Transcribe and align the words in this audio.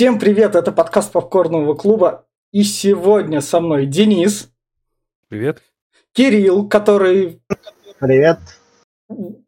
Всем 0.00 0.18
привет, 0.18 0.54
это 0.54 0.72
подкаст 0.72 1.12
Попкорного 1.12 1.74
клуба. 1.74 2.24
И 2.52 2.62
сегодня 2.62 3.42
со 3.42 3.60
мной 3.60 3.84
Денис. 3.84 4.50
Привет. 5.28 5.60
Кирилл, 6.14 6.66
который... 6.70 7.42
Привет 7.98 8.38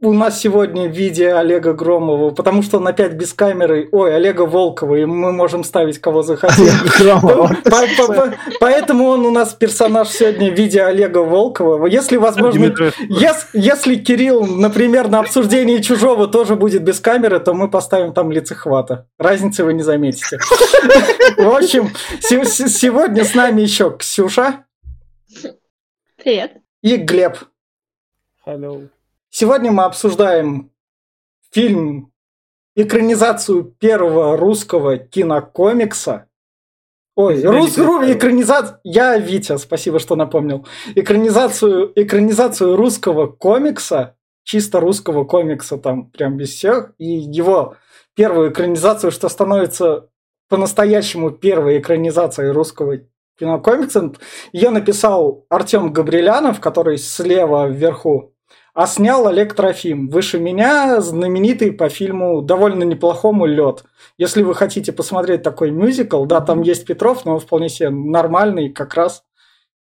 у 0.00 0.12
нас 0.12 0.40
сегодня 0.40 0.88
в 0.88 0.92
виде 0.92 1.32
Олега 1.32 1.72
Громова, 1.72 2.30
потому 2.30 2.62
что 2.62 2.78
он 2.78 2.88
опять 2.88 3.12
без 3.12 3.32
камеры. 3.32 3.88
Ой, 3.92 4.14
Олега 4.14 4.42
Волкова, 4.42 4.96
и 4.96 5.04
мы 5.04 5.32
можем 5.32 5.62
ставить 5.62 5.98
кого 5.98 6.22
захотим. 6.22 6.66
Поэтому 8.60 9.04
он 9.04 9.24
у 9.24 9.30
нас 9.30 9.54
персонаж 9.54 10.08
сегодня 10.08 10.50
в 10.50 10.54
виде 10.58 10.82
Олега 10.82 11.18
Волкова. 11.18 11.86
Если 11.86 12.16
возможно, 12.16 12.74
если 13.52 13.96
Кирилл, 13.96 14.44
например, 14.46 15.08
на 15.08 15.20
обсуждении 15.20 15.78
чужого 15.78 16.26
тоже 16.26 16.56
будет 16.56 16.82
без 16.82 16.98
камеры, 16.98 17.38
то 17.38 17.54
мы 17.54 17.70
поставим 17.70 18.12
там 18.12 18.32
лицехвата. 18.32 19.06
Разницы 19.16 19.62
вы 19.64 19.74
не 19.74 19.82
заметите. 19.82 20.38
В 21.36 21.56
общем, 21.56 21.90
сегодня 22.20 23.24
с 23.24 23.34
нами 23.34 23.62
еще 23.62 23.96
Ксюша. 23.96 24.64
Привет. 26.16 26.56
И 26.82 26.96
Глеб. 26.96 27.36
Hello. 28.44 28.88
Сегодня 29.34 29.72
мы 29.72 29.84
обсуждаем 29.84 30.70
фильм, 31.50 32.12
экранизацию 32.76 33.64
первого 33.64 34.36
русского 34.36 34.98
кинокомикса. 34.98 36.28
Ой, 37.16 37.42
рус, 37.42 37.78
ру, 37.78 38.02
экранизация... 38.12 38.78
Я 38.84 39.16
Витя, 39.16 39.56
спасибо, 39.56 40.00
что 40.00 40.16
напомнил. 40.16 40.66
Экранизацию, 40.94 41.92
экранизацию 41.96 42.76
русского 42.76 43.26
комикса, 43.26 44.16
чисто 44.44 44.80
русского 44.80 45.24
комикса, 45.24 45.78
там 45.78 46.10
прям 46.10 46.36
без 46.36 46.50
всех, 46.50 46.92
и 46.98 47.06
его 47.06 47.76
первую 48.14 48.52
экранизацию, 48.52 49.10
что 49.10 49.30
становится 49.30 50.10
по-настоящему 50.50 51.30
первой 51.30 51.78
экранизацией 51.78 52.50
русского 52.50 52.98
кинокомикса. 53.38 54.12
Ее 54.52 54.68
написал 54.68 55.46
Артем 55.48 55.90
Габрилянов, 55.90 56.60
который 56.60 56.98
слева 56.98 57.66
вверху 57.66 58.31
а 58.74 58.86
снял 58.86 59.26
Олег 59.26 59.54
Трофим. 59.54 60.08
Выше 60.08 60.38
меня, 60.38 61.00
знаменитый 61.00 61.72
по 61.72 61.88
фильму 61.88 62.42
довольно 62.42 62.84
неплохому 62.84 63.46
«Лед». 63.46 63.84
Если 64.18 64.42
вы 64.42 64.54
хотите 64.54 64.92
посмотреть 64.92 65.42
такой 65.42 65.70
мюзикл, 65.70 66.24
да, 66.24 66.40
там 66.40 66.62
есть 66.62 66.86
Петров, 66.86 67.24
но 67.24 67.34
он 67.34 67.40
вполне 67.40 67.68
себе 67.68 67.90
нормальный, 67.90 68.70
как 68.70 68.94
раз 68.94 69.24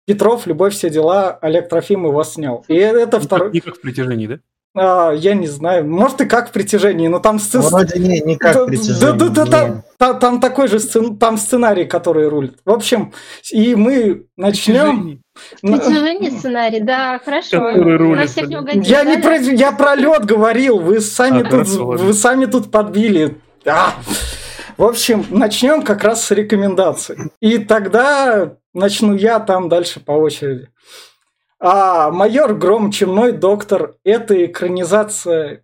Петров, 0.07 0.47
любовь, 0.47 0.75
все 0.75 0.91
дела, 0.91 1.39
Олег 1.41 1.69
Трофим 1.69 2.07
его 2.07 2.25
снял. 2.25 2.65
И 2.69 2.75
это 2.75 3.21
второй... 3.21 3.53
Не 3.53 3.61
как 3.61 3.77
в 3.77 3.81
притяжении, 3.81 4.27
да? 4.27 4.41
А, 4.77 5.13
я 5.13 5.35
не 5.35 5.49
знаю, 5.49 5.85
может 5.85 6.21
и 6.21 6.27
как 6.27 6.51
в 6.51 6.53
притяжении, 6.53 7.09
но 7.09 7.19
там 7.19 7.41
сцен... 7.41 7.61
Вроде 7.61 7.99
не, 7.99 8.21
не 8.21 8.37
как 8.37 8.55
в 8.55 8.67
притяжении. 8.67 9.01
Да, 9.01 9.13
да, 9.13 9.29
да, 9.29 9.47
там, 9.47 9.83
там, 9.99 10.19
там 10.21 10.41
такой 10.41 10.69
же 10.69 10.79
сцен... 10.79 11.19
там 11.19 11.39
сценарий, 11.39 11.87
который 11.87 12.29
рулит. 12.29 12.59
В 12.65 12.71
общем, 12.71 13.13
и 13.51 13.75
мы 13.75 14.27
начнем. 14.37 15.23
Притяжение 15.61 16.31
сценарий, 16.31 16.81
да, 16.81 17.21
хорошо. 17.25 17.73
На 17.73 18.27
всех 18.27 18.47
не 18.47 18.59
угодит, 18.59 18.87
я 18.87 19.03
да? 19.03 19.11
не 19.11 19.21
про 19.21 19.37
я 19.37 19.73
про 19.73 19.97
лед 19.97 20.25
говорил, 20.25 20.79
вы 20.79 21.01
сами 21.01 21.41
а, 21.41 21.51
тут 21.51 21.67
вы 21.67 22.15
сами 22.15 22.47
тут 22.47 22.71
подбили. 22.71 23.39
А! 23.67 23.95
В 24.77 24.85
общем, 24.85 25.27
начнем 25.31 25.83
как 25.83 26.05
раз 26.05 26.25
с 26.25 26.31
рекомендаций. 26.31 27.17
И 27.41 27.59
тогда 27.59 28.55
начну 28.73 29.15
я 29.15 29.41
там 29.41 29.69
дальше 29.69 30.01
по 30.01 30.13
очереди. 30.13 30.69
А 31.63 32.11
майор 32.11 32.55
Гром 32.55 32.91
Чумной 32.91 33.33
доктор– 33.33 33.97
это 34.05 34.47
экранизация 34.47 35.63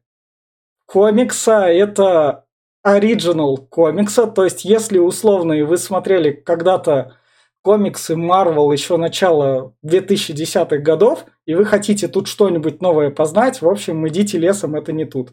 комикса, 0.85 1.63
это 1.69 2.45
оригинал 2.83 3.57
комикса. 3.57 4.27
То 4.27 4.45
есть, 4.45 4.67
если 4.67 4.99
условно 4.99 5.57
вы 5.65 5.79
смотрели 5.79 6.33
когда-то 6.33 7.17
комиксы 7.63 8.13
Marvel 8.13 8.71
еще 8.75 8.99
начала 8.99 9.73
2010-х 9.87 10.77
годов, 10.77 11.25
и 11.47 11.55
вы 11.55 11.65
хотите 11.65 12.09
тут 12.09 12.29
что-нибудь 12.29 12.83
новое 12.83 13.09
познать, 13.09 13.63
в 13.63 13.69
общем, 13.69 14.07
идите 14.07 14.37
лесом, 14.37 14.75
это 14.75 14.93
не 14.93 15.07
тут. 15.07 15.31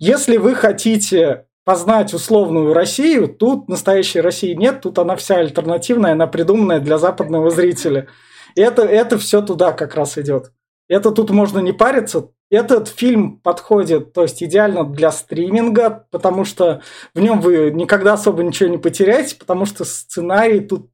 Если 0.00 0.38
вы 0.38 0.54
хотите 0.54 1.44
познать 1.64 2.14
условную 2.14 2.72
Россию, 2.72 3.28
тут 3.28 3.68
настоящей 3.68 4.22
России 4.22 4.54
нет, 4.54 4.80
тут 4.80 4.98
она 4.98 5.14
вся 5.14 5.36
альтернативная, 5.36 6.12
она 6.12 6.26
придуманная 6.26 6.80
для 6.80 6.96
западного 6.96 7.50
зрителя– 7.50 8.06
это, 8.60 8.82
это 8.82 9.18
все 9.18 9.42
туда 9.42 9.72
как 9.72 9.94
раз 9.94 10.18
идет. 10.18 10.52
Это 10.88 11.10
тут 11.10 11.30
можно 11.30 11.58
не 11.58 11.72
париться. 11.72 12.30
Этот 12.48 12.88
фильм 12.88 13.40
подходит, 13.40 14.12
то 14.12 14.22
есть 14.22 14.42
идеально 14.42 14.84
для 14.84 15.10
стриминга, 15.10 16.06
потому 16.10 16.44
что 16.44 16.80
в 17.12 17.20
нем 17.20 17.40
вы 17.40 17.72
никогда 17.72 18.12
особо 18.12 18.44
ничего 18.44 18.68
не 18.68 18.78
потеряете, 18.78 19.36
потому 19.36 19.66
что 19.66 19.84
сценарий 19.84 20.60
тут 20.60 20.90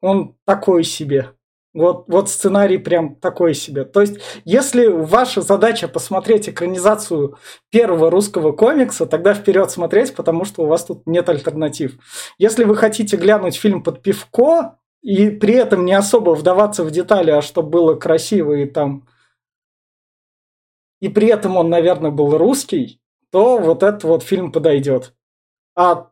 он 0.00 0.36
такой 0.44 0.84
себе. 0.84 1.32
Вот, 1.74 2.04
вот 2.08 2.30
сценарий 2.30 2.78
прям 2.78 3.16
такой 3.16 3.52
себе. 3.52 3.84
То 3.84 4.00
есть, 4.00 4.18
если 4.46 4.86
ваша 4.86 5.42
задача 5.42 5.88
посмотреть 5.88 6.48
экранизацию 6.48 7.36
первого 7.70 8.10
русского 8.10 8.52
комикса, 8.52 9.04
тогда 9.04 9.34
вперед 9.34 9.70
смотреть, 9.70 10.14
потому 10.14 10.46
что 10.46 10.62
у 10.62 10.66
вас 10.66 10.86
тут 10.86 11.06
нет 11.06 11.28
альтернатив. 11.28 11.98
Если 12.38 12.64
вы 12.64 12.76
хотите 12.76 13.18
глянуть 13.18 13.56
фильм 13.56 13.82
под 13.82 14.00
пивко, 14.00 14.78
и 15.06 15.30
при 15.30 15.54
этом 15.54 15.84
не 15.84 15.92
особо 15.92 16.30
вдаваться 16.34 16.82
в 16.82 16.90
детали, 16.90 17.30
а 17.30 17.40
чтобы 17.40 17.70
было 17.70 17.94
красиво 17.94 18.54
и 18.54 18.66
там... 18.66 19.06
И 20.98 21.08
при 21.08 21.28
этом 21.28 21.56
он, 21.56 21.70
наверное, 21.70 22.10
был 22.10 22.36
русский, 22.36 23.00
то 23.30 23.58
вот 23.58 23.84
этот 23.84 24.02
вот 24.02 24.24
фильм 24.24 24.50
подойдет. 24.50 25.14
А 25.76 26.10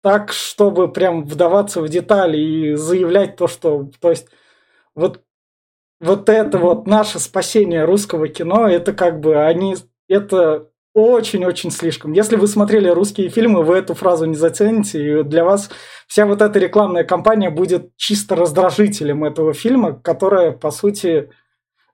так, 0.00 0.30
чтобы 0.30 0.92
прям 0.92 1.24
вдаваться 1.24 1.82
в 1.82 1.88
детали 1.88 2.38
и 2.38 2.74
заявлять 2.74 3.34
то, 3.34 3.48
что... 3.48 3.90
То 4.00 4.10
есть 4.10 4.28
вот, 4.94 5.24
вот 5.98 6.28
это 6.28 6.58
вот 6.58 6.86
наше 6.86 7.18
спасение 7.18 7.84
русского 7.84 8.28
кино, 8.28 8.68
это 8.68 8.92
как 8.92 9.18
бы 9.18 9.44
они... 9.44 9.74
Это 10.06 10.70
очень-очень 10.96 11.70
слишком. 11.70 12.12
Если 12.12 12.36
вы 12.36 12.46
смотрели 12.46 12.88
русские 12.88 13.28
фильмы, 13.28 13.62
вы 13.62 13.76
эту 13.76 13.92
фразу 13.94 14.24
не 14.24 14.34
зацените, 14.34 15.20
и 15.20 15.22
для 15.22 15.44
вас 15.44 15.68
вся 16.06 16.24
вот 16.24 16.40
эта 16.40 16.58
рекламная 16.58 17.04
кампания 17.04 17.50
будет 17.50 17.94
чисто 17.96 18.34
раздражителем 18.34 19.22
этого 19.22 19.52
фильма, 19.52 19.92
которая, 19.92 20.52
по 20.52 20.70
сути, 20.70 21.28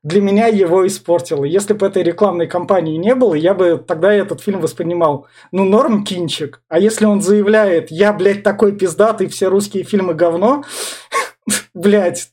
для 0.04 0.20
меня 0.20 0.46
его 0.46 0.86
испортила. 0.86 1.42
Если 1.42 1.72
бы 1.72 1.84
этой 1.84 2.04
рекламной 2.04 2.46
кампании 2.46 2.96
не 2.96 3.16
было, 3.16 3.34
я 3.34 3.54
бы 3.54 3.76
тогда 3.84 4.12
этот 4.12 4.40
фильм 4.40 4.60
воспринимал, 4.60 5.26
ну, 5.50 5.64
норм 5.64 6.04
кинчик. 6.04 6.62
А 6.68 6.78
если 6.78 7.04
он 7.04 7.22
заявляет, 7.22 7.90
я, 7.90 8.12
блядь, 8.12 8.44
такой 8.44 8.70
пиздатый, 8.70 9.26
все 9.26 9.48
русские 9.48 9.82
фильмы 9.82 10.14
говно, 10.14 10.62
блядь, 11.74 12.30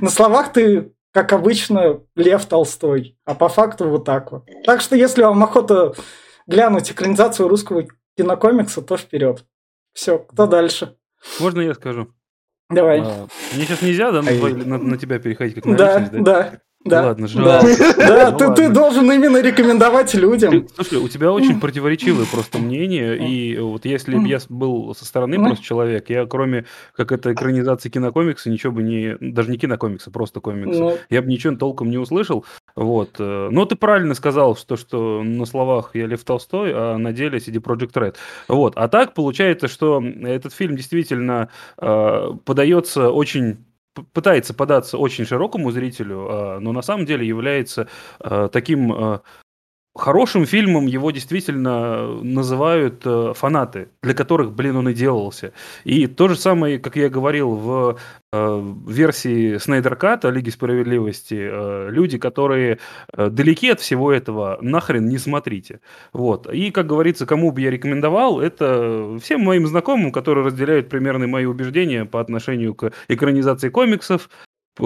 на 0.00 0.10
словах 0.10 0.52
ты 0.52 0.90
как 1.12 1.32
обычно, 1.32 2.00
Лев 2.14 2.46
Толстой. 2.46 3.16
А 3.24 3.34
по 3.34 3.48
факту 3.48 3.88
вот 3.88 4.04
так 4.04 4.32
вот. 4.32 4.44
Так 4.64 4.80
что, 4.80 4.96
если 4.96 5.22
вам 5.22 5.42
охота 5.42 5.94
глянуть 6.46 6.90
экранизацию 6.90 7.48
русского 7.48 7.86
кинокомикса, 8.16 8.82
то 8.82 8.96
вперед. 8.96 9.44
Все, 9.92 10.18
кто 10.18 10.46
дальше? 10.46 10.96
Можно 11.40 11.60
я 11.62 11.74
скажу? 11.74 12.12
Давай. 12.70 13.00
А, 13.00 13.26
мне 13.54 13.64
сейчас 13.64 13.82
нельзя, 13.82 14.12
да, 14.12 14.22
на, 14.22 14.30
на, 14.30 14.78
на 14.78 14.98
тебя 14.98 15.18
переходить 15.18 15.56
как 15.56 15.64
на 15.64 15.76
да, 15.76 15.98
личность, 15.98 16.24
да? 16.24 16.42
Да. 16.42 16.60
Да. 16.88 17.06
Ладно, 17.06 17.28
жалко. 17.28 17.66
Да, 17.96 18.32
ты, 18.38 18.54
ты 18.54 18.68
должен 18.68 19.10
именно 19.10 19.40
рекомендовать 19.40 20.14
людям. 20.14 20.66
слушай, 20.74 20.98
у 20.98 21.08
тебя 21.08 21.32
очень 21.32 21.60
противоречивое 21.60 22.26
просто 22.26 22.58
мнение, 22.58 23.16
и 23.16 23.58
вот 23.58 23.84
если 23.84 24.16
бы 24.16 24.26
я 24.28 24.38
был 24.48 24.94
со 24.94 25.04
стороны 25.04 25.36
просто 25.36 25.64
человек, 25.64 26.10
я 26.10 26.26
кроме 26.26 26.64
как 26.94 27.12
это 27.12 27.32
экранизации 27.32 27.88
кинокомикса, 27.88 28.50
ничего 28.50 28.72
бы 28.72 28.82
не, 28.82 29.16
даже 29.20 29.50
не 29.50 29.58
кинокомикса, 29.58 30.10
просто 30.10 30.40
комикса, 30.40 30.80
ну. 30.80 30.98
я 31.10 31.22
бы 31.22 31.28
ничего 31.28 31.54
толком 31.56 31.90
не 31.90 31.98
услышал. 31.98 32.44
Вот. 32.74 33.16
Э, 33.18 33.48
но 33.50 33.64
ты 33.64 33.76
правильно 33.76 34.14
сказал, 34.14 34.56
что, 34.56 34.76
что 34.76 35.22
на 35.22 35.46
словах 35.46 35.90
я 35.94 36.06
Лев 36.06 36.24
Толстой, 36.24 36.72
а 36.74 36.96
на 36.96 37.12
деле 37.12 37.38
CD 37.38 37.60
Project 37.60 37.92
Red. 37.94 38.16
Вот. 38.46 38.74
А 38.76 38.88
так 38.88 39.14
получается, 39.14 39.68
что 39.68 40.02
этот 40.22 40.54
фильм 40.54 40.76
действительно 40.76 41.48
э, 41.78 42.30
подается 42.44 43.10
очень 43.10 43.58
пытается 44.12 44.54
податься 44.54 44.98
очень 44.98 45.24
широкому 45.24 45.70
зрителю, 45.70 46.26
а, 46.28 46.60
но 46.60 46.72
на 46.72 46.82
самом 46.82 47.06
деле 47.06 47.26
является 47.26 47.88
а, 48.20 48.48
таким 48.48 48.92
а, 48.92 49.22
хорошим 49.98 50.46
фильмом 50.46 50.86
его 50.86 51.10
действительно 51.10 52.14
называют 52.22 53.02
э, 53.04 53.32
фанаты, 53.34 53.88
для 54.02 54.14
которых, 54.14 54.52
блин, 54.52 54.76
он 54.76 54.88
и 54.88 54.94
делался. 54.94 55.52
И 55.84 56.06
то 56.06 56.28
же 56.28 56.36
самое, 56.36 56.78
как 56.78 56.96
я 56.96 57.08
говорил, 57.08 57.50
в 57.50 57.98
э, 58.32 58.74
версии 58.86 59.58
Снайдер 59.58 59.96
Ката 59.96 60.30
Лиги 60.30 60.50
Справедливости, 60.50 61.36
э, 61.38 61.90
люди, 61.90 62.18
которые 62.18 62.78
э, 63.12 63.28
далеки 63.28 63.70
от 63.70 63.80
всего 63.80 64.12
этого, 64.12 64.58
нахрен 64.60 65.06
не 65.06 65.18
смотрите. 65.18 65.80
Вот. 66.12 66.52
И, 66.52 66.70
как 66.70 66.86
говорится, 66.86 67.26
кому 67.26 67.50
бы 67.50 67.60
я 67.60 67.70
рекомендовал, 67.70 68.40
это 68.40 69.18
всем 69.20 69.42
моим 69.42 69.66
знакомым, 69.66 70.12
которые 70.12 70.46
разделяют 70.46 70.88
примерно 70.88 71.26
мои 71.26 71.44
убеждения 71.44 72.04
по 72.04 72.20
отношению 72.20 72.74
к 72.74 72.92
экранизации 73.08 73.68
комиксов, 73.68 74.30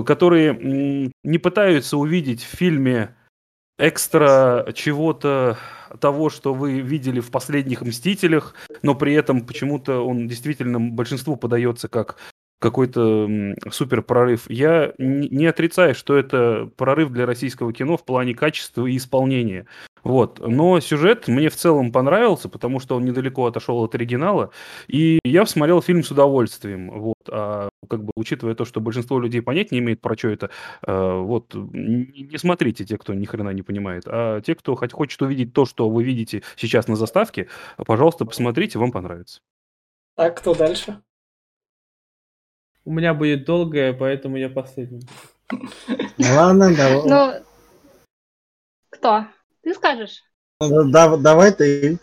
которые 0.07 1.13
не 1.23 1.39
пытаются 1.39 1.99
увидеть 1.99 2.43
в 2.43 2.57
фильме 2.57 3.15
экстра 3.79 4.73
чего-то 4.75 5.59
того, 6.01 6.31
что 6.31 6.55
вы 6.55 6.81
видели 6.81 7.21
в 7.21 7.31
последних 7.31 7.83
«Мстителях», 7.83 8.55
но 8.83 8.95
при 8.95 9.15
этом 9.15 9.43
почему-то 9.43 10.01
он 10.01 10.29
действительно 10.29 10.81
большинству 10.81 11.37
подается 11.37 11.89
как 11.89 12.17
какой-то 12.63 13.29
супер 13.71 14.03
прорыв. 14.03 14.49
Я 14.49 14.93
не 14.99 15.47
отрицаю, 15.47 15.95
что 15.95 16.17
это 16.17 16.71
прорыв 16.77 17.11
для 17.11 17.27
российского 17.27 17.73
кино 17.73 17.97
в 17.97 18.05
плане 18.05 18.35
качества 18.35 18.87
и 18.87 18.97
исполнения. 18.97 19.67
Вот. 20.05 20.41
Но 20.41 20.79
сюжет 20.81 21.27
мне 21.29 21.51
в 21.51 21.57
целом 21.57 21.91
понравился, 21.93 22.49
потому 22.49 22.79
что 22.79 22.97
он 22.97 23.05
недалеко 23.05 23.47
отошел 23.47 23.83
от 23.83 23.95
оригинала, 23.97 24.51
и 24.87 25.19
я 25.25 25.45
смотрел 25.45 25.83
фильм 25.83 26.05
с 26.05 26.11
удовольствием. 26.13 26.91
Вот. 26.91 27.29
А 27.29 27.69
как 27.89 28.05
бы 28.05 28.13
учитывая 28.17 28.55
то, 28.55 28.65
что 28.65 28.81
большинство 28.81 29.19
людей 29.19 29.43
понять 29.43 29.73
не 29.73 29.79
имеет, 29.79 30.01
про 30.01 30.17
что 30.17 30.29
это, 30.29 30.51
э, 30.87 31.21
вот 31.21 31.55
не 31.55 32.39
смотрите 32.39 32.85
те, 32.85 32.99
кто 32.99 33.15
ни 33.15 33.25
хрена 33.25 33.51
не 33.51 33.63
понимает, 33.63 34.05
а 34.07 34.41
те, 34.41 34.55
кто 34.55 34.75
хоть 34.75 34.93
хочет 34.93 35.21
увидеть 35.23 35.53
то, 35.53 35.67
что 35.67 35.89
вы 35.91 36.05
видите 36.05 36.43
сейчас 36.57 36.89
на 36.89 36.97
заставке, 36.97 37.49
пожалуйста, 37.77 38.25
посмотрите, 38.25 38.79
вам 38.79 38.93
понравится. 38.93 39.41
Так, 40.17 40.39
кто 40.39 40.55
дальше? 40.55 41.03
У 42.85 42.93
меня 42.93 43.15
будет 43.15 43.45
долгое, 43.45 43.93
поэтому 43.93 44.37
я 44.37 44.49
последний. 44.49 45.07
Ладно, 46.19 46.75
давай. 46.75 47.09
Ну, 47.09 47.45
кто? 48.91 49.27
Ты 49.63 49.75
скажешь? 49.75 50.23
Ну, 50.61 50.91
да, 50.91 51.17
давай 51.17 51.53
ты. 51.53 51.99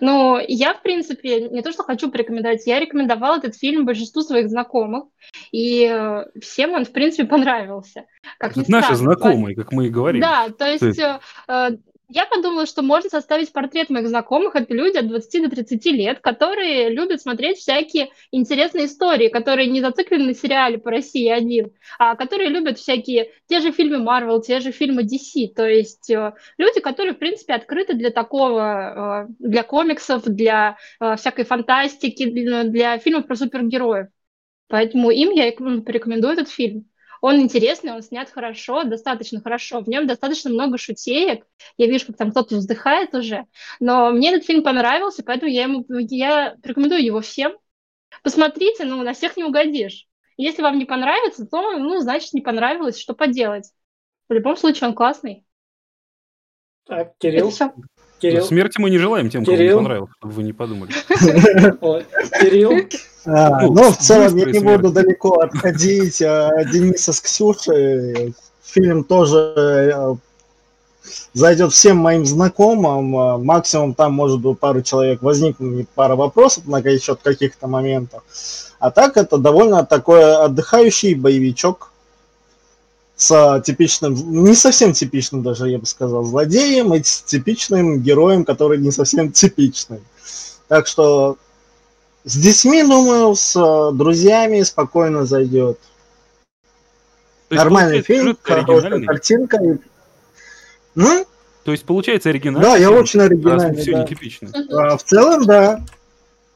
Ну, 0.00 0.38
я, 0.46 0.74
в 0.74 0.82
принципе, 0.82 1.48
не 1.48 1.62
то, 1.62 1.72
что 1.72 1.82
хочу 1.82 2.10
порекомендовать, 2.10 2.66
я 2.66 2.80
рекомендовала 2.80 3.38
этот 3.38 3.56
фильм 3.56 3.86
большинству 3.86 4.22
своих 4.22 4.48
знакомых, 4.48 5.04
и 5.52 5.88
э, 5.90 6.24
всем 6.40 6.72
он, 6.72 6.84
в 6.84 6.92
принципе, 6.92 7.24
понравился. 7.24 8.04
Как 8.38 8.56
Это 8.56 8.70
наши 8.70 8.94
знакомые, 8.94 9.56
как 9.56 9.72
мы 9.72 9.86
и 9.86 9.90
говорим. 9.90 10.20
Да, 10.20 10.48
то 10.50 10.66
есть 10.66 10.96
Ты... 10.96 11.18
Э, 11.48 11.70
я 12.14 12.26
подумала, 12.26 12.64
что 12.64 12.82
можно 12.82 13.10
составить 13.10 13.52
портрет 13.52 13.90
моих 13.90 14.08
знакомых. 14.08 14.54
Это 14.54 14.72
люди 14.72 14.96
от 14.96 15.08
20 15.08 15.42
до 15.42 15.50
30 15.50 15.84
лет, 15.86 16.20
которые 16.20 16.88
любят 16.88 17.20
смотреть 17.20 17.58
всякие 17.58 18.10
интересные 18.30 18.86
истории, 18.86 19.28
которые 19.28 19.68
не 19.68 19.80
зациклены 19.80 20.26
на 20.26 20.34
сериале 20.34 20.78
по 20.78 20.92
России 20.92 21.28
один, 21.28 21.72
а 21.98 22.14
которые 22.14 22.50
любят 22.50 22.78
всякие 22.78 23.32
те 23.48 23.58
же 23.58 23.72
фильмы 23.72 23.96
Marvel, 23.96 24.40
те 24.40 24.60
же 24.60 24.70
фильмы 24.70 25.02
DC. 25.02 25.54
То 25.56 25.66
есть 25.66 26.08
э, 26.08 26.34
люди, 26.56 26.80
которые, 26.80 27.14
в 27.14 27.18
принципе, 27.18 27.54
открыты 27.54 27.94
для 27.94 28.10
такого, 28.10 29.26
э, 29.28 29.34
для 29.40 29.64
комиксов, 29.64 30.22
для 30.22 30.76
э, 31.00 31.16
всякой 31.16 31.44
фантастики, 31.44 32.26
для, 32.26 32.98
фильмов 32.98 33.26
про 33.26 33.34
супергероев. 33.34 34.06
Поэтому 34.68 35.10
им 35.10 35.32
я 35.32 35.50
порекомендую 35.52 36.34
этот 36.34 36.48
фильм. 36.48 36.88
Он 37.26 37.40
интересный, 37.40 37.92
он 37.92 38.02
снят 38.02 38.28
хорошо, 38.28 38.84
достаточно 38.84 39.40
хорошо. 39.40 39.80
В 39.80 39.88
нем 39.88 40.06
достаточно 40.06 40.50
много 40.50 40.76
шутеек. 40.76 41.46
Я 41.78 41.86
вижу, 41.86 42.08
как 42.08 42.18
там 42.18 42.30
кто-то 42.32 42.56
вздыхает 42.56 43.14
уже. 43.14 43.46
Но 43.80 44.10
мне 44.10 44.28
этот 44.28 44.44
фильм 44.44 44.62
понравился, 44.62 45.22
поэтому 45.24 45.50
я, 45.50 45.62
ему, 45.62 45.86
я 45.88 46.54
рекомендую 46.62 47.02
его 47.02 47.22
всем. 47.22 47.56
Посмотрите, 48.22 48.84
ну, 48.84 49.02
на 49.02 49.14
всех 49.14 49.38
не 49.38 49.44
угодишь. 49.44 50.06
Если 50.36 50.60
вам 50.60 50.78
не 50.78 50.84
понравится, 50.84 51.46
то, 51.46 51.78
ну, 51.78 51.98
значит, 52.00 52.34
не 52.34 52.42
понравилось, 52.42 53.00
что 53.00 53.14
поделать. 53.14 53.72
В 54.28 54.34
любом 54.34 54.58
случае, 54.58 54.90
он 54.90 54.94
классный. 54.94 55.46
Так, 56.84 57.16
Кирилл. 57.16 57.48
Это 57.48 57.54
все. 57.54 57.74
Кирилл. 58.24 58.44
Смерти 58.44 58.80
мы 58.80 58.90
не 58.90 58.98
желаем 58.98 59.28
тем, 59.28 59.44
кому 59.44 59.56
не 59.56 59.74
понравилось, 59.74 60.10
чтобы 60.18 60.34
вы 60.34 60.42
не 60.44 60.52
подумали. 60.52 60.92
Кирилл. 62.40 62.72
А, 63.26 63.62
ну, 63.62 63.72
ну, 63.72 63.90
в 63.90 63.98
целом, 63.98 64.36
я 64.36 64.46
не 64.46 64.60
буду 64.60 64.90
далеко 64.90 65.40
отходить. 65.40 66.22
А, 66.22 66.64
Дениса 66.64 67.12
с 67.12 67.20
Ксюшей. 67.20 68.34
Фильм 68.64 69.04
тоже 69.04 69.54
э, 69.94 70.14
зайдет 71.34 71.72
всем 71.72 71.98
моим 71.98 72.24
знакомым. 72.24 73.16
А, 73.16 73.38
максимум 73.38 73.94
там, 73.94 74.12
может 74.14 74.40
быть, 74.40 74.58
пару 74.58 74.82
человек 74.82 75.22
возникнет 75.22 75.88
пара 75.94 76.16
вопросов 76.16 76.66
на 76.66 76.82
счет 76.98 77.20
каких-то 77.22 77.66
моментов. 77.66 78.22
А 78.78 78.90
так 78.90 79.16
это 79.16 79.36
довольно 79.36 79.84
такой 79.84 80.34
отдыхающий 80.34 81.14
боевичок 81.14 81.92
с 83.16 83.62
типичным, 83.64 84.14
не 84.44 84.54
совсем 84.54 84.92
типичным 84.92 85.42
даже, 85.42 85.68
я 85.68 85.78
бы 85.78 85.86
сказал, 85.86 86.24
злодеем 86.24 86.94
и 86.94 87.02
с 87.02 87.22
типичным 87.22 88.00
героем, 88.00 88.44
который 88.44 88.78
не 88.78 88.90
совсем 88.90 89.30
типичный. 89.30 90.00
Так 90.68 90.86
что 90.86 91.36
с 92.24 92.36
детьми, 92.36 92.82
думаю, 92.82 93.34
с 93.36 93.54
э, 93.54 93.96
друзьями 93.96 94.62
спокойно 94.62 95.26
зайдет. 95.26 95.78
Нормальный 97.50 98.02
фильм, 98.02 98.36
хорошая 98.42 99.04
картинка. 99.04 99.58
Ну? 100.94 101.26
То 101.64 101.72
есть 101.72 101.84
получается 101.84 102.30
оригинальный? 102.30 102.68
Да, 102.68 102.76
я 102.76 102.90
очень 102.90 103.20
оригинальный. 103.20 103.80
Все 103.80 103.92
да. 103.92 104.02
нетипично. 104.02 104.50
А, 104.72 104.96
в 104.96 105.04
целом, 105.04 105.44
да. 105.44 105.84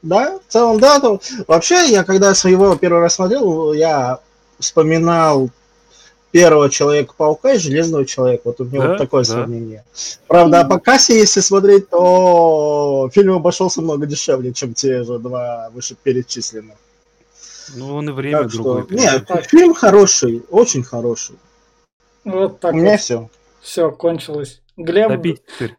Да, 0.01 0.39
в 0.39 0.51
целом, 0.51 0.79
да. 0.79 0.99
То... 0.99 1.21
Вообще, 1.47 1.89
я 1.89 2.03
когда 2.03 2.33
своего 2.33 2.75
первый 2.75 3.01
раз 3.01 3.15
смотрел, 3.15 3.73
я 3.73 4.19
вспоминал 4.59 5.49
первого 6.31 6.69
Человека-паука 6.69 7.53
и 7.53 7.59
Железного 7.59 8.05
Человека. 8.05 8.43
Вот 8.45 8.61
у 8.61 8.65
меня 8.65 8.81
да, 8.81 8.87
вот 8.89 8.97
такое 8.97 9.23
да. 9.23 9.29
сравнение. 9.29 9.83
Правда, 10.27 10.65
по 10.65 10.79
кассе, 10.79 11.17
если 11.17 11.39
смотреть, 11.39 11.89
то 11.89 13.09
фильм 13.13 13.33
обошелся 13.33 13.81
много 13.81 14.05
дешевле, 14.05 14.53
чем 14.53 14.73
те 14.73 15.03
же 15.03 15.19
два 15.19 15.69
вышеперечисленных. 15.73 16.77
Ну, 17.75 17.95
он 17.95 18.09
и 18.09 18.11
время 18.11 18.39
так 18.39 18.51
другое. 18.51 18.83
Что... 18.83 18.93
Нет, 18.93 19.27
фильм 19.47 19.73
хороший, 19.73 20.43
очень 20.49 20.83
хороший. 20.83 21.35
Вот 22.23 22.59
так 22.59 22.73
У 22.73 22.77
меня 22.77 22.91
вот. 22.91 22.99
все. 22.99 23.29
Все, 23.61 23.91
кончилось. 23.91 24.61
Глеб... 24.77 25.09
Допить 25.09 25.41
теперь. 25.45 25.75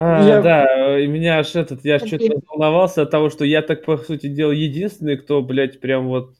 А, 0.00 0.26
я... 0.26 0.42
Да, 0.42 0.98
и 0.98 1.06
меня 1.06 1.38
аж 1.38 1.54
этот, 1.54 1.84
я 1.84 1.98
что-то 2.00 2.40
волновался 2.48 3.02
от 3.02 3.10
того, 3.10 3.30
что 3.30 3.44
я 3.44 3.62
так, 3.62 3.84
по 3.84 3.96
сути 3.96 4.26
дела, 4.26 4.50
единственный, 4.50 5.16
кто, 5.16 5.42
блядь, 5.42 5.78
прям 5.78 6.08
вот 6.08 6.34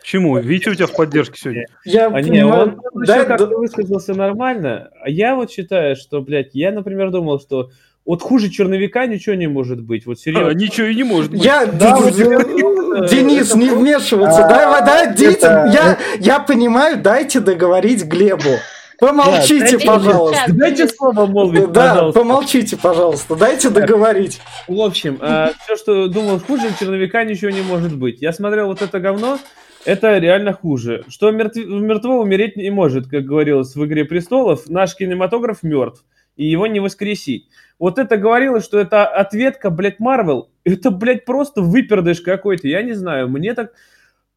Почему? 0.00 0.38
Витя 0.38 0.70
у 0.70 0.74
тебя 0.74 0.86
в 0.86 0.94
поддержке 0.94 1.38
сегодня. 1.38 1.66
Я 1.84 2.06
а 2.06 2.20
не, 2.20 2.44
он, 2.44 2.80
он 2.92 3.04
да, 3.04 3.16
еще 3.16 3.26
как-то 3.26 3.46
да. 3.46 3.56
высказался 3.56 4.14
нормально. 4.14 4.90
А 5.02 5.10
я 5.10 5.34
вот 5.34 5.50
считаю, 5.50 5.96
что, 5.96 6.20
блядь, 6.22 6.50
я, 6.54 6.72
например, 6.72 7.10
думал, 7.10 7.40
что 7.40 7.70
вот 8.06 8.22
хуже 8.22 8.48
черновика 8.48 9.06
ничего 9.06 9.34
не 9.34 9.46
может 9.46 9.82
быть. 9.82 10.06
Вот 10.06 10.18
серьезно. 10.18 10.48
А, 10.48 10.54
ничего 10.54 10.86
и 10.86 10.94
не 10.94 11.04
может 11.04 11.30
быть. 11.30 11.44
Я, 11.44 11.66
да, 11.66 11.96
вот, 11.96 12.14
Денис, 12.14 13.54
не 13.54 13.70
вмешиваться. 13.70 14.46
А, 14.46 14.80
дай, 14.80 15.14
дайте, 15.14 15.46
я, 15.46 15.98
я 16.18 16.40
понимаю, 16.40 17.00
дайте 17.00 17.40
договорить 17.40 18.04
Глебу. 18.04 18.58
Помолчите, 19.00 19.78
да, 19.78 19.94
пожалуйста. 19.94 20.44
Дайте 20.48 20.86
слово 20.88 21.24
молвить, 21.26 21.72
Да, 21.72 21.90
пожалуйста. 21.90 22.20
помолчите, 22.20 22.76
пожалуйста. 22.76 23.34
Дайте 23.34 23.70
договорить. 23.70 24.40
В 24.68 24.78
общем, 24.78 25.18
а, 25.20 25.52
все, 25.64 25.76
что 25.76 26.08
думал 26.08 26.38
хуже, 26.38 26.68
черновика 26.78 27.24
ничего 27.24 27.50
не 27.50 27.62
может 27.62 27.96
быть. 27.96 28.20
Я 28.20 28.34
смотрел 28.34 28.66
вот 28.66 28.82
это 28.82 29.00
говно, 29.00 29.38
это 29.84 30.18
реально 30.18 30.52
хуже. 30.52 31.04
Что 31.08 31.30
мертв... 31.30 31.56
мертво 31.56 32.20
умереть 32.20 32.56
не 32.56 32.70
может, 32.70 33.06
как 33.06 33.24
говорилось 33.24 33.74
в 33.74 33.84
«Игре 33.84 34.04
престолов», 34.04 34.68
наш 34.68 34.94
кинематограф 34.94 35.62
мертв, 35.62 36.04
и 36.36 36.46
его 36.46 36.66
не 36.66 36.80
воскресить. 36.80 37.48
Вот 37.78 37.98
это 37.98 38.16
говорилось, 38.16 38.64
что 38.64 38.78
это 38.78 39.06
ответка, 39.06 39.70
блядь, 39.70 40.00
Марвел. 40.00 40.50
Это, 40.64 40.90
блядь, 40.90 41.24
просто 41.24 41.62
выпердыш 41.62 42.20
какой-то. 42.20 42.68
Я 42.68 42.82
не 42.82 42.92
знаю, 42.92 43.28
мне 43.28 43.54
так... 43.54 43.72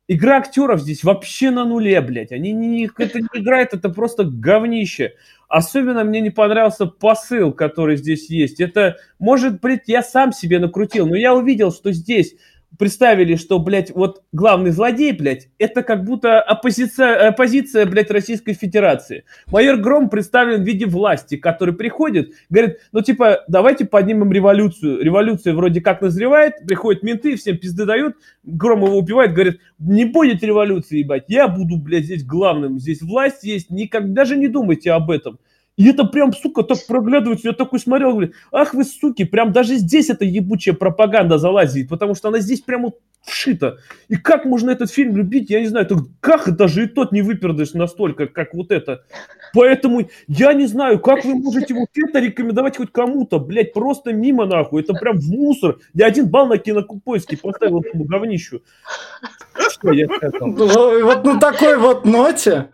Игра 0.09 0.37
актеров 0.37 0.81
здесь 0.81 1.01
вообще 1.05 1.49
на 1.49 1.63
нуле, 1.63 2.01
блядь. 2.01 2.33
Они 2.33 2.51
не, 2.51 2.89
это 2.97 3.19
не 3.21 3.27
играют, 3.33 3.73
это 3.73 3.87
просто 3.87 4.25
говнище. 4.25 5.13
Особенно 5.47 6.03
мне 6.03 6.19
не 6.19 6.29
понравился 6.29 6.87
посыл, 6.87 7.53
который 7.53 7.95
здесь 7.95 8.29
есть. 8.29 8.59
Это, 8.59 8.97
может, 9.17 9.61
блядь, 9.61 9.87
я 9.87 10.03
сам 10.03 10.33
себе 10.33 10.59
накрутил, 10.59 11.07
но 11.07 11.15
я 11.15 11.33
увидел, 11.33 11.71
что 11.71 11.93
здесь 11.93 12.35
представили, 12.77 13.35
что, 13.35 13.59
блядь, 13.59 13.91
вот 13.91 14.23
главный 14.31 14.71
злодей, 14.71 15.11
блядь, 15.11 15.49
это 15.57 15.83
как 15.83 16.03
будто 16.03 16.41
оппозиция, 16.41 17.29
оппозиция, 17.29 17.85
блядь, 17.85 18.11
Российской 18.11 18.53
Федерации. 18.53 19.25
Майор 19.47 19.77
Гром 19.77 20.09
представлен 20.09 20.63
в 20.63 20.65
виде 20.65 20.85
власти, 20.85 21.37
который 21.37 21.73
приходит, 21.73 22.33
говорит, 22.49 22.79
ну, 22.91 23.01
типа, 23.01 23.43
давайте 23.47 23.85
поднимем 23.85 24.31
революцию. 24.31 25.03
Революция 25.03 25.53
вроде 25.53 25.81
как 25.81 26.01
назревает, 26.01 26.65
приходят 26.65 27.03
менты, 27.03 27.35
всем 27.35 27.57
пизды 27.57 27.85
дают, 27.85 28.15
Гром 28.43 28.83
его 28.83 28.97
убивает, 28.97 29.33
говорит, 29.33 29.59
не 29.79 30.05
будет 30.05 30.43
революции, 30.43 30.99
ебать, 30.99 31.25
я 31.27 31.47
буду, 31.47 31.77
блядь, 31.77 32.05
здесь 32.05 32.25
главным, 32.25 32.79
здесь 32.79 33.01
власть 33.01 33.43
есть, 33.43 33.69
никак, 33.69 34.13
даже 34.13 34.35
не 34.35 34.47
думайте 34.47 34.91
об 34.91 35.11
этом. 35.11 35.39
И 35.75 35.87
это 35.87 36.03
прям, 36.03 36.33
сука, 36.33 36.63
так 36.63 36.77
проглядывается. 36.87 37.47
Я 37.47 37.53
такой 37.53 37.79
смотрел, 37.79 38.11
говорю, 38.11 38.33
ах 38.51 38.73
вы, 38.73 38.83
суки, 38.83 39.25
прям 39.25 39.51
даже 39.51 39.75
здесь 39.75 40.09
эта 40.09 40.23
ебучая 40.23 40.75
пропаганда 40.75 41.39
залазит, 41.39 41.89
потому 41.89 42.13
что 42.13 42.27
она 42.27 42.39
здесь 42.39 42.61
прям 42.61 42.83
вот 42.83 42.99
вшита. 43.23 43.77
И 44.07 44.15
как 44.15 44.45
можно 44.45 44.69
этот 44.69 44.91
фильм 44.91 45.17
любить, 45.17 45.49
я 45.49 45.61
не 45.61 45.67
знаю, 45.67 45.87
так 45.87 45.99
как 46.19 46.55
даже 46.55 46.83
и 46.83 46.87
тот 46.87 47.11
не 47.11 47.21
выпердыш 47.21 47.73
настолько, 47.73 48.27
как 48.27 48.53
вот 48.53 48.71
это. 48.71 49.03
Поэтому 49.53 50.09
я 50.27 50.53
не 50.53 50.67
знаю, 50.67 50.99
как 50.99 51.25
вы 51.25 51.35
можете 51.35 51.73
вот 51.73 51.89
это 51.95 52.19
рекомендовать 52.19 52.77
хоть 52.77 52.91
кому-то, 52.91 53.39
блядь, 53.39 53.73
просто 53.73 54.13
мимо 54.13 54.45
нахуй. 54.45 54.81
Это 54.81 54.93
прям 54.93 55.17
в 55.17 55.27
мусор. 55.29 55.79
Я 55.93 56.07
один 56.07 56.27
балл 56.27 56.47
на 56.47 56.57
кинопоиске 56.57 57.37
поставил 57.37 57.81
этому 57.81 58.03
говнищу. 58.03 58.61
Что 59.69 59.91
я 59.91 60.07
сказал? 60.07 60.51
Вот 61.03 61.23
на 61.23 61.39
такой 61.39 61.77
вот 61.77 62.05
ноте 62.05 62.69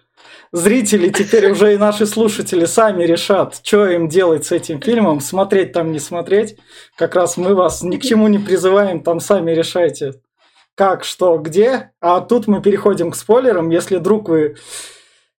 зрители, 0.51 1.09
теперь 1.09 1.51
уже 1.51 1.73
и 1.73 1.77
наши 1.77 2.05
слушатели 2.05 2.65
сами 2.65 3.03
решат, 3.03 3.59
что 3.63 3.87
им 3.87 4.07
делать 4.07 4.45
с 4.45 4.51
этим 4.51 4.81
фильмом, 4.81 5.21
смотреть 5.21 5.73
там, 5.73 5.91
не 5.91 5.99
смотреть. 5.99 6.57
Как 6.95 7.15
раз 7.15 7.37
мы 7.37 7.55
вас 7.55 7.81
ни 7.83 7.97
к 7.97 8.03
чему 8.03 8.27
не 8.27 8.39
призываем, 8.39 9.01
там 9.03 9.19
сами 9.19 9.51
решайте, 9.51 10.13
как, 10.75 11.03
что, 11.03 11.37
где. 11.37 11.91
А 11.99 12.21
тут 12.21 12.47
мы 12.47 12.61
переходим 12.61 13.11
к 13.11 13.15
спойлерам. 13.15 13.69
Если 13.69 13.97
вдруг 13.97 14.29
вы 14.29 14.55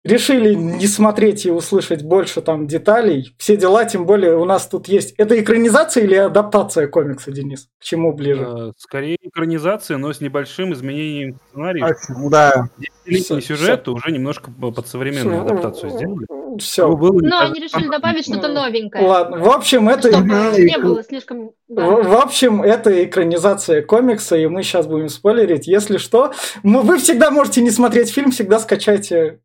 решили 0.05 0.55
не 0.55 0.87
смотреть 0.87 1.47
и 1.47 1.51
услышать 1.51 2.03
больше 2.03 2.41
там 2.41 2.67
деталей, 2.67 3.35
все 3.39 3.57
дела, 3.57 3.85
тем 3.85 4.07
более 4.07 4.37
у 4.37 4.45
нас 4.45 4.67
тут 4.67 4.89
есть... 4.89 5.15
Это 5.19 5.39
экранизация 5.41 6.05
или 6.05 6.15
адаптация 6.15 6.87
комикса, 6.87 7.31
Денис? 7.31 7.69
К 7.79 7.85
чему 7.85 8.13
ближе? 8.15 8.45
А, 8.47 8.73
скорее 8.79 9.19
экранизация, 9.21 9.99
но 9.99 10.13
с 10.13 10.21
небольшим 10.21 10.73
изменением 10.73 11.39
сценария. 11.51 11.95
Да. 12.31 12.69
Десятилетний 13.07 13.43
сюжет 13.43 13.89
уже 13.89 14.11
немножко 14.11 14.51
под 14.51 14.87
современную 14.87 15.43
адаптацию 15.43 15.91
сделали. 15.91 16.27
Все. 16.59 16.89
Ну, 16.89 16.97
было 16.97 17.21
но 17.23 17.41
они 17.41 17.61
решили 17.61 17.89
добавить 17.89 18.25
что-то 18.25 18.49
новенькое. 18.49 19.07
Ладно, 19.07 19.39
в 19.39 19.49
общем, 19.49 19.89
это... 19.89 20.11
не 20.11 20.79
было 20.79 21.03
слишком... 21.05 21.53
В, 21.69 21.75
в 21.75 22.15
общем, 22.17 22.63
это 22.63 23.05
экранизация 23.05 23.83
комикса, 23.83 24.37
и 24.37 24.47
мы 24.47 24.63
сейчас 24.63 24.87
будем 24.87 25.09
спойлерить. 25.09 25.69
Если 25.69 25.99
что, 25.99 26.33
вы 26.65 26.99
всегда 26.99 27.31
можете 27.31 27.61
не 27.61 27.71
смотреть 27.71 28.13
фильм, 28.13 28.33
всегда 28.33 28.59
скачайте 28.59 29.41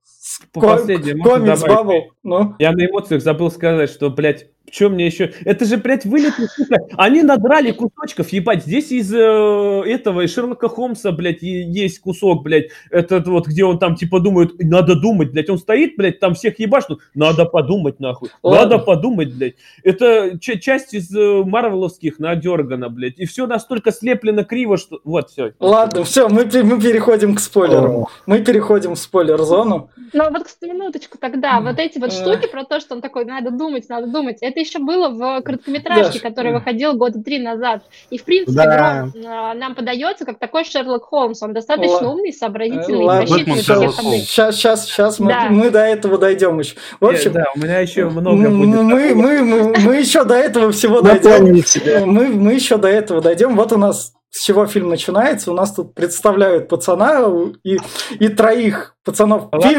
по 0.51 0.61
последнему 0.61 1.23
комикс 1.23 1.61
Бабл. 1.61 2.14
Ну. 2.25 2.55
Я 2.57 2.71
на 2.71 2.85
эмоциях 2.85 3.21
забыл 3.21 3.51
сказать, 3.51 3.89
что, 3.91 4.09
блядь, 4.09 4.47
что 4.71 4.89
мне 4.89 5.05
еще? 5.05 5.31
Это 5.45 5.63
же, 5.65 5.77
блядь, 5.77 6.05
вылеты, 6.05 6.47
сука. 6.47 6.77
Они 6.97 7.21
надрали 7.21 7.71
кусочков, 7.71 8.29
ебать. 8.29 8.63
Здесь 8.63 8.91
из 8.91 9.13
э, 9.13 9.17
этого, 9.17 10.21
из 10.21 10.33
Шерлока 10.33 10.67
Холмса, 10.69 11.11
блядь, 11.11 11.43
есть 11.43 11.99
кусок, 11.99 12.43
блядь. 12.43 12.69
Этот 12.89 13.27
вот, 13.27 13.47
где 13.47 13.63
он 13.63 13.77
там, 13.77 13.95
типа, 13.95 14.19
думает, 14.19 14.53
надо 14.59 14.95
думать, 14.95 15.31
блядь. 15.31 15.49
Он 15.49 15.59
стоит, 15.59 15.95
блядь, 15.97 16.19
там 16.19 16.33
всех 16.33 16.59
ебашнут. 16.59 17.01
Надо 17.13 17.45
подумать, 17.45 17.99
нахуй. 17.99 18.29
Ладно. 18.41 18.77
Надо 18.77 18.83
подумать, 18.83 19.35
блядь. 19.35 19.55
Это 19.83 20.39
часть 20.39 20.95
из 20.95 21.15
э, 21.15 21.43
Марвеловских 21.45 22.17
надергана, 22.17 22.89
блядь. 22.89 23.19
И 23.19 23.25
все 23.25 23.45
настолько 23.45 23.91
слеплено 23.91 24.43
криво, 24.43 24.77
что... 24.77 24.99
Вот, 25.03 25.29
все. 25.29 25.53
Ладно, 25.59 26.03
все, 26.03 26.27
мы, 26.27 26.45
мы 26.45 26.81
переходим 26.81 27.35
к 27.35 27.39
спойлерам. 27.39 28.07
Мы 28.25 28.39
переходим 28.39 28.95
в 28.95 28.99
спойлер-зону. 28.99 29.91
Ну, 30.11 30.23
вот, 30.31 30.47
минуточку 30.61 31.17
тогда. 31.19 31.61
Вот 31.61 31.77
эти 31.77 31.99
вот 31.99 32.11
штуки 32.15 32.47
про 32.47 32.63
то, 32.63 32.79
что 32.79 32.95
он 32.95 33.01
такой, 33.01 33.25
надо 33.25 33.51
думать, 33.51 33.87
надо 33.89 34.07
думать. 34.07 34.37
Это 34.41 34.59
еще 34.59 34.79
было 34.79 35.09
в 35.09 35.41
короткометражке, 35.41 36.19
да. 36.21 36.29
который 36.29 36.53
выходил 36.53 36.93
года 36.93 37.21
три 37.21 37.39
назад. 37.39 37.83
И, 38.09 38.17
в 38.17 38.23
принципе, 38.23 38.55
да. 38.55 39.09
Гром 39.11 39.25
а, 39.25 39.53
нам 39.53 39.75
подается 39.75 40.25
как 40.25 40.39
такой 40.39 40.63
Шерлок 40.65 41.05
Холмс. 41.05 41.41
Он 41.43 41.53
достаточно 41.53 42.09
умный, 42.09 42.33
сообразительный, 42.33 43.07
рассчитанный 43.21 44.19
Сейчас, 44.19 44.55
сейчас, 44.55 44.85
сейчас 44.85 45.19
мы, 45.19 45.31
да. 45.31 45.47
мы 45.49 45.69
до 45.69 45.79
этого 45.79 46.17
дойдем 46.17 46.59
еще. 46.59 46.75
В 46.99 47.05
общем, 47.05 47.33
да, 47.33 47.45
у 47.55 47.59
меня 47.59 47.79
еще 47.79 48.09
много 48.09 48.49
будет. 48.49 48.81
Мы, 48.81 49.15
мы, 49.15 49.41
мы, 49.43 49.73
мы 49.79 49.95
еще 49.95 50.23
до 50.23 50.35
этого 50.35 50.71
всего 50.71 51.01
дойдем. 51.01 52.11
Мы, 52.11 52.27
мы 52.27 52.53
еще 52.53 52.77
до 52.77 52.87
этого 52.87 53.21
дойдем. 53.21 53.55
Вот 53.55 53.71
у 53.71 53.77
нас 53.77 54.13
с 54.35 54.43
чего 54.43 54.65
фильм 54.65 54.89
начинается. 54.89 55.49
У 55.49 55.53
нас 55.53 55.73
тут 55.73 55.93
представляют 55.93 56.67
пацана 56.67 57.25
и, 57.63 57.77
и 58.19 58.27
троих 58.27 58.95
пацанов. 59.05 59.47
А 59.53 59.61
Фи, 59.61 59.77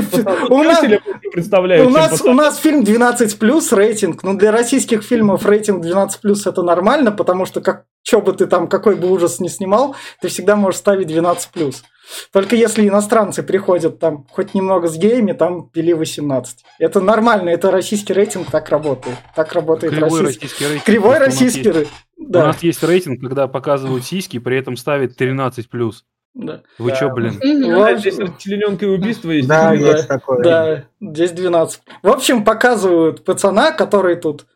у, 0.49 0.63
нас, 0.63 0.83
у, 0.83 1.91
нас, 1.91 2.23
у 2.23 2.33
нас 2.33 2.57
фильм 2.57 2.83
12 2.83 3.39
плюс 3.39 3.71
рейтинг. 3.73 4.23
Ну, 4.23 4.33
для 4.33 4.53
российских 4.53 5.03
фильмов 5.03 5.45
рейтинг 5.45 5.83
12 5.83 6.23
плюс 6.23 6.47
это 6.47 6.63
нормально, 6.63 7.13
потому 7.13 7.45
что 7.45 7.61
как 7.61 7.85
что 8.03 8.23
бы 8.23 8.33
ты 8.33 8.47
там, 8.47 8.69
какой 8.69 8.95
бы 8.95 9.11
ужас 9.11 9.41
не 9.41 9.51
снимал, 9.51 9.95
ты 10.23 10.29
всегда 10.29 10.57
можешь 10.57 10.79
ставить 10.79 11.09
12 11.09 11.51
плюс. 11.51 11.83
Только 12.33 12.57
если 12.57 12.89
иностранцы 12.89 13.43
приходят 13.43 13.99
там 13.99 14.27
хоть 14.31 14.55
немного 14.55 14.89
с 14.89 14.97
геями, 14.97 15.33
там 15.33 15.69
пили 15.69 15.93
18. 15.93 16.65
Это 16.79 17.01
нормально, 17.01 17.51
это 17.51 17.71
российский 17.71 18.15
рейтинг, 18.15 18.51
так 18.51 18.71
работает. 18.71 19.17
Так 19.35 19.53
работает 19.53 19.93
Кривой 19.93 20.21
российский, 20.21 20.45
российский 20.45 20.65
рейтинг. 20.65 20.85
Кривой 20.85 21.19
российский 21.19 21.71
рейтинг. 21.71 21.95
Да. 22.17 22.45
У 22.45 22.47
нас 22.47 22.63
есть 22.63 22.83
рейтинг, 22.83 23.21
когда 23.21 23.47
показывают 23.47 24.05
сиськи, 24.05 24.39
при 24.39 24.57
этом 24.57 24.77
ставят 24.77 25.17
13 25.17 25.69
плюс. 25.69 26.05
Да. 26.35 26.63
Вы 26.79 26.91
да. 26.91 26.97
чё, 26.97 27.11
блин? 27.11 27.39
Ну, 27.43 27.99
здесь 27.99 28.19
члененка 28.39 28.85
и 28.85 28.89
убийство 28.89 29.31
есть. 29.31 29.49
Да, 29.49 29.73
есть 29.73 30.09
такое. 30.09 30.43
Да, 30.43 30.85
здесь 31.01 31.33
12. 31.33 31.81
В 32.03 32.09
общем, 32.09 32.45
показывают 32.45 33.25
пацана, 33.25 33.73
который 33.73 34.17
тут 34.17 34.47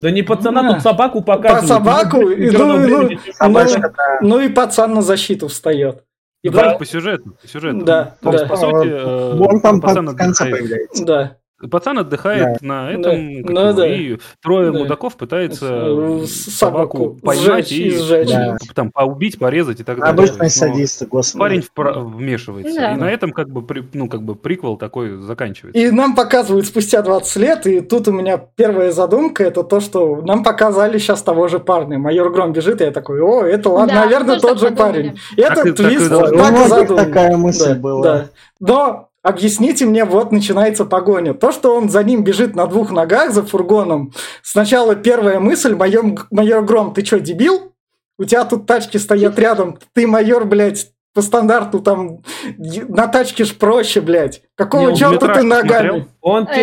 да 0.00 0.10
не 0.10 0.22
пацана, 0.22 0.62
да. 0.62 0.74
тут 0.74 0.82
собаку 0.82 1.22
показывают. 1.22 1.62
По 1.62 1.66
собаку, 1.66 2.28
и, 2.28 2.50
ну, 2.50 2.76
ну, 2.76 3.08
ну, 3.08 3.90
ну 4.20 4.40
и 4.40 4.50
пацан 4.50 4.92
на 4.92 5.00
защиту 5.00 5.48
встает. 5.48 6.04
И 6.42 6.50
да, 6.50 6.74
по 6.74 6.84
сюжету. 6.84 7.38
По 7.40 7.48
сюжету. 7.48 7.86
Да, 7.86 8.16
да. 8.20 8.46
По 8.46 8.56
сути, 8.56 8.88
э, 8.88 9.38
он 9.38 9.62
там 9.62 9.80
в 9.80 10.14
конце 10.14 10.50
появляется. 10.50 11.04
Да. 11.06 11.38
Пацан 11.70 11.98
отдыхает 11.98 12.58
да. 12.60 12.66
на 12.66 12.90
этом, 12.90 13.42
да. 13.42 13.52
Ну, 13.52 13.72
да. 13.74 13.86
и 13.86 14.18
трое 14.42 14.70
да. 14.72 14.78
мудаков 14.78 15.16
пытаются 15.16 16.26
собаку, 16.26 17.16
поймать 17.22 17.70
и 17.72 17.90
сжечь. 17.90 18.30
Да. 18.30 18.56
там 18.74 18.90
поубить, 18.90 19.38
порезать 19.38 19.80
и 19.80 19.84
так 19.84 19.98
далее. 19.98 20.12
Обычные 20.12 20.50
садисты, 20.50 21.06
господи. 21.06 21.40
Парень 21.40 21.60
впра- 21.60 22.00
вмешивается. 22.00 22.80
Да. 22.80 22.92
И 22.92 22.96
на 22.96 23.10
этом 23.10 23.32
как 23.32 23.50
бы, 23.50 23.64
ну, 23.92 24.08
как 24.08 24.22
бы 24.22 24.34
приквел 24.34 24.76
такой 24.76 25.16
заканчивается. 25.22 25.80
И 25.80 25.90
нам 25.90 26.14
показывают 26.14 26.66
спустя 26.66 27.02
20 27.02 27.36
лет, 27.36 27.66
и 27.66 27.80
тут 27.80 28.08
у 28.08 28.12
меня 28.12 28.38
первая 28.38 28.92
задумка, 28.92 29.44
это 29.44 29.62
то, 29.62 29.80
что 29.80 30.22
нам 30.22 30.42
показали 30.42 30.98
сейчас 30.98 31.22
того 31.22 31.48
же 31.48 31.58
парня. 31.58 31.98
Майор 31.98 32.30
Гром 32.30 32.52
бежит, 32.52 32.80
и 32.80 32.84
я 32.84 32.90
такой, 32.90 33.20
о, 33.20 33.42
это 33.42 33.70
ладно, 33.70 33.94
да, 33.94 34.04
наверное, 34.04 34.40
тот 34.40 34.58
же 34.58 34.70
парень. 34.70 35.18
И 35.36 35.40
этот 35.40 35.76
твист 35.76 36.08
так, 36.08 36.30
так, 36.30 36.68
так 36.68 36.96
такая 36.96 37.36
мысль 37.36 37.74
да, 37.74 37.74
была. 37.74 38.02
Да. 38.02 38.26
Но 38.60 39.08
Объясните 39.24 39.86
мне, 39.86 40.04
вот 40.04 40.32
начинается 40.32 40.84
погоня. 40.84 41.32
То, 41.32 41.50
что 41.50 41.74
он 41.74 41.88
за 41.88 42.04
ним 42.04 42.24
бежит 42.24 42.54
на 42.54 42.66
двух 42.66 42.92
ногах 42.92 43.32
за 43.32 43.42
фургоном, 43.42 44.12
сначала 44.42 44.94
первая 44.94 45.40
мысль, 45.40 45.74
майор, 45.74 46.04
майор 46.30 46.62
Гром, 46.62 46.92
ты 46.92 47.02
что, 47.02 47.18
дебил? 47.18 47.72
У 48.18 48.24
тебя 48.24 48.44
тут 48.44 48.66
тачки 48.66 48.98
стоят 48.98 49.38
рядом, 49.38 49.78
ты 49.94 50.06
майор, 50.06 50.44
блядь, 50.44 50.90
по 51.14 51.22
стандарту 51.22 51.80
там 51.80 52.18
на 52.58 53.06
тачке 53.06 53.44
ж 53.44 53.54
проще, 53.54 54.02
блядь. 54.02 54.42
Какого 54.56 54.90
не, 54.90 54.96
черта 54.96 55.34
ты 55.34 55.42
ногами? 55.42 56.06
Он 56.20 56.48
э, 56.48 56.60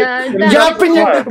я, 0.51 0.75
пони... 0.79 0.97
я, 0.97 1.25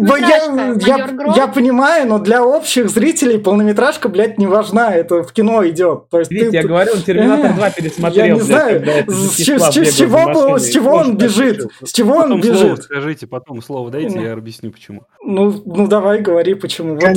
я, 0.97 1.35
я 1.35 1.47
понимаю, 1.49 2.07
но 2.07 2.19
для 2.19 2.45
общих 2.45 2.91
зрителей 2.91 3.39
полнометражка, 3.39 4.09
блядь, 4.09 4.39
не 4.39 4.47
важна. 4.47 4.95
Это 4.95 5.25
в 5.25 5.33
кино 5.33 5.67
идет. 5.67 6.11
То 6.11 6.19
есть 6.19 6.31
Видите, 6.31 6.51
ты... 6.51 6.57
я 6.59 6.63
говорил, 6.63 6.95
Терминатор 6.99 7.55
2 7.55 7.71
пересмотрел. 7.71 8.27
Я 8.27 8.35
не 8.35 8.41
знаю, 8.41 8.85
с, 9.09 9.15
с, 9.15 9.37
с, 9.37 9.37
чего, 9.97 10.59
с 10.59 10.71
чего 10.71 10.91
он 10.93 11.17
бежит? 11.17 11.67
С 11.83 11.93
чего 11.93 12.17
потом 12.17 12.33
он 12.33 12.41
бежит? 12.41 12.59
Слово 12.59 12.77
скажите, 12.77 13.27
потом 13.27 13.63
слово 13.63 13.91
дайте, 13.91 14.21
я 14.21 14.35
объясню, 14.35 14.71
почему. 14.71 15.03
Ну, 15.25 15.63
ну 15.65 15.87
давай, 15.89 16.21
говори, 16.21 16.55
почему. 16.55 16.95
Вот, 16.95 17.17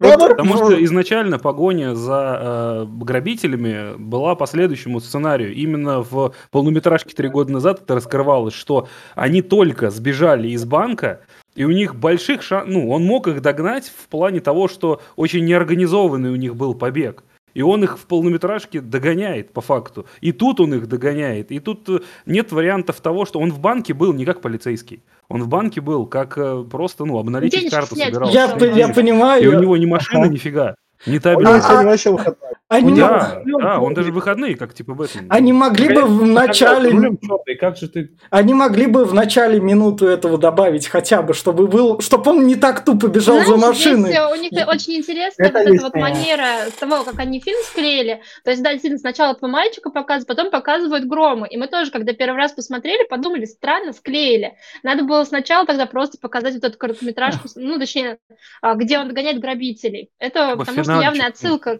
вот, 0.00 0.28
потому 0.36 0.56
что 0.56 0.84
изначально 0.84 1.38
погоня 1.38 1.94
за 1.94 2.40
э, 2.40 2.86
грабителями 2.86 3.96
была 3.96 4.34
по 4.34 4.46
следующему 4.46 5.00
сценарию. 5.00 5.54
Именно 5.54 6.02
в 6.02 6.34
полнометражке 6.50 7.14
три 7.14 7.28
года 7.28 7.52
назад 7.52 7.80
это 7.82 7.94
раскрывалось, 7.94 8.54
что 8.54 8.71
они 9.14 9.42
только 9.42 9.90
сбежали 9.90 10.48
из 10.48 10.64
банка, 10.64 11.20
и 11.54 11.64
у 11.64 11.70
них 11.70 11.94
больших 11.94 12.42
шансов, 12.42 12.72
ну, 12.72 12.90
он 12.90 13.04
мог 13.04 13.28
их 13.28 13.42
догнать 13.42 13.92
в 13.94 14.08
плане 14.08 14.40
того, 14.40 14.68
что 14.68 15.00
очень 15.16 15.44
неорганизованный 15.44 16.30
у 16.30 16.36
них 16.36 16.56
был 16.56 16.74
побег. 16.74 17.24
И 17.54 17.62
он 17.62 17.84
их 17.84 17.98
в 17.98 18.06
полнометражке 18.06 18.80
догоняет, 18.80 19.52
по 19.52 19.60
факту. 19.60 20.06
И 20.22 20.32
тут 20.32 20.60
он 20.60 20.74
их 20.74 20.86
догоняет. 20.88 21.52
И 21.52 21.60
тут 21.60 21.88
э, 21.88 22.00
нет 22.24 22.50
вариантов 22.50 23.00
того, 23.00 23.26
что 23.26 23.40
он 23.40 23.52
в 23.52 23.58
банке 23.58 23.92
был 23.92 24.14
не 24.14 24.24
как 24.24 24.40
полицейский. 24.40 25.02
Он 25.28 25.42
в 25.42 25.48
банке 25.48 25.82
был 25.82 26.06
как 26.06 26.38
э, 26.38 26.64
просто, 26.70 27.04
ну, 27.04 27.18
обналичить 27.18 27.70
карту 27.70 27.94
собирал. 27.96 28.30
Я, 28.30 28.56
я 28.74 28.88
понимаю. 28.88 29.42
И 29.44 29.46
у 29.48 29.60
него 29.60 29.76
ни 29.76 29.86
машины, 29.86 30.28
нифига. 30.28 30.76
Не 31.04 31.18
табельность. 31.18 31.66
А, 31.68 31.80
а, 31.80 32.51
они 32.72 32.94
да, 32.94 33.42
мог... 33.44 33.62
да, 33.62 33.80
он 33.80 33.94
даже 33.94 34.12
выходные, 34.12 34.56
как 34.56 34.72
типа 34.72 34.94
в 34.94 35.02
этом. 35.02 35.26
Они 35.28 35.52
могли 35.52 35.94
бы 35.94 36.02
в 36.02 36.26
начале... 36.26 37.18
Как 37.60 37.76
же 37.76 37.88
ты... 37.88 38.10
Они 38.30 38.54
могли 38.54 38.86
бы 38.86 39.04
в 39.04 39.12
начале 39.12 39.60
минуту 39.60 40.06
этого 40.06 40.38
добавить 40.38 40.86
хотя 40.86 41.22
бы, 41.22 41.34
чтобы 41.34 41.66
был, 41.66 42.00
чтобы 42.00 42.30
он 42.30 42.46
не 42.46 42.56
так 42.56 42.84
тупо 42.84 43.08
бежал 43.08 43.42
Знаешь, 43.42 43.48
за 43.48 43.56
машиной. 43.56 44.10
Здесь 44.10 44.20
у 44.30 44.34
них 44.36 44.68
очень 44.68 44.94
интересная 44.94 45.48
это 45.48 45.58
вот 45.58 45.68
эта 45.68 45.82
вот 45.82 45.94
манера 45.94 46.70
с 46.70 46.72
того, 46.72 47.04
как 47.04 47.18
они 47.18 47.40
фильм 47.40 47.58
склеили. 47.64 48.22
То 48.44 48.50
есть, 48.50 48.62
да, 48.62 48.72
действительно, 48.72 48.98
сначала 48.98 49.32
этого 49.32 49.50
мальчика 49.50 49.90
показывают, 49.90 50.28
потом 50.28 50.50
показывают 50.50 51.04
громы. 51.04 51.48
И 51.48 51.56
мы 51.56 51.66
тоже, 51.66 51.90
когда 51.90 52.14
первый 52.14 52.36
раз 52.36 52.52
посмотрели, 52.52 53.06
подумали, 53.06 53.44
странно, 53.44 53.92
склеили. 53.92 54.54
Надо 54.82 55.04
было 55.04 55.24
сначала 55.24 55.66
тогда 55.66 55.86
просто 55.86 56.18
показать 56.18 56.54
вот 56.54 56.64
эту 56.64 56.78
короткометражку, 56.78 57.48
ну, 57.56 57.78
точнее, 57.78 58.18
а, 58.62 58.74
где 58.74 58.98
он 58.98 59.08
догоняет 59.08 59.40
грабителей. 59.40 60.10
Это 60.18 60.56
потому 60.56 60.84
что 60.84 61.00
явная 61.00 61.28
отсылка 61.28 61.78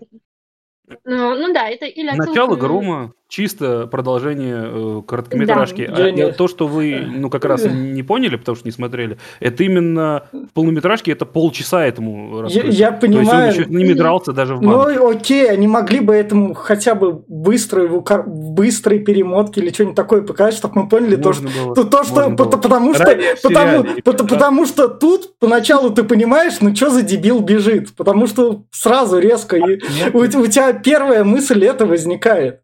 ну, 1.05 1.35
ну 1.35 1.53
да, 1.53 1.69
это 1.69 1.87
или 1.87 2.11
Начало 2.11 2.57
Грома, 2.57 3.13
чисто 3.33 3.87
продолжение 3.87 4.63
э, 4.63 5.03
короткометражки. 5.07 5.87
Да. 5.87 6.29
А 6.29 6.33
то, 6.33 6.49
что 6.49 6.67
вы, 6.67 7.03
ну, 7.03 7.31
как 7.31 7.47
раз 7.47 7.65
не 7.65 8.03
поняли, 8.03 8.37
потому 8.37 8.57
что 8.57 8.69
не 8.69 8.73
смотрели, 8.73 9.17
это 9.41 9.65
именно 9.65 10.25
в 10.33 10.53
полнометражке 10.53 11.13
это 11.13 11.25
полчаса 11.25 11.87
этому 11.87 12.47
я, 12.49 12.65
я 12.65 12.93
понимаю. 12.93 13.27
То 13.27 13.59
есть 13.59 13.71
он 13.71 13.79
еще 13.79 13.85
не 13.87 13.95
дрался 13.95 14.33
даже 14.33 14.55
в 14.55 14.61
банке. 14.61 14.99
Ну, 14.99 15.09
окей, 15.09 15.51
они 15.51 15.67
могли 15.67 16.01
бы 16.01 16.15
этому 16.15 16.53
хотя 16.53 16.95
бы 16.95 17.25
быстро, 17.27 17.87
в 17.87 18.03
быстрой 18.27 18.99
перемотке 18.99 19.63
или 19.63 19.71
что-нибудь 19.71 19.97
такое 19.97 20.21
показать, 20.21 20.53
чтобы 20.53 20.83
мы 20.83 20.89
поняли 20.91 21.17
Можно 21.17 21.23
то, 21.23 21.33
что, 21.33 21.65
было. 21.65 21.75
то, 21.75 22.05
что 22.05 22.31
по, 22.37 22.45
потому 22.45 22.93
что 22.93 23.19
потому, 23.43 23.85
потому, 24.05 24.29
потому 24.29 24.67
что 24.67 24.89
тут 24.89 25.39
поначалу 25.39 25.89
ты 25.89 26.05
понимаешь, 26.05 26.61
ну 26.61 26.77
что 26.77 26.91
за 26.91 27.01
дебил 27.01 27.41
бежит, 27.41 27.97
потому 27.97 28.27
что 28.27 28.65
сразу 28.71 29.19
резко 29.19 29.57
а, 29.57 29.71
и, 29.71 29.81
у, 30.13 30.19
у 30.19 30.47
тебя 30.47 30.75
первая 30.75 31.25
мысль 31.25 31.65
это 31.65 31.87
возникает. 31.87 32.61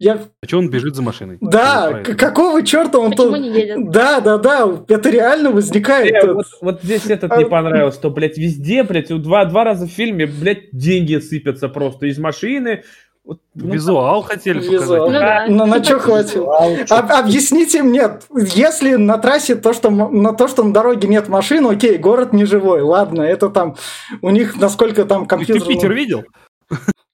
Я... 0.00 0.14
А 0.42 0.46
что 0.46 0.58
он 0.58 0.70
бежит 0.70 0.96
за 0.96 1.02
машиной? 1.02 1.36
Да, 1.42 2.02
какого 2.02 2.64
черта 2.64 2.98
он 2.98 3.10
Почему 3.10 3.32
тут... 3.32 3.40
не 3.40 3.50
едет? 3.50 3.90
Да, 3.90 4.20
да, 4.20 4.38
да, 4.38 4.66
это 4.88 5.10
реально 5.10 5.50
возникает. 5.50 6.24
Э, 6.24 6.32
вот, 6.32 6.46
вот 6.62 6.82
здесь 6.82 7.04
этот 7.04 7.36
не 7.36 7.44
а, 7.44 7.46
понравилось, 7.46 7.96
что, 7.96 8.08
блядь, 8.08 8.38
везде, 8.38 8.82
блядь, 8.82 9.08
два, 9.08 9.44
два 9.44 9.62
раза 9.62 9.86
в 9.86 9.90
фильме, 9.90 10.24
блядь, 10.26 10.70
деньги 10.72 11.18
сыпятся 11.18 11.68
просто 11.68 12.06
из 12.06 12.18
машины, 12.18 12.82
вот, 13.22 13.40
ну, 13.54 13.74
Визуал 13.74 14.22
хотели 14.22 14.58
Визуал. 14.58 15.06
показать. 15.08 15.50
Ну, 15.50 15.58
да. 15.58 15.66
Но 15.66 15.66
на 15.66 15.84
что 15.84 15.98
хватило? 15.98 16.56
Об, 16.88 17.12
объясните 17.12 17.82
мне, 17.82 18.18
если 18.54 18.94
на 18.94 19.18
трассе 19.18 19.56
то, 19.56 19.74
что 19.74 19.90
на 19.90 20.32
то, 20.32 20.48
что 20.48 20.64
на 20.64 20.72
дороге 20.72 21.06
нет 21.06 21.28
машин, 21.28 21.66
окей, 21.66 21.98
город 21.98 22.32
не 22.32 22.46
живой, 22.46 22.80
ладно, 22.80 23.20
это 23.20 23.50
там 23.50 23.76
у 24.22 24.30
них 24.30 24.56
насколько 24.58 25.04
там 25.04 25.26
компьютер. 25.26 25.62
Ты 25.62 25.74
Питер 25.74 25.92
видел? 25.92 26.24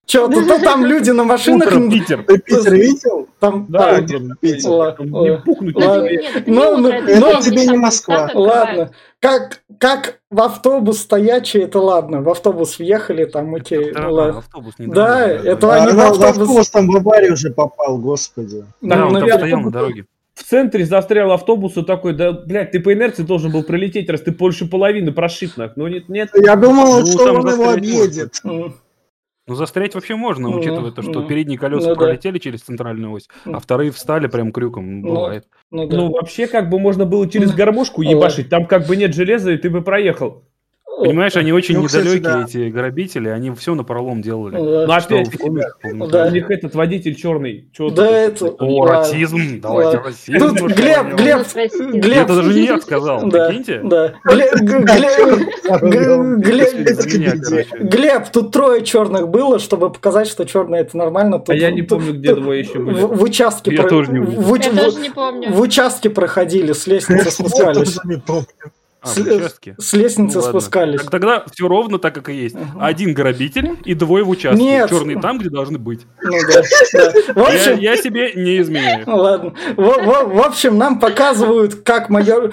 Че, 0.07 0.29
то 0.29 0.59
там 0.63 0.87
люди 0.87 1.11
на 1.11 1.25
машинах... 1.25 1.69
Утром 1.69 1.91
Питер. 1.91 2.23
Ты 2.23 2.39
Питер 2.39 2.75
видел? 2.75 3.29
Там, 3.41 3.67
да, 3.69 3.99
утром 4.01 4.37
Питер. 4.41 4.71
Не 5.01 5.39
пухнуть. 5.39 5.77
Ну, 6.47 6.77
ну, 6.79 6.89
это 6.89 7.43
тебе 7.43 7.67
не 7.67 7.77
Москва. 7.77 8.31
Ладно. 8.33 8.93
Как, 9.19 9.63
как 9.79 10.21
в 10.31 10.41
автобус 10.41 11.01
стоячий, 11.01 11.63
это 11.63 11.81
ладно. 11.81 12.23
В 12.23 12.29
автобус 12.29 12.79
въехали, 12.79 13.25
там, 13.25 13.55
окей. 13.55 13.93
Да, 13.93 14.09
ладно. 14.09 14.39
автобус 14.39 14.75
не 14.79 14.87
Да, 14.87 15.27
это 15.29 15.75
они 15.75 15.93
в 15.93 16.01
автобус... 16.01 16.25
автобус 16.25 16.71
там 16.71 16.89
в 16.89 16.97
аварию 16.97 17.33
уже 17.33 17.51
попал, 17.51 17.99
господи. 17.99 18.65
Да, 18.81 19.07
он 19.07 19.15
там 19.15 19.29
стоял 19.29 19.61
на 19.61 19.71
дороге 19.71 20.07
в 20.37 20.43
центре 20.43 20.85
застрял 20.85 21.33
автобус 21.33 21.79
и 21.79 21.83
такой, 21.83 22.13
да, 22.13 22.31
блядь, 22.31 22.71
ты 22.71 22.79
по 22.79 22.93
инерции 22.93 23.23
должен 23.23 23.51
был 23.51 23.63
прилететь, 23.65 24.11
раз 24.11 24.21
ты 24.21 24.33
больше 24.33 24.67
половины 24.67 25.11
прошит, 25.11 25.57
нах. 25.57 25.73
Ну, 25.77 25.87
нет, 25.89 26.11
нет. 26.11 26.29
Я 26.35 26.57
думал, 26.57 27.01
ну, 27.01 27.07
что 27.07 27.33
он 27.33 27.49
его 27.49 27.71
объедет. 27.71 28.43
Ну, 29.49 29.55
застрять 29.55 29.95
вообще 29.95 30.17
можно, 30.17 30.49
ну, 30.49 30.59
учитывая 30.59 30.91
то, 30.91 31.03
что 31.03 31.21
ну, 31.21 31.29
передние 31.29 31.57
колеса 31.57 31.91
ну, 31.91 31.95
пролетели 31.97 32.35
да. 32.35 32.39
через 32.41 32.63
центральную 32.63 33.13
ось, 33.13 33.29
а 33.45 33.61
вторые 33.61 33.93
встали 33.93 34.27
прям 34.27 34.51
крюком. 34.51 35.03
Ну, 35.03 35.09
бывает. 35.09 35.47
Ну, 35.71 35.87
да. 35.87 35.97
ну, 35.97 36.11
вообще, 36.11 36.49
как 36.49 36.69
бы 36.69 36.81
можно 36.81 37.07
было 37.07 37.29
через 37.31 37.53
гармошку 37.55 38.03
ебашить. 38.03 38.49
Там 38.49 38.67
как 38.67 38.87
бы 38.89 38.97
нет 38.97 39.15
железа, 39.15 39.53
и 39.53 39.57
ты 39.57 39.71
бы 39.71 39.83
проехал. 39.83 40.45
Понимаешь, 40.99 41.37
они 41.37 41.53
очень 41.53 41.77
ну, 41.77 41.83
недалекие, 41.83 42.21
да. 42.21 42.45
эти 42.45 42.71
грабители, 42.71 43.29
они 43.29 43.51
все 43.51 43.75
на 43.75 43.85
пролом 43.85 44.23
делали. 44.23 44.57
Ну, 44.57 44.91
опять, 44.91 45.29
да. 46.11 46.27
у 46.27 46.31
них 46.31 46.51
этот 46.51 46.75
водитель 46.75 47.15
черный. 47.15 47.69
Что 47.73 47.91
да, 47.91 48.11
это... 48.11 48.47
О, 48.47 48.87
расизм, 48.87 49.61
давайте 49.61 49.99
расизм. 49.99 50.39
Тут 50.39 50.73
Глеб, 50.73 51.15
Глеб, 51.17 51.47
Глеб. 52.03 52.25
Это 52.25 52.37
даже 52.37 52.55
не 52.55 52.65
я 52.65 52.81
сказал, 52.81 53.29
да, 53.29 53.49
прикиньте. 53.49 53.83
Да. 53.85 54.15
Глеб, 57.79 58.29
тут 58.33 58.53
трое 58.53 58.83
черных 58.83 59.29
было, 59.29 59.59
чтобы 59.59 59.93
показать, 59.93 60.29
что 60.29 60.45
черное 60.45 60.81
это 60.81 60.97
нормально. 60.97 61.43
А 61.47 61.55
я 61.55 61.71
не 61.71 61.83
помню, 61.83 62.15
где 62.15 62.35
двое 62.35 62.61
еще 62.61 62.79
были. 62.79 62.99
В 62.99 63.23
участке... 63.23 63.75
Я 63.75 63.83
тоже 63.83 64.13
не 64.13 65.11
помню. 65.11 65.53
В 65.53 65.61
участке 65.61 66.09
проходили, 66.09 66.73
с 66.73 66.87
лестницы 66.87 67.31
спускались. 67.31 67.99
А, 69.01 69.09
с, 69.09 69.19
участке? 69.19 69.77
С 69.79 69.93
лестницы 69.93 70.39
ну, 70.39 70.43
спускались. 70.43 71.01
Так, 71.03 71.11
тогда 71.11 71.45
все 71.53 71.69
ровно 71.69 71.99
так, 71.99 72.15
как 72.15 72.29
и 72.29 72.35
есть. 72.35 72.57
Угу. 72.57 72.81
Один 72.81 73.15
грабитель 73.15 73.77
и 73.85 73.95
двое 73.95 74.25
в 74.25 74.31
участке. 74.31 74.63
Нет. 74.63 74.91
Черные 74.91 75.21
там, 75.21 75.39
где 75.39 75.51
должны 75.51 75.79
быть. 75.79 76.01
Ну 76.23 76.37
да. 76.49 76.63
В 77.35 77.39
общем... 77.39 77.79
я, 77.79 77.93
я 77.93 77.97
себе 77.97 78.33
не 78.35 78.61
изменяю. 78.61 79.05
Ладно. 79.07 79.55
В, 79.77 79.83
в, 79.83 80.35
в 80.35 80.41
общем, 80.41 80.79
нам 80.79 80.99
показывают, 80.99 81.83
как 81.83 82.09
майор 82.09 82.53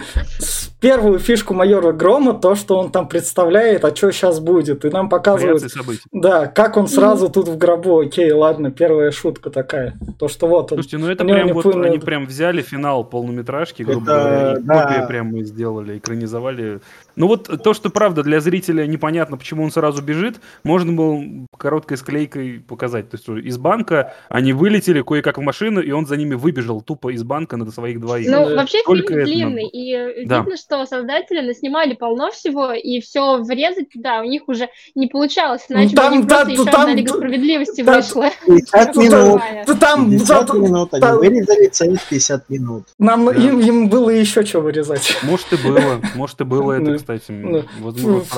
первую 0.83 1.17
фишку 1.17 1.53
майора 1.53 1.93
Грома, 1.93 2.33
то, 2.33 2.55
что 2.55 2.77
он 2.77 2.91
там 2.91 3.07
представляет, 3.07 3.85
а 3.85 3.95
что 3.95 4.11
сейчас 4.11 4.41
будет. 4.41 4.83
И 4.83 4.89
нам 4.89 5.07
показывают, 5.07 5.63
да, 6.11 6.47
как 6.47 6.75
он 6.75 6.89
сразу 6.89 7.29
тут 7.29 7.47
в 7.47 7.57
гробу. 7.57 8.01
Окей, 8.01 8.29
ладно, 8.33 8.69
первая 8.69 9.11
шутка 9.11 9.49
такая. 9.49 9.93
То, 10.19 10.27
что 10.27 10.47
вот 10.47 10.73
он. 10.73 10.79
Слушайте, 10.79 10.97
ну 10.97 11.09
это 11.09 11.23
прям 11.23 11.53
вот, 11.53 11.65
они 11.73 11.99
прям 11.99 12.25
взяли 12.25 12.62
финал 12.62 13.05
полнометражки, 13.05 13.84
грубо 13.84 14.12
это, 14.12 14.19
говоря, 14.19 14.53
и 14.58 14.62
да. 14.62 14.84
копии 14.84 15.08
прям 15.08 15.27
мы 15.27 15.43
сделали, 15.45 15.97
экранизовали. 15.99 16.81
Ну 17.15 17.28
вот 17.28 17.49
то, 17.63 17.73
что 17.73 17.89
правда 17.89 18.23
для 18.23 18.39
зрителя 18.39 18.86
непонятно, 18.88 19.38
почему 19.38 19.63
он 19.63 19.71
сразу 19.71 20.02
бежит, 20.02 20.38
можно 20.63 20.93
было 20.93 21.23
короткой 21.58 21.97
склейкой 21.97 22.60
показать. 22.60 23.10
То 23.10 23.17
есть 23.17 23.45
из 23.45 23.58
банка 23.58 24.13
они 24.30 24.54
вылетели 24.54 25.02
кое-как 25.02 25.38
в 25.38 25.41
машину, 25.41 25.82
и 25.82 25.91
он 25.91 26.08
за 26.08 26.17
ними 26.17 26.36
выбежал 26.36 26.82
тупо 26.82 27.13
из 27.13 27.23
банка 27.23 27.58
на 27.58 27.69
своих 27.71 27.99
двоих. 27.99 28.30
Ну, 28.30 28.56
вообще 28.56 28.80
Только 28.86 29.13
фильм 29.26 29.54
длинный, 29.54 29.67
и 29.67 30.26
да. 30.26 30.39
видно, 30.39 30.58
что 30.58 30.86
создатели 30.86 31.41
наснимали 31.41 31.93
полно 31.93 32.32
всего, 32.32 32.71
и 32.71 32.99
все 33.02 33.38
врезать 33.43 33.89
туда 33.89 34.21
у 34.21 34.26
них 34.26 34.43
уже 34.47 34.69
не 34.95 35.08
получалось, 35.08 35.65
иначе 35.69 35.95
там, 35.95 36.10
бы 36.10 36.17
у 36.17 36.19
них 36.19 36.30
там, 36.30 36.45
просто 36.45 36.62
еще 36.62 36.71
там, 36.71 36.82
одна 36.82 36.93
Лига 36.95 37.13
Справедливости 37.13 37.84
там, 37.84 37.95
вышла. 37.95 38.30
50 38.45 38.95
минут. 38.95 39.41
Там, 39.80 40.12
50 40.12 40.54
минут, 40.54 40.93
они 40.93 41.17
вырезали 41.17 41.67
целых 41.67 42.08
50 42.08 42.49
минут. 42.49 42.88
Нам, 42.97 43.30
им, 43.30 43.60
им 43.60 43.89
было 43.89 44.10
еще 44.10 44.43
что 44.45 44.62
вырезать. 44.62 45.17
Может 45.23 45.54
и 45.54 45.58
было, 45.58 46.02
может 46.15 46.41
и 46.41 46.43
было 46.43 46.73
это, 46.73 47.02
кстати. 47.03 47.31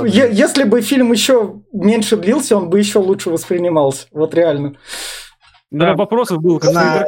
Если 0.08 0.64
бы 0.64 0.82
фильм 0.82 1.12
еще 1.12 1.62
меньше 1.74 2.18
длился, 2.18 2.58
он 2.58 2.70
бы 2.70 2.80
еще 2.80 3.00
лучше 3.00 3.30
воспринимался, 3.30 4.08
вот 4.12 4.34
реально. 4.34 4.76
Да, 5.72 5.94
вопросов 5.96 6.42
было 6.42 6.60
как 6.60 6.74
на 6.74 7.06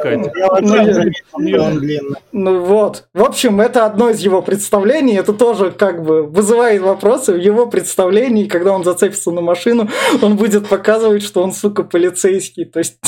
ну, 1.38 1.92
ну 2.32 2.64
вот. 2.64 3.08
В 3.14 3.22
общем, 3.22 3.60
это 3.60 3.86
одно 3.86 4.10
из 4.10 4.20
его 4.20 4.42
представлений. 4.42 5.16
Это 5.16 5.32
тоже 5.32 5.70
как 5.70 6.04
бы 6.04 6.24
вызывает 6.24 6.82
вопросы. 6.82 7.32
В 7.32 7.38
его 7.38 7.66
представлении, 7.66 8.46
когда 8.46 8.72
он 8.72 8.84
зацепится 8.84 9.30
на 9.30 9.40
машину, 9.40 9.88
он 10.20 10.36
будет 10.36 10.68
показывать, 10.68 11.22
что 11.22 11.42
он, 11.42 11.52
сука, 11.52 11.82
полицейский. 11.84 12.64
То 12.66 12.80
есть... 12.80 12.98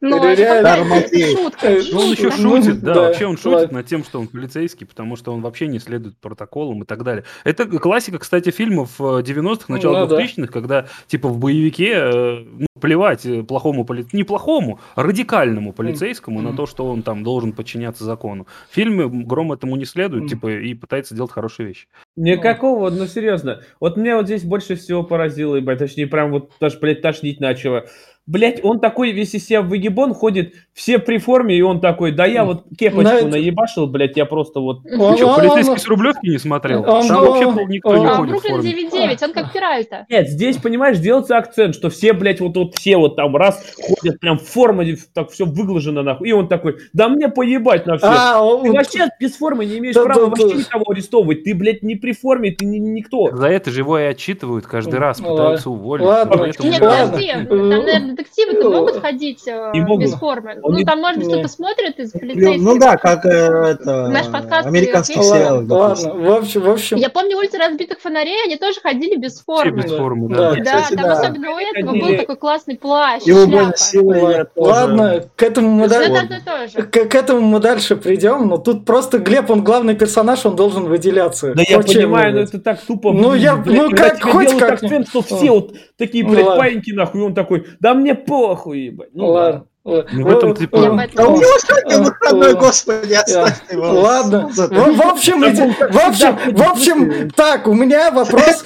Ну, 0.00 0.34
реально. 0.34 1.00
Шутка, 1.10 1.68
ну, 1.92 2.00
он 2.00 2.10
еще 2.12 2.30
шутит, 2.30 2.80
да, 2.80 2.94
вообще 2.94 3.26
он 3.26 3.36
шутит 3.36 3.70
над 3.72 3.86
тем, 3.86 4.02
что 4.02 4.20
он 4.20 4.28
полицейский, 4.28 4.86
потому 4.86 5.16
что 5.16 5.32
он 5.32 5.42
вообще 5.42 5.66
не 5.66 5.78
следует 5.78 6.16
протоколам 6.18 6.82
и 6.82 6.86
так 6.86 7.02
далее. 7.04 7.24
Это 7.44 7.66
классика, 7.66 8.18
кстати, 8.18 8.50
фильмов 8.50 8.98
90-х, 8.98 9.66
э, 9.68 9.72
начала 9.72 10.06
ну, 10.06 10.16
2000-х, 10.16 10.46
да. 10.46 10.46
когда, 10.46 10.86
типа, 11.06 11.28
в 11.28 11.38
боевике 11.38 11.92
э, 11.92 12.44
ну, 12.44 12.66
плевать 12.80 13.26
э, 13.26 13.42
плохому 13.42 13.84
полицейскому, 13.84 14.18
не 14.18 14.24
плохому, 14.24 14.80
а 14.94 15.02
радикальному 15.02 15.72
полицейскому 15.72 16.40
на 16.40 16.56
то, 16.56 16.66
что 16.66 16.86
он 16.86 17.02
там 17.02 17.22
должен 17.22 17.52
подчиняться 17.52 18.04
закону. 18.04 18.46
В 18.70 18.74
фильме 18.74 19.06
Гром 19.08 19.52
этому 19.52 19.76
не 19.76 19.84
следует, 19.84 20.28
типа, 20.30 20.50
и 20.50 20.74
пытается 20.74 21.14
делать 21.14 21.30
хорошие 21.30 21.68
вещи. 21.68 21.88
Никакого, 22.16 22.90
ну 22.90 23.06
серьезно. 23.06 23.60
Вот 23.80 23.96
мне 23.96 24.16
вот 24.16 24.26
здесь 24.26 24.44
больше 24.44 24.76
всего 24.76 25.02
поразило, 25.02 25.56
ебать, 25.56 25.78
точнее, 25.78 26.06
прям 26.06 26.30
вот 26.30 26.52
даже, 26.60 26.78
блядь, 26.78 27.02
тошнить 27.02 27.40
начало. 27.40 27.84
Блять, 28.30 28.60
он 28.62 28.78
такой 28.78 29.10
весь 29.10 29.34
из 29.34 29.44
себя 29.44 29.60
выгибон 29.60 30.14
ходит, 30.14 30.54
все 30.80 30.98
при 30.98 31.18
форме, 31.18 31.54
и 31.58 31.60
он 31.60 31.78
такой, 31.78 32.10
да 32.10 32.24
я 32.24 32.42
вот 32.42 32.64
кепочку 32.78 33.02
На 33.02 33.28
наебашил, 33.28 33.86
блядь, 33.86 34.16
я 34.16 34.24
просто 34.24 34.60
вот... 34.60 34.80
Он, 34.90 35.14
что, 35.14 35.36
полицейский 35.36 35.76
с 35.76 35.86
Рублевки 35.86 36.26
не 36.26 36.38
смотрел? 36.38 36.80
Он, 36.88 37.06
Там 37.06 37.18
он, 37.18 37.26
вообще 37.26 37.46
он, 37.46 37.68
никто 37.68 37.90
он, 37.90 38.00
не 38.00 38.06
ходит 38.06 38.36
в 38.36 38.48
форме. 38.48 38.90
9 38.90 39.22
он 39.22 39.32
как 39.34 39.52
Пиральто. 39.52 40.06
Нет, 40.08 40.30
здесь, 40.30 40.56
понимаешь, 40.56 40.98
делается 40.98 41.36
акцент, 41.36 41.74
что 41.74 41.90
все, 41.90 42.14
блядь, 42.14 42.40
вот, 42.40 42.56
вот 42.56 42.74
все 42.76 42.96
вот 42.96 43.14
там 43.14 43.36
раз 43.36 43.62
ходят 43.76 44.18
прям 44.20 44.38
в 44.38 44.42
форме, 44.42 44.96
так 45.12 45.30
все 45.30 45.44
выглажено 45.44 46.02
нахуй, 46.02 46.30
и 46.30 46.32
он 46.32 46.48
такой, 46.48 46.78
да 46.94 47.10
мне 47.10 47.28
поебать 47.28 47.84
на 47.84 47.98
все. 47.98 48.06
А, 48.06 48.42
он... 48.42 48.62
Ты 48.62 48.72
вообще 48.72 49.08
без 49.20 49.36
формы 49.36 49.66
не 49.66 49.78
имеешь 49.78 49.94
да, 49.94 50.04
права 50.04 50.22
да, 50.22 50.26
вообще 50.28 50.48
да. 50.48 50.54
никого 50.54 50.84
арестовывать, 50.92 51.44
ты, 51.44 51.54
блядь, 51.54 51.82
не 51.82 51.96
при 51.96 52.12
форме, 52.12 52.52
ты 52.52 52.64
не, 52.64 52.78
никто. 52.78 53.36
За 53.36 53.48
это 53.48 53.70
же 53.70 53.80
его 53.80 53.98
и 53.98 54.04
отчитывают 54.04 54.66
каждый 54.66 54.98
раз, 54.98 55.20
пытаются 55.20 55.68
уволить. 55.68 56.06
Ладно, 56.06 56.46
Нет, 56.46 56.56
подожди, 56.56 57.32
там, 57.32 57.68
наверное, 57.68 58.10
детективы-то 58.12 58.70
могут 58.70 58.96
ходить 58.96 59.46
э, 59.46 59.72
без 59.74 60.14
формы. 60.14 60.58
Ну, 60.70 60.84
там, 60.84 61.00
может 61.00 61.18
быть, 61.18 61.28
кто-то 61.28 61.48
смотрит 61.48 61.98
из 61.98 62.14
ну, 62.14 62.20
полицейских. 62.20 62.62
Ну 62.62 62.78
да, 62.78 62.96
как 62.96 63.24
это... 63.24 64.08
Наш 64.08 64.26
подкаст 64.26 64.66
американский 64.66 65.22
сериал. 65.22 65.64
Ладно, 65.68 66.14
в 66.14 66.30
общем, 66.32 66.60
в 66.62 66.70
общем... 66.70 66.96
Я 66.96 67.10
помню 67.10 67.36
улицы 67.36 67.58
разбитых 67.58 68.00
фонарей, 68.00 68.44
они 68.44 68.56
тоже 68.56 68.80
ходили 68.80 69.16
без 69.16 69.40
формы. 69.40 69.82
без 69.82 69.92
формы, 69.92 70.28
да. 70.34 70.54
Да, 70.54 70.86
там 70.90 71.10
особенно 71.10 71.50
у 71.52 71.58
этого 71.58 71.92
был 71.92 72.16
такой 72.16 72.36
классный 72.36 72.76
плащ, 72.76 73.22
шляпа. 73.22 74.50
Ладно, 74.56 75.24
к 75.36 75.42
этому 75.42 75.70
мы 75.70 75.88
дальше... 75.88 76.82
К 76.82 77.14
этому 77.14 77.40
мы 77.40 77.60
дальше 77.60 77.96
придем, 77.96 78.48
но 78.48 78.58
тут 78.58 78.84
просто 78.84 79.18
Глеб, 79.18 79.50
он 79.50 79.62
главный 79.64 79.94
персонаж, 79.94 80.44
он 80.46 80.56
должен 80.56 80.84
выделяться. 80.84 81.54
Да 81.54 81.62
я 81.66 81.80
понимаю, 81.80 82.34
но 82.34 82.40
это 82.40 82.58
так 82.60 82.80
тупо. 82.80 83.12
Ну 83.12 83.34
я, 83.34 83.56
ну 83.56 83.90
как, 83.90 84.22
хоть 84.22 84.56
как... 84.58 84.82
акцент, 84.82 85.08
что 85.08 85.22
все 85.22 85.50
вот 85.50 85.74
такие, 85.96 86.24
блядь, 86.24 86.46
паиньки 86.46 86.92
нахуй, 86.92 87.22
он 87.22 87.34
такой, 87.34 87.66
да 87.80 87.94
мне 87.94 88.14
похуй, 88.14 88.80
ебать. 88.86 89.10
Ну 89.12 89.28
ладно. 89.28 89.66
Ну, 89.82 90.04
в 90.12 90.28
этом 90.28 90.54
типа... 90.54 91.08
Да 91.14 91.26
у 91.26 91.36
него 91.36 91.58
сегодня 91.58 91.98
выходной, 92.04 92.54
господи, 92.54 93.14
оставь 93.14 93.62
его. 93.72 94.00
Ладно. 94.00 94.50
В 94.52 95.02
общем, 95.02 95.40
в 95.40 96.06
общем, 96.06 96.38
в 96.54 96.62
общем, 96.62 97.30
так, 97.30 97.66
у 97.66 97.72
меня 97.72 98.10
вопрос, 98.10 98.62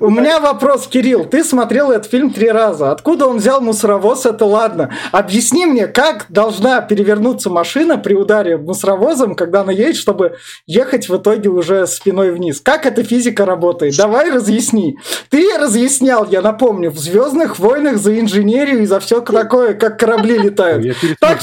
у 0.00 0.10
меня 0.10 0.40
вопрос, 0.40 0.86
Кирилл, 0.86 1.26
ты 1.26 1.44
смотрел 1.44 1.90
этот 1.90 2.10
фильм 2.10 2.30
три 2.30 2.50
раза. 2.50 2.90
Откуда 2.90 3.26
он 3.26 3.36
взял 3.36 3.60
мусоровоз, 3.60 4.24
это 4.24 4.46
ладно. 4.46 4.94
Объясни 5.12 5.66
мне, 5.66 5.88
как 5.88 6.24
должна 6.30 6.80
перевернуться 6.80 7.50
машина 7.50 7.98
при 7.98 8.14
ударе 8.14 8.56
мусоровозом, 8.56 9.34
когда 9.34 9.60
она 9.60 9.72
едет, 9.72 9.96
чтобы 9.96 10.38
ехать 10.66 11.10
в 11.10 11.16
итоге 11.18 11.50
уже 11.50 11.86
спиной 11.86 12.30
вниз. 12.30 12.62
Как 12.62 12.86
эта 12.86 13.04
физика 13.04 13.44
работает? 13.44 13.94
Давай 13.98 14.30
разъясни. 14.30 14.98
Ты 15.28 15.58
разъяснял, 15.58 16.26
я 16.30 16.40
напомню, 16.40 16.90
в 16.90 16.98
Звездных 16.98 17.58
войнах 17.58 17.98
за 17.98 18.18
инженерию 18.18 18.82
и 18.82 18.86
за 18.86 19.00
все 19.00 19.20
такое, 19.20 19.74
как 19.74 19.98
корабли 19.98 20.45
летают. 20.46 20.96
Так, 21.20 21.40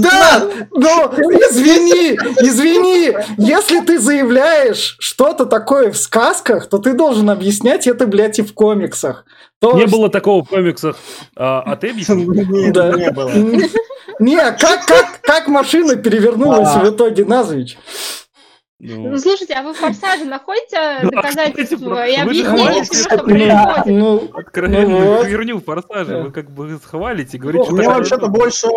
да, 0.00 0.42
но 0.72 1.12
извини, 1.16 2.18
извини, 2.42 3.12
если 3.38 3.80
ты 3.80 3.98
заявляешь 3.98 4.96
что-то 4.98 5.46
такое 5.46 5.90
в 5.90 5.96
сказках, 5.96 6.68
то 6.68 6.78
ты 6.78 6.92
должен 6.92 7.30
объяснять 7.30 7.86
это, 7.86 8.06
блядь, 8.06 8.38
и 8.38 8.42
в 8.42 8.54
комиксах. 8.54 9.24
То 9.60 9.74
не 9.74 9.86
было 9.86 10.08
такого 10.08 10.42
в 10.42 10.48
комиксах. 10.48 10.96
А, 11.36 11.60
а 11.60 11.76
ты 11.76 11.90
объяснил? 11.90 12.32
Да. 12.72 12.92
Не 12.92 13.10
было. 13.10 13.30
Не, 14.18 14.36
как, 14.36 14.86
как, 14.86 15.20
как 15.22 15.48
машина 15.48 15.96
перевернулась 15.96 16.74
в 16.74 16.88
итоге 16.88 17.24
назвич? 17.24 17.78
Ну... 18.82 19.10
ну, 19.10 19.18
слушайте, 19.18 19.52
а 19.52 19.62
вы 19.62 19.74
в 19.74 19.76
«Форсаже» 19.76 20.24
находите 20.24 21.00
доказательства 21.02 22.06
и 22.06 22.16
объяснения, 22.16 22.84
что 22.84 23.18
происходит? 23.18 23.86
Ну, 23.86 24.30
откровенно, 24.32 25.22
херню 25.26 25.58
в 25.58 25.64
«Форсаже» 25.64 26.22
вы 26.22 26.32
как 26.32 26.50
бы 26.50 26.80
хвалите, 26.80 27.36
говорите, 27.36 27.66
что... 27.66 27.74
Мне 27.74 27.88
вообще-то 27.88 28.28
больше 28.28 28.68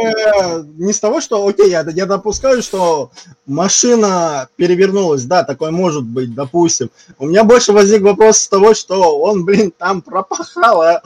не 0.77 0.91
с 0.91 0.99
того, 0.99 1.21
что, 1.21 1.47
окей, 1.47 1.69
я, 1.69 1.85
я 1.89 2.05
допускаю, 2.05 2.61
что 2.61 3.11
машина 3.45 4.49
перевернулась, 4.57 5.23
да, 5.23 5.45
такое 5.45 5.71
может 5.71 6.03
быть, 6.03 6.33
допустим. 6.35 6.89
У 7.17 7.27
меня 7.27 7.45
больше 7.45 7.71
возник 7.71 8.01
вопрос 8.01 8.39
с 8.39 8.47
того, 8.49 8.73
что 8.73 9.17
он, 9.19 9.45
блин, 9.45 9.71
там 9.71 10.01
пропахал 10.01 10.81
а, 10.81 11.01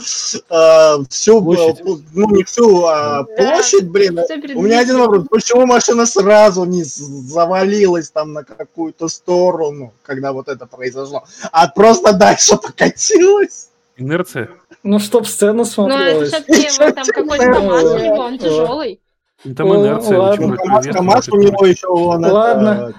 а, 0.50 0.98
всю, 1.08 1.40
площадь. 1.44 1.84
ну, 2.14 2.36
не 2.36 2.44
всю, 2.44 2.84
а 2.86 3.26
площадь, 3.26 3.88
блин. 3.88 4.20
У 4.56 4.64
меня 4.64 4.80
один 4.80 4.98
вопрос, 4.98 5.26
почему 5.30 5.68
машина 5.68 6.08
сразу 6.08 6.66
не 6.66 6.84
завалилась 6.84 8.10
там 8.10 8.34
на 8.34 8.44
какую 8.44 8.87
какую-то 8.88 9.08
сторону, 9.10 9.94
когда 10.04 10.32
вот 10.32 10.48
это 10.48 10.66
произошло, 10.66 11.24
а 11.52 11.68
просто 11.68 12.14
дальше 12.14 12.58
покатилась. 12.58 13.70
Инерция. 13.98 14.50
Ну, 14.84 15.00
чтоб 15.00 15.28
сцена 15.28 15.66
смотрелась. 15.66 16.32
Ну, 16.32 16.38
это 16.38 16.54
все-таки 16.54 16.94
там 16.96 17.06
какой-то 17.06 17.46
КамАЗ, 17.46 18.02
либо 18.02 18.22
он 18.22 18.38
тяжелый. 18.38 19.00
Там 19.56 19.76
инерция. 19.76 20.20
Ладно. 20.20 20.56
КамАЗ, 20.56 20.88
КамАЗ 20.88 21.30
у 21.30 21.38
него 21.38 21.66
еще 21.66 21.88
вон 21.88 22.26
Ладно. 22.26 22.94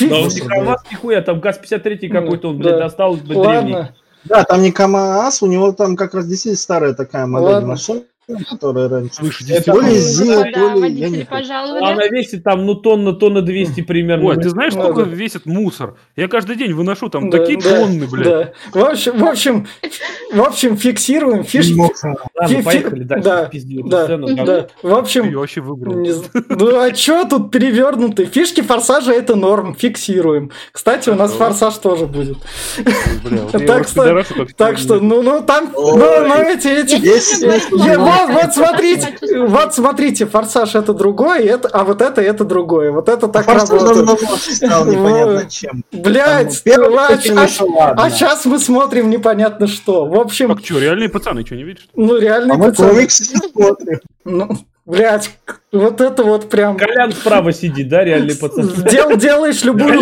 Не 0.00 0.40
КамАЗ 0.40 0.82
нихуя, 0.92 1.22
там 1.22 1.40
ГАЗ-53 1.40 2.08
какой-то 2.08 2.50
он, 2.50 2.58
блядь, 2.58 2.78
достал 2.78 3.16
древний. 3.16 3.88
Да, 4.24 4.44
там 4.44 4.62
не 4.62 4.70
КамАЗ, 4.70 5.42
у 5.42 5.46
него 5.46 5.72
там 5.72 5.96
как 5.96 6.14
раз 6.14 6.26
действительно 6.26 6.58
старая 6.58 6.94
такая 6.94 7.26
модель 7.26 7.64
машины 7.64 8.04
которая 8.48 8.88
раньше. 8.88 9.22
Выше 9.22 9.44
10 9.44 9.64
то 9.64 9.80
ли 9.80 9.94
ЗИЛ, 9.94 10.44
то 10.52 10.74
ли... 10.84 10.92
Я 10.92 11.08
не 11.08 11.24
пожаловали. 11.24 11.92
Она 11.92 12.06
весит 12.08 12.44
там, 12.44 12.66
ну, 12.66 12.74
тонна, 12.74 13.12
тонна 13.12 13.42
200 13.42 13.82
примерно. 13.82 14.26
Ой, 14.26 14.36
ты 14.36 14.50
знаешь, 14.50 14.74
сколько 14.74 15.04
да. 15.04 15.10
весит 15.10 15.46
мусор? 15.46 15.96
Я 16.16 16.28
каждый 16.28 16.56
день 16.56 16.72
выношу 16.72 17.08
там 17.08 17.30
да, 17.30 17.38
такие 17.38 17.58
да, 17.58 17.80
тонны, 17.80 18.06
блядь. 18.06 18.24
Да. 18.26 18.52
В 18.72 18.84
общем, 18.84 19.18
в 19.18 19.24
общем, 19.24 19.66
в 20.32 20.40
общем, 20.40 20.76
фиксируем 20.76 21.44
фишки. 21.44 21.78
Ладно, 22.38 22.62
поехали 22.62 23.04
дальше. 23.04 23.24
Да, 23.24 23.50
да, 23.84 24.04
сцену, 24.04 24.44
да. 24.44 24.66
В 24.82 24.94
общем... 24.94 25.30
Я 25.30 25.38
вообще 25.38 25.60
выбрал. 25.60 25.94
Не... 25.94 26.12
Ну, 26.48 26.80
а 26.80 26.90
чё 26.92 27.24
тут 27.24 27.50
перевернутый? 27.50 28.26
Фишки 28.26 28.60
форсажа 28.60 29.12
это 29.12 29.36
норм, 29.36 29.74
фиксируем. 29.74 30.50
Кстати, 30.72 31.10
у 31.10 31.14
нас 31.14 31.32
форсаж 31.32 31.76
тоже 31.78 32.06
будет. 32.06 32.36
Так 33.66 33.88
что, 33.88 34.24
так 34.56 34.78
что, 34.78 35.00
ну, 35.00 35.22
ну, 35.22 35.42
там, 35.42 35.70
ну, 35.72 35.96
ну, 35.96 36.34
эти, 36.34 36.68
эти... 36.68 36.96
Вот, 38.26 38.42
вот 38.42 38.54
смотрите, 38.54 39.16
вот 39.46 39.74
смотрите, 39.74 40.26
форсаж 40.26 40.74
это 40.74 40.92
другое, 40.92 41.40
это, 41.40 41.68
а 41.68 41.84
вот 41.84 42.02
это 42.02 42.20
это 42.20 42.44
другое. 42.44 42.90
Вот 42.90 43.08
это 43.08 43.28
так 43.28 43.46
работает. 43.46 44.20
Стал 44.40 44.86
непонятно 44.86 45.50
чем. 45.50 45.84
Блять, 45.92 46.62
а, 46.66 47.94
а 47.96 48.10
сейчас 48.10 48.44
мы 48.44 48.58
смотрим 48.58 49.10
непонятно 49.10 49.66
что. 49.66 50.06
В 50.06 50.14
общем. 50.16 50.48
Так 50.48 50.64
что, 50.64 50.78
реальные 50.78 51.08
пацаны, 51.08 51.44
что 51.44 51.56
не 51.56 51.64
видишь? 51.64 51.88
Ну 51.94 52.16
реальные 52.16 52.56
а 52.56 52.58
пацаны. 52.58 53.08
смотрим. 53.08 54.00
Ну, 54.24 54.48
Блять, 54.88 55.38
вот 55.70 56.00
это 56.00 56.22
вот 56.22 56.48
прям... 56.48 56.76
Колян 56.76 57.12
справа 57.12 57.52
сидит, 57.52 57.88
да, 57.88 58.02
реальный 58.02 58.34
пацан? 58.40 58.68
Дел, 58.90 59.16
делаешь 59.16 59.62
любую... 59.64 60.00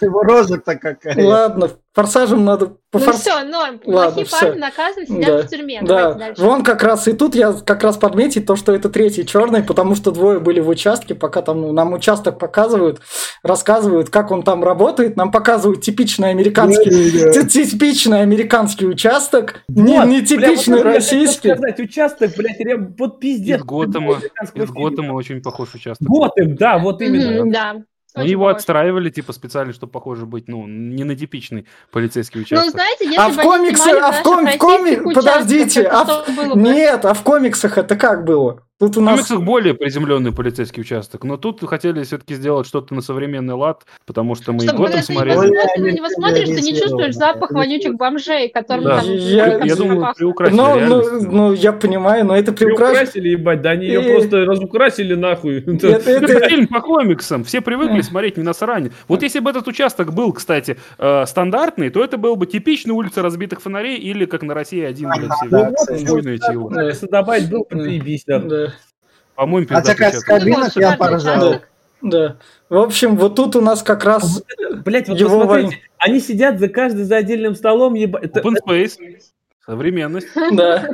Его 0.00 0.22
рожа-то 0.22 0.76
какая. 0.76 1.24
Ладно, 1.24 1.70
форсажем 1.94 2.44
надо... 2.44 2.76
Ну 2.94 3.12
все, 3.12 3.42
норм. 3.44 3.78
Плохие 3.78 4.26
парни 4.26 4.58
наказаны, 4.58 5.06
сидят 5.06 5.46
в 5.46 5.48
тюрьме. 5.48 5.80
Да, 5.82 6.34
вон 6.36 6.62
как 6.62 6.82
раз 6.82 7.08
и 7.08 7.12
тут 7.12 7.34
я 7.34 7.52
как 7.52 7.82
раз 7.82 7.96
подметить 7.96 8.44
то, 8.44 8.54
что 8.54 8.74
это 8.74 8.90
третий 8.90 9.24
черный, 9.24 9.62
потому 9.62 9.94
что 9.94 10.10
двое 10.10 10.40
были 10.40 10.60
в 10.60 10.68
участке, 10.68 11.14
пока 11.14 11.40
там 11.40 11.62
ну, 11.62 11.72
нам 11.72 11.94
участок 11.94 12.38
показывают, 12.38 13.00
рассказывают, 13.42 14.10
как 14.10 14.30
он 14.30 14.42
там 14.42 14.62
работает, 14.62 15.16
нам 15.16 15.30
показывают 15.30 15.80
типичный 15.80 16.30
американский, 16.30 16.90
типичный 17.48 18.20
американский 18.20 18.86
участок, 18.86 19.62
не, 19.68 19.98
не 20.04 20.22
типичный 20.22 20.82
российский. 20.82 21.54
сказать, 21.54 21.80
участок, 21.80 22.32
блядь, 22.36 22.58
вот 22.98 23.20
пиздец. 23.20 23.60
Из 23.60 23.64
Готэма, 23.92 24.20
из 24.54 24.70
Готэма 24.70 25.12
очень 25.12 25.42
похож 25.42 25.74
участок. 25.74 26.06
Готэм, 26.08 26.56
да, 26.56 26.78
вот 26.78 27.00
именно. 27.02 27.50
Да. 27.50 27.82
Очень 28.14 28.30
его 28.30 28.44
похож. 28.44 28.56
отстраивали, 28.56 29.08
типа, 29.08 29.32
специально, 29.32 29.72
чтобы 29.72 29.92
похоже 29.92 30.26
быть, 30.26 30.46
ну, 30.46 30.66
не 30.66 31.04
на 31.04 31.16
типичный 31.16 31.66
полицейский 31.90 32.40
ну, 32.40 32.42
участок. 32.42 32.66
Ну, 32.66 32.70
знаете, 32.72 33.04
если 33.06 33.16
а 33.16 33.28
в 33.28 33.36
комиксах, 33.36 34.02
а 34.02 34.12
в, 34.12 34.22
ком, 34.22 34.46
в 34.46 34.58
коми... 34.58 35.14
подождите, 35.14 35.84
а 35.84 36.04
в... 36.04 36.56
нет, 36.56 37.04
а 37.06 37.14
в 37.14 37.22
комиксах 37.22 37.78
это 37.78 37.96
как 37.96 38.24
было? 38.24 38.66
Тут 38.82 38.96
у 38.96 39.00
нас... 39.00 39.12
В 39.12 39.14
комиксах 39.14 39.42
более 39.42 39.74
приземленный 39.74 40.32
полицейский 40.32 40.80
участок, 40.80 41.22
но 41.22 41.36
тут 41.36 41.64
хотели 41.64 42.02
все-таки 42.02 42.34
сделать 42.34 42.66
что-то 42.66 42.94
на 42.94 43.00
современный 43.00 43.54
лад, 43.54 43.84
потому 44.06 44.34
что 44.34 44.52
мы 44.52 44.64
Чтобы 44.64 44.74
и 44.74 44.86
Готэм 44.86 45.02
смотрели. 45.02 45.36
Если 45.36 45.80
на 45.80 45.90
него 45.92 46.08
смотришь, 46.08 46.48
ты 46.48 46.60
не 46.62 46.80
чувствуешь 46.80 47.14
запах 47.14 47.52
вонючих 47.52 47.94
бомжей, 47.94 48.48
которые 48.48 48.88
да. 48.88 49.00
там... 49.00 49.08
Я, 49.08 49.64
я 49.64 49.76
думаю, 49.76 50.12
приукрасили 50.16 50.56
но, 50.56 50.74
ну, 50.74 51.30
ну, 51.30 51.52
я 51.52 51.72
понимаю, 51.72 52.26
но 52.26 52.36
это 52.36 52.52
приукрасили. 52.52 52.94
Приукрасили, 52.94 53.28
ебать, 53.28 53.62
да 53.62 53.70
они 53.70 53.86
ее 53.86 54.04
и... 54.04 54.14
просто 54.14 54.44
разукрасили 54.46 55.14
нахуй. 55.14 55.58
Это, 55.58 55.86
это 55.86 56.40
фильм 56.48 56.66
по 56.66 56.80
комиксам, 56.80 57.44
все 57.44 57.60
привыкли 57.60 58.00
смотреть 58.00 58.36
не 58.36 58.42
на 58.42 58.52
саране. 58.52 58.90
Вот 59.06 59.22
если 59.22 59.38
бы 59.38 59.50
этот 59.50 59.68
участок 59.68 60.12
был, 60.12 60.32
кстати, 60.32 60.76
э, 60.98 61.24
стандартный, 61.26 61.90
то 61.90 62.02
это 62.02 62.18
был 62.18 62.34
бы 62.34 62.46
типичный 62.46 62.94
улица 62.94 63.22
разбитых 63.22 63.62
фонарей 63.62 63.96
или 63.96 64.24
как 64.24 64.42
на 64.42 64.54
России 64.54 64.82
один, 64.82 65.08
блядь, 65.16 65.30
все. 65.30 66.88
Если 66.88 67.06
добавить 67.06 67.48
был, 67.48 67.64
то 67.64 67.80
заебись, 67.80 68.24
да. 68.26 68.71
По-моему, 69.34 69.66
Хотя 69.68 69.94
как 69.94 70.14
кабинок 70.20 70.76
я 70.76 70.96
поражал. 70.96 71.60
Да. 72.02 72.36
В 72.68 72.76
общем, 72.76 73.16
вот 73.16 73.36
тут 73.36 73.56
у 73.56 73.60
нас 73.60 73.82
как 73.82 74.04
раз... 74.04 74.42
А 74.42 74.74
Блять, 74.74 75.08
вот 75.08 75.18
его 75.18 75.40
посмотрите, 75.40 75.78
они 75.98 76.20
сидят 76.20 76.58
за 76.58 76.68
каждый 76.68 77.04
за 77.04 77.16
отдельным 77.16 77.54
столом. 77.54 77.94
Еба... 77.94 78.20
Open 78.20 78.56
space. 78.66 78.98
Современность. 79.64 80.26
Да. 80.52 80.88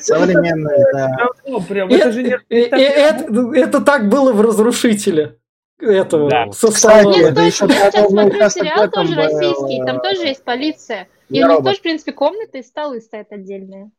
Современность, 0.00 0.84
да. 0.92 1.16
Это 1.44 2.12
же 2.12 2.22
не... 2.22 3.58
Это 3.58 3.80
так 3.80 4.08
было 4.08 4.32
в 4.32 4.40
«Разрушителе» 4.40 5.36
этого 5.78 6.30
да. 6.30 6.50
со 6.52 6.70
столом. 6.70 7.12
Нет, 7.12 7.34
точно, 7.34 7.66
я 7.72 7.90
сейчас 7.90 8.08
смотрю 8.08 8.50
сериал 8.50 8.90
тоже 8.90 9.14
российский, 9.14 9.84
там 9.84 10.00
тоже 10.00 10.22
есть 10.22 10.42
полиция. 10.42 11.08
И 11.28 11.42
у 11.42 11.48
них 11.48 11.58
тоже, 11.58 11.78
в 11.78 11.82
принципе, 11.82 12.12
комнаты 12.12 12.60
и 12.60 12.62
столы 12.62 13.00
стоят 13.00 13.32
отдельные. 13.32 13.90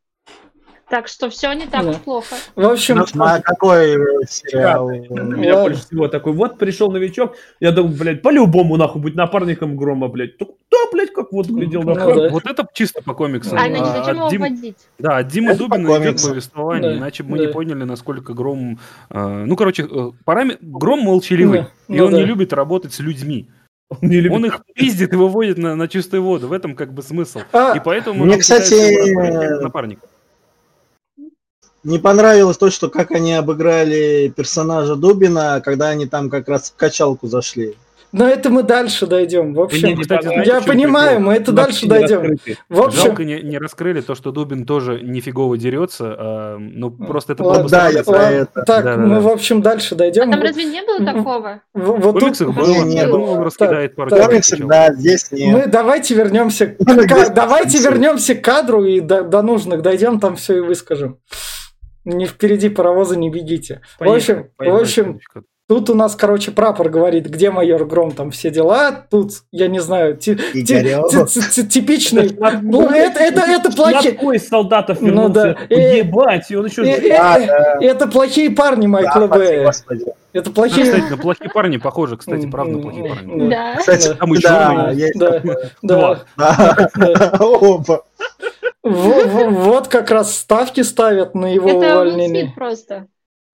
Так 0.89 1.10
что 1.10 1.30
все 1.30 1.52
не 1.52 1.65
так 1.65 1.84
да. 1.84 1.93
плохо. 1.93 2.36
В 2.56 2.65
общем, 2.65 3.04
а 3.19 3.41
какой 3.41 3.97
сериал? 4.30 4.89
Я 4.89 5.62
больше 5.62 5.82
всего 5.82 6.08
такой, 6.08 6.32
вот 6.32 6.58
пришел 6.58 6.89
новичок, 6.89 7.36
я 7.60 7.73
думаю, 7.73 7.97
блядь, 7.97 8.21
по-любому 8.21 8.78
нахуй 8.78 9.02
быть 9.02 9.15
напарником 9.15 9.76
Грома, 9.76 10.08
блядь. 10.08 10.38
Да, 10.39 10.78
блядь, 10.93 11.12
как 11.12 11.34
вот 11.34 11.47
глядел 11.47 11.84
на 11.84 11.93
ну, 11.93 12.15
да. 12.15 12.30
Вот 12.30 12.45
это 12.45 12.65
чисто 12.73 13.02
по 13.04 13.13
комиксам. 13.13 13.58
А, 13.58 13.67
ну 13.67 13.82
а, 13.82 13.97
зачем 13.97 14.15
его 14.15 14.30
Дим... 14.30 14.41
вводить? 14.41 14.78
Да, 14.97 15.17
от 15.17 15.28
Димы 15.28 15.56
Дубина 15.56 15.88
идет 15.97 16.21
повествование, 16.21 16.91
да. 16.91 16.97
иначе 16.97 17.23
мы 17.23 17.38
да. 17.38 17.45
не 17.45 17.52
поняли, 17.52 17.84
насколько 17.84 18.34
Гром... 18.34 18.80
Э, 19.10 19.43
ну, 19.45 19.56
короче, 19.58 19.84
э, 19.84 20.12
парами... 20.23 20.58
Гром 20.62 21.02
молчаливый, 21.02 21.60
да. 21.60 21.93
и 21.93 21.97
ну, 21.97 22.06
он 22.06 22.12
да. 22.12 22.17
не 22.17 22.26
любит 22.26 22.54
работать 22.54 22.93
с 22.93 23.00
людьми. 23.00 23.50
Он, 23.89 24.10
не 24.10 24.21
любит... 24.21 24.36
он 24.38 24.45
их 24.45 24.62
пиздит 24.73 25.13
и 25.13 25.15
выводит 25.15 25.58
на, 25.58 25.76
на 25.76 25.88
чистую 25.88 26.23
воду. 26.23 26.47
В 26.47 26.54
этом 26.54 26.76
как 26.76 26.93
бы 26.93 27.02
смысл. 27.02 27.41
А, 27.52 27.76
и 27.76 27.82
поэтому 27.84 28.26
мне, 28.26 28.38
кстати, 28.38 29.62
напарник 29.62 30.00
не 31.84 32.00
понравилось 32.00 32.58
то, 32.58 32.70
что 32.70 32.90
как 32.90 33.12
они 33.12 33.34
обыграли 33.34 34.34
персонажа 34.36 34.96
Дубина, 34.96 35.62
когда 35.63 35.90
они 35.90 36.06
там 36.06 36.30
как 36.30 36.48
раз 36.48 36.72
в 36.72 36.76
качалку 36.76 37.28
зашли. 37.28 37.76
Но 38.13 38.28
это 38.28 38.50
мы 38.50 38.63
дальше 38.63 39.06
дойдем. 39.06 39.54
В 39.54 39.62
общем, 39.62 39.90
не, 39.90 39.96
кстати, 39.98 40.24
знаете, 40.24 40.50
я 40.50 40.62
понимаю, 40.62 41.20
мы 41.20 41.34
это 41.34 41.52
дальше 41.52 41.88
дойдем. 41.88 42.38
В 42.70 42.82
общем... 42.82 43.02
Жалко 43.02 43.26
не, 43.26 43.42
не 43.42 43.58
раскрыли 43.58 44.02
то, 44.02 44.16
что 44.16 44.32
Дубин 44.32 44.66
тоже 44.66 45.02
нифигово 45.02 45.58
дерется. 45.58 46.16
А, 46.18 46.58
ну, 46.58 46.90
просто 46.90 47.34
это 47.34 47.44
ладно, 47.44 47.70
да, 47.70 47.90
я 47.90 48.04
про 48.04 48.32
это. 48.32 48.63
Так, 48.63 48.86
да, 48.86 48.98
мы, 48.98 49.16
да. 49.16 49.22
в 49.22 49.28
общем, 49.28 49.62
дальше 49.62 49.96
дойдем. 49.96 50.30
А 50.30 50.32
там 50.32 50.42
разве 50.42 50.63
не 50.63 50.82
было 50.84 51.06
такого? 51.06 51.62
Вот 51.74 52.16
в 52.16 52.20
комиксах 52.20 52.54
было. 52.54 52.86
Не, 52.86 53.08
было. 53.08 53.32
Он 53.32 53.44
раскидает 53.44 53.96
пару 53.96 54.10
комиксах, 54.10 54.66
да, 54.66 54.94
здесь 54.94 55.32
нет. 55.32 55.54
Мы 55.54 55.68
давайте 55.68 56.16
вернемся, 56.16 56.76
давайте 56.80 57.78
вернемся 57.80 58.36
к 58.36 58.42
кадру 58.42 58.86
и 58.86 59.02
до, 59.02 59.24
до 59.24 59.42
нужных 59.42 59.82
дойдем, 59.82 60.20
там 60.20 60.38
все 60.38 60.58
и 60.58 60.60
выскажем. 60.62 61.18
Не 62.08 62.26
впереди 62.26 62.70
паровоза 62.70 63.17
не 63.17 63.30
бегите. 63.30 63.82
Поехали, 64.00 64.13
в 64.13 64.15
общем, 64.15 64.50
поехали, 64.56 64.78
в 64.78 64.82
общем, 64.82 65.20
Тут 65.67 65.89
у 65.89 65.96
нас, 65.96 66.15
короче, 66.15 66.52
прапор 66.52 66.88
говорит, 66.88 67.26
где 67.26 67.52
майор 67.52 67.84
Гром, 67.84 68.13
там 68.13 68.32
все 68.32 68.50
дела. 68.50 69.06
Тут, 69.10 69.32
я 69.52 69.67
не 69.67 69.80
знаю, 69.80 70.15
типичный... 70.15 70.46
Ну, 72.62 72.89
это, 72.89 73.20
это, 73.20 73.41
это 73.41 73.70
плохие... 73.74 74.13
Какой 74.13 74.38
из 74.38 74.48
солдатов 74.48 75.02
ну 75.02 75.08
вернулся? 75.08 75.58
Ебать, 75.70 76.50
он 76.54 76.67
еще... 76.67 76.86
Это 76.86 78.08
плохие 78.08 78.52
парни 78.52 78.88
Майкла 78.88 79.28
Б. 79.28 79.70
Это 80.32 80.52
плохие... 80.52 80.86
Кстати, 80.86 81.12
на 81.12 81.17
плохие 81.17 81.50
парни 81.50 81.76
похоже, 81.76 82.15
кстати, 82.15 82.50
правда, 82.50 82.80
плохие 82.80 83.10
парни. 83.10 83.50
Да. 83.50 83.76
Кстати, 83.76 84.13
там 84.13 84.32
еще 84.32 84.48
да, 84.48 84.93
да, 85.82 86.24
да. 86.96 87.38
Оба. 87.41 88.06
Вот 88.89 89.88
как 89.88 90.12
раз 90.12 90.36
ставки 90.36 90.82
ставят 90.82 91.36
на 91.36 91.54
его 91.54 91.69
увольнение. 91.69 92.45
Это 92.45 92.54
просто. 92.54 93.08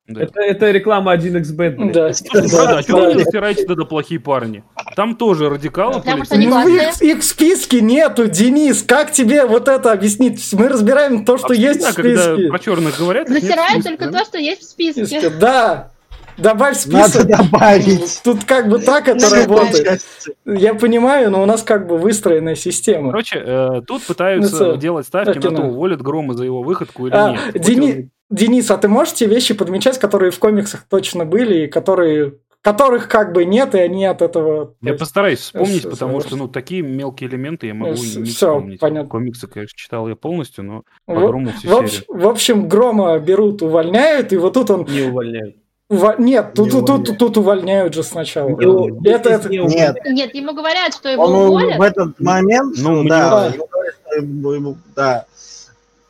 Да. 0.06 0.24
Это, 0.24 0.42
это 0.42 0.72
реклама 0.72 1.16
1xbet. 1.16 1.92
Да. 1.94 2.12
Правда, 2.32 2.78
а 2.80 2.82
что 2.82 2.98
вы 2.98 3.14
не 3.14 3.24
стираете 3.24 3.66
тогда 3.66 3.86
плохие 3.86 4.20
парни? 4.20 4.64
Там 4.98 5.16
тоже 5.16 5.50
радикалы. 5.50 6.02
Потому 6.02 6.26
что 6.26 6.36
ну, 6.36 6.68
их, 6.68 7.02
их 7.02 7.20
в 7.20 7.24
списке 7.24 7.80
нету, 7.80 8.28
Денис. 8.28 8.84
Как 8.84 9.14
тебе 9.14 9.46
вот 9.46 9.70
это 9.70 9.94
объяснить? 9.94 10.46
Мы 10.52 10.68
разбираем 10.68 11.24
то, 11.24 11.38
что 11.38 11.54
а 11.54 11.56
есть 11.56 11.82
в 11.82 11.92
списке. 11.92 12.14
Когда 12.14 12.50
про 12.50 12.60
черных 12.60 13.00
говорят, 13.00 13.30
Затирают 13.30 13.86
только 13.86 14.12
то, 14.12 14.26
что 14.26 14.38
есть 14.38 14.62
в 14.62 14.66
списке. 14.66 15.30
Да. 15.30 15.93
Добавь 16.38 16.78
список. 16.78 17.24
Надо 17.24 17.44
добавить. 17.44 18.22
Тут 18.24 18.44
как 18.46 18.70
бы 18.70 18.80
так 18.80 19.08
это 19.08 19.30
работает. 19.30 20.02
Я 20.46 20.74
понимаю, 20.74 21.32
но 21.32 21.42
у 21.42 21.46
нас 21.46 21.64
как 21.64 21.88
бы 21.88 21.98
выстроенная 21.98 22.56
система. 22.56 23.12
Короче, 23.12 23.42
э, 23.46 23.82
тут 23.86 24.04
пытаются 24.04 24.74
ну, 24.74 24.78
делать 24.78 25.06
ставки 25.06 25.38
на 25.38 25.56
то, 25.56 25.64
уволят 25.64 26.02
Грома 26.02 26.34
за 26.34 26.46
его 26.46 26.62
выходку 26.64 27.08
или 27.08 27.16
а, 27.16 27.32
нет. 27.32 27.62
Дени... 27.62 28.10
Денис, 28.30 28.72
а 28.72 28.78
ты 28.78 28.88
можешь 28.88 29.14
те 29.14 29.28
вещи 29.28 29.54
подмечать, 29.54 30.00
которые 30.00 30.32
в 30.32 30.40
комиксах 30.40 30.86
точно 30.90 31.24
были, 31.24 31.66
и 31.66 31.68
которые 31.68 32.34
которых 32.64 33.10
как 33.10 33.34
бы 33.34 33.44
нет, 33.44 33.76
и 33.76 33.80
они 33.80 34.06
от 34.06 34.22
этого... 34.22 34.76
Я 34.82 34.94
постараюсь 34.94 35.40
вспомнить, 35.40 35.82
все, 35.82 35.90
потому 35.90 36.20
все, 36.20 36.30
что, 36.30 36.38
ну, 36.38 36.48
такие 36.48 36.82
мелкие 36.82 37.30
элементы 37.30 37.68
я 37.68 37.74
могу 37.74 37.96
все, 37.96 38.22
не 38.22 38.30
вспомнить. 38.30 38.80
Понятно. 38.80 39.10
Комиксы, 39.10 39.48
конечно, 39.48 39.76
читал 39.76 40.08
я 40.08 40.16
полностью, 40.16 40.64
но 40.64 40.84
по 41.06 41.14
в, 41.14 41.28
Грому 41.28 41.52
все 41.52 41.82
в, 41.82 41.90
серии. 41.90 42.06
В 42.08 42.26
общем, 42.26 42.70
Грома 42.70 43.20
берут, 43.20 43.62
увольняют, 43.62 44.32
и 44.32 44.38
вот 44.38 44.54
тут 44.54 44.72
он... 44.72 44.86
Не 44.86 45.02
увольняют. 45.02 45.58
Ув... 45.94 46.20
Нет, 46.20 46.54
тут, 46.54 46.72
тут, 46.72 46.86
тут, 46.86 47.18
тут 47.18 47.38
увольняют 47.38 47.94
же 47.94 48.04
сначала. 48.04 48.50
Не, 48.50 49.10
это, 49.10 49.30
это... 49.30 49.50
Нет. 49.50 49.98
Нет, 50.06 50.34
ему 50.36 50.54
говорят, 50.54 50.94
что 50.94 51.10
его 51.10 51.24
он 51.24 51.34
уволят. 51.34 51.78
В 51.78 51.82
этот 51.82 52.20
момент, 52.20 52.76
ну, 52.78 53.04
да, 53.08 53.52
ему 53.54 53.68
говорят, 53.68 53.96
что 54.06 54.54
ему, 54.54 54.78
да, 54.96 55.26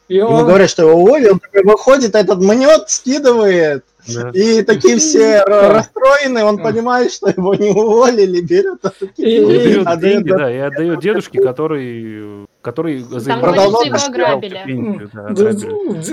и 0.08 0.18
Ему 0.18 0.30
он... 0.30 0.46
говорят, 0.46 0.70
что 0.70 0.84
его 0.84 0.94
уволили, 0.94 1.30
он 1.30 1.40
такой 1.40 1.64
выходит, 1.64 2.16
этот 2.16 2.40
мнет, 2.40 2.90
скидывает. 2.90 3.86
Да. 4.08 4.32
И 4.34 4.62
такие 4.64 4.98
все 4.98 5.44
расстроенные, 5.46 6.44
он 6.44 6.58
понимает, 6.58 7.12
что 7.12 7.30
его 7.30 7.56
не 7.56 7.70
уволили, 7.70 8.42
берет 8.42 8.80
и, 9.18 9.40
берет 9.40 9.88
отдает, 9.88 10.26
деньги, 10.26 10.30
да, 10.30 10.54
и 10.54 10.58
отдает 10.58 11.00
дедушке, 11.00 11.42
который, 11.42 12.46
который 12.64 13.00
его 13.00 13.80
ограбили. 14.06 14.62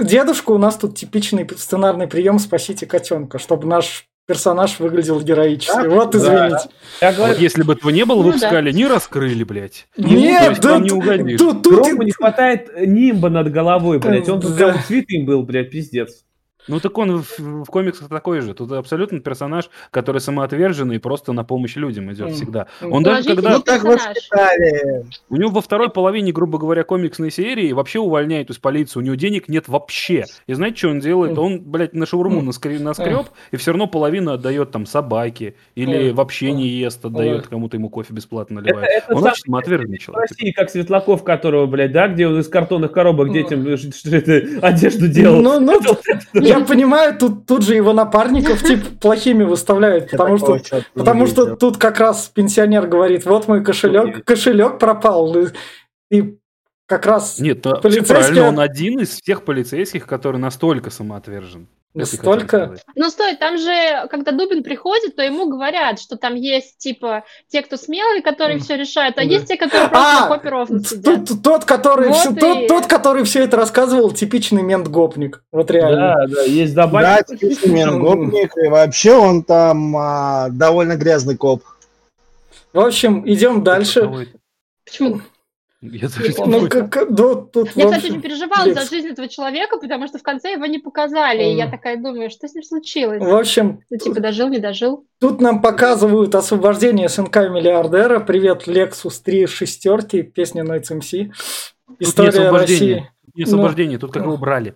Дедушка 0.04 0.50
у 0.50 0.58
нас 0.58 0.76
тут 0.76 0.96
типичный 0.96 1.48
сценарный 1.56 2.06
прием 2.06 2.38
«Спасите 2.38 2.86
котенка», 2.86 3.38
чтобы 3.38 3.66
наш 3.66 4.06
персонаж 4.26 4.78
выглядел 4.78 5.20
героически. 5.20 5.74
Да? 5.74 5.88
Вот 5.88 6.14
извините. 6.14 6.68
Да. 7.00 7.12
говорю... 7.12 7.32
Вот 7.32 7.40
если 7.40 7.62
бы 7.64 7.72
этого 7.72 7.90
не 7.90 8.04
было, 8.04 8.18
ну, 8.18 8.28
выпускали, 8.28 8.70
да. 8.70 8.76
не 8.76 8.86
раскрыли, 8.86 9.42
блядь. 9.42 9.88
Нет, 9.96 10.60
да, 10.60 10.78
не 10.78 10.92
угодишь. 10.92 11.38
Тут, 11.40 11.64
тут, 11.64 11.82
тут... 11.82 11.98
не 11.98 12.12
хватает 12.12 12.68
нимба 12.86 13.28
над 13.28 13.50
головой, 13.50 13.98
блядь. 13.98 14.28
Он 14.28 14.40
тут 14.40 14.56
да. 14.56 14.80
святым 14.82 15.24
был, 15.24 15.42
блядь, 15.42 15.70
пиздец. 15.70 16.24
Ну 16.68 16.80
так 16.80 16.96
он 16.98 17.22
в, 17.22 17.38
в 17.38 17.66
комиксах 17.66 18.08
такой 18.08 18.40
же. 18.40 18.54
Тут 18.54 18.72
абсолютно 18.72 19.20
персонаж, 19.20 19.70
который 19.90 20.20
самоотверженный 20.20 20.96
и 20.96 20.98
просто 20.98 21.32
на 21.32 21.44
помощь 21.44 21.76
людям 21.76 22.12
идет 22.12 22.32
всегда. 22.32 22.66
Он 22.82 23.02
даже 23.02 23.28
когда... 23.28 23.50
Ну 23.56 23.60
так 23.60 23.82
воспитали. 23.82 25.06
У 25.28 25.36
него 25.36 25.50
во 25.50 25.60
второй 25.60 25.90
половине, 25.90 26.32
грубо 26.32 26.58
говоря, 26.58 26.84
комиксной 26.84 27.30
серии 27.30 27.72
вообще 27.72 27.98
увольняют 27.98 28.50
из 28.50 28.58
полиции. 28.58 28.98
У 28.98 29.02
него 29.02 29.14
денег 29.14 29.48
нет 29.48 29.68
вообще. 29.68 30.24
И 30.46 30.54
знаете, 30.54 30.78
что 30.78 30.88
он 30.90 31.00
делает? 31.00 31.38
Он, 31.38 31.60
блядь, 31.60 31.94
на 31.94 32.06
шаурму 32.06 32.42
наскреб, 32.42 32.80
наскреб 32.80 33.26
и 33.50 33.56
все 33.56 33.72
равно 33.72 33.86
половину 33.86 34.32
отдает 34.32 34.70
там 34.70 34.86
собаке. 34.86 35.54
Или 35.74 36.10
вообще 36.10 36.52
не 36.52 36.68
ест, 36.68 37.04
отдает 37.04 37.48
кому-то 37.48 37.76
ему 37.76 37.88
кофе 37.88 38.12
бесплатно 38.12 38.60
наливает. 38.60 38.88
Это, 38.88 39.06
это 39.06 39.14
он 39.16 39.24
очень 39.24 39.42
самоотверженный 39.44 39.98
человек. 39.98 40.28
В 40.28 40.32
России, 40.32 40.52
как 40.52 40.70
Светлаков, 40.70 41.24
которого, 41.24 41.66
блядь, 41.66 41.92
да, 41.92 42.08
где 42.08 42.26
он 42.26 42.38
из 42.38 42.48
картонных 42.48 42.92
коробок 42.92 43.32
детям 43.32 43.66
одежду 44.62 45.08
делал. 45.08 45.40
Ну, 45.40 45.60
ну, 45.60 45.80
я 46.58 46.64
понимаю, 46.64 47.16
тут, 47.18 47.46
тут 47.46 47.62
же 47.62 47.74
его 47.74 47.92
напарников 47.92 48.62
типа 48.62 48.86
плохими 49.00 49.44
выставляют, 49.44 50.10
потому 50.10 50.38
что, 50.38 50.60
потому 50.94 51.26
что 51.26 51.56
тут 51.56 51.78
как 51.78 51.98
раз 52.00 52.28
пенсионер 52.28 52.86
говорит, 52.86 53.24
вот 53.24 53.48
мой 53.48 53.64
кошелек, 53.64 54.24
кошелек 54.24 54.78
пропал, 54.78 55.36
и 56.10 56.36
как 56.86 57.06
раз 57.06 57.38
Нет, 57.38 57.62
полицейский... 57.62 58.14
правильно, 58.14 58.48
он 58.48 58.58
один 58.58 58.98
из 58.98 59.20
всех 59.20 59.44
полицейских, 59.44 60.06
который 60.06 60.38
настолько 60.38 60.90
самоотвержен. 60.90 61.68
Настолько? 61.92 62.76
Ну, 62.94 63.10
стой, 63.10 63.34
там 63.36 63.58
же, 63.58 64.06
когда 64.10 64.30
Дубин 64.30 64.62
приходит, 64.62 65.16
то 65.16 65.22
ему 65.22 65.50
говорят, 65.50 65.98
что 65.98 66.16
там 66.16 66.36
есть, 66.36 66.78
типа, 66.78 67.24
те, 67.48 67.62
кто 67.62 67.76
смелые, 67.76 68.22
которые 68.22 68.60
все 68.60 68.76
решают, 68.76 69.18
а 69.18 69.24
есть 69.24 69.46
те, 69.46 69.56
которые 69.56 69.88
просто 69.88 70.18
а, 70.18 70.20
на 70.20 70.26
попе 70.28 70.48
ровно 70.50 70.84
сидят. 70.84 71.26
Тот, 71.26 71.42
тот, 71.42 71.64
который 71.64 72.08
вот 72.10 72.16
все, 72.16 72.30
и... 72.30 72.38
тот, 72.38 72.68
тот, 72.68 72.86
который 72.86 73.24
все 73.24 73.42
это 73.42 73.56
рассказывал, 73.56 74.12
типичный 74.12 74.62
мент-гопник. 74.62 75.42
Вот 75.50 75.68
реально. 75.72 76.14
Да, 76.14 76.26
да, 76.28 76.42
есть 76.42 76.74
добавить. 76.74 77.26
Да, 77.26 77.36
типичный 77.36 77.72
мент-гопник, 77.72 78.56
и 78.56 78.68
вообще 78.68 79.14
он 79.14 79.42
там 79.42 79.96
а, 79.96 80.48
довольно 80.50 80.94
грязный 80.94 81.36
коп. 81.36 81.64
В 82.72 82.78
общем, 82.78 83.28
идем 83.28 83.64
дальше. 83.64 84.28
Почему? 84.84 85.22
Я 85.82 86.08
даже 86.08 86.34
ну, 86.44 86.68
как, 86.68 87.14
да, 87.14 87.34
тут 87.36 87.70
я, 87.74 87.86
кстати, 87.86 88.10
очень 88.10 88.20
переживала 88.20 88.66
Лес. 88.66 88.78
за 88.78 88.84
жизнь 88.84 89.08
этого 89.08 89.28
человека, 89.28 89.78
потому 89.78 90.08
что 90.08 90.18
в 90.18 90.22
конце 90.22 90.52
его 90.52 90.66
не 90.66 90.78
показали. 90.78 91.40
Mm. 91.40 91.52
И 91.52 91.56
я 91.56 91.70
такая 91.70 91.96
думаю, 91.96 92.28
что 92.28 92.48
с 92.48 92.54
ним 92.54 92.62
случилось? 92.62 93.22
В 93.22 93.34
общем... 93.34 93.80
Ну, 93.88 93.96
типа, 93.96 94.20
дожил, 94.20 94.48
не 94.48 94.58
дожил? 94.58 95.06
Тут 95.20 95.40
нам 95.40 95.62
показывают 95.62 96.34
освобождение 96.34 97.08
СНК 97.08 97.36
миллиардера. 97.48 98.20
Привет, 98.20 98.68
Lexus 98.68 99.22
3 99.24 99.46
шестерки, 99.46 100.22
песня 100.22 100.64
Nights 100.64 100.90
MC. 100.90 101.32
История 101.98 102.50
России. 102.50 103.10
Не 103.34 103.44
освобождение, 103.44 103.96
ну, 103.96 104.00
тут 104.00 104.12
как 104.12 104.24
его 104.24 104.34
убрали. 104.34 104.74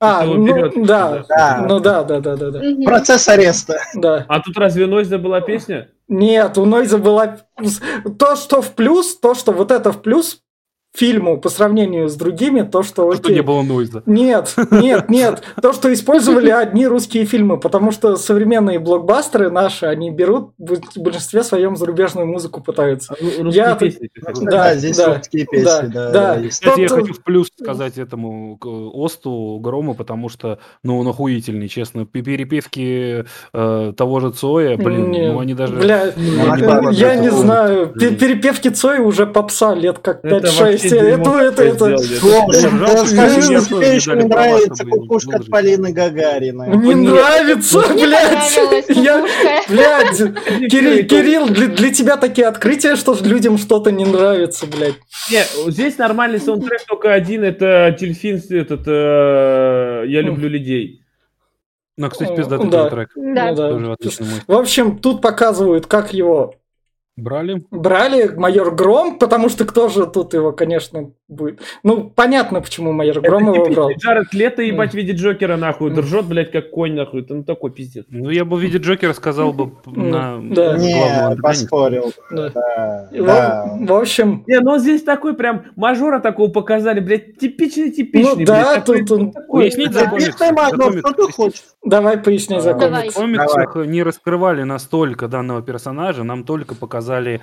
А, 0.00 0.24
ну, 0.26 0.84
да, 0.84 1.24
да, 1.28 1.66
ну 1.66 1.80
да, 1.80 2.02
да, 2.02 2.20
да, 2.20 2.36
да, 2.36 2.50
да. 2.50 2.60
Процесс 2.84 3.26
ареста. 3.28 3.80
Да. 3.94 4.26
А 4.28 4.40
тут 4.40 4.58
разве 4.58 4.86
Нойза 4.86 5.16
была 5.16 5.40
песня? 5.40 5.88
Нет, 6.12 6.58
у 6.58 6.66
Нойза 6.66 6.98
была... 6.98 7.38
То, 8.18 8.36
что 8.36 8.60
в 8.60 8.74
плюс, 8.74 9.16
то, 9.18 9.34
что 9.34 9.52
вот 9.52 9.70
это 9.70 9.92
в 9.92 10.02
плюс, 10.02 10.42
фильму 10.94 11.40
по 11.40 11.48
сравнению 11.48 12.08
с 12.08 12.16
другими, 12.16 12.62
то, 12.62 12.82
что... 12.82 13.08
Окей, 13.08 13.22
что 13.22 13.32
не 13.32 13.42
было 13.42 13.62
нойза. 13.62 14.02
Нет, 14.04 14.54
нет, 14.70 15.08
нет. 15.08 15.42
То, 15.62 15.72
что 15.72 15.92
использовали 15.92 16.50
одни 16.50 16.86
русские 16.86 17.24
фильмы, 17.24 17.58
потому 17.58 17.92
что 17.92 18.16
современные 18.16 18.78
блокбастеры 18.78 19.50
наши, 19.50 19.86
они 19.86 20.10
берут 20.10 20.50
в 20.58 20.98
большинстве 20.98 21.44
своем 21.44 21.76
зарубежную 21.76 22.26
музыку 22.26 22.62
пытаются. 22.62 23.14
А, 23.14 23.48
я... 23.48 23.74
песни. 23.74 24.10
Да, 24.42 24.74
здесь 24.74 24.98
да, 24.98 25.16
русские 25.16 25.46
песни, 25.46 25.64
да. 25.64 26.10
да, 26.10 26.36
да. 26.36 26.48
Кстати, 26.48 26.80
я 26.80 26.88
хочу 26.88 27.14
в 27.14 27.22
плюс 27.22 27.48
сказать 27.58 27.96
этому 27.96 28.58
Осту 28.62 29.58
Грому, 29.62 29.94
потому 29.94 30.28
что, 30.28 30.58
ну, 30.82 30.98
он 30.98 31.08
охуительный, 31.08 31.68
честно. 31.68 32.04
Перепевки 32.04 33.24
э, 33.52 33.92
того 33.96 34.20
же 34.20 34.30
Цоя, 34.30 34.76
блин, 34.76 35.10
не, 35.10 35.32
ну, 35.32 35.40
они 35.40 35.54
даже... 35.54 35.74
Бля, 35.74 36.12
ну, 36.16 36.90
я 36.90 37.16
не 37.16 37.30
знаю. 37.30 37.88
Перепевки 37.88 38.68
Цоя 38.68 39.00
уже 39.00 39.26
попса 39.26 39.74
лет 39.74 39.98
как 39.98 40.22
5-6 40.22 40.81
все, 40.86 40.96
это, 40.96 41.30
это, 41.30 41.62
это. 41.62 41.98
Скажи, 41.98 44.14
мне 44.14 44.24
нравится 44.24 44.84
кукушка 44.84 45.36
от 45.36 45.48
Полины 45.48 45.92
Гагариной. 45.92 46.76
Не 46.76 46.94
нравится, 46.94 47.82
блядь. 47.92 48.88
Я, 48.88 49.24
блядь, 49.68 50.18
Кирилл, 50.70 51.48
для 51.48 51.92
тебя 51.92 52.16
такие 52.16 52.46
открытия, 52.46 52.96
что 52.96 53.16
людям 53.22 53.58
что-то 53.58 53.90
не 53.90 54.04
нравится, 54.04 54.66
блядь. 54.66 54.96
Нет, 55.30 55.48
здесь 55.68 55.98
нормальный 55.98 56.40
саундтрек 56.40 56.84
только 56.86 57.12
один, 57.12 57.44
это 57.44 57.94
Тельфин, 57.98 58.42
этот 58.50 58.82
э, 58.86 60.04
«Я 60.06 60.22
люблю 60.22 60.48
людей». 60.48 61.02
Ну, 61.96 62.08
кстати, 62.08 62.34
пиздатый 62.34 62.70
да. 62.70 62.88
трек. 62.88 63.10
Да. 63.14 63.52
Ну, 63.52 63.96
да. 64.00 64.10
В 64.46 64.58
общем, 64.58 64.98
тут 64.98 65.20
показывают, 65.20 65.86
как 65.86 66.14
его 66.14 66.54
Брали? 67.16 67.66
Брали 67.70 68.28
майор 68.28 68.74
Гром, 68.74 69.18
потому 69.18 69.48
что 69.48 69.64
кто 69.64 69.88
же 69.88 70.06
тут 70.06 70.32
его, 70.32 70.52
конечно, 70.52 71.12
будет. 71.32 71.60
Ну, 71.82 72.10
понятно, 72.10 72.60
почему 72.60 72.92
майор 72.92 73.20
Гром 73.20 73.52
его 73.52 73.68
брал. 73.68 73.90
Джаред 73.92 74.32
Лето, 74.32 74.62
ебать, 74.62 74.94
видит 74.94 75.16
Джокера, 75.16 75.56
нахуй, 75.56 75.92
держет, 75.92 76.26
блядь, 76.26 76.50
как 76.50 76.70
конь, 76.70 76.94
нахуй. 76.94 77.22
Это 77.22 77.34
ну 77.34 77.44
такой 77.44 77.70
пиздец. 77.70 78.04
Ну, 78.08 78.30
я 78.30 78.44
бы 78.44 78.56
в 78.56 78.60
виде 78.60 78.78
Джокера 78.78 79.12
сказал 79.12 79.52
бы 79.52 79.72
на 79.86 80.40
да. 80.42 80.76
Не, 80.78 81.36
поспорил. 81.40 82.12
Да. 82.30 83.76
В 83.80 83.92
общем... 83.92 84.44
Не, 84.46 84.60
ну 84.60 84.78
здесь 84.78 85.02
такой 85.02 85.34
прям 85.34 85.64
мажора 85.76 86.20
такого 86.20 86.50
показали, 86.50 87.00
блядь, 87.00 87.38
типичный, 87.38 87.90
типичный. 87.90 88.36
Ну 88.36 88.44
да, 88.44 88.80
тут 88.80 89.10
он... 89.10 89.32
Пояснить 89.48 89.92
за 89.92 90.08
хочешь? 90.08 91.62
Давай 91.84 92.18
поясни 92.18 92.60
за 92.60 92.74
комикс. 92.74 93.14
В 93.14 93.18
комиксах 93.18 93.76
не 93.86 94.02
раскрывали 94.02 94.62
настолько 94.62 95.28
данного 95.28 95.62
персонажа, 95.62 96.24
нам 96.24 96.44
только 96.44 96.74
показали 96.74 97.40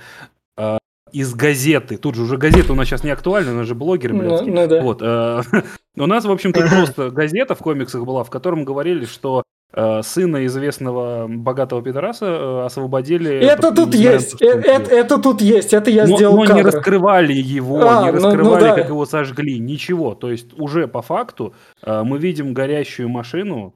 э, 0.56 0.78
из 1.12 1.34
газеты. 1.34 1.96
Тут 1.96 2.14
же 2.14 2.22
уже 2.22 2.36
газета 2.36 2.72
у 2.72 2.76
нас 2.76 2.86
сейчас 2.86 3.04
не 3.04 3.10
актуальна, 3.10 3.52
у 3.52 3.56
нас 3.56 3.66
же 3.66 3.74
блогеры, 3.74 4.14
блядские. 4.14 4.52
Ну, 4.52 4.62
ну, 4.62 4.68
да. 4.68 4.82
Вот, 4.82 5.02
э, 5.02 5.42
у 5.96 6.06
нас, 6.06 6.24
в 6.24 6.30
общем-то, 6.30 6.66
просто 6.68 7.10
газета 7.10 7.54
в 7.54 7.58
комиксах 7.58 8.04
была, 8.04 8.24
в 8.24 8.30
котором 8.30 8.64
говорили, 8.64 9.04
что 9.04 9.42
э, 9.72 10.02
сына 10.02 10.46
известного 10.46 11.26
богатого 11.28 11.82
пидораса 11.82 12.26
э, 12.26 12.64
освободили. 12.66 13.32
Это 13.32 13.74
тут 13.74 13.94
есть, 13.94 14.38
знаем, 14.38 14.58
это, 14.60 14.70
это, 14.70 14.94
это 14.94 15.18
тут 15.18 15.40
есть, 15.40 15.72
это 15.72 15.90
я 15.90 16.06
но, 16.06 16.16
сделал 16.16 16.36
Но 16.36 16.54
не 16.54 16.62
раскрывали 16.62 17.32
его, 17.32 17.80
а, 17.88 18.04
не 18.04 18.10
раскрывали, 18.10 18.42
ну, 18.42 18.54
ну, 18.54 18.60
да. 18.60 18.74
как 18.74 18.88
его 18.88 19.06
сожгли, 19.06 19.58
ничего. 19.58 20.14
То 20.14 20.30
есть 20.30 20.58
уже 20.58 20.88
по 20.88 21.02
факту 21.02 21.54
э, 21.82 22.02
мы 22.02 22.18
видим 22.18 22.54
горящую 22.54 23.08
машину, 23.08 23.74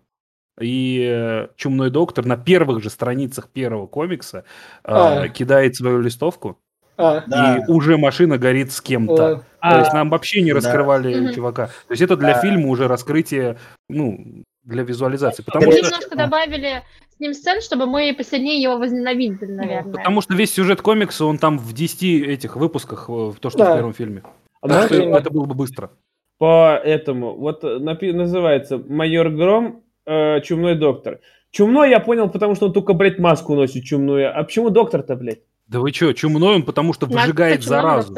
и 0.61 1.05
э, 1.11 1.49
чумной 1.57 1.90
доктор 1.90 2.25
на 2.27 2.37
первых 2.37 2.83
же 2.83 2.90
страницах 2.90 3.49
первого 3.49 3.87
комикса 3.87 4.44
а. 4.85 5.25
э, 5.25 5.29
кидает 5.29 5.77
свою 5.77 6.01
листовку, 6.01 6.59
а. 6.96 7.18
и 7.18 7.30
да. 7.30 7.64
уже 7.68 7.96
машина 7.96 8.38
горит 8.38 8.72
с 8.72 8.80
кем-то. 8.80 9.44
А. 9.61 9.70
То 9.70 9.78
есть 9.80 9.92
нам 9.92 10.11
вообще 10.11 10.42
не 10.42 10.52
раскрывали 10.52 11.26
да. 11.26 11.33
чувака. 11.33 11.66
То 11.66 11.92
есть 11.92 12.02
это 12.02 12.16
для 12.16 12.35
да. 12.35 12.40
фильма 12.40 12.68
уже 12.68 12.87
раскрытие, 12.88 13.57
ну, 13.88 14.44
для 14.62 14.83
визуализации. 14.83 15.42
Потому 15.42 15.72
что... 15.72 15.83
немножко 15.83 16.16
добавили 16.16 16.83
с 17.16 17.20
ним 17.20 17.35
сцен, 17.35 17.61
чтобы 17.61 17.87
мы 17.87 18.14
посильнее 18.16 18.61
его 18.61 18.76
возненавидели, 18.78 19.50
ну, 19.50 19.57
наверное. 19.57 19.92
Потому 19.92 20.20
что 20.20 20.35
весь 20.35 20.52
сюжет 20.52 20.83
комикса, 20.83 21.24
он 21.24 21.38
там 21.38 21.59
в 21.59 21.72
10 21.72 22.02
этих 22.28 22.57
выпусках, 22.57 23.07
э, 23.09 23.33
то, 23.40 23.50
что 23.50 23.59
да. 23.59 23.72
в 23.72 23.76
первом 23.76 23.94
фильме. 23.94 24.22
А 24.61 24.68
да, 24.68 24.85
это 24.87 25.30
было 25.30 25.44
бы 25.44 25.54
быстро. 25.54 25.90
По 26.38 26.76
этому, 26.83 27.37
вот 27.37 27.62
называется 27.62 28.78
«Майор 28.78 29.30
Гром 29.30 29.83
э, 30.07 30.40
чумной 30.40 30.74
доктор. 30.74 31.20
Чумной 31.50 31.90
я 31.90 32.00
понял, 32.00 32.28
потому 32.28 32.57
что 32.57 32.66
он 32.66 32.72
только, 32.72 32.94
блядь, 32.94 33.18
маску 33.18 33.54
носит 33.54 33.85
чумную. 33.85 34.37
А 34.37 34.42
почему 34.42 34.70
доктор-то, 34.70 35.14
блядь? 35.14 35.42
Да 35.66 35.81
вы 35.81 35.92
чё, 35.92 36.12
чумной 36.12 36.57
он 36.57 36.62
потому 36.62 36.92
что 36.92 37.07
выжигает 37.07 37.61
На, 37.61 37.66
заразу. 37.66 38.14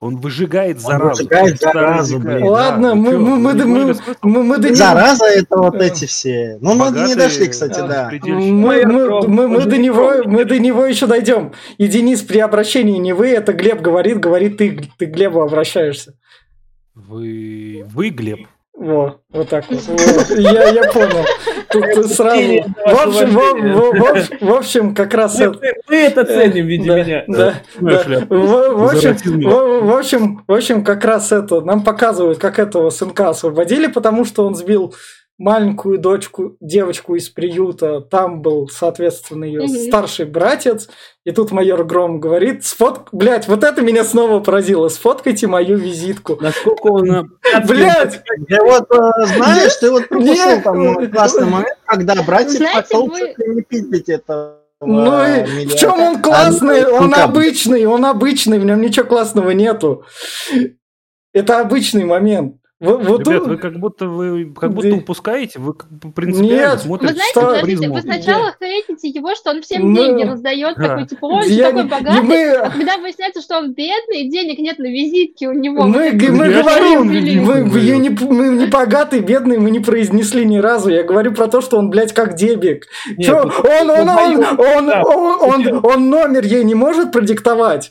Он 0.00 0.16
выжигает 0.16 0.80
заразу. 0.80 1.04
Он 1.04 1.10
выжигает 1.10 1.60
заразу, 1.60 2.18
блин. 2.20 2.44
Ладно, 2.44 2.94
мы, 2.94 3.18
мы, 3.18 3.36
мы, 3.36 3.54
мы, 3.54 3.94
мы, 4.22 4.42
мы 4.44 4.58
до 4.58 4.72
Зараза 4.72 5.24
это 5.24 5.56
вот 5.56 5.74
эти 5.74 6.04
все. 6.04 6.56
Ну, 6.60 6.74
мы 6.74 6.90
не 6.90 7.16
дошли, 7.16 7.48
кстати, 7.48 7.80
да. 7.80 8.08
Мы, 8.22 8.86
мы, 8.86 9.26
мы, 9.26 9.48
мы, 9.48 9.64
до 9.64 9.76
него, 9.76 10.22
мы 10.24 10.44
до 10.44 10.58
него 10.58 10.86
еще 10.86 11.08
дойдем. 11.08 11.52
И 11.78 11.88
Денис 11.88 12.22
при 12.22 12.38
обращении 12.38 12.98
не 12.98 13.12
вы, 13.12 13.30
это 13.30 13.52
Глеб 13.52 13.80
говорит, 13.80 14.20
говорит, 14.20 14.58
ты, 14.58 14.88
ты 14.98 15.06
Глебу 15.06 15.40
обращаешься. 15.40 16.14
Вы, 16.94 17.84
вы 17.92 18.10
Глеб. 18.10 18.46
Во, 18.72 19.20
вот 19.30 19.48
так 19.48 19.64
вот. 19.68 19.80
Я, 20.38 20.68
я 20.68 20.92
понял. 20.92 21.24
Тут 21.70 22.06
сразу. 22.06 22.42
В 22.42 23.06
общем, 23.06 23.30
в, 23.30 24.40
в, 24.40 24.46
в, 24.46 24.54
общем, 24.54 24.94
как 24.94 25.14
раз. 25.14 25.38
Мы, 25.38 25.58
мы 25.88 25.96
это 25.96 26.24
ценим, 26.24 26.66
видя 26.66 26.86
да, 26.86 27.04
меня. 27.04 27.24
Да, 27.26 27.54
да. 27.80 28.20
В, 28.28 28.36
в, 28.36 28.84
общем, 28.84 29.16
в, 29.42 29.86
в 29.86 29.96
общем, 29.96 30.44
в 30.46 30.52
общем, 30.52 30.84
как 30.84 31.04
раз 31.04 31.32
это 31.32 31.60
нам 31.60 31.82
показывают, 31.84 32.38
как 32.38 32.58
этого 32.58 32.90
сынка 32.90 33.30
освободили, 33.30 33.86
потому 33.86 34.24
что 34.24 34.46
он 34.46 34.54
сбил 34.54 34.94
маленькую 35.38 35.98
дочку, 35.98 36.56
девочку 36.60 37.14
из 37.14 37.28
приюта, 37.28 38.00
там 38.00 38.42
был, 38.42 38.68
соответственно, 38.68 39.44
ее 39.44 39.62
угу. 39.62 39.72
старший 39.72 40.26
братец, 40.26 40.88
и 41.24 41.30
тут 41.30 41.52
майор 41.52 41.84
Гром 41.84 42.18
говорит, 42.18 42.64
сфот... 42.64 43.08
блядь, 43.12 43.46
вот 43.46 43.62
это 43.62 43.80
меня 43.80 44.04
снова 44.04 44.40
поразило, 44.40 44.88
сфоткайте 44.88 45.46
мою 45.46 45.76
визитку. 45.76 46.38
Насколько 46.40 46.86
он... 46.88 47.38
Блядь! 47.68 48.20
Я 48.48 48.62
вот, 48.64 48.90
э, 48.90 49.26
знаешь, 49.36 49.76
ты 49.76 49.90
вот 49.90 50.08
пропустил 50.08 50.62
там 50.62 51.10
классный 51.10 51.46
момент, 51.46 51.78
когда 51.86 52.22
братец 52.22 52.60
пошел 52.74 53.08
не 53.08 53.62
пиздить 53.62 54.08
это 54.08 54.58
ну 54.80 55.24
и 55.24 55.66
в 55.66 55.74
чем 55.74 56.00
он 56.00 56.22
классный? 56.22 56.86
Он 56.86 57.12
обычный, 57.12 57.84
он 57.86 58.04
обычный, 58.04 58.60
в 58.60 58.64
нем 58.64 58.80
ничего 58.80 59.06
классного 59.06 59.50
нету. 59.50 60.04
Это 61.32 61.60
обычный 61.60 62.04
момент. 62.04 62.56
Вот, 62.80 63.04
вот 63.04 63.26
Ребят, 63.26 63.46
вы 63.48 63.56
как 63.56 63.80
будто 63.80 64.06
вы 64.06 64.54
как 64.54 64.72
будто 64.72 64.94
упускаете, 64.94 65.58
вы 65.58 65.74
принципиально 66.14 66.74
Нет, 66.74 66.80
смотрите. 66.80 67.12
Вы 67.12 67.18
знаете, 67.18 67.32
что? 67.32 67.46
подождите, 67.46 67.88
вы 67.88 68.02
сначала 68.02 68.54
хейтите 68.56 69.08
его, 69.08 69.34
что 69.34 69.50
он 69.50 69.62
всем 69.62 69.90
мы... 69.90 69.96
деньги 69.96 70.22
раздает, 70.22 70.76
да. 70.76 70.88
такой 70.88 71.06
типа, 71.08 71.24
он 71.24 71.42
я... 71.46 71.70
такой 71.70 71.84
богатый, 71.86 72.22
мы... 72.22 72.52
а 72.52 72.70
когда 72.70 72.98
выясняется, 72.98 73.42
что 73.42 73.58
он 73.58 73.74
бедный, 73.74 74.28
денег 74.30 74.60
нет 74.60 74.78
на 74.78 74.86
визитке 74.86 75.48
у 75.48 75.54
него. 75.54 75.82
Мы, 75.82 76.12
мы, 76.12 76.30
мы 76.30 76.52
говорим, 76.52 77.06
мы, 77.44 77.64
мы, 77.64 77.80
не, 77.80 78.10
мы 78.10 78.48
не 78.56 78.66
богатый, 78.66 79.22
бедный, 79.22 79.58
мы 79.58 79.72
не 79.72 79.80
произнесли 79.80 80.44
ни 80.44 80.58
разу. 80.58 80.90
Я 80.90 81.02
говорю 81.02 81.32
про 81.32 81.48
то, 81.48 81.60
что 81.60 81.78
он, 81.78 81.90
блядь, 81.90 82.12
как 82.12 82.34
дебик. 82.34 82.86
Нет, 83.16 83.26
Чё? 83.26 83.38
Он, 83.40 83.90
он, 83.90 84.08
он, 84.08 84.44
он, 84.44 84.58
он, 84.60 84.90
он, 84.90 85.42
он, 85.42 85.80
он 85.84 86.10
номер 86.10 86.44
ей 86.44 86.62
не 86.62 86.76
может 86.76 87.10
продиктовать. 87.10 87.90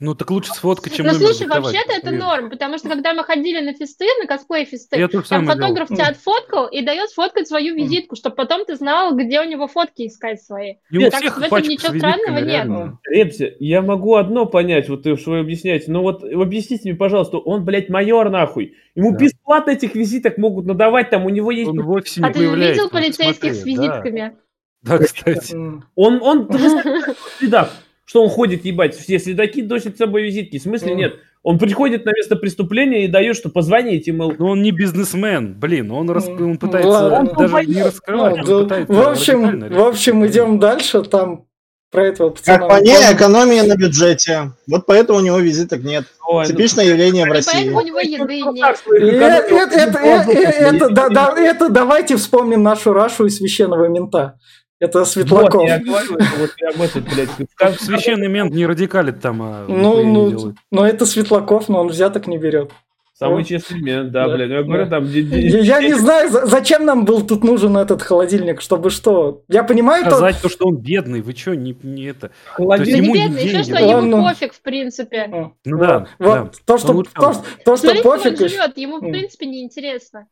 Ну, 0.00 0.14
так 0.14 0.30
лучше 0.30 0.52
сфоткать, 0.52 0.94
чем 0.94 1.06
Ну, 1.06 1.14
слушай, 1.14 1.48
вообще-то 1.48 1.92
это 1.92 2.12
норм, 2.12 2.50
потому 2.50 2.78
что 2.78 2.88
когда 2.88 3.14
мы 3.14 3.24
ходили 3.24 3.60
на 3.60 3.74
фесты, 3.74 4.06
на 4.20 4.28
косплей-фесты, 4.28 5.08
там 5.28 5.44
фотограф 5.44 5.88
тебя 5.88 6.08
отфоткал 6.08 6.68
и 6.68 6.82
дает 6.82 7.10
сфоткать 7.10 7.48
свою 7.48 7.74
визитку, 7.74 8.14
чтобы 8.14 8.36
потом 8.36 8.64
ты 8.64 8.76
знал, 8.76 9.16
где 9.16 9.40
у 9.40 9.44
него 9.44 9.66
фотки 9.66 10.06
искать 10.06 10.40
свои. 10.40 10.74
Не 10.90 11.10
так 11.10 11.36
в 11.36 11.42
этом 11.42 11.62
ничего 11.62 11.98
странного 11.98 12.38
нет. 12.38 12.94
Репси, 13.08 13.56
я 13.58 13.82
могу 13.82 14.14
одно 14.14 14.46
понять, 14.46 14.88
вот 14.88 15.02
ты 15.02 15.16
что 15.16 15.32
вы 15.32 15.40
объясняете, 15.40 15.90
но 15.90 16.02
вот 16.02 16.22
объясните 16.22 16.90
мне, 16.90 16.94
пожалуйста, 16.94 17.38
он, 17.38 17.64
блядь, 17.64 17.88
майор 17.88 18.30
нахуй. 18.30 18.76
Ему 18.94 19.12
да. 19.12 19.18
бесплатно 19.18 19.72
этих 19.72 19.94
визиток 19.94 20.38
могут 20.38 20.66
надавать, 20.66 21.10
там 21.10 21.26
у 21.26 21.28
него 21.28 21.50
есть... 21.50 21.70
Он 21.70 21.82
вовсе 21.82 22.20
не 22.20 22.28
а 22.28 22.32
ты 22.32 22.40
видел 22.46 22.88
полицейских 22.88 23.54
с 23.54 23.64
визитками? 23.64 24.36
Да, 24.82 24.98
кстати. 24.98 25.56
Он, 25.96 26.22
он, 26.22 26.48
в 27.40 27.40
что 28.08 28.24
он 28.24 28.30
ходит 28.30 28.64
ебать, 28.64 28.96
все 28.96 29.18
следаки 29.18 29.62
носят 29.62 29.96
с 29.96 29.98
собой 29.98 30.22
визитки. 30.22 30.58
В 30.58 30.62
смысле 30.62 30.94
нет? 30.94 31.16
Он 31.42 31.58
приходит 31.58 32.06
на 32.06 32.12
место 32.12 32.36
преступления 32.36 33.04
и 33.04 33.08
дает, 33.08 33.36
что 33.36 33.50
позвоните, 33.50 34.12
мол... 34.12 34.32
Но 34.38 34.48
он 34.48 34.62
не 34.62 34.70
бизнесмен, 34.70 35.54
блин, 35.54 35.90
он, 35.90 36.10
рас... 36.10 36.26
он 36.26 36.56
пытается 36.56 36.88
Ладно. 36.88 37.34
даже 37.38 37.66
не 37.66 37.82
раскрывать. 37.82 38.46
Ну, 38.46 38.64
да, 38.64 38.86
в 38.88 39.08
общем, 39.08 39.68
в 39.68 39.80
общем, 39.80 40.26
идем 40.26 40.58
дальше, 40.58 41.02
там 41.02 41.44
про 41.90 42.06
этого 42.06 42.30
пацана. 42.30 42.58
Как 42.58 42.68
по 42.68 42.82
ней, 42.82 42.96
экономия 43.12 43.62
на 43.62 43.76
бюджете. 43.76 44.52
Вот 44.66 44.86
поэтому 44.86 45.18
у 45.18 45.22
него 45.22 45.38
визиток 45.38 45.82
нет. 45.82 46.06
Ой, 46.26 46.44
ну 46.46 46.50
Типичное 46.50 46.84
ну, 46.86 46.90
явление 46.92 47.26
в 47.26 47.32
России. 47.32 47.52
Поэтому 47.52 47.78
у 47.78 47.82
него 47.82 48.00
еды 48.00 48.42
нет. 48.52 48.82
Это 51.38 51.68
давайте 51.68 52.16
вспомним 52.16 52.62
нашу 52.62 52.94
Рашу 52.94 53.26
и 53.26 53.30
священного 53.30 53.86
мента. 53.88 54.38
Это 54.80 55.04
Светлаков. 55.04 55.62
Вот, 55.62 55.68
я 55.68 55.78
говорю, 55.80 56.18
вот 56.38 56.50
я 56.58 56.68
об 56.68 56.80
этом, 56.80 57.04
блядь. 57.04 57.80
Священный 57.80 58.28
мент 58.28 58.52
не 58.52 58.64
радикалит 58.64 59.20
там, 59.20 59.42
а 59.42 59.64
ну, 59.68 60.04
ну, 60.04 60.54
но 60.70 60.86
это 60.86 61.04
Светлаков, 61.04 61.68
но 61.68 61.80
он 61.80 61.88
взяток 61.88 62.26
не 62.26 62.38
берет. 62.38 62.70
Самый 63.18 63.44
честный 63.44 63.80
мент, 63.80 64.12
да, 64.12 64.28
да, 64.28 64.36
блядь. 64.36 64.50
Я 64.50 64.62
говорю, 64.62 64.88
там... 64.88 65.04
Я 65.04 65.82
не 65.82 65.94
знаю, 65.94 66.30
зачем 66.30 66.84
нам 66.84 67.04
был 67.04 67.26
тут 67.26 67.42
нужен 67.42 67.76
этот 67.76 68.00
холодильник, 68.00 68.60
чтобы 68.60 68.90
что? 68.90 69.42
Я 69.48 69.64
понимаю... 69.64 70.04
Сказать 70.04 70.40
то, 70.40 70.48
что 70.48 70.68
он 70.68 70.76
бедный, 70.76 71.20
вы 71.20 71.32
что, 71.32 71.56
не, 71.56 71.76
не 71.82 72.04
это... 72.04 72.30
Холодильник. 72.52 73.02
Не 73.02 73.12
бедный, 73.14 73.44
еще 73.44 73.64
что, 73.64 73.76
ему 73.76 74.22
пофиг, 74.22 74.54
в 74.54 74.60
принципе. 74.62 75.50
Ну 75.64 75.78
да, 75.78 76.06
Вот, 76.20 76.60
то, 76.64 76.78
что, 76.78 77.02
то, 77.64 77.76
что 77.76 78.02
пофиг... 78.02 78.38
ему, 78.76 78.98
в 78.98 79.10
принципе, 79.10 79.46
неинтересно. 79.46 80.28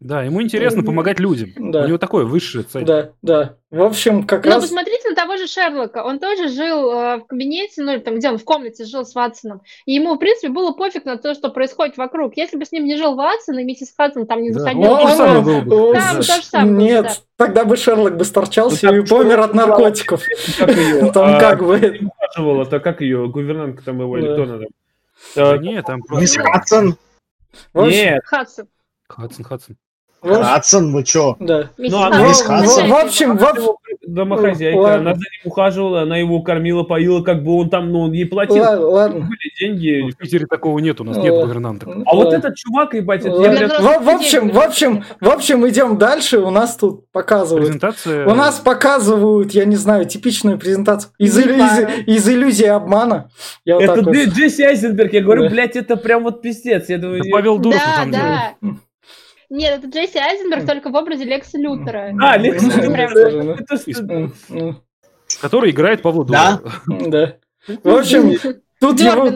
Да, 0.00 0.22
ему 0.22 0.40
интересно 0.40 0.84
помогать 0.84 1.18
людям. 1.18 1.50
Да. 1.56 1.82
У 1.82 1.88
него 1.88 1.98
такое 1.98 2.24
высшее 2.24 2.62
цель. 2.62 2.84
Да, 2.84 3.10
да. 3.20 3.56
В 3.70 3.82
общем, 3.82 4.24
как 4.24 4.44
Но 4.44 4.52
раз... 4.52 4.62
посмотрите 4.62 5.08
на 5.08 5.16
того 5.16 5.36
же 5.36 5.48
Шерлока. 5.48 6.04
Он 6.04 6.20
тоже 6.20 6.48
жил 6.48 6.90
э, 6.92 7.16
в 7.16 7.24
кабинете, 7.26 7.82
ну, 7.82 7.98
там, 8.00 8.14
где 8.14 8.28
он 8.30 8.38
в 8.38 8.44
комнате 8.44 8.84
жил 8.84 9.04
с 9.04 9.16
Ватсоном. 9.16 9.60
И 9.86 9.94
ему, 9.94 10.14
в 10.14 10.18
принципе, 10.18 10.50
было 10.50 10.70
пофиг 10.70 11.04
на 11.04 11.18
то, 11.18 11.34
что 11.34 11.48
происходит 11.50 11.96
вокруг. 11.96 12.36
Если 12.36 12.56
бы 12.56 12.64
с 12.64 12.70
ним 12.70 12.84
не 12.84 12.96
жил 12.96 13.16
Ватсон, 13.16 13.58
и 13.58 13.64
миссис 13.64 13.92
Хадсон 13.96 14.26
там 14.28 14.40
не 14.40 14.52
заходил... 14.52 14.82
Да. 14.82 15.00
Он, 15.00 15.20
он, 15.20 15.44
был 15.44 15.62
бы. 15.62 15.92
Там 15.94 16.16
то 16.16 16.22
же 16.22 16.42
самое. 16.44 16.76
Нет, 16.76 17.04
да. 17.04 17.14
тогда 17.36 17.64
бы 17.64 17.76
Шерлок 17.76 18.16
бы 18.16 18.24
сторчался 18.24 18.92
ну, 18.92 18.98
и 18.98 19.04
помер 19.04 19.40
от 19.40 19.52
наркотиков. 19.52 20.22
Там 21.12 21.40
как 21.40 21.64
бы... 21.64 21.76
Это 22.36 22.78
как 22.78 23.00
ее, 23.00 23.28
гувернантка 23.28 23.84
там 23.84 24.00
его, 24.00 24.16
или 24.16 24.32
кто 24.32 24.42
она 24.44 24.58
там? 25.34 25.62
Нет, 25.62 25.86
там 25.86 26.02
просто... 26.02 26.20
Мисс 26.20 26.36
Хадсон? 26.36 26.96
Нет. 27.74 28.22
Хадсон. 28.24 28.68
Хадсон, 29.08 29.44
Хадсон. 29.44 29.76
Хадсон, 30.22 30.92
вы 30.92 31.04
чё? 31.04 31.36
Да. 31.38 31.70
Ну, 31.76 32.02
а 32.02 32.10
в, 32.10 32.32
в, 32.32 32.88
в 32.88 32.94
общем, 33.04 33.36
в... 33.36 33.76
домохозяйка, 34.06 34.76
ладно. 34.76 35.10
она 35.10 35.14
за 35.14 35.20
ним 35.20 35.40
ухаживала, 35.44 36.02
она 36.02 36.16
его 36.16 36.42
кормила, 36.42 36.82
поила, 36.82 37.22
как 37.22 37.44
бы 37.44 37.56
он 37.56 37.70
там, 37.70 37.92
ну, 37.92 38.00
он 38.00 38.12
ей 38.12 38.26
платил. 38.26 38.62
Ладно, 38.62 38.86
ладно. 38.86 39.20
Были 39.20 39.58
деньги. 39.58 40.00
Ну, 40.02 40.10
в 40.10 40.16
Питере 40.16 40.46
такого 40.46 40.78
нет, 40.80 41.00
у 41.00 41.04
нас 41.04 41.16
нет 41.18 41.34
гувернанток. 41.34 41.88
А 42.04 42.14
вот 42.14 42.32
этот 42.32 42.56
чувак, 42.56 42.94
ебать, 42.94 43.24
это 43.24 43.36
в, 43.36 44.04
в 44.04 44.08
общем, 44.08 44.50
в 44.50 44.58
общем, 44.58 45.04
в 45.20 45.28
общем, 45.28 45.68
идем 45.68 45.98
дальше, 45.98 46.38
у 46.38 46.50
нас 46.50 46.76
тут 46.76 47.10
показывают. 47.12 47.66
Презентация... 47.66 48.26
У 48.26 48.34
нас 48.34 48.58
показывают, 48.58 49.52
я 49.52 49.64
не 49.64 49.76
знаю, 49.76 50.06
типичную 50.06 50.58
презентацию 50.58 51.12
из, 51.18 51.38
из, 51.38 51.78
из 52.06 52.28
иллюзии 52.28 52.66
обмана. 52.66 53.30
Я 53.64 53.78
это 53.80 54.02
вот 54.02 54.14
Джесси 54.14 54.62
Айзенберг, 54.62 55.12
я 55.12 55.20
говорю, 55.22 55.48
блядь, 55.48 55.76
это 55.76 55.96
прям 55.96 56.24
вот 56.24 56.42
пиздец. 56.42 56.88
Я 56.88 56.98
думаю, 56.98 57.22
Павел 57.30 57.58
Дуров, 57.58 57.78
да, 57.78 57.86
на 57.86 57.96
самом 57.96 58.10
да. 58.10 58.54
деле. 58.60 58.78
Нет, 59.50 59.78
это 59.78 59.88
Джесси 59.88 60.18
Айзенберг 60.18 60.66
только 60.66 60.90
в 60.90 60.94
образе 60.94 61.24
Лекса 61.24 61.58
Лютера. 61.58 62.14
А, 62.20 62.36
Лекс 62.36 62.62
Лютер. 62.62 64.34
Который 65.40 65.70
играет 65.70 66.02
Павла 66.02 66.24
Дурова. 66.24 66.72
Да. 67.08 67.36
В 67.82 67.88
общем, 67.88 68.38
тут 68.80 69.00
его... 69.00 69.30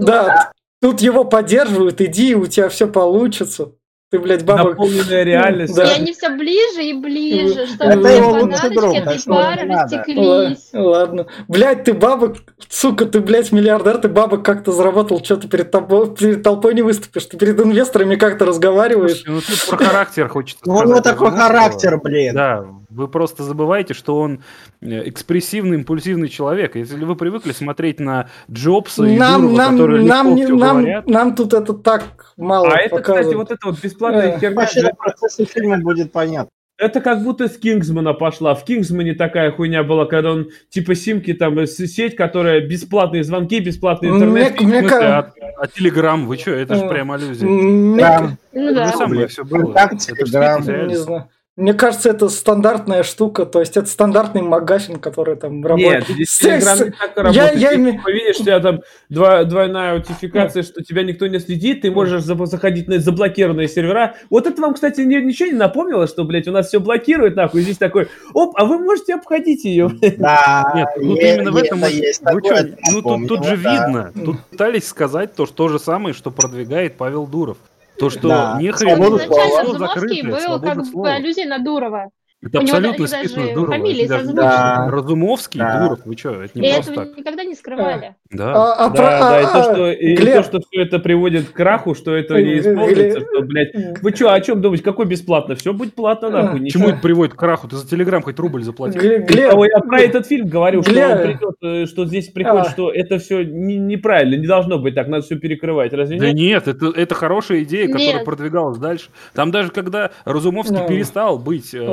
Да, 0.00 0.52
тут 0.80 1.00
его 1.00 1.24
поддерживают, 1.24 2.00
иди, 2.00 2.34
у 2.34 2.46
тебя 2.46 2.68
все 2.68 2.86
получится. 2.88 3.72
Ты, 4.10 4.18
блядь, 4.18 4.44
баба... 4.44 4.70
Наполненная 4.70 5.22
реальность. 5.22 5.76
Да. 5.76 5.84
И 5.84 6.00
они 6.00 6.12
все 6.12 6.30
ближе 6.30 6.82
и 6.82 6.94
ближе, 6.94 7.66
чтобы 7.66 8.02
фанаточки 8.02 8.96
этой 8.96 9.24
пары 9.24 9.68
растеклись. 9.68 10.68
Ладно. 10.72 11.26
Блядь, 11.46 11.84
ты 11.84 11.94
баба, 11.94 12.34
сука, 12.68 13.06
ты, 13.06 13.20
блядь, 13.20 13.52
миллиардер, 13.52 13.98
ты 13.98 14.08
баба 14.08 14.38
как-то 14.38 14.72
заработал, 14.72 15.22
что 15.22 15.36
ты 15.36 15.46
перед, 15.46 15.70
тобой, 15.70 16.12
перед 16.12 16.42
толпой 16.42 16.74
не 16.74 16.82
выступишь, 16.82 17.26
ты 17.26 17.38
перед 17.38 17.60
инвесторами 17.60 18.16
как-то 18.16 18.46
разговариваешь. 18.46 19.22
Ну, 19.26 19.40
ты 19.40 19.52
про 19.68 19.76
характер 19.76 20.28
хочется 20.28 20.62
Ну, 20.66 20.74
у 20.74 20.82
него 20.82 21.00
такой 21.00 21.30
характер, 21.30 22.00
блин. 22.02 22.34
Да, 22.34 22.66
вы 22.90 23.06
просто 23.06 23.44
забываете, 23.44 23.94
что 23.94 24.18
он 24.18 24.42
э, 24.80 25.08
экспрессивный, 25.08 25.76
импульсивный 25.76 26.28
человек. 26.28 26.74
Если 26.74 27.04
вы 27.04 27.14
привыкли 27.14 27.52
смотреть 27.52 28.00
на 28.00 28.28
Джобса 28.50 29.04
и 29.04 29.16
нам, 29.16 29.42
Дурова, 29.42 29.56
нам, 29.56 29.72
которые 29.72 30.04
нам, 30.04 30.36
легко 30.36 30.56
нам, 30.56 30.76
говорят... 30.78 31.06
нам 31.06 31.36
тут 31.36 31.54
это 31.54 31.74
так 31.74 32.02
мало 32.36 32.68
А 32.68 32.80
это, 32.80 32.98
кстати, 32.98 33.34
вот 33.34 33.52
это 33.52 33.68
вот 33.68 33.78
бесплатная 34.00 34.36
э, 34.36 34.40
херня... 34.40 34.56
Вообще 34.56 34.82
на 34.82 34.94
процессе 34.94 35.44
фильма 35.44 35.78
будет 35.78 36.12
понятно. 36.12 36.50
Это 36.78 37.02
как 37.02 37.22
будто 37.22 37.46
с 37.46 37.58
Кингсмана 37.58 38.14
пошла. 38.14 38.54
В 38.54 38.64
Кингсмане 38.64 39.14
такая 39.14 39.52
хуйня 39.52 39.82
была, 39.82 40.06
когда 40.06 40.32
он 40.32 40.48
типа 40.70 40.94
симки, 40.94 41.34
там, 41.34 41.58
э, 41.58 41.66
сеть, 41.66 42.16
которая 42.16 42.66
бесплатные 42.66 43.22
звонки, 43.22 43.60
бесплатный 43.60 44.08
интернет. 44.08 44.58
Мне, 44.60 44.80
мне 44.80 44.88
а, 44.88 45.30
а 45.58 45.66
Телеграм, 45.66 46.26
вы 46.26 46.38
что, 46.38 46.52
это 46.52 46.76
же 46.76 46.88
прям 46.88 47.12
аллюзия. 47.12 47.46
Мне... 47.46 48.38
Ну, 48.52 48.74
да. 48.74 48.92
самое 48.92 49.26
все 49.26 49.44
было. 49.44 49.74
Телеграм, 49.98 50.88
не 50.88 50.96
знаю. 50.96 51.28
Мне 51.60 51.74
кажется, 51.74 52.08
это 52.08 52.30
стандартная 52.30 53.02
штука, 53.02 53.44
то 53.44 53.60
есть 53.60 53.76
это 53.76 53.86
стандартный 53.86 54.40
магафин, 54.40 54.98
который 54.98 55.36
там 55.36 55.64
работает. 55.64 56.08
Нет, 56.08 56.16
здесь 56.16 56.38
Телеграм 56.38 56.78
не 56.78 56.90
так 56.90 57.16
работает. 57.16 57.34
Я, 57.34 57.50
я 57.52 57.68
ты 57.68 57.74
име... 57.76 58.00
видишь, 58.06 58.40
у 58.40 58.44
тебя 58.44 58.60
там 58.60 58.80
два, 59.10 59.44
двойная 59.44 59.92
аутентификация, 59.92 60.62
что 60.62 60.82
тебя 60.82 61.02
никто 61.02 61.26
не 61.26 61.38
следит, 61.38 61.82
ты 61.82 61.90
можешь 61.90 62.22
заходить 62.22 62.88
на 62.88 62.98
заблокированные 62.98 63.68
сервера. 63.68 64.14
Вот 64.30 64.46
это 64.46 64.62
вам, 64.62 64.72
кстати, 64.72 65.02
ничего 65.02 65.50
не 65.50 65.58
напомнило, 65.58 66.06
что, 66.06 66.24
блядь, 66.24 66.48
у 66.48 66.52
нас 66.52 66.68
все 66.68 66.80
блокирует, 66.80 67.36
нахуй, 67.36 67.60
здесь 67.60 67.76
такой, 67.76 68.08
оп, 68.32 68.54
а 68.56 68.64
вы 68.64 68.78
можете 68.78 69.14
обходить 69.14 69.64
ее. 69.64 69.90
Да, 70.16 70.72
Нет, 70.74 70.88
тут 70.96 71.18
именно 71.18 71.52
в 71.52 71.56
этом... 71.56 71.84
Есть 71.84 72.22
вы 72.22 72.40
что, 72.40 72.68
ну 72.90 73.02
тут, 73.02 73.28
тут 73.28 73.44
же 73.44 73.56
видно, 73.56 74.12
тут 74.14 74.40
пытались 74.46 74.86
сказать 74.86 75.34
то, 75.34 75.44
то 75.44 75.68
же 75.68 75.78
самое, 75.78 76.14
что 76.14 76.30
продвигает 76.30 76.96
Павел 76.96 77.26
Дуров. 77.26 77.58
То, 78.00 78.10
что 78.10 78.28
да. 78.28 78.56
не 78.58 78.70
хрен 78.72 78.98
изначально 78.98 79.62
Разумовский 79.62 80.22
был 80.22 80.60
как 80.60 80.86
бы 80.92 81.10
аллюзия 81.10 81.46
на 81.46 81.58
Дурова. 81.58 82.10
Это 82.42 82.58
У 82.58 82.62
абсолютно 82.62 83.06
списано 83.06 83.54
Дурова. 83.54 83.72
Фамилии 83.72 84.06
даже... 84.06 84.32
да. 84.32 84.88
Разумовский, 84.90 85.60
да. 85.60 85.82
Дуров, 85.82 86.00
вы 86.06 86.16
что, 86.16 86.42
это 86.42 86.58
не 86.58 86.68
и 86.68 86.72
просто 86.72 86.92
этого 86.92 87.06
так. 87.06 87.18
никогда 87.18 87.44
не 87.44 87.54
скрывали. 87.54 88.14
Да, 88.30 88.52
а, 88.54 88.86
а, 88.86 88.88
да, 88.88 88.94
про... 88.94 89.02
да, 89.02 89.36
а, 89.36 89.40
и, 89.40 89.44
то, 89.44 89.62
что, 89.62 89.90
и 89.92 90.16
Глеб... 90.16 90.36
то, 90.36 90.42
что 90.44 90.60
все 90.60 90.82
это 90.82 90.98
приводит 91.00 91.50
к 91.50 91.52
краху, 91.52 91.94
что 91.94 92.16
это 92.16 92.40
не 92.40 92.60
исполнится, 92.60 93.20
что, 93.20 93.42
блядь, 93.42 94.00
вы 94.00 94.10
что, 94.12 94.32
о 94.32 94.40
чем 94.40 94.62
думаете, 94.62 94.84
какой 94.84 95.04
бесплатно? 95.04 95.54
Все 95.54 95.74
будет 95.74 95.94
платно, 95.94 96.30
нахуй. 96.30 96.60
Почему 96.60 96.88
это 96.88 96.98
приводит 97.00 97.34
к 97.34 97.38
краху? 97.38 97.68
Ты 97.68 97.76
за 97.76 97.86
Телеграм 97.86 98.22
хоть 98.22 98.38
рубль 98.38 98.62
заплатил. 98.62 99.00
Глеб... 99.02 99.30
Я 99.30 99.80
про 99.80 100.00
этот 100.00 100.26
фильм 100.26 100.48
говорю, 100.48 100.82
что, 100.82 100.92
он 100.92 101.18
придет, 101.18 101.56
э, 101.62 101.86
что 101.86 102.06
здесь 102.06 102.28
приходит, 102.28 102.68
а. 102.68 102.70
что 102.70 102.90
это 102.90 103.18
все 103.18 103.44
не, 103.44 103.76
неправильно, 103.76 104.40
не 104.40 104.46
должно 104.46 104.78
быть 104.78 104.94
так, 104.94 105.08
надо 105.08 105.24
все 105.24 105.36
перекрывать, 105.36 105.92
разве 105.92 106.16
нет? 106.16 106.22
Да 106.22 106.32
нет, 106.32 106.68
это, 106.68 106.86
это 106.86 107.14
хорошая 107.14 107.64
идея, 107.64 107.86
которая 107.86 108.14
нет. 108.14 108.24
продвигалась 108.24 108.78
дальше. 108.78 109.10
Там 109.34 109.50
даже 109.50 109.70
когда 109.70 110.10
Разумовский 110.24 110.86
перестал 110.88 111.38
быть, 111.38 111.74
э, 111.74 111.86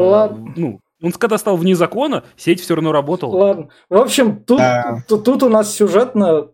ну, 0.56 0.80
он 1.02 1.12
когда 1.12 1.38
стал 1.38 1.58
вне 1.58 1.76
закона, 1.76 2.24
сеть 2.36 2.62
все 2.62 2.76
равно 2.76 2.92
работала. 2.92 3.36
Ладно. 3.36 3.70
В 3.90 3.98
общем, 3.98 4.44
тут, 4.44 4.58
да. 4.58 5.04
тут, 5.08 5.24
тут 5.24 5.44
у 5.44 5.50
нас 5.50 5.74
сюжетно 5.74 6.50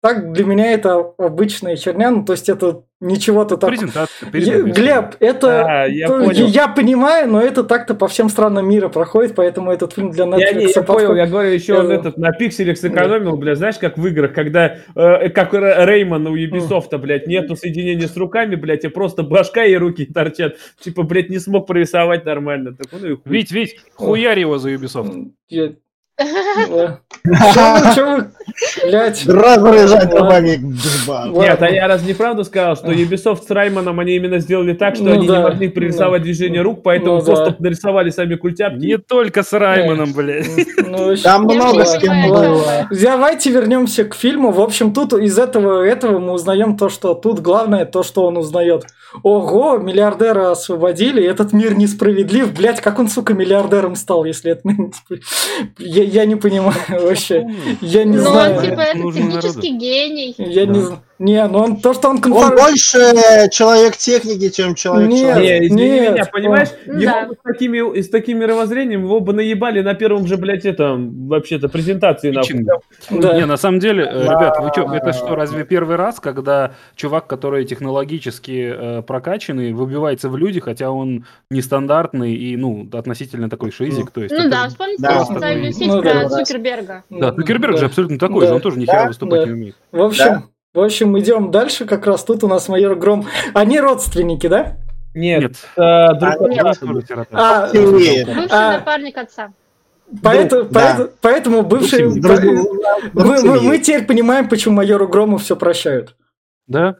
так 0.00 0.32
для 0.32 0.44
меня 0.44 0.72
это 0.72 1.12
обычная 1.18 1.76
черня, 1.76 2.10
ну 2.10 2.24
то 2.24 2.32
есть 2.32 2.48
это 2.48 2.84
ничего-то 3.00 3.56
так. 3.56 3.70
Презентация. 3.70 4.30
Я, 4.32 4.62
Глеб, 4.62 5.16
это 5.18 5.82
а, 5.82 5.86
я, 5.86 6.06
то, 6.06 6.24
понял. 6.24 6.46
я 6.46 6.68
понимаю, 6.68 7.28
но 7.28 7.40
это 7.40 7.64
так-то 7.64 7.94
по 7.94 8.06
всем 8.06 8.28
странам 8.28 8.68
мира 8.68 8.88
проходит, 8.88 9.34
поэтому 9.34 9.72
этот 9.72 9.92
фильм 9.92 10.10
для 10.10 10.24
Netflix. 10.24 10.40
Я, 10.40 10.52
не, 10.52 10.72
я 10.72 10.82
понял, 10.82 11.14
я 11.16 11.26
говорю, 11.26 11.50
еще 11.50 11.74
я... 11.74 11.80
он 11.80 11.90
этот 11.90 12.16
на 12.16 12.30
пикселях 12.32 12.78
сэкономил, 12.78 13.36
бля, 13.36 13.56
знаешь, 13.56 13.78
как 13.78 13.98
в 13.98 14.06
играх, 14.06 14.32
когда 14.32 14.76
э, 14.94 15.30
как 15.30 15.52
Реймон 15.52 16.26
у 16.26 16.36
Ubisoft, 16.36 16.96
блядь, 16.98 17.26
нету 17.26 17.56
соединения 17.56 18.06
с 18.06 18.16
руками, 18.16 18.54
блядь, 18.54 18.84
и 18.84 18.88
просто 18.88 19.24
башка 19.24 19.64
и 19.64 19.74
руки 19.74 20.06
торчат, 20.06 20.56
типа, 20.80 21.02
блядь, 21.02 21.28
не 21.28 21.38
смог 21.38 21.66
прорисовать 21.66 22.24
нормально. 22.24 22.76
Так, 22.76 22.86
ну, 23.00 23.14
и 23.14 23.16
Вить, 23.24 23.50
Вить, 23.50 23.80
хуярь 23.94 24.40
его 24.40 24.58
за 24.58 24.72
Ubisoft. 24.72 25.30
Я... 25.48 25.72
Блять. 28.84 29.26
Руками. 29.26 30.58
Нет, 31.38 31.62
а 31.62 31.70
я 31.70 31.86
раз 31.86 32.02
неправду 32.02 32.44
сказал, 32.44 32.76
что 32.76 32.88
Ubisoft 32.88 33.42
с 33.46 33.50
Раймоном 33.50 34.00
они 34.00 34.16
именно 34.16 34.38
сделали 34.38 34.72
так, 34.72 34.94
что 34.96 35.04
ну 35.04 35.12
они 35.12 35.28
не 35.28 35.38
могли 35.38 35.68
пририсовать 35.68 36.22
движение 36.22 36.62
рук, 36.62 36.82
поэтому 36.82 37.18
ну 37.18 37.24
просто 37.24 37.56
нарисовали 37.58 38.10
сами 38.10 38.34
культяпки. 38.34 38.84
Не 38.84 38.98
только 38.98 39.42
с 39.42 39.52
Раймоном, 39.52 40.12
блядь. 40.12 40.48
Ну, 40.86 41.16
Там 41.16 41.44
много 41.44 41.84
с 41.84 41.98
кем 41.98 42.28
было. 42.28 42.88
Давайте 42.90 43.50
вернемся 43.50 44.04
к 44.04 44.14
фильму. 44.14 44.50
В 44.50 44.60
общем, 44.60 44.92
тут 44.92 45.12
из 45.12 45.38
этого 45.38 45.84
этого 45.84 46.18
мы 46.18 46.32
узнаем 46.32 46.76
то, 46.76 46.88
что 46.88 47.14
тут 47.14 47.40
главное 47.40 47.84
то, 47.84 48.02
что 48.02 48.24
он 48.24 48.36
узнает. 48.38 48.84
Ого, 49.22 49.78
миллиардера 49.78 50.50
освободили, 50.50 51.24
этот 51.24 51.52
мир 51.52 51.74
несправедлив. 51.76 52.52
Блять, 52.52 52.80
как 52.80 52.98
он, 52.98 53.08
сука, 53.08 53.34
миллиардером 53.34 53.96
стал, 53.96 54.24
если 54.24 54.52
это 54.52 54.68
я, 55.78 56.02
я 56.04 56.24
не 56.24 56.36
понимаю 56.36 56.74
вообще. 56.90 57.48
Я 57.80 58.04
не 58.04 58.16
ну, 58.16 58.22
знаю. 58.22 58.54
Ну, 58.54 58.58
он 58.58 58.64
типа 58.64 58.80
это 58.80 59.12
технический 59.12 59.76
гений. 59.76 60.34
Я 60.38 60.66
да. 60.66 60.72
не 60.72 60.80
знаю. 60.80 61.02
Не, 61.18 61.46
ну 61.48 61.58
он 61.58 61.76
то, 61.80 61.94
что 61.94 62.10
он 62.10 62.20
конформ... 62.20 62.52
Он 62.52 62.56
больше 62.56 62.98
человек 63.50 63.96
техники, 63.96 64.50
чем 64.50 64.74
человек 64.74 65.10
нет, 65.10 65.20
человек. 65.20 65.62
Нет, 65.62 65.70
извини 65.70 65.90
нет, 65.90 66.12
меня, 66.12 66.24
понимаешь? 66.26 66.68
Он... 66.86 66.98
Его 66.98 67.10
да. 67.10 67.28
с, 67.32 67.42
такими, 67.42 68.00
с 68.00 68.08
таким 68.08 68.38
мировоззрением 68.38 69.02
его 69.02 69.20
бы 69.20 69.32
наебали 69.32 69.80
на 69.80 69.94
первом 69.94 70.26
же, 70.26 70.36
блядь, 70.36 70.64
этом, 70.64 71.28
вообще-то, 71.28 71.68
презентации. 71.68 72.30
Нахуй. 72.30 72.64
Да. 73.10 73.36
Не, 73.36 73.46
на 73.46 73.56
самом 73.56 73.80
деле. 73.80 74.04
Э, 74.04 74.22
ребят, 74.22 74.58
вы 74.60 74.70
что, 74.70 74.94
это 74.94 75.12
что, 75.12 75.34
разве 75.34 75.64
первый 75.64 75.96
раз, 75.96 76.20
когда 76.20 76.72
чувак, 76.94 77.26
который 77.26 77.64
технологически 77.64 78.72
э, 78.74 79.02
прокачанный, 79.02 79.72
выбивается 79.72 80.28
в 80.28 80.36
люди, 80.36 80.60
хотя 80.60 80.90
он 80.90 81.24
нестандартный 81.50 82.34
и, 82.34 82.56
ну, 82.56 82.88
относительно 82.92 83.50
такой 83.50 83.72
шизик, 83.72 84.10
то 84.12 84.22
есть... 84.22 84.34
Ну 84.36 84.48
да, 84.48 84.68
вспомните 84.68 85.02
да. 85.02 85.24
социальную 85.24 85.72
сеть 85.72 85.88
ну, 85.88 86.00
про 86.00 86.14
да, 86.14 86.28
Цукерберга. 86.28 87.04
Да, 87.10 87.32
Цукерберг 87.32 87.74
да. 87.74 87.80
же 87.80 87.86
абсолютно 87.86 88.18
такой 88.18 88.42
да. 88.42 88.48
же, 88.48 88.54
он 88.54 88.60
тоже 88.60 88.78
нихера 88.78 89.02
да. 89.02 89.08
выступать 89.08 89.40
да. 89.40 89.46
не 89.46 89.52
умеет. 89.52 89.76
В 89.90 90.00
общем... 90.00 90.24
Да. 90.24 90.42
В 90.78 90.82
общем, 90.84 91.18
идем 91.18 91.50
дальше. 91.50 91.86
Как 91.86 92.06
раз 92.06 92.22
тут 92.22 92.44
у 92.44 92.48
нас 92.48 92.68
майор 92.68 92.94
Гром. 92.94 93.26
Они 93.52 93.80
родственники, 93.80 94.46
да? 94.46 94.76
Нет. 95.12 95.42
Нет. 95.42 95.56
А, 95.76 96.14
друг 96.14 96.34
а, 96.40 96.48
нет. 96.48 96.66
А, 97.32 97.68
бывший 97.72 98.22
а, 98.48 98.72
напарник 98.78 99.18
отца. 99.18 99.52
Поэтому, 100.22 100.64
да. 100.70 100.70
поэтому, 100.70 101.08
поэтому 101.20 101.62
бывшие... 101.62 102.08
Мы, 103.12 103.42
мы, 103.42 103.60
мы 103.60 103.78
теперь 103.78 104.06
понимаем, 104.06 104.48
почему 104.48 104.76
майору 104.76 105.08
Грому 105.08 105.38
все 105.38 105.56
прощают. 105.56 106.14
Да. 106.68 106.98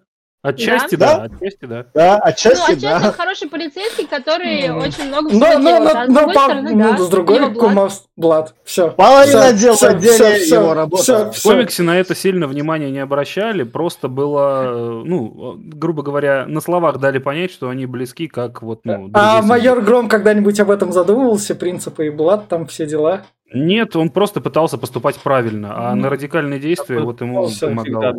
Отчасти 0.49 0.96
да, 0.96 1.18
да 1.18 1.24
отчасти 1.24 1.64
да. 1.66 1.86
Да, 1.94 2.18
отчасти, 2.18 2.57
ну, 2.57 2.76
отчасти 2.76 3.03
да. 3.03 3.12
хороший 3.12 3.49
полицейский, 3.49 4.07
который 4.07 4.68
mm. 4.68 4.86
очень 4.86 5.09
много 5.09 5.28
всего 5.28 5.40
но, 5.40 5.61
делает. 5.61 5.94
Но, 5.94 6.01
а 6.01 6.05
с 6.05 6.09
другой 6.09 6.34
по, 6.34 6.40
стороны, 6.40 6.70
ну, 6.70 6.78
да, 6.78 6.99
с 6.99 7.09
другой 7.09 7.55
Кумов 7.55 8.03
Блад. 8.16 8.55
Все. 8.64 8.90
Половина 8.90 9.53
дел 9.53 9.74
в 9.74 9.82
отделе 9.82 10.46
его 10.46 10.74
работа. 10.74 11.32
В 11.32 11.42
комиксе 11.42 11.82
на 11.82 11.99
это 11.99 12.14
сильно 12.14 12.46
внимания 12.46 12.90
не 12.90 13.01
обращали, 13.01 13.62
просто 13.62 14.09
было, 14.09 15.03
ну, 15.05 15.57
грубо 15.59 16.03
говоря, 16.03 16.46
на 16.46 16.61
словах 16.61 16.99
дали 16.99 17.18
понять, 17.18 17.53
что 17.53 17.68
они 17.68 17.86
близки, 17.86 18.28
как 18.28 18.62
вот, 18.62 18.80
ну... 18.84 19.11
А 19.14 19.42
майор 19.42 19.80
Гром 19.80 20.09
когда-нибудь 20.09 20.59
об 20.61 20.70
этом 20.70 20.92
задумывался, 20.92 21.55
принципы 21.55 22.07
и 22.07 22.11
Блад, 22.11 22.49
там 22.49 22.66
все 22.66 22.86
дела? 22.86 23.22
Нет, 23.53 23.96
он 23.96 24.11
просто 24.11 24.40
пытался 24.40 24.76
поступать 24.76 25.16
правильно, 25.16 25.74
а 25.74 25.94
ну, 25.94 26.03
на 26.03 26.11
радикальные 26.11 26.61
действия 26.61 27.01
вот 27.01 27.22
ему 27.22 27.49
помогал. 27.61 28.14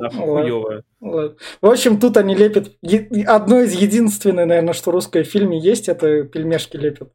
В 0.99 1.67
общем, 1.67 1.99
тут 1.99 2.17
они 2.17 2.35
лепят... 2.35 2.71
Одно 3.27 3.61
из 3.61 3.73
единственное, 3.73 4.45
наверное, 4.45 4.73
что 4.73 4.91
русское 4.91 5.23
в 5.23 5.27
фильме 5.27 5.59
есть, 5.59 5.87
это 5.87 6.23
пельмешки 6.23 6.77
лепят. 6.77 7.11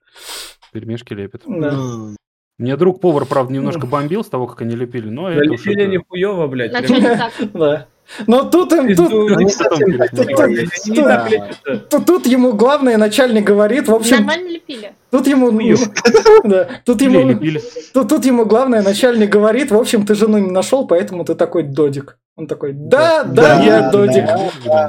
Пельмешки 0.73 1.13
лепят. 1.13 1.43
Да. 1.47 1.77
Мне 2.57 2.77
друг 2.77 3.01
повар, 3.01 3.25
правда, 3.27 3.53
немножко 3.53 3.87
бомбил 3.87 4.23
с 4.23 4.29
того, 4.29 4.47
как 4.47 4.63
они 4.63 4.77
лепили, 4.77 5.09
но 5.09 5.29
это 5.29 5.43
лепили 5.43 5.87
не 5.87 5.99
хуёво, 5.99 6.47
блядь. 6.47 6.73
Да. 7.53 7.89
Но 8.27 8.45
тут 8.49 8.73
им 8.73 8.95
тут, 11.91 12.07
тут 12.07 12.27
ему 12.27 12.53
главное 12.53 12.97
начальник 12.97 13.45
говорит, 13.45 13.89
в 13.89 13.95
общем. 13.95 14.17
Нормально 14.17 14.49
лепили. 14.49 14.93
Тут 15.11 15.27
ему, 15.27 15.51
да, 16.45 16.69
тут 16.85 17.01
ему, 17.01 17.39
тут, 17.93 18.09
тут 18.09 18.25
ему 18.25 18.45
главное 18.47 18.83
начальник 18.83 19.31
говорит, 19.31 19.71
в 19.71 19.77
общем, 19.77 20.05
ты 20.05 20.15
жену 20.15 20.39
не 20.39 20.51
нашел, 20.51 20.87
поэтому 20.87 21.25
ты 21.25 21.35
такой 21.35 21.63
додик. 21.63 22.19
Он 22.37 22.49
такой, 22.49 22.73
да, 22.73 23.23
да, 23.23 23.63
я 23.63 23.91
додик, 23.91 24.25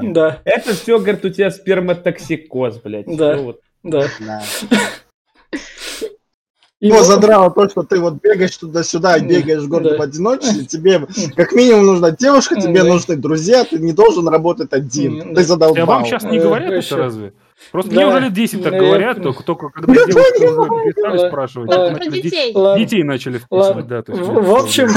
да. 0.02 0.42
Это 0.46 0.74
все, 0.74 0.98
говорит, 0.98 1.24
у 1.26 1.30
тебя 1.30 1.52
сперматоксикоз, 1.52 2.78
блядь. 2.84 3.06
Да, 3.06 3.38
да. 3.84 4.08
Его 6.82 7.04
задрало 7.04 7.52
то, 7.52 7.70
что 7.70 7.84
ты 7.84 8.00
вот 8.00 8.16
бегаешь 8.22 8.58
туда-сюда, 8.58 9.20
бегаешь 9.20 9.64
в 9.64 9.70
городе 9.70 9.98
в 9.98 10.02
одиночестве, 10.02 10.66
тебе 10.66 11.08
как 11.36 11.54
минимум 11.54 11.86
нужна 11.86 12.12
девушка, 12.12 12.60
тебе 12.60 12.84
нужны 12.84 13.16
друзья, 13.16 13.64
ты 13.64 13.80
не 13.80 13.94
должен 13.94 14.28
работать 14.28 14.74
один. 14.74 15.34
Ты 15.34 15.44
задолбал. 15.44 15.84
А 15.84 15.86
вам 15.86 16.06
сейчас 16.06 16.24
не 16.24 16.40
говорят 16.40 16.72
это 16.72 16.98
разве? 16.98 17.34
Просто 17.72 17.92
мне 17.94 18.06
уже 18.06 18.20
лет 18.20 18.34
10 18.34 18.64
так 18.64 18.74
говорят, 18.74 19.24
только, 19.24 19.44
только 19.44 19.70
когда 19.70 19.94
девушки 19.94 20.40
перестали 20.40 21.28
спрашивать, 21.30 22.12
детей. 22.12 22.54
детей. 22.78 23.04
Начали 23.04 23.38
вписывать. 23.38 23.88
Да, 23.88 24.04
в 24.08 24.56
общем, 24.56 24.90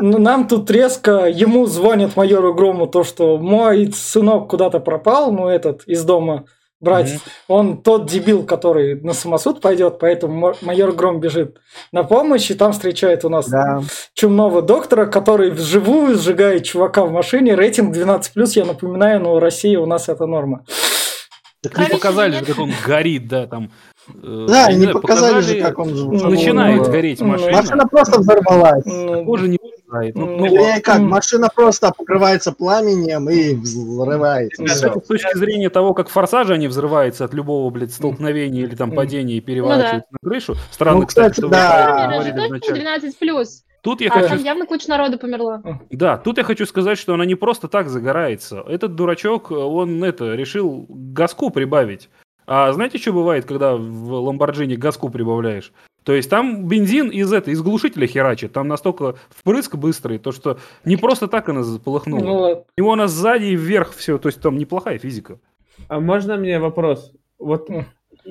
нам 0.00 0.48
тут 0.48 0.70
резко, 0.70 1.26
ему 1.26 1.66
звонит 1.66 2.16
майору 2.16 2.54
Грому 2.54 2.86
то, 2.86 3.04
что 3.04 3.36
мой 3.36 3.92
сынок 3.92 4.48
куда-то 4.48 4.80
пропал, 4.80 5.30
ну 5.30 5.48
этот, 5.48 5.84
из 5.84 6.02
дома, 6.02 6.46
брать. 6.80 7.08
Mm-hmm. 7.08 7.30
Он 7.48 7.82
тот 7.82 8.06
дебил, 8.06 8.44
который 8.44 9.00
на 9.00 9.12
самосуд 9.12 9.60
пойдет, 9.60 9.98
поэтому 9.98 10.54
майор 10.62 10.92
Гром 10.92 11.20
бежит 11.20 11.58
на 11.92 12.04
помощь, 12.04 12.50
и 12.50 12.54
там 12.54 12.72
встречает 12.72 13.24
у 13.24 13.28
нас 13.28 13.48
да. 13.48 13.82
чумного 14.14 14.62
доктора, 14.62 15.06
который 15.06 15.50
вживую 15.50 16.18
сжигает 16.18 16.64
чувака 16.64 17.04
в 17.04 17.12
машине. 17.12 17.54
Рейтинг 17.54 17.94
12+, 17.94 18.30
я 18.54 18.64
напоминаю, 18.64 19.20
но 19.20 19.34
в 19.34 19.38
России 19.38 19.76
у 19.76 19.86
нас 19.86 20.08
это 20.08 20.26
норма. 20.26 20.64
Так 21.62 21.78
не 21.78 21.86
показали, 21.86 22.42
как 22.42 22.58
он 22.58 22.72
горит, 22.86 23.28
да, 23.28 23.46
там. 23.46 23.70
Э, 24.08 24.46
да, 24.48 24.72
не 24.72 24.88
показали 24.88 25.40
же, 25.40 25.60
как 25.60 25.78
он 25.78 25.92
начинает 25.92 26.88
гореть 26.88 27.20
машина. 27.20 27.52
Машина 27.52 27.86
просто 27.86 28.20
взорвалась. 28.20 28.84
Тоже 28.84 29.48
не 29.48 29.58
взрывает. 29.90 30.14
Ну, 30.14 30.26
ну, 30.26 30.46
ну, 30.46 30.82
как, 30.82 31.00
машина 31.00 31.48
просто 31.54 31.92
покрывается 31.96 32.52
пламенем 32.52 33.28
и 33.28 33.54
взрывается. 33.54 34.66
С 34.66 35.06
точки 35.06 35.36
зрения 35.36 35.70
того, 35.70 35.94
как 35.94 36.08
форсажи 36.08 36.54
они 36.54 36.68
взрываются 36.68 37.24
от 37.24 37.34
любого, 37.34 37.70
блядь, 37.70 37.92
столкновения 37.92 38.62
или 38.62 38.74
там 38.74 38.92
падения 38.92 39.36
и 39.36 39.40
переворачиваются 39.40 40.06
ну, 40.10 40.18
да. 40.18 40.18
на 40.22 40.30
крышу. 40.30 40.54
Странно, 40.70 41.00
ну, 41.00 41.06
кстати, 41.06 41.34
что 41.34 41.48
да. 41.48 42.22
вначале. 42.48 42.80
12 42.80 43.18
плюс. 43.18 43.64
Тут 43.82 44.02
я 44.02 44.10
а, 44.10 44.12
хочу... 44.12 44.28
там 44.28 44.44
явно 44.44 44.66
куча 44.66 44.90
народу 44.90 45.18
померла. 45.18 45.62
Да, 45.90 46.18
тут 46.18 46.36
я 46.36 46.44
хочу 46.44 46.66
сказать, 46.66 46.98
что 46.98 47.14
она 47.14 47.24
не 47.24 47.34
просто 47.34 47.66
так 47.66 47.88
загорается. 47.88 48.62
Этот 48.68 48.94
дурачок, 48.94 49.50
он 49.50 50.04
это, 50.04 50.34
решил 50.34 50.84
газку 50.88 51.48
прибавить. 51.48 52.10
А 52.46 52.70
знаете, 52.72 52.98
что 52.98 53.12
бывает, 53.12 53.46
когда 53.46 53.76
в 53.76 54.12
Ламборджини 54.12 54.74
газку 54.74 55.08
прибавляешь? 55.08 55.72
То 56.04 56.14
есть 56.14 56.30
там 56.30 56.66
бензин 56.66 57.08
из 57.08 57.32
этой, 57.32 57.52
из 57.52 57.62
глушителя 57.62 58.06
херачит, 58.06 58.52
там 58.52 58.68
настолько 58.68 59.16
впрыск 59.28 59.76
быстрый, 59.76 60.18
то 60.18 60.32
что 60.32 60.58
не 60.84 60.96
просто 60.96 61.28
так 61.28 61.48
она 61.48 61.62
полыхнула. 61.84 62.22
Ну, 62.22 62.64
У 62.76 62.80
него 62.80 62.92
она 62.92 63.06
сзади 63.06 63.46
и 63.46 63.56
вверх 63.56 63.94
все, 63.94 64.18
то 64.18 64.28
есть 64.28 64.40
там 64.40 64.58
неплохая 64.58 64.98
физика. 64.98 65.38
А 65.88 66.00
можно 66.00 66.36
мне 66.36 66.58
вопрос? 66.58 67.12
Вот 67.38 67.68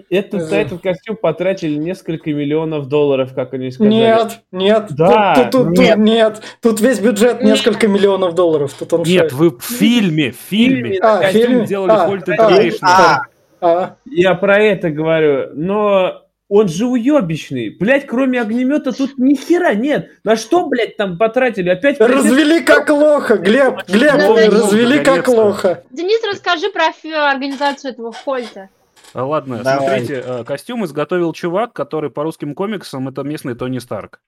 этот, 0.10 0.44
за 0.44 0.58
этот 0.58 0.82
костюм 0.82 1.16
потратили 1.16 1.76
несколько 1.76 2.32
миллионов 2.32 2.88
долларов, 2.88 3.34
как 3.34 3.54
они 3.54 3.72
сказали. 3.72 3.94
Нет, 3.94 4.42
нет, 4.52 4.86
да, 4.92 5.36
тут, 5.36 5.52
тут, 5.52 5.78
нет. 5.78 5.96
Тут, 5.96 6.06
нет. 6.06 6.42
Тут 6.62 6.82
весь 6.82 7.00
бюджет 7.00 7.42
несколько 7.44 7.88
миллионов 7.88 8.36
долларов. 8.36 8.74
Тут 8.74 8.94
он 8.94 9.04
нет, 9.04 9.32
вы 9.32 9.50
в 9.52 9.62
фильме, 9.62 10.32
в 10.32 10.36
фильме. 10.36 10.98
А, 11.02 11.20
костюм 11.20 11.42
фильме? 11.42 11.66
делали 11.66 11.92
а, 11.92 12.10
Holt 12.10 12.34
а, 12.82 12.82
а, 12.82 13.26
а. 13.62 13.96
Я 14.06 14.36
про 14.36 14.60
это 14.60 14.90
говорю, 14.90 15.50
но 15.54 16.24
он 16.50 16.68
же 16.68 16.88
уебищный. 16.88 17.70
Блять, 17.70 18.08
кроме 18.08 18.42
огнемета 18.42 18.92
тут 18.92 19.18
ни 19.18 19.36
хера 19.36 19.76
нет. 19.76 20.10
На 20.24 20.36
что, 20.36 20.66
блядь, 20.66 20.98
там 20.98 21.18
потратили? 21.18 21.70
Опять... 21.70 22.00
Развели 22.00 22.62
как 22.62 22.90
лоха, 22.90 23.38
Глеб, 23.38 23.88
Глеб, 23.88 24.14
развели 24.52 25.04
как 25.04 25.28
лоха. 25.28 25.84
Денис, 25.92 26.20
расскажи 26.30 26.70
про 26.72 26.90
организацию 27.30 27.92
этого 27.94 28.12
Хольта. 28.12 28.70
А, 29.14 29.26
ладно, 29.26 29.64
Давай. 29.64 30.02
смотрите, 30.02 30.24
э, 30.26 30.44
костюм 30.44 30.86
изготовил 30.86 31.34
чувак, 31.34 31.74
который 31.74 32.10
по 32.10 32.24
русским 32.24 32.54
комиксам 32.54 33.08
это 33.08 33.24
местный 33.24 33.56
Тони 33.56 33.80
Старк. 33.80 34.20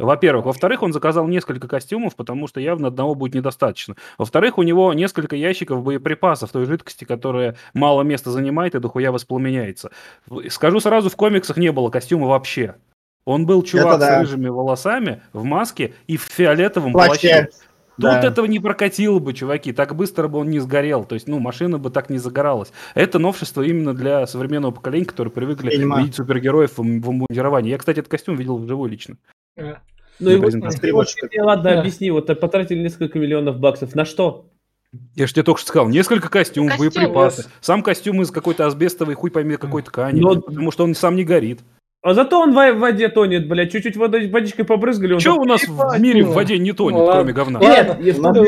Во-первых. 0.00 0.46
Во-вторых, 0.46 0.82
он 0.82 0.92
заказал 0.92 1.28
несколько 1.28 1.68
костюмов, 1.68 2.16
потому 2.16 2.46
что 2.46 2.60
явно 2.60 2.88
одного 2.88 3.14
будет 3.14 3.34
недостаточно. 3.34 3.96
Во-вторых, 4.18 4.58
у 4.58 4.62
него 4.62 4.92
несколько 4.94 5.36
ящиков 5.36 5.82
боеприпасов 5.82 6.50
той 6.50 6.64
жидкости, 6.64 7.04
которая 7.04 7.56
мало 7.74 8.02
места 8.02 8.30
занимает 8.30 8.74
и 8.74 8.80
дохуя 8.80 9.12
воспламеняется. 9.12 9.90
Скажу 10.48 10.80
сразу, 10.80 11.10
в 11.10 11.16
комиксах 11.16 11.56
не 11.56 11.70
было 11.70 11.90
костюма 11.90 12.26
вообще. 12.26 12.76
Он 13.26 13.44
был 13.44 13.62
чувак 13.62 14.00
да. 14.00 14.16
с 14.16 14.20
рыжими 14.20 14.48
волосами, 14.48 15.22
в 15.32 15.44
маске 15.44 15.92
и 16.06 16.16
в 16.16 16.22
фиолетовом 16.22 16.92
плаще. 16.92 17.10
плаще. 17.10 17.48
Тут 17.96 18.10
да. 18.12 18.22
этого 18.22 18.46
не 18.46 18.58
прокатило 18.58 19.18
бы, 19.18 19.34
чуваки, 19.34 19.74
так 19.74 19.94
быстро 19.94 20.26
бы 20.26 20.38
он 20.38 20.48
не 20.48 20.58
сгорел, 20.58 21.04
то 21.04 21.14
есть, 21.14 21.28
ну, 21.28 21.38
машина 21.38 21.76
бы 21.76 21.90
так 21.90 22.08
не 22.08 22.16
загоралась. 22.16 22.72
Это 22.94 23.18
новшество 23.18 23.60
именно 23.60 23.92
для 23.92 24.26
современного 24.26 24.70
поколения, 24.70 25.04
которые 25.04 25.30
привыкли 25.30 25.76
видеть 25.76 26.14
супергероев 26.14 26.78
в 26.78 26.80
обмундировании. 26.80 27.68
Я, 27.68 27.76
кстати, 27.76 27.98
этот 27.98 28.10
костюм 28.10 28.36
видел 28.36 28.56
вживую 28.56 28.90
лично. 28.90 29.16
Ну 29.56 30.30
и 30.30 30.36
вот, 30.36 31.06
ладно, 31.38 31.80
объясни, 31.80 32.10
вот 32.10 32.26
потратили 32.40 32.82
несколько 32.82 33.18
миллионов 33.18 33.58
баксов. 33.58 33.94
На 33.94 34.04
что? 34.04 34.50
Я 35.14 35.26
же 35.26 35.32
тебе 35.32 35.44
только 35.44 35.60
что 35.60 35.68
сказал, 35.68 35.88
несколько 35.88 36.28
костюмов, 36.28 36.76
Костюм. 36.76 36.92
боеприпасы. 36.92 37.48
Сам 37.60 37.82
костюм 37.82 38.22
из 38.22 38.30
какой-то 38.30 38.66
асбестовой, 38.66 39.14
хуй 39.14 39.30
пойми, 39.30 39.56
какой 39.56 39.82
ткани, 39.82 40.20
Но... 40.20 40.40
потому 40.40 40.72
что 40.72 40.84
он 40.84 40.94
сам 40.94 41.14
не 41.14 41.24
горит. 41.24 41.60
А 42.02 42.14
зато 42.14 42.40
он 42.40 42.52
в 42.52 42.78
воде 42.78 43.08
тонет, 43.08 43.46
блядь, 43.46 43.72
чуть-чуть 43.72 43.94
водой, 43.94 44.26
водичкой 44.28 44.64
побрызгали. 44.64 45.18
Что 45.18 45.34
у 45.34 45.44
нас 45.44 45.60
в 45.68 46.00
мире 46.00 46.24
в 46.24 46.32
воде 46.32 46.56
не 46.56 46.72
тонет, 46.72 46.98
ладно. 46.98 47.12
кроме 47.12 47.32
говна? 47.34 47.60
Нет, 47.60 48.18
ладно, 48.18 48.42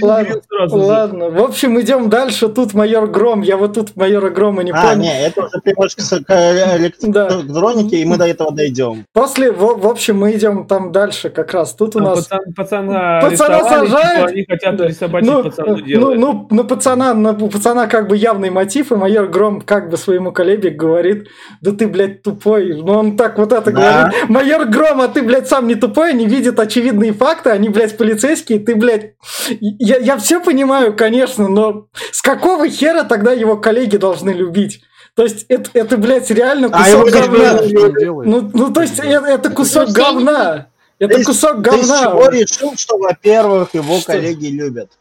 ладно, 0.00 0.76
ладно, 0.76 1.30
В 1.30 1.42
общем, 1.42 1.78
идем 1.78 2.08
дальше. 2.08 2.48
Тут 2.48 2.72
майор 2.72 3.06
Гром. 3.06 3.42
Я 3.42 3.58
вот 3.58 3.74
тут 3.74 3.94
майора 3.94 4.30
Грома 4.30 4.62
не 4.62 4.70
а, 4.70 4.80
понял. 4.80 4.92
А, 4.92 4.94
не, 4.94 5.26
это 5.26 5.44
уже 5.44 5.60
приводка 5.62 6.02
к 6.24 6.76
электронике, 6.78 7.98
и 7.98 8.06
мы 8.06 8.16
до 8.16 8.26
этого 8.26 8.52
дойдем. 8.52 9.04
После, 9.12 9.52
в, 9.52 9.86
общем, 9.86 10.18
мы 10.18 10.32
идем 10.32 10.66
там 10.66 10.90
дальше 10.90 11.28
как 11.28 11.52
раз. 11.52 11.74
Тут 11.74 11.94
у 11.96 12.00
нас... 12.00 12.26
пацана, 12.56 13.20
пацана 13.20 13.64
сажают. 13.68 14.30
Они 14.30 14.46
хотят 14.46 14.80
рисобачить 14.80 15.28
ну, 15.28 15.42
пацану 15.42 15.76
ну. 15.76 16.14
Ну, 16.14 16.48
ну, 16.50 16.64
пацана, 16.64 17.12
у 17.12 17.48
пацана 17.48 17.86
как 17.86 18.08
бы 18.08 18.16
явный 18.16 18.48
мотив, 18.48 18.92
и 18.92 18.94
майор 18.94 19.28
Гром 19.28 19.60
как 19.60 19.90
бы 19.90 19.98
своему 19.98 20.32
коллеге 20.32 20.70
говорит, 20.70 21.28
да 21.60 21.72
ты, 21.72 21.86
блядь, 21.86 22.22
тупой, 22.22 22.77
но 22.82 22.92
ну, 22.94 22.98
он 22.98 23.16
так 23.16 23.38
вот 23.38 23.52
это 23.52 23.70
да. 23.70 24.10
говорит. 24.10 24.28
Майор 24.28 24.66
Гром, 24.66 25.00
а 25.00 25.08
ты, 25.08 25.22
блядь, 25.22 25.48
сам 25.48 25.66
не 25.66 25.74
тупой, 25.74 26.14
не 26.14 26.26
видит 26.26 26.58
очевидные 26.58 27.12
факты, 27.12 27.50
они, 27.50 27.68
блядь, 27.68 27.96
полицейские, 27.96 28.58
ты, 28.60 28.74
блядь... 28.74 29.14
Я, 29.60 29.98
я 29.98 30.16
все 30.16 30.40
понимаю, 30.40 30.96
конечно, 30.96 31.48
но 31.48 31.88
с 32.12 32.22
какого 32.22 32.68
хера 32.68 33.04
тогда 33.04 33.32
его 33.32 33.56
коллеги 33.56 33.96
должны 33.96 34.30
любить? 34.30 34.82
То 35.14 35.24
есть 35.24 35.46
это, 35.48 35.70
это 35.74 35.96
блядь, 35.96 36.30
реально 36.30 36.68
а 36.72 36.84
кусок 36.84 37.08
а 37.08 37.10
говна. 37.10 37.60
Ну, 38.24 38.50
ну, 38.54 38.72
то 38.72 38.82
есть 38.82 39.00
это, 39.00 39.26
это 39.26 39.50
кусок 39.50 39.90
говна. 39.90 40.68
Это 40.98 41.24
кусок 41.24 41.60
говна. 41.60 41.82
Ты 41.82 42.10
чего 42.10 42.28
решил, 42.28 42.72
что, 42.76 42.98
во-первых, 42.98 43.74
его 43.74 43.98
что? 43.98 44.12
коллеги 44.12 44.46
любят? 44.46 44.92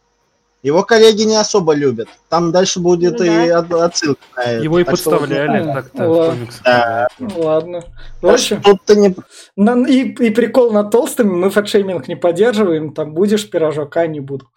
Его 0.67 0.83
коллеги 0.83 1.21
не 1.21 1.37
особо 1.37 1.73
любят. 1.73 2.09
Там 2.27 2.51
дальше 2.51 2.81
будет 2.81 3.19
ну, 3.19 3.25
и 3.25 3.49
да. 3.49 3.85
отсылка 3.85 4.21
на 4.35 4.41
это. 4.41 4.63
Его 4.63 4.79
и 4.79 4.83
так 4.83 4.91
подставляли 4.91 5.63
что... 5.63 5.73
так-то 5.73 6.09
в 6.09 6.29
комиксах. 6.29 6.63
Да. 6.63 7.07
Ладно. 7.37 7.83
В 8.21 8.27
общем, 8.27 8.61
Тут-то 8.61 8.95
не... 8.97 9.15
на, 9.55 9.87
и, 9.87 10.09
и 10.09 10.29
прикол 10.29 10.71
над 10.71 10.91
толстыми, 10.91 11.29
мы 11.29 11.49
фэтшейминг 11.49 12.09
не 12.09 12.17
поддерживаем, 12.17 12.93
там 12.93 13.13
будешь 13.13 13.49
пирожок, 13.49 13.95
а 13.95 14.07
не 14.07 14.19
буду. 14.19 14.49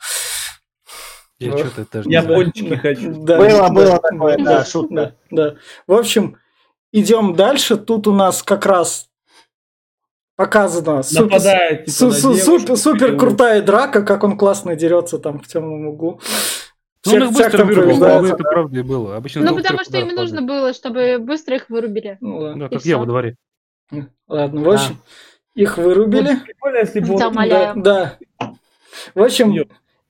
Я 1.38 1.56
что-то 1.56 1.86
даже 1.92 2.10
Я 2.10 2.22
пончики 2.24 2.74
хочу. 2.74 3.14
Да, 3.24 3.38
было, 3.38 3.48
да, 3.50 3.68
было 3.68 3.98
такое, 4.00 4.36
да, 4.36 4.44
да 4.44 4.64
шутка. 4.64 5.14
Да, 5.30 5.50
да. 5.50 5.54
В 5.86 5.92
общем, 5.92 6.38
идем 6.90 7.36
дальше. 7.36 7.76
Тут 7.76 8.08
у 8.08 8.12
нас 8.12 8.42
как 8.42 8.66
раз 8.66 9.09
показано 10.40 11.02
супер, 11.02 11.38
типа, 11.38 11.90
су, 11.90 12.12
су, 12.12 12.34
супер, 12.34 12.76
супер 12.78 13.16
крутая 13.18 13.60
драка, 13.60 14.00
как 14.00 14.24
он 14.24 14.38
классно 14.38 14.74
дерется 14.74 15.18
там 15.18 15.38
в 15.38 15.46
темном 15.46 15.88
углу. 15.88 16.18
Ну, 17.04 17.12
он 17.12 17.22
их 17.24 17.32
быстро 17.32 17.64
вырубил, 17.66 18.02
это 18.04 18.36
правда 18.36 18.78
и 18.78 18.82
было. 18.82 19.16
Обычно 19.16 19.42
ну, 19.42 19.54
потому 19.54 19.84
что 19.84 19.98
им 19.98 20.08
нужно 20.14 20.40
было, 20.40 20.72
чтобы 20.72 21.18
быстро 21.18 21.56
их 21.56 21.68
вырубили. 21.68 22.16
Ну, 22.22 22.54
да, 22.54 22.68
как 22.70 22.82
я 22.86 22.96
во 22.96 23.04
дворе. 23.04 23.36
Ладно, 24.28 24.62
в 24.62 24.70
общем, 24.70 24.96
а. 24.98 25.60
их 25.60 25.76
вырубили. 25.76 26.36
Прикольно, 26.36 26.78
если 26.78 27.00
бы 27.00 27.18
да, 27.18 27.74
да. 27.76 28.18
В 29.14 29.22
общем, 29.22 29.52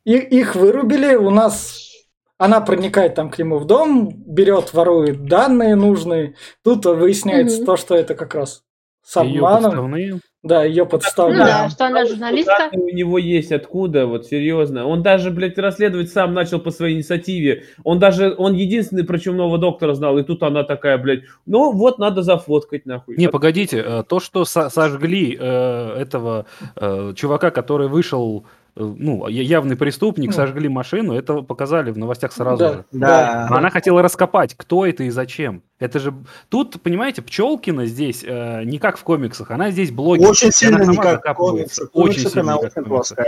их, 0.05 0.33
их 0.33 0.55
вырубили, 0.55 1.17
у 1.17 1.31
нас 1.31 1.91
она 2.39 2.61
проникает 2.61 3.17
там 3.17 3.31
к 3.31 3.39
нему 3.39 3.59
в 3.59 3.67
дом, 3.67 4.11
берет, 4.15 4.75
ворует 4.75 5.25
данные 5.25 5.75
нужные. 5.75 6.37
Тут 6.63 6.87
выясняется 6.87 7.59
угу. 7.59 7.67
то, 7.67 7.77
что 7.77 7.97
это 7.97 8.15
как 8.15 8.37
раз 8.37 8.63
с 9.03 9.17
обманом. 9.17 9.95
Ее 9.95 10.21
да, 10.43 10.65
ее 10.65 10.87
подставляют. 10.87 11.39
Ну, 11.39 11.45
да, 11.45 11.69
что 11.69 11.87
она 11.87 12.07
журналистка. 12.07 12.71
У 12.73 12.89
него 12.89 13.19
есть 13.19 13.53
откуда, 13.53 14.07
вот 14.07 14.27
серьезно. 14.27 14.87
Он 14.87 15.03
даже, 15.03 15.31
блядь, 15.31 15.59
расследовать 15.59 16.11
сам 16.11 16.33
начал 16.33 16.61
по 16.61 16.71
своей 16.71 16.97
инициативе. 16.97 17.65
Он 17.85 17.99
даже, 17.99 18.35
он 18.37 18.55
единственный 18.55 19.05
про 19.05 19.19
чумного 19.19 19.59
доктора 19.59 19.93
знал, 19.93 20.17
и 20.17 20.23
тут 20.23 20.43
она 20.43 20.65
такая, 20.65 20.97
блядь, 20.97 21.25
ну 21.45 21.73
вот 21.73 21.99
надо 21.99 22.23
зафоткать 22.23 22.87
нахуй. 22.87 23.17
Не, 23.17 23.29
погодите, 23.29 23.85
э, 23.87 24.03
то, 24.09 24.19
что 24.19 24.47
сожгли 24.47 25.37
э, 25.39 25.95
этого 25.99 26.47
э, 26.77 27.13
чувака, 27.15 27.51
который 27.51 27.89
вышел 27.89 28.47
ну, 28.81 29.29
явный 29.29 29.77
преступник, 29.77 30.31
ну. 30.31 30.33
сожгли 30.33 30.69
машину, 30.69 31.15
это 31.15 31.43
показали 31.43 31.91
в 31.91 31.99
новостях 31.99 32.33
сразу 32.33 32.59
да, 32.59 32.73
же. 32.73 32.85
Да. 32.93 33.47
Но 33.51 33.57
она 33.57 33.71
хотела 33.71 34.03
раскопать, 34.03 34.55
кто 34.57 34.87
это 34.87 35.05
и 35.05 35.11
зачем. 35.11 35.63
Это 35.79 35.99
же... 35.99 36.15
Тут, 36.49 36.81
понимаете, 36.83 37.23
Пчелкина 37.23 37.87
здесь 37.87 38.25
э, 38.27 38.65
не 38.65 38.79
как 38.79 38.99
в 38.99 39.05
комиксах, 39.05 39.51
она 39.51 39.71
здесь 39.71 39.91
блогер. 39.91 40.29
Очень 40.29 40.53
сильно 40.53 40.85
не 40.85 40.97
как 40.97 41.25
в 41.27 41.35
комиксах. 41.35 41.91
Очень 41.93 42.29
сильно 42.29 42.53
не 42.53 42.69
как 42.69 42.87
в 42.87 42.89
комиксах. 42.89 43.19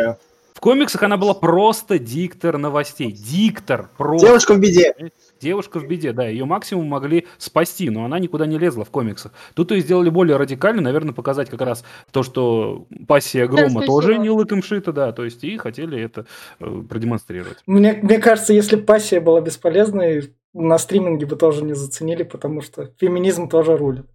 В 0.62 0.64
комиксах 0.64 1.02
она 1.02 1.16
была 1.16 1.34
просто 1.34 1.98
диктор 1.98 2.56
новостей. 2.56 3.10
Диктор. 3.10 3.90
Просто. 3.98 4.28
Девушка 4.28 4.54
в 4.54 4.60
беде. 4.60 4.94
Девушка 5.40 5.80
в 5.80 5.88
беде, 5.88 6.12
да. 6.12 6.28
Ее 6.28 6.44
максимум 6.44 6.86
могли 6.86 7.26
спасти, 7.36 7.90
но 7.90 8.04
она 8.04 8.20
никуда 8.20 8.46
не 8.46 8.58
лезла 8.58 8.84
в 8.84 8.90
комиксах. 8.90 9.32
Тут 9.54 9.72
ее 9.72 9.80
сделали 9.80 10.08
более 10.08 10.36
радикально, 10.36 10.80
наверное, 10.80 11.14
показать 11.14 11.50
как 11.50 11.62
раз 11.62 11.82
то, 12.12 12.22
что 12.22 12.86
пассия 13.08 13.48
грома 13.48 13.84
тоже 13.84 14.18
не 14.18 14.30
лыком 14.30 14.62
шита, 14.62 14.92
да. 14.92 15.10
То 15.10 15.24
есть 15.24 15.42
и 15.42 15.56
хотели 15.56 16.00
это 16.00 16.26
э, 16.60 16.82
продемонстрировать. 16.88 17.58
Мне, 17.66 17.98
мне 18.00 18.18
кажется, 18.20 18.52
если 18.52 18.76
пассия 18.76 19.20
была 19.20 19.40
бесполезной, 19.40 20.32
на 20.54 20.78
стриминге 20.78 21.26
бы 21.26 21.34
тоже 21.34 21.64
не 21.64 21.74
заценили, 21.74 22.22
потому 22.22 22.60
что 22.60 22.88
феминизм 23.00 23.48
тоже 23.48 23.76
рулит. 23.76 24.06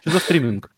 Что 0.00 0.10
за 0.10 0.18
стриминг? 0.18 0.72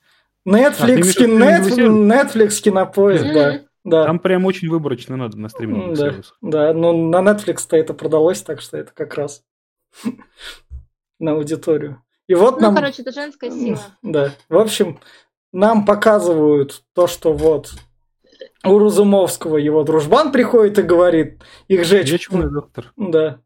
Netflix, 0.46 0.74
а, 0.80 1.24
Netflix, 1.24 2.34
Netflix, 2.34 2.62
кинопоиск, 2.62 3.24
да. 3.24 3.65
Да. 3.86 4.04
Там 4.04 4.18
прям 4.18 4.44
очень 4.44 4.68
выборочно 4.68 5.16
надо 5.16 5.38
на 5.38 5.48
стриминговых 5.48 5.96
да, 5.96 6.10
сервисах. 6.10 6.36
Да, 6.42 6.74
но 6.74 6.92
на 6.92 7.22
Netflix-то 7.22 7.76
это 7.76 7.94
продалось, 7.94 8.42
так 8.42 8.60
что 8.60 8.76
это 8.76 8.90
как 8.92 9.14
раз 9.14 9.44
на 11.20 11.32
аудиторию. 11.32 12.02
И 12.26 12.34
вот 12.34 12.56
ну, 12.56 12.62
нам... 12.62 12.74
короче, 12.74 13.02
это 13.02 13.12
женская 13.12 13.48
сила. 13.48 13.80
Да. 14.02 14.32
В 14.48 14.58
общем, 14.58 14.98
нам 15.52 15.86
показывают 15.86 16.82
то, 16.94 17.06
что 17.06 17.32
вот 17.32 17.74
у 18.64 18.76
Разумовского 18.76 19.56
его 19.56 19.84
дружбан 19.84 20.32
приходит 20.32 20.80
и 20.80 20.82
говорит, 20.82 21.40
их 21.68 21.84
жечь... 21.84 22.10
Я 22.10 22.18
чумной 22.18 22.50
доктор. 22.50 22.92
Да. 22.96 23.38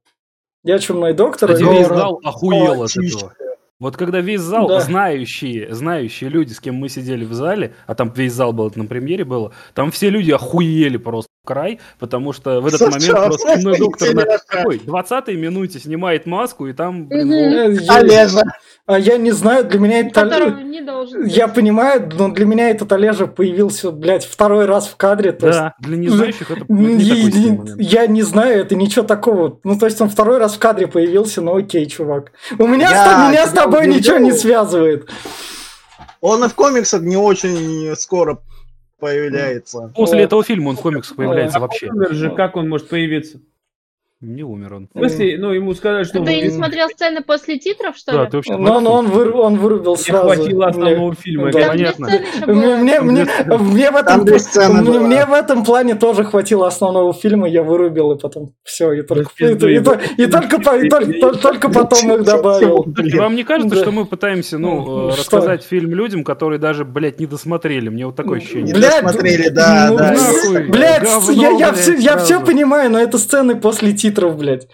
Я 0.65 0.79
чумной 0.79 1.13
доктор. 1.13 1.53
Кстати, 1.53 1.71
весь 1.71 1.87
зал 1.87 2.19
охуел 2.25 2.85
от 2.85 2.97
этого. 2.97 3.35
Вот 3.81 3.97
когда 3.97 4.21
весь 4.21 4.43
зал, 4.43 4.69
да. 4.69 4.81
знающие, 4.81 5.75
знающие 5.75 6.29
люди, 6.29 6.53
с 6.53 6.61
кем 6.61 6.75
мы 6.75 6.91
сидели 6.91 7.25
в 7.25 7.33
зале, 7.33 7.73
а 7.87 7.95
там 7.95 8.13
весь 8.15 8.35
зал 8.35 8.53
был, 8.53 8.69
это 8.69 8.79
на 8.79 8.85
премьере 8.85 9.25
было, 9.25 9.53
там 9.73 9.91
все 9.91 10.11
люди 10.11 10.31
охуели 10.31 10.99
просто 10.99 11.31
в 11.43 11.47
край, 11.47 11.81
потому 11.99 12.35
что 12.35 12.61
в 12.61 12.67
этот 12.67 12.81
Слушай, 12.81 13.09
момент 13.09 13.27
просто 13.27 13.57
темный 13.57 13.79
доктор 13.79 14.15
на 14.15 14.27
какой 14.47 14.77
20-й 14.77 15.37
минуте 15.37 15.79
снимает 15.79 16.27
маску, 16.27 16.67
и 16.67 16.75
там, 16.75 17.09
блин, 17.09 17.79
угу. 17.79 17.85
Олежа. 17.89 18.43
А 18.91 18.99
я 18.99 19.19
не 19.19 19.31
знаю, 19.31 19.67
для 19.67 19.79
меня 19.79 20.01
это... 20.01 20.51
не 20.65 20.81
должен 20.81 21.25
Я 21.25 21.47
понимаю, 21.47 22.11
но 22.13 22.29
для 22.31 22.45
меня 22.45 22.71
этот 22.71 22.91
Олежа 22.91 23.29
появился, 23.29 23.93
блядь, 23.93 24.25
второй 24.25 24.67
раз 24.67 24.89
в 24.89 24.97
кадре. 24.97 25.31
То 25.31 25.47
да, 25.47 25.75
есть... 25.79 25.89
для 25.89 25.97
незнающих 25.97 26.51
это 26.51 26.65
не 26.69 27.85
Я 27.85 28.09
не 28.09 28.23
знаю, 28.23 28.59
это 28.61 28.75
ничего 28.75 29.05
такого. 29.05 29.61
Ну, 29.63 29.79
то 29.79 29.87
есть 29.87 30.01
он 30.01 30.09
второй 30.09 30.39
раз 30.39 30.55
в 30.55 30.59
кадре 30.59 30.89
появился, 30.89 31.41
ну 31.41 31.57
окей, 31.57 31.87
чувак. 31.87 32.33
У 32.59 32.67
меня, 32.67 32.91
я, 32.91 33.05
с, 33.05 33.31
меня 33.31 33.47
с 33.47 33.53
тобой 33.53 33.87
ничего 33.87 34.17
не 34.17 34.33
связывает. 34.33 35.09
Он 36.21 36.43
и 36.43 36.49
в 36.49 36.55
комиксах 36.55 37.03
не 37.03 37.17
очень 37.17 37.95
скоро 37.95 38.41
появляется. 38.99 39.93
После 39.95 40.23
этого 40.23 40.43
фильма 40.43 40.71
он 40.71 40.77
в 40.77 40.81
комиксах 40.81 41.17
появляется 41.17 41.59
а 41.59 41.61
вообще. 41.61 41.91
Же, 42.11 42.31
как 42.31 42.57
он 42.57 42.69
может 42.69 42.89
появиться? 42.89 43.39
Не 44.23 44.43
умер 44.43 44.75
он. 44.75 44.89
В 44.93 44.99
смысле, 44.99 45.39
ну, 45.39 45.51
ему 45.53 45.73
сказали, 45.73 46.05
что... 46.05 46.23
Ты 46.23 46.43
не 46.43 46.51
смотрел 46.51 46.91
сцены 46.91 47.23
после 47.23 47.59
титров, 47.59 47.97
что 47.97 48.13
да, 48.13 48.25
ли? 48.25 48.31
Ты 48.31 48.37
вообще 48.37 48.55
но, 48.59 48.79
но 48.79 48.93
он, 48.93 49.07
выр, 49.07 49.35
он 49.35 49.57
вырубил 49.57 49.93
не 49.93 50.03
сразу. 50.03 50.27
хватило 50.27 50.67
основного 50.67 51.07
мне, 51.07 51.17
фильма, 51.17 51.51
да. 51.51 51.69
понятно. 51.69 52.11
Мне, 52.47 52.77
мне, 52.77 53.01
мне, 53.01 53.27
мне, 53.47 53.91
в 53.91 53.97
этом, 53.97 54.21
мне, 54.21 54.99
мне 54.99 55.25
в 55.25 55.33
этом 55.33 55.65
плане 55.65 55.95
тоже 55.95 56.25
хватило 56.25 56.67
основного 56.67 57.15
фильма, 57.15 57.49
я 57.49 57.63
вырубил, 57.63 58.13
и 58.13 58.19
потом 58.19 58.53
все, 58.63 58.93
и 58.93 59.01
только, 59.01 59.31
и, 59.39 59.45
и, 59.45 59.47
и, 59.47 59.77
и, 59.77 60.27
только, 60.27 60.77
и 60.77 60.89
только, 60.91 61.39
только 61.39 61.71
потом 61.71 62.13
их 62.13 62.23
добавил. 62.23 62.85
Вам 63.15 63.35
не 63.35 63.45
кажется, 63.45 63.75
что 63.75 63.91
мы 63.91 64.05
пытаемся, 64.05 64.59
ну, 64.59 65.09
э, 65.09 65.13
рассказать 65.13 65.63
фильм 65.65 65.95
людям, 65.95 66.25
которые 66.25 66.59
даже, 66.59 66.85
блядь, 66.85 67.21
не 67.21 67.27
досмотрели? 67.27 67.89
Мне 67.89 68.05
вот 68.05 68.17
такое 68.17 68.41
ощущение. 68.41 68.75
Блядь, 68.75 69.03
досмотрели, 69.03 69.49
да, 69.49 69.87
ну, 69.89 69.97
да. 69.97 70.15
Блядь, 70.69 71.09
я 72.01 72.19
все 72.19 72.45
понимаю, 72.45 72.91
но 72.91 72.99
это 72.99 73.17
сцены 73.17 73.57
после 73.57 73.95
титров, 73.95 74.10
блядь. 74.37 74.69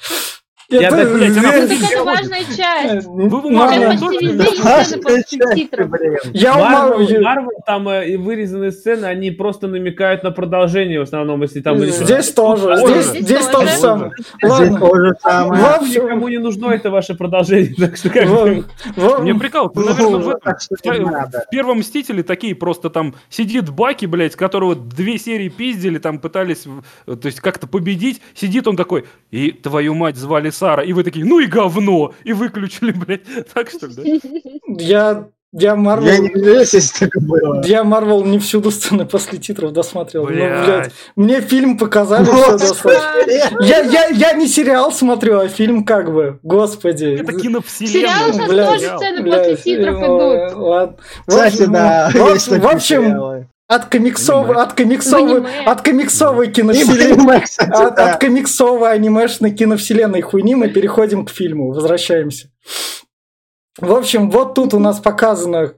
Я 0.69 0.89
это, 0.89 1.15
блядь, 1.15 1.37
она 1.37 1.55
это 1.55 1.75
как 1.77 2.05
важная 2.05 2.45
часть. 2.57 3.07
Вы 3.07 3.41
титров. 5.55 5.91
Я 6.33 6.57
Марвел, 6.57 7.51
там 7.65 7.89
э, 7.89 8.17
вырезанные 8.17 8.73
сцены, 8.73 9.05
они 9.07 9.31
просто 9.31 9.69
намекают 9.69 10.25
на 10.25 10.33
продолжение 10.33 10.99
в 10.99 11.03
основном, 11.03 11.43
если 11.43 11.61
там... 11.61 11.79
Здесь 11.79 12.33
тоже, 12.33 12.77
здесь, 12.77 13.23
здесь 13.23 13.47
то 13.47 13.63
же 13.63 13.69
самое. 13.69 14.13
Ладно. 14.43 14.79
тоже 14.81 15.15
самое. 15.21 15.63
Никому 15.89 16.29
не 16.29 16.39
нужно 16.39 16.73
это 16.73 16.91
ваше 16.91 17.15
продолжение, 17.15 17.75
так 17.79 17.97
что 17.97 18.11
как 18.11 18.25
Мне 19.21 19.35
прикол, 19.35 19.71
наверное, 19.75 21.27
в 21.27 21.51
первом 21.51 21.79
Мстителе 21.79 22.23
такие 22.23 22.55
просто 22.55 22.91
там 22.91 23.15
сидит 23.31 23.71
Баки, 23.71 24.07
блядь, 24.07 24.35
которого 24.35 24.75
две 24.75 25.19
серии 25.19 25.49
пиздили, 25.49 25.99
там 25.99 26.19
пытались, 26.19 26.65
то 27.05 27.19
есть 27.23 27.41
как-то 27.41 27.67
победить, 27.69 28.21
сидит 28.35 28.67
он 28.67 28.77
такой, 28.77 29.05
и 29.31 29.53
твою 29.53 29.95
мать 29.95 30.17
звали 30.17 30.51
Сара, 30.57 30.83
и 30.83 30.93
вы 30.93 31.05
такие, 31.05 31.25
ну 31.25 31.39
и 31.39 31.47
говно, 31.47 32.13
и 32.25 32.33
выключили, 32.33 32.93
блядь. 32.93 33.23
Так 33.53 33.71
что 33.71 33.87
ли, 33.87 33.95
да? 33.95 34.83
Я 34.83 35.29
я 35.59 35.75
Марвел... 35.75 36.07
Я 36.13 36.19
не 36.19 36.31
удивляюсь, 36.31 36.75
если 36.75 37.07
так 37.07 37.23
было. 37.23 37.65
Я 37.65 37.83
Марвел 37.83 38.25
не 38.25 38.39
всюду 38.39 38.71
сцены 38.71 39.07
после 39.07 39.39
титров 39.39 39.73
досматривал. 39.73 40.27
Блядь. 40.27 40.59
Но, 40.59 40.65
блядь, 40.67 40.93
мне 41.15 41.41
фильм 41.41 41.79
показали 41.79 42.25
все 42.25 42.59
достаточно. 42.59 43.63
Я, 43.63 43.81
я, 43.81 44.07
я 44.09 44.33
не 44.35 44.49
сериал 44.49 44.93
смотрю, 44.93 45.39
а 45.39 45.49
фильм 45.49 45.85
как 45.85 46.13
бы. 46.13 46.41
Господи. 46.43 47.21
Это 47.21 47.33
киновселенная. 47.33 47.93
Сериал 47.93 48.33
сейчас 48.33 48.49
блядь, 48.49 48.69
тоже 48.69 48.97
сцены 48.97 49.23
блядь, 49.23 49.51
после 49.51 49.77
титров 49.77 49.97
идут. 49.97 50.57
Ладно. 50.57 50.97
Кстати, 51.27 51.67
да. 51.67 52.11
В 52.13 52.67
общем, 52.67 53.47
от 53.69 53.87
комиксовой, 53.87 54.57
от 54.57 54.73
комиксовой, 54.75 55.45
от 55.65 55.83
комиксовой 55.83 56.53
киновселенной, 56.53 57.43
от, 57.59 57.99
от 57.99 58.21
комиксовой 58.21 58.93
анимешной 58.93 59.51
киновселенной 59.51 60.21
хуйни 60.21 60.55
мы 60.55 60.69
переходим 60.69 61.25
к 61.25 61.31
фильму, 61.31 61.73
возвращаемся. 61.73 62.51
В 63.79 63.93
общем, 63.93 64.31
вот 64.31 64.55
тут 64.55 64.73
у 64.73 64.79
нас 64.79 65.01
показано 65.01 65.75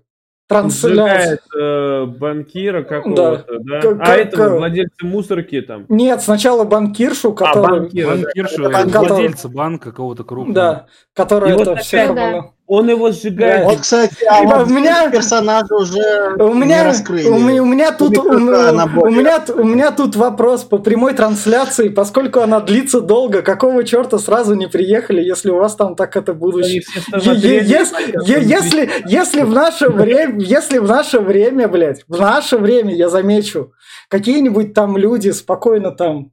трансляция. 0.49 1.41
Э, 1.59 2.05
банкира 2.07 2.82
какого-то, 2.82 3.45
да? 3.61 3.80
да? 3.80 3.97
а 4.01 4.16
этого 4.16 4.59
владельца 4.59 5.05
мусорки 5.05 5.61
там? 5.62 5.86
Нет, 5.89 6.22
сначала 6.22 6.64
банкиршу, 6.64 7.32
который... 7.32 7.78
А, 7.78 7.80
банкира, 7.80 8.09
банкиршу, 8.11 8.70
да. 8.70 9.01
владельца 9.01 9.49
банка 9.49 9.91
какого-то 9.91 10.24
крупного. 10.24 10.55
Да, 10.55 10.86
который 11.14 11.53
это 11.53 11.76
все... 11.76 12.12
Да. 12.12 12.51
Он 12.68 12.86
его 12.90 13.10
сжигает. 13.12 13.64
Вот, 13.64 13.80
кстати, 13.80 14.14
а 14.28 14.42
вот 14.42 14.66
у 14.66 14.70
меня 14.70 15.10
персонажа 15.10 15.74
уже 15.74 16.36
у 16.38 16.52
меня, 16.52 16.80
не 16.80 16.84
раскрыли. 16.84 17.26
У, 17.26 17.38
меня, 17.38 17.62
у 17.62 17.64
меня 17.64 17.92
тут 17.92 18.18
у, 18.18 18.22
у, 18.22 18.38
меня, 18.38 19.42
у 19.54 19.64
меня 19.64 19.90
тут 19.90 20.16
вопрос 20.16 20.64
по 20.64 20.76
прямой 20.76 21.14
трансляции, 21.14 21.88
поскольку 21.88 22.40
она 22.40 22.60
длится 22.60 23.00
долго, 23.00 23.40
какого 23.40 23.84
черта 23.84 24.18
сразу 24.18 24.54
не 24.54 24.66
приехали, 24.66 25.22
если 25.22 25.48
у 25.48 25.56
вас 25.56 25.76
там 25.76 25.96
так 25.96 26.14
это 26.14 26.34
будущее? 26.34 26.82
Если, 27.14 28.42
если, 28.44 28.90
если 29.06 29.42
в 29.44 29.50
наше 29.50 29.88
время, 29.88 30.38
если 30.38 30.76
в 30.76 30.86
наше 30.86 31.20
время, 31.20 31.68
блядь, 31.68 32.04
в 32.06 32.20
наше 32.20 32.58
время, 32.58 32.94
я 32.94 33.08
замечу, 33.08 33.72
какие-нибудь 34.10 34.74
там 34.74 34.98
люди 34.98 35.30
спокойно 35.30 35.90
там 35.90 36.32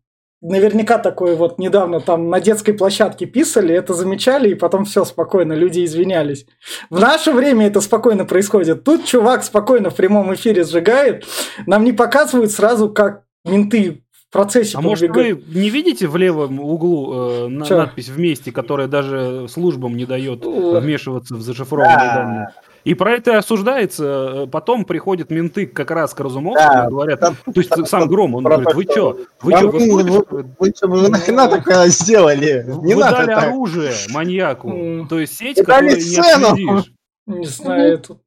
наверняка 0.50 0.98
такое 0.98 1.36
вот 1.36 1.60
недавно 1.60 2.00
там 2.00 2.30
на 2.30 2.40
детской 2.40 2.74
площадке 2.74 3.26
писали, 3.26 3.74
это 3.74 3.94
замечали, 3.94 4.50
и 4.50 4.56
потом 4.56 4.86
все 4.86 5.04
спокойно, 5.06 5.54
люди 5.54 5.84
извинялись. 5.84 6.46
В 6.90 7.00
наше 7.00 7.32
время 7.32 7.68
это 7.68 7.82
спокойно 7.82 8.26
происходит. 8.26 8.84
Тут 8.84 9.06
чувак 9.06 9.44
спокойно 9.44 9.90
в 9.90 9.96
прямом 9.96 10.34
эфире 10.34 10.64
сжигает, 10.64 11.26
нам 11.66 11.84
не 11.84 11.94
показывают 11.94 12.52
сразу, 12.52 12.90
как 12.90 13.24
менты 13.44 14.04
в 14.12 14.32
процессе. 14.32 14.78
А 14.78 14.82
может 14.82 15.10
вы 15.12 15.42
не 15.48 15.70
видите 15.70 16.08
в 16.08 16.16
левом 16.18 16.60
углу 16.60 17.48
э, 17.48 17.48
надпись 17.48 18.10
вместе, 18.10 18.52
которая 18.52 18.88
даже 18.88 19.48
службам 19.50 19.98
не 19.98 20.06
дает 20.06 20.46
вмешиваться 20.46 21.36
в 21.36 21.42
зашифрованные 21.42 21.98
да. 21.98 22.16
данные? 22.16 22.48
И 22.86 22.94
про 22.94 23.14
это 23.14 23.40
осуждается, 23.40 24.44
э, 24.44 24.48
потом 24.48 24.86
приходят 24.86 25.32
менты 25.32 25.66
как 25.66 25.90
раз 25.90 26.14
к 26.14 26.20
Разумовскому 26.20 26.74
да, 26.74 26.86
и 26.86 26.90
говорят, 26.90 27.20
там, 27.20 27.36
то 27.36 27.60
есть 27.60 27.72
там, 27.72 27.86
сам 27.88 28.08
Гром, 28.08 28.36
он 28.36 28.44
говорит, 28.44 28.76
вы 28.76 28.84
что, 28.84 29.18
вы 29.42 29.58
что, 29.58 29.70
вы, 29.72 29.92
вы, 29.92 30.04
вы, 30.04 30.46
вы, 30.60 30.74
вы 30.82 31.10
нахрена 31.10 31.50
такое 31.50 31.88
сделали? 31.88 32.64
Не 32.84 32.94
вы 32.94 33.02
надо 33.02 33.26
дали 33.26 33.32
оружие 33.32 33.92
маньяку, 34.14 35.08
то 35.10 35.20
есть 35.20 35.36
сеть, 35.36 35.58
которую 35.58 35.98
не 35.98 36.18
отследишь. 36.18 36.94
Не 37.26 37.46
знаю, 37.48 37.98
тут 37.98 38.20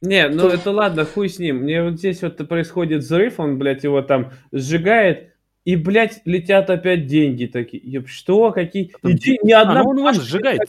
Не, 0.00 0.28
ну 0.28 0.48
это 0.48 0.72
ладно, 0.72 1.04
хуй 1.04 1.28
с 1.28 1.38
ним. 1.38 1.58
Мне 1.58 1.84
вот 1.84 1.98
здесь 1.98 2.22
вот 2.22 2.36
происходит 2.48 3.02
взрыв, 3.02 3.38
он, 3.38 3.56
блядь, 3.56 3.84
его 3.84 4.02
там 4.02 4.32
сжигает, 4.50 5.32
и, 5.64 5.76
блядь, 5.76 6.22
летят 6.24 6.70
опять 6.70 7.06
деньги 7.06 7.46
такие. 7.46 7.80
Ёб, 7.84 8.08
что? 8.08 8.50
Какие? 8.50 8.92
Иди, 9.04 9.38
ни 9.44 9.52
одна... 9.52 9.80
А, 9.80 9.84
ну 9.84 9.90
он, 9.90 9.98
он 10.00 10.14
сжигает. 10.14 10.62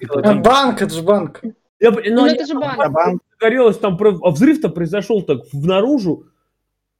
Банк, 0.43 0.83
это 0.83 0.93
же 0.93 1.01
банк. 1.01 1.41
Я, 1.79 1.91
ну, 1.91 2.01
ну 2.03 2.25
это 2.25 2.45
же 2.45 2.53
банк. 2.53 2.77
банк. 2.91 3.21
Загорелось 3.31 3.77
там, 3.77 3.97
а 4.01 4.29
взрыв-то 4.29 4.69
произошел 4.69 5.21
так 5.21 5.41
наружу, 5.51 6.27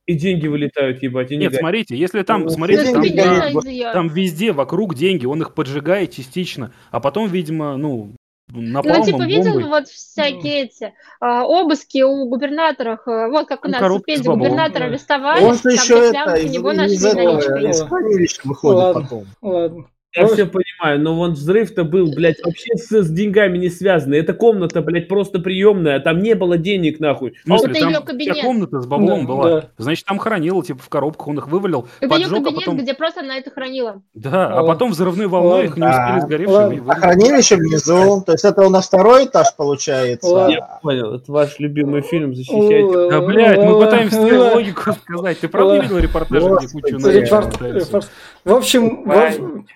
и 0.05 0.15
деньги 0.15 0.47
вылетают, 0.47 1.01
ебать. 1.01 1.31
И 1.31 1.37
не 1.37 1.45
Нет, 1.45 1.55
смотрите, 1.55 1.95
если 1.95 2.23
там, 2.23 2.43
ну, 2.43 2.49
смотрите, 2.49 2.91
там, 2.91 3.03
там, 3.03 3.63
там 3.93 4.07
везде 4.09 4.51
вокруг 4.51 4.95
деньги, 4.95 5.25
он 5.25 5.41
их 5.41 5.53
поджигает 5.53 6.11
частично, 6.11 6.73
а 6.91 6.99
потом, 6.99 7.29
видимо, 7.29 7.77
ну, 7.77 8.13
Напалмом, 8.51 8.99
ну, 8.99 9.05
типа, 9.05 9.23
видел 9.23 9.53
бомбой. 9.53 9.69
вот 9.69 9.87
всякие 9.87 10.63
эти 10.63 10.93
а, 11.19 11.43
обыски 11.45 12.03
у 12.03 12.27
губернаторов, 12.27 12.99
э, 13.07 13.29
вот 13.29 13.47
как 13.47 13.65
у 13.65 13.69
нас 13.69 13.81
в 13.81 14.01
Пензе 14.01 14.29
губернатора 14.29 14.85
арестовали, 14.85 15.43
Он 15.43 15.57
там 15.57 15.71
еще 15.71 16.09
это, 16.09 16.35
из, 16.35 16.51
него 16.51 16.73
нашли 16.73 16.95
из, 16.95 17.05
из, 17.05 17.81
из 17.81 18.45
выходит 18.45 18.77
ладно, 18.77 19.01
потом. 19.01 19.25
Ладно. 19.41 19.85
Я 20.15 20.27
все 20.27 20.45
понимаю, 20.45 20.99
но 20.99 21.15
вон 21.15 21.31
взрыв-то 21.33 21.83
был, 21.83 22.13
блядь, 22.13 22.43
вообще 22.43 22.75
с, 22.75 22.89
с 22.91 23.09
деньгами 23.09 23.57
не 23.57 23.69
связанный. 23.69 24.19
Эта 24.19 24.33
комната, 24.33 24.81
блядь, 24.81 25.07
просто 25.07 25.39
приемная, 25.39 25.99
там 25.99 26.19
не 26.19 26.35
было 26.35 26.57
денег, 26.57 26.99
нахуй. 26.99 27.33
Ну, 27.45 27.55
это 27.55 27.73
там 27.73 27.89
ее 27.89 27.99
кабинет. 28.01 28.41
комната 28.41 28.79
с 28.79 28.85
баблом 28.85 29.21
да, 29.21 29.27
была. 29.27 29.49
Да. 29.49 29.69
Значит, 29.77 30.05
там 30.05 30.19
хранила, 30.19 30.63
типа, 30.63 30.81
в 30.83 30.89
коробках, 30.89 31.27
он 31.27 31.39
их 31.39 31.47
вывалил, 31.47 31.87
Это 31.99 32.09
поджег, 32.09 32.27
ее 32.27 32.35
кабинет, 32.35 32.53
а 32.53 32.59
потом... 32.59 32.77
где 32.77 32.93
просто 32.93 33.21
она 33.21 33.37
это 33.37 33.49
хранила. 33.49 34.01
Да, 34.13 34.59
а 34.59 34.63
потом 34.63 34.91
взрывной 34.91 35.27
волной 35.27 35.65
их 35.65 35.77
не 35.77 35.87
успели 35.87 36.19
сгоревшими. 36.19 36.83
А 36.87 36.95
хранилище 36.95 37.55
внизу, 37.55 38.21
то 38.23 38.33
есть 38.33 38.45
это 38.45 38.61
у 38.61 38.69
нас 38.69 38.87
второй 38.87 39.25
этаж 39.25 39.47
получается. 39.57 40.47
Я 40.49 40.79
понял, 40.81 41.15
это 41.15 41.31
ваш 41.31 41.57
любимый 41.59 42.01
фильм, 42.01 42.35
защищайте. 42.35 43.09
Да, 43.09 43.21
блядь, 43.21 43.57
мы 43.57 43.79
пытаемся 43.79 44.53
логику 44.53 44.93
сказать. 44.93 45.39
Ты 45.39 45.47
правда 45.47 45.79
видел 45.79 45.97
репортаж, 45.97 46.43
где 46.43 46.67
кучу 46.67 46.99
В 48.45 48.53
общем, 48.53 49.05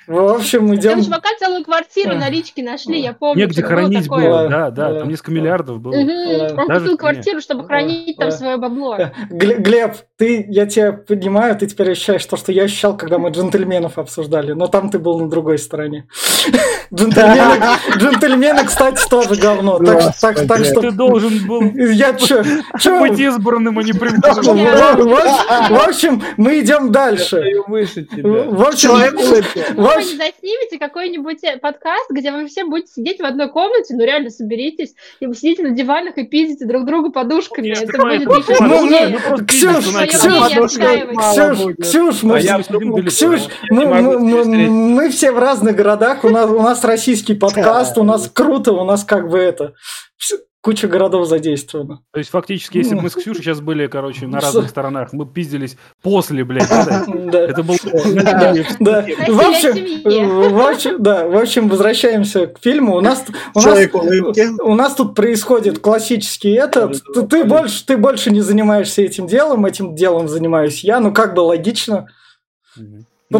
в 0.07 0.35
общем, 0.35 0.75
идем... 0.75 0.95
Там 0.95 1.03
чувака 1.03 1.29
целую 1.39 1.63
квартиру 1.63 2.15
на 2.15 2.29
речке 2.29 2.63
нашли, 2.63 2.99
я 2.99 3.13
помню. 3.13 3.45
Негде 3.45 3.63
хранить 3.63 4.09
было, 4.09 4.49
да, 4.49 4.71
да, 4.71 4.99
там 4.99 5.09
несколько 5.09 5.31
миллиардов 5.31 5.79
было. 5.79 5.93
Он 5.95 6.67
купил 6.67 6.97
квартиру, 6.97 7.39
чтобы 7.41 7.65
хранить 7.65 8.17
там 8.17 8.31
свое 8.31 8.57
бабло. 8.57 8.97
Глеб, 9.29 9.95
ты, 10.17 10.45
я 10.49 10.65
тебя 10.65 10.91
понимаю, 10.93 11.57
ты 11.57 11.67
теперь 11.67 11.91
ощущаешь 11.91 12.25
то, 12.25 12.35
что 12.35 12.51
я 12.51 12.63
ощущал, 12.63 12.97
когда 12.97 13.17
мы 13.17 13.29
джентльменов 13.29 13.97
обсуждали, 13.97 14.51
но 14.51 14.67
там 14.67 14.89
ты 14.89 14.99
был 14.99 15.19
на 15.19 15.29
другой 15.29 15.57
стороне. 15.57 16.07
Джентльмены, 16.93 17.65
джентльмены, 17.97 18.65
кстати, 18.65 19.01
тоже 19.09 19.35
говно. 19.35 19.79
Так, 19.79 20.15
так, 20.19 20.47
так 20.47 20.65
что... 20.65 20.81
Ты 20.81 20.91
должен 20.91 21.47
был 21.47 21.61
я 21.75 22.13
чё, 22.13 22.43
чё? 22.79 22.99
быть 22.99 23.19
избранным, 23.19 23.79
а 23.79 23.83
не 23.83 23.91
В 23.91 25.87
общем, 25.87 26.21
мы 26.37 26.59
идем 26.59 26.91
дальше. 26.91 27.43
В 27.67 28.67
общем, 28.67 28.91
вы 28.91 30.03
заснимете 30.03 30.77
какой-нибудь 30.79 31.43
э, 31.43 31.57
подкаст, 31.57 32.09
где 32.09 32.31
вы 32.31 32.47
все 32.47 32.63
будете 32.65 32.93
сидеть 32.93 33.19
в 33.19 33.25
одной 33.25 33.49
комнате, 33.49 33.93
ну 33.95 34.05
реально 34.05 34.29
соберитесь, 34.29 34.93
и 35.19 35.25
вы 35.25 35.35
сидите 35.35 35.63
на 35.63 35.71
диванах 35.71 36.17
и 36.17 36.23
пиздите 36.23 36.63
друг 36.65 36.85
друга 36.85 37.11
подушками. 37.11 37.67
Это 37.69 37.97
будет 37.97 38.49
еще 38.49 38.63
ну, 38.63 38.87
Ксюш, 39.45 39.83
Ксюш, 40.07 40.47
Ксюш, 43.09 43.41
мы 43.69 45.09
все 45.09 45.31
в 45.31 45.39
разных 45.39 45.75
городах, 45.75 46.23
у 46.23 46.29
нас 46.29 46.49
у 46.49 46.61
нас 46.77 46.85
российский 46.85 47.33
подкаст, 47.33 47.97
у 47.97 48.03
нас 48.03 48.29
круто, 48.31 48.73
у 48.73 48.85
нас 48.85 49.03
как 49.03 49.29
бы 49.29 49.39
это 49.39 49.73
куча 50.61 50.87
городов 50.87 51.27
задействована. 51.27 52.01
То 52.11 52.19
есть, 52.19 52.29
фактически, 52.29 52.77
если 52.77 52.95
бы 52.95 53.03
мы 53.03 53.09
с 53.09 53.13
Ксюшей 53.13 53.41
сейчас 53.41 53.61
были, 53.61 53.87
короче, 53.87 54.27
на 54.27 54.41
разных 54.41 54.69
сторонах, 54.69 55.13
мы 55.13 55.25
пиздились 55.25 55.77
после, 56.03 56.43
блядь, 56.43 56.67
да? 56.67 57.05
Это 57.39 57.63
был... 57.63 57.75
В 57.75 58.29
общем, 60.67 61.01
да, 61.01 61.25
в 61.27 61.37
общем, 61.37 61.69
возвращаемся 61.69 62.47
к 62.47 62.59
фильму. 62.59 62.97
У 62.97 63.01
нас 63.01 63.23
у 63.55 64.73
нас 64.75 64.93
тут 64.93 65.15
происходит 65.15 65.79
классический 65.79 66.51
этот. 66.51 67.01
Ты 67.29 67.45
больше 67.45 67.85
ты 67.85 67.97
больше 67.97 68.31
не 68.31 68.41
занимаешься 68.41 69.01
этим 69.01 69.25
делом, 69.27 69.65
этим 69.65 69.95
делом 69.95 70.27
занимаюсь 70.27 70.83
я. 70.83 70.99
Ну, 70.99 71.13
как 71.13 71.33
бы 71.33 71.39
логично. 71.41 72.07
Ну, 73.29 73.39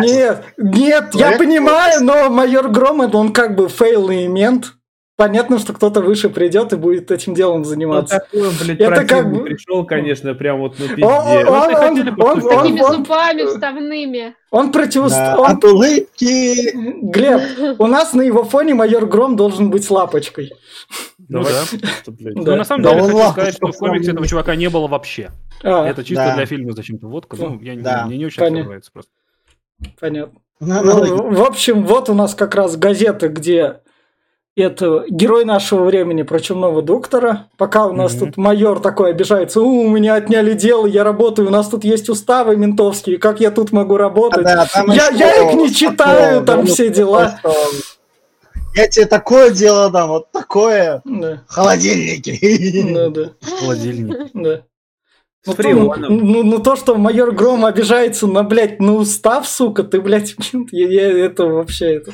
нет, 0.00 0.44
нет, 0.56 1.04
я 1.14 1.36
понимаю, 1.38 2.02
но 2.02 2.30
майор 2.30 2.68
Гром, 2.68 3.00
он 3.14 3.32
как 3.32 3.54
бы 3.54 3.68
фейлный 3.68 4.26
мент 4.26 4.74
понятно, 5.22 5.58
что 5.60 5.72
кто-то 5.72 6.00
выше 6.00 6.28
придет 6.30 6.72
и 6.72 6.76
будет 6.76 7.10
этим 7.12 7.34
делом 7.34 7.64
заниматься. 7.64 8.26
Ну, 8.32 8.50
такой, 8.50 8.64
блядь, 8.64 8.80
это 8.80 9.04
как 9.04 9.30
бы... 9.30 9.44
пришел, 9.44 9.84
конечно, 9.84 10.34
прям 10.34 10.58
вот 10.60 10.78
на 10.80 10.88
пизде. 10.88 11.04
Он, 11.04 11.12
он, 11.14 11.48
он, 11.48 11.98
он, 12.18 12.20
он, 12.20 12.40
Такими 12.40 12.80
зубами 12.80 13.46
вставными. 13.46 14.34
Он 14.50 14.72
противостоит... 14.72 15.36
Да, 15.36 15.46
От 15.46 15.64
улыбки. 15.64 16.72
Глеб, 17.02 17.40
у 17.78 17.86
нас 17.86 18.14
на 18.14 18.22
его 18.22 18.42
фоне 18.42 18.74
майор 18.74 19.06
Гром 19.06 19.36
должен 19.36 19.70
быть 19.70 19.88
лапочкой. 19.90 20.50
Ну 21.28 21.44
да. 22.06 22.30
Ну, 22.34 22.56
на 22.56 22.64
самом 22.64 22.84
деле, 22.84 23.02
хочу 23.02 23.30
сказать, 23.30 23.54
что 23.54 23.72
в 23.72 23.76
комиксе 23.76 24.10
этого 24.10 24.26
чувака 24.26 24.56
не 24.56 24.68
было 24.68 24.86
вообще. 24.86 25.30
А. 25.62 25.86
Это 25.86 26.04
чисто 26.04 26.32
для 26.34 26.46
фильма 26.46 26.72
зачем-то 26.72 27.06
водка. 27.06 27.36
Ну, 27.36 27.60
я 27.60 28.06
мне 28.06 28.18
не 28.18 28.26
очень 28.26 28.42
нравится 28.42 28.90
просто. 28.92 29.12
Понятно. 29.98 30.40
Ну, 30.60 31.32
в 31.32 31.42
общем, 31.42 31.84
вот 31.84 32.08
у 32.08 32.14
нас 32.14 32.34
как 32.34 32.54
раз 32.54 32.76
газеты, 32.76 33.28
где 33.28 33.80
это 34.54 35.04
герой 35.08 35.44
нашего 35.44 35.84
времени 35.84 36.22
про 36.22 36.38
чумного 36.38 36.82
доктора. 36.82 37.48
Пока 37.56 37.86
у 37.86 37.92
нас 37.92 38.14
mm-hmm. 38.14 38.18
тут 38.18 38.36
майор 38.36 38.80
такой 38.80 39.10
обижается, 39.10 39.60
у, 39.62 39.86
у 39.86 39.88
меня 39.88 40.14
отняли 40.14 40.52
дело, 40.52 40.86
я 40.86 41.04
работаю, 41.04 41.48
у 41.48 41.50
нас 41.50 41.68
тут 41.68 41.84
есть 41.84 42.08
уставы 42.10 42.56
ментовские, 42.56 43.18
как 43.18 43.40
я 43.40 43.50
тут 43.50 43.72
могу 43.72 43.96
работать? 43.96 44.46
А, 44.46 44.66
да, 44.66 44.94
я, 44.94 45.08
я 45.08 45.48
их 45.48 45.54
не 45.54 45.72
читаю, 45.72 46.42
что, 46.42 46.44
там 46.44 46.66
все 46.66 46.90
дела. 46.90 47.38
Что... 47.38 47.54
Я 48.74 48.88
тебе 48.88 49.06
такое 49.06 49.50
дело 49.50 49.90
дам, 49.90 50.08
вот 50.08 50.32
такое. 50.32 51.02
Да. 51.04 51.42
Холодильники. 51.46 52.92
Да, 52.94 53.08
да. 53.10 53.32
Холодильник. 53.58 54.30
Да. 54.34 54.64
Ну, 55.44 55.54
то, 55.54 55.68
ну, 56.08 56.42
ну, 56.44 56.58
то, 56.60 56.76
что 56.76 56.94
майор 56.94 57.32
Гром 57.32 57.64
обижается 57.64 58.28
на, 58.28 58.44
блядь, 58.44 58.78
на 58.80 58.94
устав, 58.94 59.48
сука, 59.48 59.82
ты, 59.82 60.00
блядь, 60.00 60.36
я, 60.70 60.88
я 60.88 61.26
это 61.26 61.46
вообще 61.46 61.96
это... 61.96 62.12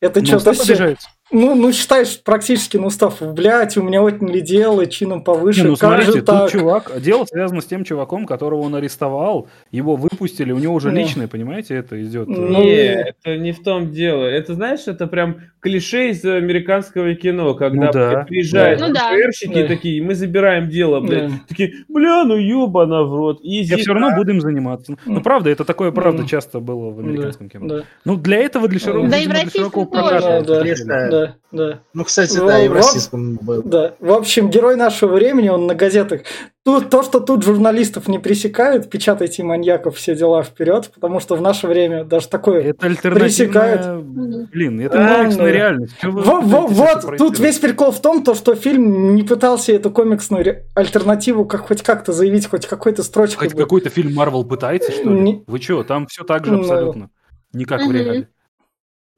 Это 0.00 0.24
что-то... 0.24 0.50
обижается. 0.50 1.08
Ну, 1.32 1.54
ну, 1.54 1.72
считаешь 1.72 2.20
практически, 2.20 2.76
ну, 2.76 2.90
став, 2.90 3.20
блядь, 3.34 3.76
у 3.76 3.82
меня 3.82 4.02
отняли 4.02 4.40
дело, 4.40 4.86
чином 4.86 5.22
повыше, 5.22 5.62
Не, 5.62 5.68
ну, 5.68 5.76
смотрите, 5.76 6.12
тут 6.12 6.24
так? 6.24 6.50
чувак, 6.50 6.92
дело 7.00 7.24
связано 7.24 7.60
с 7.60 7.66
тем 7.66 7.84
чуваком, 7.84 8.26
которого 8.26 8.62
он 8.62 8.74
арестовал, 8.74 9.48
его 9.70 9.94
выпустили, 9.94 10.50
у 10.50 10.58
него 10.58 10.74
уже 10.74 10.90
ну. 10.90 10.98
личное, 10.98 11.28
понимаете, 11.28 11.76
это 11.76 12.02
идет. 12.02 12.28
Э, 12.28 12.32
ну, 12.32 12.62
не, 12.62 12.74
это 12.74 13.36
не 13.36 13.52
в 13.52 13.62
том 13.62 13.92
дело. 13.92 14.24
Это, 14.24 14.54
знаешь, 14.54 14.80
это 14.86 15.06
прям 15.06 15.36
клише 15.60 16.10
из 16.10 16.24
американского 16.24 17.14
кино, 17.14 17.54
когда 17.54 17.86
ну, 17.86 17.92
да. 17.92 18.24
приезжают 18.28 18.80
ну, 18.80 18.92
да. 18.92 19.12
да. 19.12 19.66
такие, 19.68 20.02
мы 20.02 20.14
забираем 20.14 20.68
дело, 20.68 21.00
блядь, 21.00 21.28
да. 21.28 21.34
такие, 21.48 21.74
бля, 21.88 22.24
ну 22.24 22.36
ёбана 22.36 23.04
в 23.04 23.14
рот. 23.14 23.40
Изи, 23.42 23.70
Я 23.70 23.76
все 23.76 23.92
равно 23.92 24.16
будем 24.16 24.40
заниматься. 24.40 24.96
Ну, 25.06 25.20
правда, 25.20 25.50
это 25.50 25.64
такое, 25.64 25.92
правда, 25.92 26.26
часто 26.26 26.58
было 26.58 26.90
в 26.90 26.98
американском 26.98 27.48
кино. 27.48 27.66
Да. 27.68 27.82
Ну, 28.04 28.16
для 28.16 28.38
этого, 28.38 28.66
для 28.66 28.80
широкого, 28.80 29.08
да, 29.08 29.18
и 29.18 29.28
в 29.28 29.30
российском 29.30 29.86
тоже. 29.86 30.20
Да, 30.20 30.42
да, 30.42 31.08
да, 31.10 31.19
да. 31.52 31.80
Ну, 31.94 32.04
кстати, 32.04 32.36
да, 32.36 32.64
и 32.64 32.68
в 32.68 32.72
российском 32.72 33.36
был. 33.36 33.62
Да. 33.62 33.94
В 34.00 34.12
общем, 34.12 34.50
герой 34.50 34.76
нашего 34.76 35.14
времени, 35.14 35.48
он 35.48 35.66
на 35.66 35.74
газетах. 35.74 36.22
Тут, 36.62 36.90
то, 36.90 37.02
что 37.02 37.20
тут 37.20 37.42
журналистов 37.42 38.06
не 38.06 38.18
пресекают, 38.18 38.90
печатайте 38.90 39.42
маньяков, 39.42 39.96
все 39.96 40.14
дела 40.14 40.42
вперед, 40.42 40.90
потому 40.94 41.18
что 41.18 41.34
в 41.34 41.40
наше 41.40 41.66
время 41.66 42.04
даже 42.04 42.28
такое 42.28 42.62
это 42.62 42.86
пресекают. 42.86 44.04
Блин, 44.04 44.80
это 44.80 44.98
комиксная 44.98 45.52
реальность. 45.52 45.94
Во, 46.02 46.40
во, 46.40 46.66
вот, 46.66 47.16
тут 47.16 47.38
весь 47.38 47.58
прикол 47.58 47.92
в 47.92 48.02
том, 48.02 48.22
то, 48.22 48.34
что 48.34 48.54
фильм 48.54 49.14
не 49.14 49.22
пытался 49.22 49.72
эту 49.72 49.90
комиксную 49.90 50.64
альтернативу 50.74 51.46
как 51.46 51.66
хоть 51.66 51.82
как-то 51.82 52.12
заявить, 52.12 52.46
хоть 52.46 52.66
какой-то 52.66 53.02
строчкой. 53.02 53.48
Хоть 53.48 53.56
какой-то 53.56 53.88
фильм 53.88 54.14
Марвел 54.14 54.44
пытается, 54.44 54.92
что 54.92 55.08
ли? 55.08 55.20
Не... 55.20 55.44
Вы 55.46 55.60
что, 55.60 55.82
там 55.82 56.06
все 56.06 56.24
так 56.24 56.44
же 56.44 56.54
абсолютно. 56.56 57.08
Не 57.52 57.64
как 57.64 57.86
в 57.86 57.90
реале. 57.90 58.28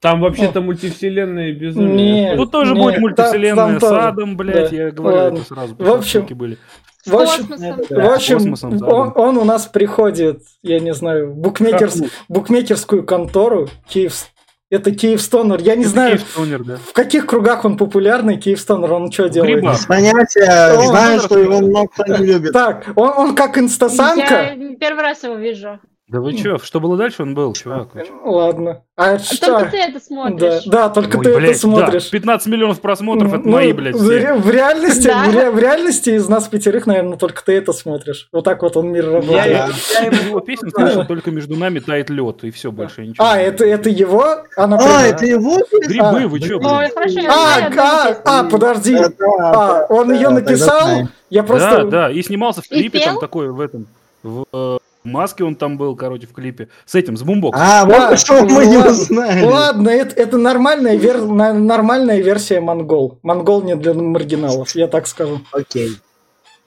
Там 0.02 0.20
вообще-то 0.20 0.60
мультивселенная 0.60 1.52
безумие. 1.52 1.94
Нет, 1.94 2.36
Тут 2.36 2.50
тоже 2.50 2.74
нет, 2.74 2.82
будет 2.82 2.98
мультивселенная 2.98 3.54
там, 3.54 3.78
там 3.78 3.88
с 3.88 3.92
Адом, 3.92 4.36
блядь, 4.36 4.70
да. 4.70 4.76
я 4.76 4.90
говорю 4.90 5.16
Ладно. 5.16 5.36
это 5.38 5.46
сразу. 5.46 5.76
В 5.78 5.90
общем, 5.90 6.26
были. 6.32 6.58
В 7.06 7.16
общем, 7.16 7.46
в 7.46 8.12
общем 8.12 8.84
он, 8.84 9.12
он 9.14 9.38
у 9.38 9.44
нас 9.44 9.66
приходит, 9.66 10.42
я 10.62 10.80
не 10.80 10.92
знаю, 10.92 11.32
букмекерс, 11.32 12.02
букмекерскую 12.28 13.04
контору 13.04 13.68
Киев, 13.88 14.26
это 14.70 14.90
Киевстонер. 14.90 15.60
Я 15.60 15.76
не 15.76 15.84
знаю, 15.84 16.18
да. 16.64 16.78
в 16.78 16.92
каких 16.92 17.26
кругах 17.26 17.64
он 17.64 17.76
популярный, 17.76 18.38
Киевстонер, 18.38 18.92
он 18.92 19.12
что 19.12 19.28
делает? 19.28 19.62
Без 19.62 19.86
понятия, 19.86 20.78
он, 20.78 20.86
знаю, 20.88 21.20
что 21.20 21.38
его 21.38 21.60
много 21.60 21.88
кто 21.88 22.16
не 22.16 22.26
любит. 22.26 22.52
Так, 22.52 22.88
он, 22.96 23.10
он 23.10 23.34
как 23.36 23.56
инстасамка. 23.56 24.56
Я 24.56 24.76
первый 24.80 25.02
раз 25.02 25.22
его 25.22 25.36
вижу. 25.36 25.78
Да 26.08 26.20
вы 26.20 26.36
что? 26.36 26.58
Что 26.58 26.80
было 26.80 26.96
дальше, 26.96 27.22
он 27.22 27.34
был, 27.34 27.54
чувак. 27.54 27.88
Ладно. 28.24 28.82
А, 28.96 29.12
а 29.12 29.18
что? 29.18 29.46
Только 29.46 29.70
ты 29.70 29.78
это 29.78 30.00
смотришь. 30.00 30.64
Да, 30.64 30.88
да 30.88 30.88
только 30.90 31.16
Ой, 31.16 31.24
ты 31.24 31.36
блядь, 31.36 31.50
это 31.52 31.58
смотришь. 31.60 32.04
Да. 32.04 32.10
15 32.10 32.48
миллионов 32.48 32.80
просмотров, 32.80 33.32
это 33.32 33.48
ну, 33.48 33.52
мои, 33.52 33.72
блядь, 33.72 33.96
все. 33.96 34.34
В, 34.34 34.42
в 34.42 34.50
реальности, 34.50 35.06
да. 35.06 35.24
в, 35.30 35.54
в 35.54 35.58
реальности 35.58 36.10
из 36.10 36.28
нас 36.28 36.48
пятерых, 36.48 36.86
наверное, 36.86 37.16
только 37.16 37.42
ты 37.42 37.52
это 37.52 37.72
смотришь. 37.72 38.28
Вот 38.32 38.44
так 38.44 38.60
вот 38.62 38.76
он 38.76 38.88
мир 38.92 39.10
работает. 39.10 39.46
Я, 39.46 39.68
я, 39.68 40.10
я 40.10 40.26
его 40.26 40.40
песню 40.40 40.70
слышал, 40.74 41.06
только 41.06 41.30
между 41.30 41.56
нами 41.56 41.78
тает 41.78 42.10
лед, 42.10 42.44
и 42.44 42.50
все, 42.50 42.70
больше 42.70 43.06
ничего. 43.06 43.24
А, 43.24 43.38
это, 43.38 43.64
это 43.64 43.88
его? 43.88 44.44
Она 44.56 44.78
а, 44.78 45.06
это 45.06 45.24
его? 45.24 45.60
Грибы, 45.86 46.26
вы 46.28 46.40
что, 46.40 46.58
блядь? 46.58 46.92
А, 47.26 47.70
а, 47.78 48.22
а, 48.24 48.44
подожди. 48.44 48.98
А, 49.40 49.86
он 49.88 50.12
ее 50.12 50.28
написал? 50.28 51.08
Я 51.30 51.42
просто... 51.42 51.84
Да, 51.84 51.84
да, 51.84 52.10
и 52.10 52.22
снимался 52.22 52.60
в 52.60 52.68
клипе 52.68 53.00
там 53.02 53.18
такой, 53.18 53.50
в 53.50 53.60
этом, 53.60 53.86
в 54.22 54.44
э, 54.52 54.78
маске 55.04 55.44
он 55.44 55.54
там 55.56 55.76
был, 55.76 55.96
короче, 55.96 56.26
в 56.26 56.32
клипе. 56.32 56.68
С 56.84 56.94
этим, 56.94 57.16
с 57.16 57.22
бумбоксом. 57.22 57.62
А, 57.64 57.84
вот 57.84 57.94
а, 57.94 58.16
что 58.16 58.44
мы 58.44 58.66
не 58.66 58.78
узнали. 58.78 59.44
Ладно, 59.44 59.88
это, 59.90 60.14
это 60.20 60.38
нормальная, 60.38 60.96
вер, 60.96 61.22
нормальная 61.22 62.20
версия 62.20 62.60
монгол. 62.60 63.18
Монгол 63.22 63.62
не 63.62 63.74
для 63.76 63.94
маргиналов, 63.94 64.74
я 64.74 64.88
так 64.88 65.06
скажу. 65.06 65.40
Окей. 65.52 65.96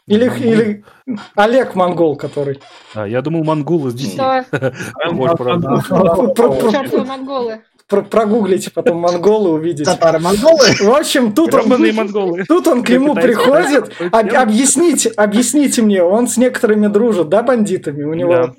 Или, 0.08 0.26
или 0.40 0.84
Олег 1.36 1.74
Монгол, 1.74 2.16
который. 2.16 2.62
А, 2.94 3.08
я 3.08 3.22
думал, 3.22 3.44
монгол 3.44 3.88
из 3.88 3.96
детей. 3.96 4.18
Чертовы 6.72 7.06
монголы 7.06 7.62
про 7.88 8.02
прогуглите 8.02 8.72
потом 8.72 8.98
монголы, 8.98 9.52
увидите. 9.52 9.86
Татары-монголы? 9.86 10.66
В 10.80 10.90
общем, 10.90 11.34
тут 11.34 11.54
он, 11.54 11.70
монголы. 11.70 12.44
тут 12.48 12.68
он 12.68 12.84
к 12.84 12.90
нему 12.90 13.14
приходит, 13.14 13.94
об, 14.12 14.34
объясните, 14.34 15.10
объясните 15.10 15.82
мне, 15.82 16.04
он 16.04 16.28
с 16.28 16.38
некоторыми 16.38 16.88
дружит, 16.88 17.30
да, 17.30 17.44
бандитами? 17.44 18.04
У 18.04 18.14
него... 18.14 18.34
Да. 18.34 18.54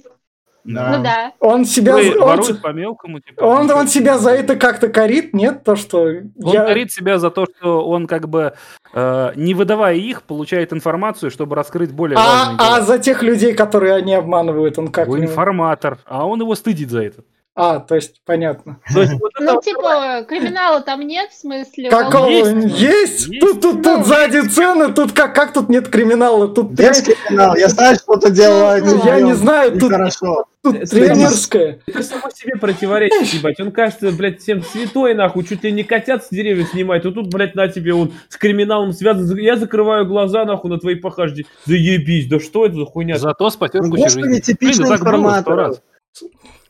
Да. 0.66 0.96
Ну 0.96 1.02
да. 1.04 1.32
Он 1.38 1.64
себя, 1.64 1.94
он, 1.94 2.56
по 2.60 2.72
мелкому, 2.72 3.20
типа, 3.20 3.44
он, 3.44 3.70
он 3.70 3.86
себя 3.86 4.18
за 4.18 4.30
это 4.30 4.56
как-то 4.56 4.88
корит, 4.88 5.32
нет? 5.32 5.62
То, 5.62 5.76
что 5.76 6.02
он 6.02 6.32
я... 6.36 6.64
корит 6.64 6.90
себя 6.90 7.18
за 7.18 7.30
то, 7.30 7.46
что 7.46 7.86
он 7.86 8.08
как 8.08 8.28
бы 8.28 8.54
э, 8.92 9.32
не 9.36 9.54
выдавая 9.54 9.94
их, 9.94 10.24
получает 10.24 10.72
информацию, 10.72 11.30
чтобы 11.30 11.54
раскрыть 11.54 11.92
более 11.92 12.18
а, 12.18 12.20
важные 12.20 12.58
дела. 12.58 12.76
А 12.78 12.80
за 12.80 12.98
тех 12.98 13.22
людей, 13.22 13.54
которые 13.54 13.94
они 13.94 14.12
обманывают, 14.14 14.76
он 14.76 14.88
как? 14.88 15.08
Он 15.08 15.22
информатор, 15.22 15.98
а 16.04 16.26
он 16.26 16.40
его 16.40 16.56
стыдит 16.56 16.90
за 16.90 17.04
это. 17.04 17.22
А, 17.58 17.80
то 17.80 17.94
есть, 17.94 18.20
понятно. 18.26 18.78
То 18.92 19.00
есть, 19.00 19.14
вот 19.14 19.32
ну, 19.40 19.60
типа, 19.62 20.26
криминала 20.28 20.82
там 20.82 21.00
нет, 21.00 21.30
в 21.30 21.40
смысле? 21.40 21.88
Какого? 21.88 22.28
Есть? 22.28 22.78
есть? 22.78 23.28
есть. 23.28 23.40
Тут, 23.40 23.62
тут, 23.62 23.82
тут 23.82 23.98
ну, 23.98 24.04
сзади 24.04 24.46
цены, 24.46 24.92
тут 24.92 25.12
как, 25.12 25.34
как 25.34 25.54
тут 25.54 25.70
нет 25.70 25.88
криминала? 25.88 26.48
Тут 26.48 26.72
Без 26.72 27.00
криминала, 27.00 27.56
я 27.56 27.68
знаю, 27.68 27.96
что 27.96 28.16
ты 28.16 28.30
делала. 28.30 28.76
Ну, 28.84 29.02
я 29.06 29.22
не 29.22 29.34
знаю, 29.34 29.78
тут... 29.78 29.90
Хорошо. 29.90 30.44
Тут 30.62 30.80
тренерская. 30.90 31.78
Это 31.86 32.02
само 32.02 32.28
себе 32.28 32.56
противоречит, 32.56 33.32
ебать. 33.32 33.58
Он 33.58 33.72
кажется, 33.72 34.10
блядь, 34.12 34.42
всем 34.42 34.62
святой, 34.62 35.14
нахуй, 35.14 35.44
чуть 35.44 35.64
ли 35.64 35.72
не 35.72 35.82
котят 35.82 36.26
с 36.26 36.28
деревьев 36.28 36.68
снимает. 36.68 37.06
Вот 37.06 37.14
тут, 37.14 37.32
блядь, 37.32 37.54
на 37.54 37.68
тебе 37.68 37.94
он 37.94 38.12
с 38.28 38.36
криминалом 38.36 38.92
связан. 38.92 39.34
Я 39.38 39.56
закрываю 39.56 40.06
глаза, 40.06 40.44
нахуй, 40.44 40.70
на 40.70 40.78
твои 40.78 40.96
похождения. 40.96 41.48
Заебись, 41.64 42.28
да 42.28 42.38
что 42.38 42.66
это 42.66 42.74
за 42.74 42.84
хуйня? 42.84 43.16
Зато 43.16 43.48
спасет 43.48 43.80
кучу 43.82 44.10
жизни. 44.10 44.40
типичный 44.40 44.90
информатор. 44.90 45.76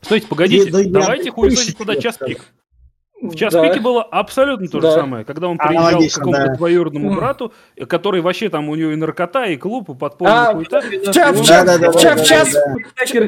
Стойте, 0.01 0.27
погодите, 0.27 0.71
да, 0.71 0.83
да, 0.83 0.99
давайте 1.01 1.31
хуесосить 1.31 1.77
туда 1.77 1.95
час 1.95 2.17
пик. 2.17 2.41
В 3.21 3.35
час 3.35 3.51
да. 3.51 3.67
пике 3.67 3.79
было 3.79 4.03
абсолютно 4.03 4.67
то 4.67 4.79
да. 4.79 4.91
же 4.91 4.99
самое, 4.99 5.25
когда 5.25 5.47
он 5.47 5.57
приезжал 5.57 6.01
к 6.01 6.13
какому-то 6.13 6.47
да. 6.47 6.55
двоюродному 6.55 7.15
брату, 7.15 7.51
который 7.87 8.21
вообще 8.21 8.49
там 8.49 8.69
у 8.69 8.75
него 8.75 8.91
и 8.91 8.95
наркота, 8.95 9.45
и 9.45 9.57
клуб, 9.57 9.89
и 9.89 9.95
подпольный 9.95 10.35
а, 10.35 10.53
хуета. 10.53 10.81
В, 10.81 11.11
час, 11.11 11.39
в, 11.39 11.43
час, 11.43 11.79
в, 11.79 11.99
час, 11.99 12.21
в 12.21 12.25
час, 12.25 12.53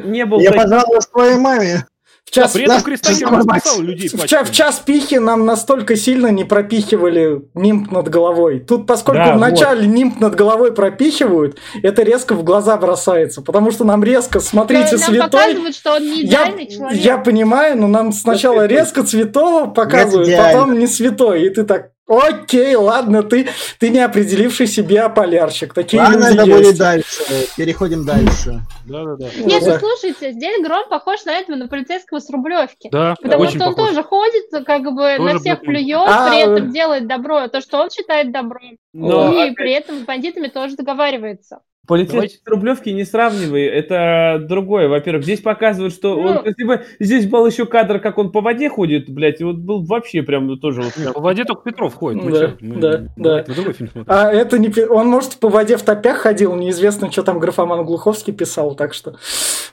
не 0.05 0.25
был. 0.25 0.39
Я 0.39 0.51
пожаловался 0.51 1.09
твоей 1.09 1.39
маме. 1.39 1.85
В 2.29 2.31
час, 2.31 2.51
при 2.51 2.65
этом 2.65 2.81
Кристакер 2.83 3.27
расписал 3.27 3.81
людей 3.81 4.07
в, 4.07 4.27
час, 4.27 4.47
в 4.47 4.53
час 4.53 4.79
пихи 4.85 5.15
нам 5.15 5.47
настолько 5.47 5.95
сильно 5.95 6.27
не 6.27 6.43
пропихивали 6.43 7.41
нимб 7.55 7.91
над 7.91 8.07
головой. 8.07 8.59
Тут, 8.59 8.85
поскольку 8.85 9.25
да, 9.25 9.33
вначале 9.33 9.87
вот. 9.87 9.95
нимб 9.95 10.19
над 10.19 10.35
головой 10.35 10.71
пропихивают, 10.71 11.57
это 11.81 12.03
резко 12.03 12.35
в 12.35 12.43
глаза 12.43 12.77
бросается. 12.77 13.41
Потому 13.41 13.71
что 13.71 13.83
нам 13.83 14.03
резко, 14.03 14.41
смотрите, 14.41 14.97
нам 14.97 14.99
святой... 14.99 15.21
показывают, 15.21 15.75
что 15.75 15.95
он 15.95 16.03
не 16.03 16.21
я, 16.21 16.45
человек. 16.67 16.99
Я 17.01 17.17
понимаю, 17.17 17.77
но 17.79 17.87
нам 17.87 18.11
сначала 18.11 18.67
резко 18.67 19.03
святого 19.03 19.65
показывают, 19.65 20.29
потом 20.37 20.77
не 20.77 20.85
святой. 20.85 21.47
И 21.47 21.49
ты 21.49 21.63
так, 21.63 21.93
Окей, 22.09 22.73
ладно, 22.73 23.21
ты, 23.21 23.47
ты 23.77 23.89
не 23.89 23.99
определивший 23.99 24.65
себе 24.65 25.07
полярщик. 25.09 25.75
Такие 25.75 26.01
ладно, 26.01 26.43
люди 26.43 26.65
есть. 26.65 26.79
дальше. 26.79 27.23
Переходим 27.55 28.03
дальше. 28.03 28.61
Да, 28.87 29.03
да, 29.05 29.15
да. 29.15 29.25
Нет, 29.37 29.63
ну 29.63 29.77
слушайте, 29.77 30.31
здесь 30.31 30.59
Гром 30.63 30.89
похож 30.89 31.23
на 31.25 31.33
этого, 31.33 31.55
на 31.55 31.67
полицейского 31.67 32.17
с 32.19 32.27
Рублевки. 32.31 32.89
Да, 32.91 33.15
Потому 33.21 33.43
очень 33.43 33.57
что 33.57 33.67
он 33.67 33.75
похож. 33.75 33.89
тоже 33.89 34.03
ходит, 34.03 34.65
как 34.65 34.81
бы 34.83 35.17
тоже 35.17 35.33
на 35.33 35.39
всех 35.39 35.61
плюет, 35.61 36.07
а, 36.07 36.29
при 36.29 36.39
этом 36.39 36.71
делает 36.71 37.07
добро, 37.07 37.47
то, 37.47 37.61
что 37.61 37.77
он 37.77 37.91
считает 37.91 38.31
добром. 38.31 38.77
Но, 38.91 39.31
и 39.31 39.41
опять... 39.41 39.55
при 39.55 39.71
этом 39.73 39.99
с 39.99 40.01
бандитами 40.01 40.47
тоже 40.47 40.75
договаривается. 40.75 41.59
Полицейский 41.89 42.39
с 42.45 42.47
Рублевки 42.47 42.89
не 42.89 43.03
сравнивай, 43.03 43.65
это 43.65 44.45
другое. 44.47 44.87
Во-первых, 44.87 45.23
здесь 45.23 45.41
показывают, 45.41 45.91
что 45.91 46.15
ну, 46.15 46.21
он, 46.21 46.45
если 46.45 46.63
бы 46.63 46.85
здесь 46.99 47.25
был 47.25 47.47
еще 47.47 47.65
кадр, 47.65 47.99
как 47.99 48.19
он 48.19 48.31
по 48.31 48.41
воде 48.41 48.69
ходит, 48.69 49.09
блядь, 49.09 49.41
и 49.41 49.43
вот 49.43 49.55
был 49.55 49.83
вообще 49.83 50.21
прям 50.21 50.59
тоже 50.59 50.83
вот. 50.83 51.13
По 51.15 51.19
воде 51.19 51.45
только 51.45 51.63
Петров 51.63 51.95
ходит. 51.95 52.23
Мы 52.23 52.31
да, 52.31 52.55
мы, 52.61 52.75
да, 52.79 53.05
мы, 53.17 53.23
да. 53.23 53.45
Мы 53.47 54.03
а 54.05 54.31
это 54.31 54.59
не 54.59 54.69
он 54.87 55.07
может 55.07 55.37
по 55.37 55.49
воде 55.49 55.77
в 55.77 55.81
топях 55.81 56.17
ходил, 56.17 56.55
неизвестно, 56.55 57.11
что 57.11 57.23
там 57.23 57.39
графоман 57.39 57.83
Глуховский 57.83 58.33
писал, 58.33 58.75
так 58.75 58.93
что, 58.93 59.15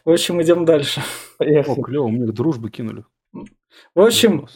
в 0.06 0.10
общем, 0.10 0.40
идем 0.40 0.64
дальше. 0.64 1.02
О, 1.38 1.82
клево, 1.82 2.08
мне 2.08 2.32
дружбы 2.32 2.70
кинули. 2.70 3.04
В 3.94 4.00
общем, 4.00 4.48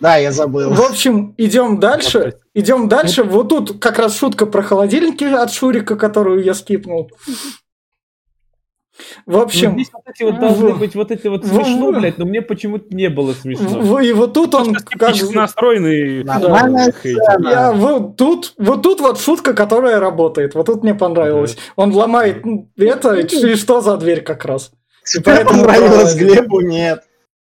да, 0.00 0.16
я 0.16 0.32
забыл. 0.32 0.72
В 0.74 0.80
общем, 0.80 1.34
идем 1.38 1.80
дальше. 1.80 2.38
Идем 2.54 2.88
дальше. 2.88 3.22
Вот 3.22 3.48
тут 3.48 3.80
как 3.80 3.98
раз 3.98 4.18
шутка 4.18 4.46
про 4.46 4.62
холодильники 4.62 5.24
от 5.24 5.52
Шурика, 5.52 5.96
которую 5.96 6.42
я 6.44 6.54
скипнул. 6.54 7.10
В 9.26 9.38
общем... 9.38 9.70
Ну, 9.72 9.74
здесь 9.78 9.90
вот 9.92 10.02
эти 10.06 10.22
вот 10.22 10.38
должны 10.38 10.72
в... 10.72 10.78
быть 10.78 10.94
вот 10.94 11.10
эти 11.10 11.26
вот 11.26 11.44
смешно, 11.44 11.90
в... 11.90 11.98
блядь, 11.98 12.18
но 12.18 12.26
мне 12.26 12.42
почему-то 12.42 12.94
не 12.94 13.08
было 13.08 13.32
смешно. 13.32 14.00
И 14.00 14.12
вот 14.12 14.34
тут 14.34 14.54
он... 14.54 14.74
Как 14.74 15.14
настроенный... 15.32 16.22
Да. 16.22 16.68
Я, 17.40 17.72
вот, 17.72 18.16
тут, 18.16 18.54
вот 18.56 18.82
тут 18.82 19.00
вот 19.00 19.18
шутка, 19.20 19.52
которая 19.52 19.98
работает. 19.98 20.54
Вот 20.54 20.66
тут 20.66 20.84
мне 20.84 20.94
понравилось. 20.94 21.56
Он 21.76 21.92
ломает 21.92 22.44
это, 22.76 23.14
и 23.14 23.56
что 23.56 23.80
за 23.80 23.96
дверь 23.96 24.22
как 24.22 24.44
раз. 24.44 24.70
Поэтому 25.24 25.64
понравилось 25.64 26.14
Глебу, 26.14 26.60
нет. 26.60 27.02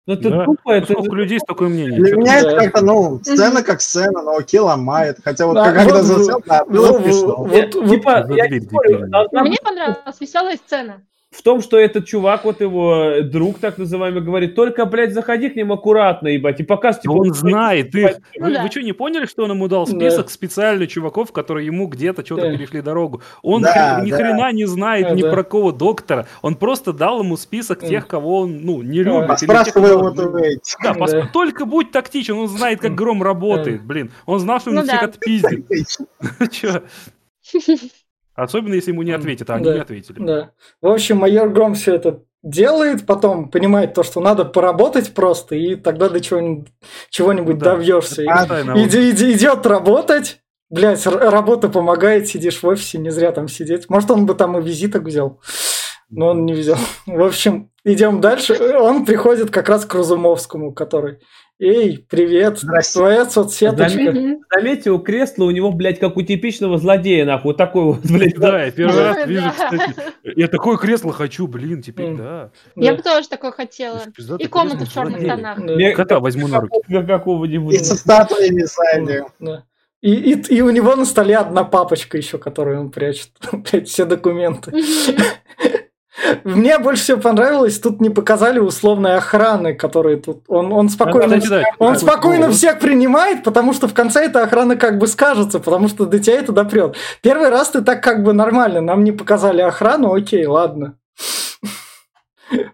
Ну 0.07 0.13
это 0.13 0.29
да. 0.29 0.45
тупо, 0.45 0.71
это... 0.71 0.93
Сколько 0.93 1.15
людей 1.15 1.39
с 1.39 1.43
такой 1.43 1.69
мнением? 1.69 2.03
Для 2.03 2.15
меня 2.15 2.39
это 2.39 2.55
как-то, 2.57 2.85
ну, 2.85 3.19
сцена 3.23 3.63
как 3.63 3.81
сцена, 3.81 4.21
но 4.21 4.37
окей, 4.37 4.59
ломает. 4.59 5.17
Хотя 5.23 5.47
вот 5.47 5.57
когда 5.57 6.03
засел, 6.03 6.43
да, 6.45 6.63
было 6.65 7.01
смешно. 7.01 7.47
Типа, 7.87 8.27
я 8.29 8.47
не 8.47 8.59
спорю. 8.61 9.07
Мне 9.31 9.57
понравилась 9.63 10.19
веселая 10.19 10.57
сцена 10.57 11.01
в 11.35 11.41
том, 11.41 11.61
что 11.61 11.77
этот 11.77 12.05
чувак, 12.05 12.45
вот 12.45 12.61
его 12.61 13.21
друг, 13.23 13.59
так 13.59 13.77
называемый, 13.77 14.21
говорит, 14.21 14.55
только, 14.55 14.85
блядь, 14.85 15.13
заходи 15.13 15.49
к 15.49 15.55
ним 15.55 15.71
аккуратно, 15.73 16.29
ебать, 16.29 16.59
и 16.59 16.63
показ, 16.63 16.99
типа... 16.99 17.11
Он 17.11 17.33
знает, 17.33 17.91
ты... 17.91 18.17
Ну, 18.37 18.45
вы, 18.45 18.53
да. 18.53 18.63
вы 18.63 18.71
что, 18.71 18.81
не 18.81 18.93
поняли, 18.93 19.25
что 19.25 19.43
он 19.43 19.51
ему 19.51 19.67
дал 19.67 19.85
список 19.85 20.27
да. 20.27 20.31
специально 20.31 20.87
чуваков, 20.87 21.31
которые 21.31 21.65
ему 21.65 21.87
где-то 21.87 22.25
что-то 22.25 22.43
да. 22.43 22.57
перешли 22.57 22.81
дорогу? 22.81 23.21
Он 23.41 23.61
да, 23.61 24.01
ни 24.03 24.11
да. 24.11 24.17
хрена 24.17 24.51
не 24.53 24.65
знает 24.65 25.09
да, 25.09 25.15
ни 25.15 25.21
да. 25.21 25.31
про 25.31 25.43
кого 25.43 25.71
доктора, 25.71 26.27
он 26.41 26.55
просто 26.55 26.93
дал 26.93 27.21
ему 27.21 27.37
список 27.37 27.81
тех, 27.81 28.07
кого 28.07 28.41
он, 28.41 28.61
ну, 28.61 28.81
не 28.81 29.03
любит. 29.03 29.27
Да, 29.27 29.37
спрашивай 29.37 29.91
его, 29.91 30.09
Да, 30.11 30.93
да. 30.93 31.29
только 31.33 31.65
будь 31.65 31.91
тактичен, 31.91 32.35
он 32.35 32.47
знает, 32.47 32.79
как 32.79 32.95
гром 32.95 33.21
работает, 33.21 33.83
блин. 33.83 34.11
Он 34.25 34.39
знал, 34.39 34.59
что 34.59 34.69
он 34.69 34.77
ну, 34.77 34.83
всех 34.83 35.01
да. 35.01 35.07
отпиздит. 35.07 35.65
Че? 36.51 36.83
Особенно, 38.35 38.73
если 38.73 38.91
ему 38.91 39.03
не 39.03 39.13
ответят, 39.13 39.49
а 39.49 39.55
они 39.55 39.65
да, 39.65 39.73
не 39.75 39.79
ответили. 39.79 40.19
Да. 40.19 40.51
В 40.81 40.87
общем, 40.87 41.17
майор 41.17 41.49
Гром 41.49 41.73
все 41.73 41.95
это 41.95 42.21
делает, 42.43 43.05
потом 43.05 43.49
понимает 43.49 43.93
то, 43.93 44.03
что 44.03 44.19
надо 44.21 44.45
поработать 44.45 45.13
просто, 45.13 45.55
и 45.55 45.75
тогда 45.75 46.09
до 46.09 46.19
чего-нибудь, 46.21 46.67
чего-нибудь 47.09 47.57
да. 47.57 47.73
добьешься. 47.75 48.23
Иди, 48.75 49.09
иди, 49.09 49.33
идет 49.33 49.65
работать. 49.65 50.41
Блять, 50.69 51.05
работа 51.05 51.69
помогает, 51.69 52.27
сидишь 52.27 52.61
в 52.61 52.67
офисе, 52.67 52.97
не 52.97 53.09
зря 53.09 53.31
там 53.31 53.47
сидеть. 53.47 53.89
Может, 53.89 54.11
он 54.11 54.25
бы 54.25 54.35
там 54.35 54.57
и 54.57 54.61
визиток 54.61 55.03
взял, 55.03 55.39
но 56.09 56.29
он 56.29 56.45
не 56.45 56.53
взял. 56.53 56.77
В 57.05 57.23
общем, 57.23 57.71
идем 57.83 58.19
дальше. 58.19 58.55
Он 58.75 59.05
приходит 59.05 59.51
как 59.51 59.69
раз 59.69 59.85
к 59.85 59.95
Разумовскому, 59.95 60.73
который 60.73 61.19
Эй, 61.57 62.05
привет, 62.09 62.59
Здрасте. 62.59 62.99
твоя 62.99 63.25
соцсеточка. 63.29 63.87
Заметьте, 63.89 64.39
заметьте, 64.53 64.91
у 64.91 64.99
кресла 64.99 65.45
у 65.45 65.51
него, 65.51 65.71
блядь, 65.71 65.99
как 65.99 66.17
у 66.17 66.21
типичного 66.21 66.77
злодея, 66.77 67.23
нахуй, 67.23 67.51
вот 67.51 67.57
такой 67.57 67.83
вот, 67.85 67.99
блядь. 68.03 68.35
Да, 68.35 68.65
я 68.65 68.71
первый 68.71 69.01
раз 69.01 69.25
вижу, 69.25 69.49
кстати. 69.51 69.95
Я 70.35 70.49
такое 70.49 70.75
кресло 70.75 71.13
хочу, 71.13 71.47
блин, 71.47 71.81
теперь, 71.81 72.13
да. 72.15 72.51
Я 72.75 72.93
бы 72.93 73.01
тоже 73.01 73.29
такое 73.29 73.51
хотела. 73.51 74.01
И 74.37 74.47
комнату 74.47 74.85
в 74.85 74.93
черных 74.93 75.25
тонах. 75.25 75.95
Кота 75.95 76.19
возьму 76.19 76.47
на 76.47 76.59
руки. 76.59 77.05
Какого-нибудь. 77.05 77.75
И 77.75 77.77
со 77.77 77.95
статуями 77.95 78.63
сзади. 78.63 79.23
И, 80.01 80.33
и, 80.33 80.55
и 80.57 80.61
у 80.61 80.69
него 80.69 80.95
на 80.95 81.05
столе 81.05 81.37
одна 81.37 81.63
папочка 81.63 82.17
еще, 82.17 82.37
которую 82.37 82.79
он 82.79 82.91
прячет. 82.91 83.31
Блядь, 83.51 83.87
все 83.87 84.05
документы. 84.05 84.71
Мне 86.43 86.79
больше 86.79 87.03
всего 87.03 87.19
понравилось, 87.19 87.79
тут 87.79 87.99
не 87.99 88.09
показали 88.09 88.59
условной 88.59 89.17
охраны, 89.17 89.73
которые 89.73 90.17
тут... 90.17 90.43
Он, 90.47 90.71
он 90.71 90.89
спокойно, 90.89 91.39
кстати, 91.39 91.63
да, 91.63 91.63
он 91.77 91.97
спокойно 91.97 92.49
всех 92.51 92.79
принимает, 92.79 93.43
потому 93.43 93.73
что 93.73 93.87
в 93.87 93.93
конце 93.93 94.25
эта 94.25 94.43
охрана 94.43 94.77
как 94.77 94.97
бы 94.97 95.07
скажется, 95.07 95.59
потому 95.59 95.87
что 95.89 96.05
до 96.05 96.19
тебя 96.19 96.39
это 96.39 96.51
допрет. 96.53 96.95
Первый 97.21 97.49
раз 97.49 97.69
ты 97.69 97.81
так 97.81 98.01
как 98.01 98.23
бы 98.23 98.33
нормально, 98.33 98.81
нам 98.81 99.03
не 99.03 99.11
показали 99.11 99.61
охрану, 99.61 100.13
окей, 100.13 100.45
ладно. 100.45 100.97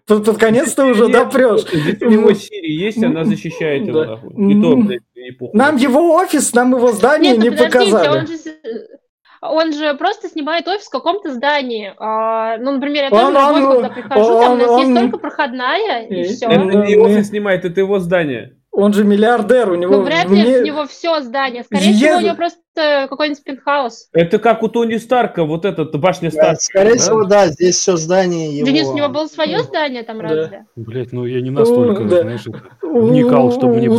Под, 0.06 0.26
под 0.26 0.38
конец 0.38 0.74
ты 0.74 0.84
уже 0.84 1.08
допрешь. 1.08 1.66
У 2.02 2.10
него 2.10 2.34
Сири 2.34 2.72
есть, 2.72 3.02
она 3.04 3.24
защищает 3.24 3.88
его. 3.88 4.20
И 4.38 4.62
то, 4.62 4.76
блядь, 4.76 5.54
Нам 5.54 5.78
его 5.78 6.14
офис, 6.16 6.54
нам 6.54 6.76
его 6.76 6.92
здание 6.92 7.38
не 7.38 7.50
показали 7.50 8.28
он 9.42 9.74
же 9.74 9.94
просто 9.96 10.30
снимает 10.30 10.68
офис 10.68 10.86
в 10.86 10.92
каком-то 10.92 11.34
здании. 11.34 11.94
А, 11.98 12.58
ну, 12.58 12.72
например, 12.72 13.06
я 13.06 13.10
тоже 13.10 13.26
он, 13.26 13.34
домой, 13.34 13.64
он, 13.64 13.74
когда 13.74 13.90
прихожу, 13.90 14.34
он, 14.34 14.42
там 14.42 14.54
у 14.54 14.56
нас 14.56 14.70
он, 14.70 14.80
есть 14.80 15.02
только 15.02 15.18
проходная, 15.18 16.06
и, 16.06 16.22
и 16.22 16.24
все. 16.26 16.46
Это 16.46 16.64
не 16.64 16.96
офис 16.96 17.30
снимает, 17.30 17.66
это 17.66 17.80
его 17.80 18.00
здание. 18.00 18.56
Он 18.74 18.94
же 18.94 19.04
миллиардер, 19.04 19.70
у 19.70 19.76
него... 19.76 19.98
Ну, 19.98 20.04
вряд 20.04 20.30
ли 20.30 20.44
мне... 20.44 20.60
у 20.60 20.64
него 20.64 20.86
все 20.86 21.20
здание. 21.20 21.64
Скорее 21.64 21.94
всего, 21.94 22.18
у 22.18 22.22
него 22.22 22.36
просто 22.36 23.08
какой-нибудь 23.10 23.44
пентхаус. 23.44 24.08
Это 24.14 24.40
как 24.40 24.64
у 24.64 24.70
Тони 24.70 24.96
Старка, 24.96 25.44
вот 25.44 25.66
этот, 25.66 26.00
башня 26.00 26.32
Старка. 26.32 26.52
Да, 26.52 26.56
скорее 26.56 26.94
да? 26.94 27.00
всего, 27.00 27.26
да, 27.26 27.48
здесь 27.48 27.76
все 27.76 27.98
здание 27.98 28.58
его. 28.58 28.66
Денис, 28.66 28.88
у 28.88 28.96
него 28.96 29.10
было 29.10 29.26
свое 29.26 29.60
здание 29.64 30.04
там, 30.04 30.20
да. 30.20 30.24
разве? 30.24 30.66
Блять, 30.78 31.12
ну 31.12 31.26
я 31.26 31.42
не 31.42 31.50
настолько, 31.50 32.06
да. 32.06 32.22
знаешь, 32.22 32.46
вникал, 32.82 33.52
чтобы 33.52 33.76
мне 33.76 33.90
было. 33.90 33.98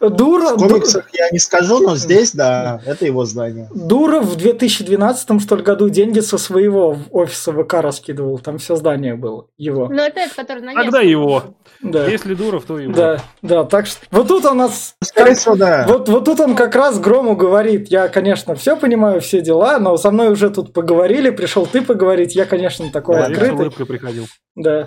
Дура... 0.00 0.56
В 0.56 0.58
комиксах 0.58 1.08
я 1.12 1.30
не 1.30 1.38
скажу, 1.38 1.78
но 1.78 1.96
здесь, 1.96 2.32
да, 2.32 2.80
это 2.84 3.06
его 3.06 3.24
здание. 3.24 3.68
Дуров 3.74 4.24
в 4.24 4.36
2012 4.36 5.42
что 5.42 5.56
ли, 5.56 5.62
году 5.62 5.88
деньги 5.88 6.20
со 6.20 6.36
своего 6.36 6.98
офиса 7.10 7.52
ВК 7.52 7.74
раскидывал. 7.74 8.38
Там 8.38 8.58
все 8.58 8.76
здание 8.76 9.14
было 9.14 9.46
его. 9.56 9.88
Ну, 9.88 10.02
это 10.02 10.20
который 10.34 10.62
на 10.62 10.74
Тогда 10.74 11.00
его. 11.00 11.54
Да. 11.80 12.06
Если 12.06 12.34
Дуров, 12.34 12.64
то 12.64 12.78
его. 12.78 12.92
Да, 12.92 13.22
да, 13.42 13.64
так 13.64 13.86
что... 13.86 14.00
Вот 14.10 14.26
тут 14.26 14.44
у 14.46 14.54
нас... 14.54 14.94
Скорее 15.02 15.34
всего, 15.34 15.54
да. 15.54 15.84
Вот, 15.88 16.08
вот 16.08 16.24
тут 16.24 16.40
он 16.40 16.56
как 16.56 16.74
раз 16.74 16.98
Грому 16.98 17.36
говорит, 17.36 17.88
я, 17.88 18.08
конечно, 18.08 18.56
все 18.56 18.76
понимаю, 18.76 19.20
все 19.20 19.40
дела, 19.40 19.78
но 19.78 19.96
со 19.96 20.10
мной 20.10 20.30
уже 20.30 20.50
тут 20.50 20.72
поговорили, 20.72 21.30
пришел 21.30 21.66
ты 21.66 21.82
поговорить, 21.82 22.34
я, 22.34 22.46
конечно, 22.46 22.90
такой 22.90 23.16
да, 23.16 23.26
открытый. 23.26 23.70
Я 23.78 23.86
приходил. 23.86 24.26
Да. 24.56 24.86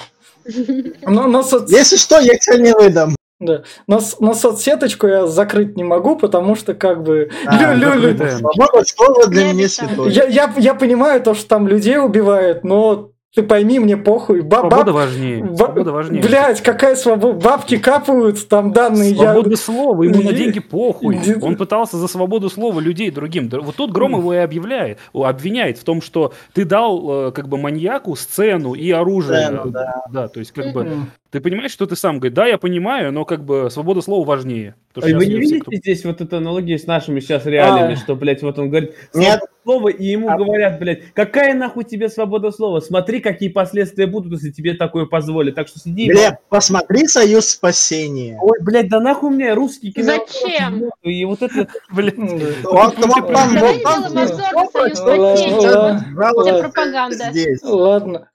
Но, 1.04 1.28
но 1.28 1.44
соц... 1.44 1.72
Если 1.72 1.96
что, 1.96 2.20
я 2.20 2.38
тебя 2.38 2.58
не 2.58 2.74
выдам. 2.74 3.16
Да. 3.42 3.64
Но, 3.88 4.00
но 4.20 4.34
соцсеточку 4.34 5.08
я 5.08 5.26
закрыть 5.26 5.76
не 5.76 5.84
могу, 5.84 6.16
потому 6.16 6.56
что 6.56 6.76
как 6.76 7.04
бы... 7.04 7.32
А, 7.46 7.74
лю, 7.74 7.94
лю, 7.96 8.14
лю. 8.14 8.30
Свобода 8.30 8.86
слова 8.86 9.28
для 9.28 9.52
меня 9.52 9.68
святое. 9.68 10.10
Я, 10.10 10.26
я, 10.26 10.54
я 10.58 10.76
понимаю 10.76 11.22
то, 11.22 11.34
что 11.34 11.48
там 11.48 11.68
людей 11.68 11.98
убивают, 11.98 12.64
но 12.64 13.12
ты 13.34 13.44
пойми, 13.44 13.80
мне 13.80 13.96
похуй. 13.96 14.42
Баб, 14.42 14.68
свобода 14.68 14.92
важнее. 14.92 15.44
Баб, 15.44 15.56
свобода 15.56 15.92
важнее. 15.92 16.22
Блять, 16.22 16.62
какая 16.62 16.96
свобода? 16.96 17.40
Бабки 17.40 17.78
капают, 17.78 18.48
там 18.48 18.74
данные. 18.74 19.16
Свобода 19.16 19.50
я... 19.50 19.58
слова, 19.58 20.04
ему 20.04 20.22
на 20.22 20.34
деньги 20.34 20.60
похуй. 20.60 21.18
Он 21.42 21.56
пытался 21.56 21.98
за 21.98 22.08
свободу 22.08 22.50
слова 22.50 22.80
людей 22.80 23.10
другим. 23.10 23.50
Вот 23.50 23.76
тут 23.76 23.92
Гром 23.92 24.18
его 24.18 24.34
и 24.34 24.38
объявляет, 24.38 25.00
обвиняет 25.14 25.78
в 25.78 25.84
том, 25.84 26.02
что 26.02 26.34
ты 26.54 26.66
дал 26.66 27.28
э, 27.28 27.32
как 27.32 27.48
бы 27.48 27.58
маньяку 27.58 28.16
сцену 28.16 28.74
и 28.74 28.92
оружие. 28.92 29.46
Сцену, 29.46 29.72
да. 29.72 30.04
да, 30.12 30.28
то 30.28 30.40
есть 30.40 30.52
как 30.52 30.74
бы 30.74 31.08
ты 31.32 31.40
понимаешь, 31.40 31.72
что 31.72 31.86
ты 31.86 31.96
сам 31.96 32.20
говоришь, 32.20 32.36
да, 32.36 32.46
я 32.46 32.58
понимаю, 32.58 33.14
но 33.14 33.24
как 33.24 33.46
бы 33.46 33.70
свобода 33.72 34.02
слова 34.02 34.26
важнее. 34.26 34.76
А 34.96 35.00
вы 35.00 35.26
не 35.26 35.40
видите 35.40 35.62
кто... 35.62 35.74
здесь 35.74 36.04
вот 36.04 36.20
эту 36.20 36.38
аналогию 36.38 36.78
с 36.78 36.86
нашими 36.86 37.22
сейчас 37.22 37.46
реалиями, 37.46 37.94
а... 37.94 37.96
что, 37.96 38.16
блядь, 38.16 38.42
вот 38.42 38.60
он 38.60 38.70
говорит 38.70 38.94
Нет. 39.14 39.40
слово, 39.64 39.88
и 39.88 40.06
ему 40.06 40.30
а... 40.30 40.38
говорят, 40.38 40.80
блядь, 40.80 41.14
какая 41.14 41.54
нахуй 41.54 41.86
тебе 41.86 42.10
свобода 42.10 42.52
слова? 42.52 42.82
Смотри, 42.82 43.22
какие 43.22 43.48
последствия 43.48 44.08
будут, 44.08 44.34
если 44.34 44.52
тебе 44.52 44.74
такое 44.74 45.06
позволят. 45.06 45.56
Так 45.56 45.70
что 45.70 45.80
сиди. 45.80 46.10
Блядь, 46.10 46.36
посмотри 46.50 47.08
«Союз 47.08 47.48
спасения». 47.48 48.38
Ой, 48.42 48.60
блядь, 48.62 48.90
да 48.90 49.00
нахуй 49.00 49.30
мне 49.30 49.54
русский 49.54 49.94
кино. 49.94 50.26
Зачем? 50.28 50.90
И 51.02 51.24
вот 51.24 51.42
это, 51.42 51.70
блядь. 51.94 52.18
Вот, 52.18 52.64
вот 52.64 52.96
там, 52.96 53.10
вот 53.10 53.32
там. 53.32 53.56
пропаганда. 56.60 57.32
Ладно. 57.64 58.28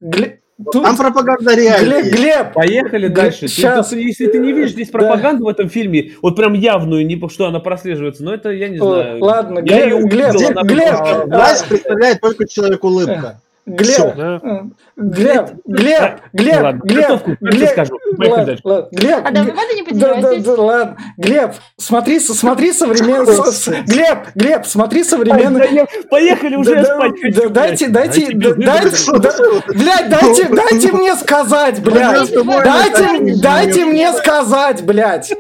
Тут... 0.73 0.85
Там 0.85 0.97
пропаганда 0.97 1.55
реальная. 1.55 2.03
Глеб, 2.03 2.15
Глеб! 2.15 2.53
Поехали 2.55 3.09
Глеб, 3.09 3.15
дальше. 3.15 3.47
Сейчас. 3.47 3.91
Ты, 3.91 4.01
если 4.01 4.27
ты 4.27 4.39
не 4.39 4.53
видишь 4.53 4.71
здесь 4.71 4.89
пропаганду 4.89 5.45
да. 5.45 5.45
в 5.45 5.49
этом 5.49 5.69
фильме, 5.69 6.13
вот 6.23 6.35
прям 6.35 6.55
явную, 6.55 7.07
не, 7.07 7.23
что 7.29 7.47
она 7.47 7.61
прослеживается, 7.61 8.25
но 8.25 8.33
это 8.33 8.51
я 8.51 8.69
не 8.69 8.79
знаю. 8.79 9.23
Ладно, 9.23 9.59
я 9.59 9.87
Глеб, 9.87 10.11
Глеб, 10.11 10.33
Глеб, 10.33 10.63
Глеб. 10.65 11.27
Власть 11.27 11.69
представляет 11.69 12.21
только 12.21 12.49
человек 12.49 12.83
улыбка. 12.85 13.41
Глеб, 13.67 14.15
да. 14.17 14.41
Глеб, 14.97 15.51
Глеб, 15.65 16.21
Глеб, 16.33 16.63
ладно, 16.63 16.81
Глеб, 16.85 17.23
Глеб, 17.41 17.71
скажу. 17.71 17.99
Ладно, 18.17 18.57
ладно, 18.63 18.89
Глеб, 18.93 19.21
а 19.25 19.31
да, 19.33 19.43
вы 19.43 19.51
не 19.51 19.83
да, 19.99 20.15
да, 20.21 20.37
да, 20.37 20.53
ладно, 20.53 20.97
Глеб, 21.19 21.55
смотри, 21.77 22.21
смотри 22.21 22.73
современный, 22.73 23.35
Глеб, 23.87 24.19
Глеб, 24.37 24.67
смотри 24.67 25.03
современный. 25.03 25.85
Поехали 26.09 26.55
уже 26.55 26.85
спать. 26.85 27.53
Дайте, 27.53 27.89
дайте, 27.89 28.33
дайте, 28.33 28.95
блядь, 29.67 30.09
дайте, 30.11 30.49
дайте 30.49 30.93
мне 30.93 31.17
сказать, 31.17 31.83
блядь, 31.83 32.33
дайте, 32.33 33.35
дайте 33.43 33.85
мне 33.85 34.13
сказать, 34.13 34.85
блядь. 34.85 35.33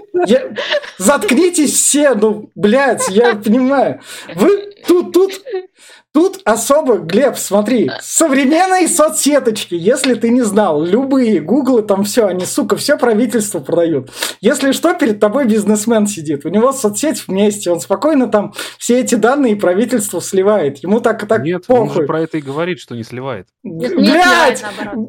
Заткнитесь 0.98 1.74
все, 1.74 2.14
ну, 2.14 2.50
блядь, 2.56 3.08
я 3.10 3.36
понимаю. 3.36 4.00
Вы 4.34 4.72
тут, 4.86 5.12
тут 5.12 5.32
Тут 6.16 6.40
особо, 6.46 6.96
Глеб, 6.96 7.36
смотри, 7.36 7.90
современные 8.00 8.88
соцсеточки, 8.88 9.74
если 9.74 10.14
ты 10.14 10.30
не 10.30 10.40
знал, 10.40 10.82
любые, 10.82 11.40
гуглы 11.40 11.82
там 11.82 12.04
все, 12.04 12.24
они, 12.24 12.46
сука, 12.46 12.76
все 12.76 12.96
правительство 12.96 13.60
продают. 13.60 14.08
Если 14.40 14.72
что, 14.72 14.94
перед 14.94 15.20
тобой 15.20 15.44
бизнесмен 15.44 16.06
сидит, 16.06 16.46
у 16.46 16.48
него 16.48 16.72
соцсеть 16.72 17.28
вместе, 17.28 17.70
он 17.70 17.80
спокойно 17.80 18.28
там 18.28 18.54
все 18.78 18.98
эти 19.00 19.14
данные 19.14 19.56
правительство 19.56 20.20
сливает. 20.20 20.78
Ему 20.78 21.00
так 21.00 21.22
и 21.22 21.26
так 21.26 21.42
Нет, 21.42 21.66
похуй. 21.66 21.82
он 21.82 21.92
же 21.92 22.02
про 22.04 22.22
это 22.22 22.38
и 22.38 22.40
говорит, 22.40 22.78
что 22.78 22.94
не 22.94 23.02
сливает. 23.02 23.48
Блять! 23.62 24.64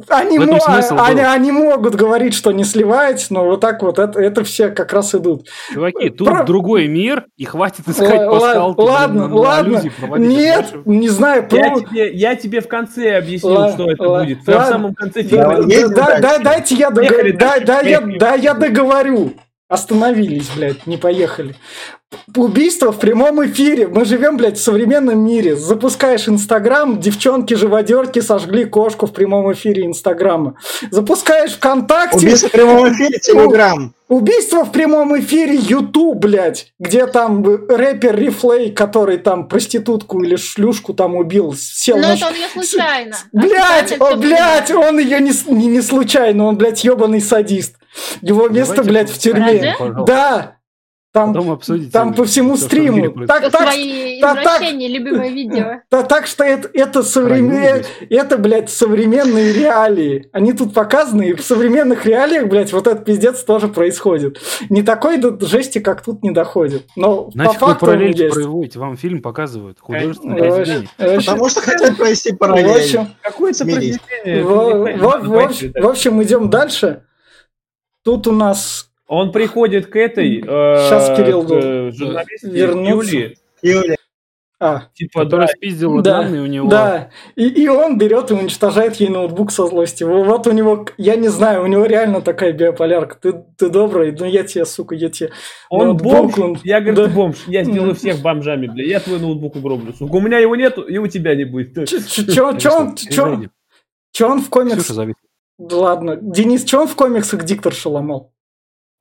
Они, 0.10 0.39
мо- 0.39 1.05
они, 1.05 1.22
они 1.22 1.51
могут 1.53 1.95
говорить, 1.95 2.34
что 2.34 2.51
не 2.51 2.66
сливает, 2.66 3.26
но 3.30 3.45
вот 3.45 3.62
так 3.62 3.82
вот 3.82 3.97
это, 3.97 4.20
это 4.20 4.43
все 4.43 4.72
как 4.72 4.91
раз 4.91 5.16
идут. 5.16 5.47
Чуваки, 5.72 6.10
тут 6.10 6.28
про... 6.28 6.43
другой 6.43 6.88
мир, 6.88 7.28
и 7.38 7.45
хватит 7.45 7.88
искать 7.88 8.20
Л- 8.20 8.32
пасхалки. 8.32 8.82
Ладно, 8.82 9.34
ладно, 9.34 9.82
нет, 10.18 10.74
не 11.00 11.10
знаю, 11.10 11.48
про... 11.48 11.58
я, 11.58 11.76
тебе, 11.76 12.14
я 12.14 12.36
тебе 12.36 12.62
в 12.62 12.68
конце 12.68 13.18
объясню, 13.18 13.50
ладно, 13.52 13.74
что 13.74 13.91
это 13.91 14.04
ладно, 14.04 14.26
будет. 14.26 14.48
Ладно, 14.48 14.64
в 14.64 14.68
самом 14.68 14.95
конце 14.95 15.24
фильма. 15.24 15.64
Да, 15.64 15.88
да, 15.88 16.20
да, 16.20 16.39
дайте 16.39 16.76
я, 16.76 16.89
договорю. 16.89 17.38
да, 17.38 17.60
да, 17.60 17.82
я, 17.82 18.02
да, 18.02 18.36
я 18.36 18.54
договорю. 18.54 19.34
Остановились, 19.70 20.50
блядь, 20.56 20.88
не 20.88 20.98
поехали. 20.98 21.56
Убийство 22.36 22.91
в 22.91 22.99
прямом 22.99 23.45
эфире. 23.47 23.88
Мы 23.88 24.05
живем, 24.05 24.38
блядь, 24.38 24.58
в 24.58 24.64
современном 24.64 25.20
мире. 25.20 25.55
Запускаешь 25.55 26.28
Инстаграм, 26.28 26.99
девчонки-живодерки 26.99 28.20
сожгли 28.20 28.66
кошку 28.66 29.08
в 29.08 29.14
прямом 29.14 29.51
эфире 29.53 29.86
Инстаграма. 29.86 30.55
Запускаешь 30.91 31.53
ВКонтакте... 31.53 32.18
Убийство 32.18 32.47
в 32.47 32.51
прямом 32.51 32.93
эфире 32.93 33.20
Телеграм. 33.20 33.93
Убийство 34.08 34.64
в 34.64 34.72
прямом 34.72 35.20
эфире 35.20 35.55
Ютуб, 35.55 36.18
блядь, 36.18 36.72
где 36.80 37.08
там 37.08 37.43
рэпер 37.43 38.16
Рифлей, 38.16 38.72
который 38.72 39.18
там 39.18 39.49
проститутку 39.49 40.22
или 40.24 40.38
шлюшку 40.38 40.93
там 40.93 41.16
убил, 41.16 41.55
сел 41.58 41.97
Но 41.97 42.08
на... 42.08 42.14
это 42.14 42.28
он 42.28 42.34
не 42.34 42.47
случайно. 42.47 43.18
Блядь, 43.34 43.99
о, 43.99 44.16
блядь, 44.16 44.72
он 44.72 44.99
ее 44.99 45.20
не, 45.20 45.32
не, 45.47 45.68
не 45.68 45.82
случайно, 45.82 46.45
он, 46.45 46.58
блядь, 46.58 46.86
ебаный 46.86 47.20
садист. 47.20 47.76
Его 48.22 48.47
место, 48.47 48.76
Давайте 48.76 48.91
блядь, 48.91 49.10
в 49.10 49.18
тюрьме. 49.18 49.76
Да, 50.05 50.57
там, 51.18 51.34
Потом 51.34 51.51
обсудите 51.51 51.91
там 51.91 52.13
по 52.13 52.26
всему 52.26 52.57
стриму. 52.57 53.26
Так, 53.26 53.49
так, 53.49 53.72
свои 53.72 54.22
так, 54.22 54.43
так, 54.43 54.61
любимое 54.61 55.30
видео. 55.30 55.82
Да, 55.89 56.03
так 56.03 56.28
что 56.28 56.43
это, 56.43 56.70
это, 56.74 57.01
современ... 57.01 57.84
это, 58.09 58.38
блядь, 58.38 58.70
современные 58.70 59.51
реалии. 59.51 60.30
Они 60.32 60.53
тут 60.53 60.76
показаны, 60.76 61.30
и 61.30 61.34
в 61.34 61.41
современных 61.41 62.05
реалиях, 62.05 62.47
блядь, 62.47 62.72
вот 62.72 62.86
этот 62.86 63.03
пиздец 63.03 63.43
тоже 63.43 63.68
происходит. 63.68 64.39
Не 64.70 64.84
такой 64.84 65.18
до 65.18 65.43
жести, 65.43 65.80
как 65.80 66.03
тут 66.03 66.22
не 66.22 66.32
доходит. 66.32 66.86
Но 66.95 67.32
Значит, 67.34 67.59
по 67.59 67.68
факту 67.68 67.86
вы 67.86 67.91
параллель 67.93 68.15
есть. 68.15 68.34
производите, 68.34 68.80
вам 68.80 68.95
фильм 68.95 69.22
показывают, 69.22 69.80
художественное 69.80 70.38
произведение. 70.38 70.89
Потому 70.97 71.49
что 71.49 71.61
хотят 71.61 71.97
провести 71.97 72.34
параллель. 72.34 72.68
В 72.68 72.76
общем, 72.76 73.07
Какое-то 73.22 73.63
произведение. 73.65 74.43
В 74.43 75.88
общем, 75.88 76.22
идем 76.22 76.49
дальше. 76.51 77.03
Тут 78.03 78.28
у 78.28 78.32
нас 78.32 78.87
он 79.08 79.32
приходит 79.32 79.88
к 79.88 79.95
этой... 79.95 80.41
Сейчас 80.41 81.10
э, 81.10 81.16
Кирилл 81.16 81.43
к, 81.43 81.91
журналистке 81.93 82.47
Юлии. 82.47 83.38
Юлия. 83.62 83.97
А, 84.60 84.86
типа, 84.95 85.24
которая 85.24 85.47
да, 85.47 85.53
спиздила 85.53 86.01
да, 86.01 86.24
данные 86.24 86.41
у 86.41 86.47
него. 86.47 86.68
Да, 86.68 87.12
и, 87.36 87.47
и 87.47 87.68
он 87.68 87.99
берет 87.99 88.32
и 88.32 88.34
уничтожает 88.34 88.95
ей 88.95 89.10
ноутбук 89.10 89.51
со 89.51 89.68
злости. 89.68 90.03
Вот 90.03 90.47
у 90.47 90.51
него, 90.51 90.88
я 90.97 91.16
не 91.16 91.28
знаю, 91.28 91.64
у 91.64 91.68
него 91.68 91.86
реально 91.86 92.22
такая 92.22 92.53
биополярка. 92.53 93.18
Ты, 93.22 93.43
ты 93.55 93.70
добрый, 93.70 94.16
ну 94.18 94.26
я 94.26 94.43
тебе, 94.43 94.66
сука, 94.66 94.95
я 94.95 95.10
тебе... 95.10 95.30
Он 95.70 95.89
ноутбук, 95.89 96.12
бомж, 96.12 96.39
он... 96.39 96.58
я 96.64 96.82
говорю, 96.82 96.95
да. 96.95 97.05
ты 97.05 97.14
бомж, 97.14 97.38
я 97.45 97.64
сделаю 97.64 97.93
всех 97.93 98.20
бомжами, 98.24 98.66
бля, 98.66 98.84
я 98.84 98.99
твой 98.99 99.20
ноутбук 99.20 99.58
угроблю. 99.58 99.93
Сука, 99.93 100.16
у 100.16 100.22
меня 100.22 100.39
его 100.39 100.55
нету, 100.55 100.82
и 100.82 100.97
у 100.97 101.05
тебя 101.05 101.36
не 101.36 101.45
будет. 101.45 101.76
Че, 101.88 102.43
он 104.26 104.41
в 104.41 104.49
комиксах... 104.49 105.08
Ладно. 105.60 106.18
Денис, 106.20 106.64
че 106.64 106.80
он 106.80 106.88
в 106.88 106.95
комиксах 106.95 107.43
дикторшу 107.43 107.91
ломал? 107.91 108.34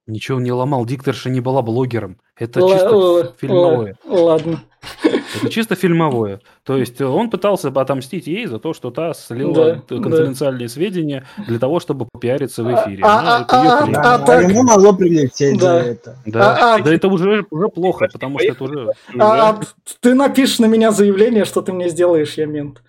Ничего 0.06 0.38
не 0.38 0.52
ломал, 0.52 0.86
дикторша 0.86 1.30
не 1.30 1.40
была 1.40 1.62
блогером. 1.62 2.18
Это 2.38 2.60
Л- 2.60 2.70
чисто 2.70 3.34
фильмовое. 3.38 3.96
Ладно. 4.04 4.62
Это 5.02 5.50
чисто 5.50 5.74
фильмовое. 5.74 6.40
То 6.64 6.76
есть 6.76 7.00
он 7.00 7.28
пытался 7.28 7.68
отомстить 7.68 8.28
ей 8.28 8.46
за 8.46 8.60
то, 8.60 8.72
что 8.72 8.92
та 8.92 9.14
слила 9.14 9.82
да, 9.88 9.96
конфиденциальные 9.96 10.68
да. 10.68 10.72
сведения 10.72 11.26
для 11.48 11.58
того, 11.58 11.80
чтобы 11.80 12.06
попиариться 12.12 12.62
в 12.62 12.72
эфире. 12.72 13.02
А, 13.04 13.38
а, 13.38 13.46
а, 13.48 13.84
а, 13.84 14.14
а, 14.14 14.24
а 14.24 14.42
ему 14.42 14.62
могло 14.62 14.92
прилететь 14.92 15.58
да. 15.58 15.82
за 15.82 15.88
это. 15.88 16.16
Да, 16.24 16.56
а, 16.56 16.74
а, 16.76 16.78
да 16.82 16.94
это 16.94 17.08
уже, 17.08 17.44
уже 17.50 17.68
плохо, 17.68 18.08
потому 18.12 18.38
что 18.38 18.48
это 18.48 18.64
уже... 18.64 18.92
А, 19.18 19.50
а 19.50 19.60
ты 20.00 20.14
напишешь 20.14 20.60
на 20.60 20.66
меня 20.66 20.92
заявление, 20.92 21.44
что 21.44 21.62
ты 21.62 21.72
мне 21.72 21.88
сделаешь, 21.88 22.34
я 22.34 22.46
мент. 22.46 22.80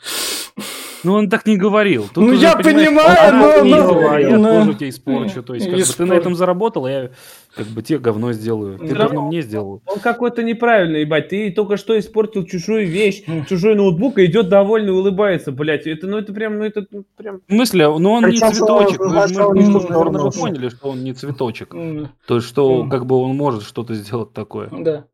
Ну, 1.08 1.14
он 1.14 1.30
так 1.30 1.46
не 1.46 1.56
говорил. 1.56 2.10
Тут 2.14 2.26
ну, 2.26 2.34
я 2.34 2.58
понимаю, 2.58 3.34
но... 3.34 3.64
но, 3.64 4.10
а 4.10 4.20
я 4.20 4.38
но... 4.38 4.66
тоже 4.66 4.74
тебя 4.78 4.90
испорчу. 4.90 5.42
То 5.42 5.54
есть, 5.54 5.66
как 5.66 5.78
бы, 5.78 5.86
ты 5.86 6.06
на 6.06 6.14
этом 6.14 6.36
заработал, 6.36 6.86
а 6.86 6.92
я 6.92 7.10
как 7.56 7.68
бы 7.68 7.82
тебе 7.82 8.00
говно 8.00 8.34
сделаю. 8.34 8.78
Ты 8.78 8.94
говно 8.94 9.28
мне 9.28 9.42
сделал. 9.42 9.82
Он 9.86 10.00
какой-то 10.00 10.44
неправильный, 10.44 11.02
ебать. 11.02 11.30
Ты 11.30 11.50
только 11.52 11.78
что 11.78 11.98
испортил 11.98 12.44
чужую 12.46 12.88
вещь, 12.88 13.24
чужой 13.48 13.76
ноутбук, 13.76 14.18
и 14.18 14.26
идет 14.26 14.50
довольный, 14.50 14.92
улыбается, 14.92 15.54
блядь. 15.54 15.88
Это, 15.88 16.08
ну, 16.08 16.18
это 16.18 16.34
прям, 16.34 16.58
ну, 16.58 16.66
это 16.66 16.86
ну, 16.92 17.06
прям... 17.16 17.40
В 17.48 17.54
смысле? 17.54 17.88
Ну, 17.98 18.12
он 18.12 18.26
не 18.26 18.38
цветочек. 18.38 19.00
Вы, 19.00 19.14
наверное, 19.14 20.24
вы 20.24 20.32
поняли, 20.32 20.68
что 20.68 20.90
он 20.90 21.06
не 21.06 21.14
цветочек. 21.14 21.70
То 22.28 22.36
есть, 22.36 22.48
что, 22.48 22.86
как 22.90 23.06
бы, 23.06 23.16
он 23.16 23.34
может 23.38 23.64
что-то 23.64 23.94
сделать 23.94 24.34
такое. 24.34 24.70
Да. 24.78 25.06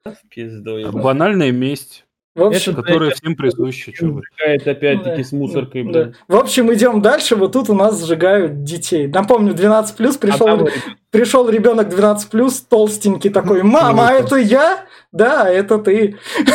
Банальная 0.92 1.52
месть. 1.52 2.06
В 2.36 2.44
общем, 2.44 2.72
это, 2.72 2.82
которое 2.82 3.10
блядь, 3.10 3.22
всем 3.22 3.36
присуще. 3.36 3.94
Это 4.40 4.72
опять-таки 4.72 5.22
да, 5.22 5.24
с 5.24 5.32
мусоркой, 5.32 5.84
да. 5.84 6.14
В 6.28 6.36
общем, 6.36 6.74
идем 6.74 7.02
дальше. 7.02 7.36
Вот 7.36 7.52
тут 7.52 7.70
у 7.70 7.76
нас 7.76 8.04
сжигают 8.04 8.64
детей. 8.64 9.08
Напомню, 9.08 9.54
12 9.54 9.96
плюс 9.96 10.18
пришел, 10.18 10.48
а 10.48 10.68
пришел 11.14 11.48
ребенок 11.48 11.90
12 11.90 12.30
плюс, 12.30 12.60
толстенький 12.60 13.30
такой. 13.30 13.62
Мама, 13.62 14.10
а 14.10 14.14
это 14.14 14.36
я? 14.36 14.86
Да, 15.14 15.48
это 15.50 15.78
ты. 15.78 16.18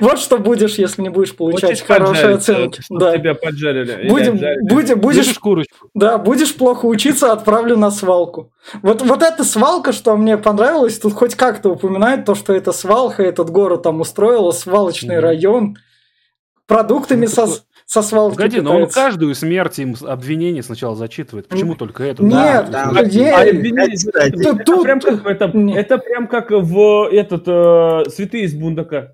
Вот 0.00 0.18
что 0.18 0.38
будешь, 0.38 0.74
если 0.74 1.00
не 1.00 1.08
будешь 1.08 1.34
получать 1.34 1.80
хорошие 1.80 2.34
оценки. 2.34 2.82
Да. 2.90 3.16
Тебя 3.16 3.34
поджарили. 3.34 4.08
Будем, 4.08 4.38
будем, 4.66 5.00
будешь, 5.00 5.38
курочку. 5.38 5.88
Да, 5.94 6.18
будешь 6.18 6.54
плохо 6.54 6.86
учиться, 6.86 7.32
отправлю 7.32 7.76
на 7.76 7.90
свалку. 7.90 8.52
Вот, 8.82 9.00
вот 9.02 9.22
эта 9.22 9.44
свалка, 9.44 9.92
что 9.92 10.16
мне 10.16 10.36
понравилось, 10.36 10.98
тут 10.98 11.14
хоть 11.14 11.34
как-то 11.34 11.70
упоминает 11.70 12.24
то, 12.24 12.34
что 12.34 12.52
это 12.52 12.72
свалка, 12.72 13.22
этот 13.22 13.50
город 13.50 13.84
там 13.84 14.00
устроила, 14.00 14.50
свалочный 14.50 15.20
район. 15.20 15.76
Продуктами 16.66 17.26
со, 17.26 17.46
со 17.86 18.02
свалки 18.02 18.36
Погоди, 18.36 18.60
но 18.60 18.76
он 18.76 18.88
каждую 18.88 19.34
смерть 19.34 19.78
им 19.78 19.94
обвинение 20.02 20.62
сначала 20.62 20.96
зачитывает. 20.96 21.48
Почему 21.48 21.74
только 21.74 22.04
эту? 22.04 22.24
Нет, 22.24 22.70
да, 22.70 22.90
да. 22.90 23.02
нет. 23.02 23.34
А, 23.34 23.44
это, 23.44 24.50
это, 24.50 24.82
прям 24.82 25.00
как, 25.00 25.26
это, 25.26 25.44
это 25.44 25.98
прям 25.98 26.26
как 26.26 26.50
в 26.50 27.08
этот 27.12 27.44
э, 27.46 28.10
Святые 28.10 28.44
из 28.44 28.54
Бундaka. 28.54 29.12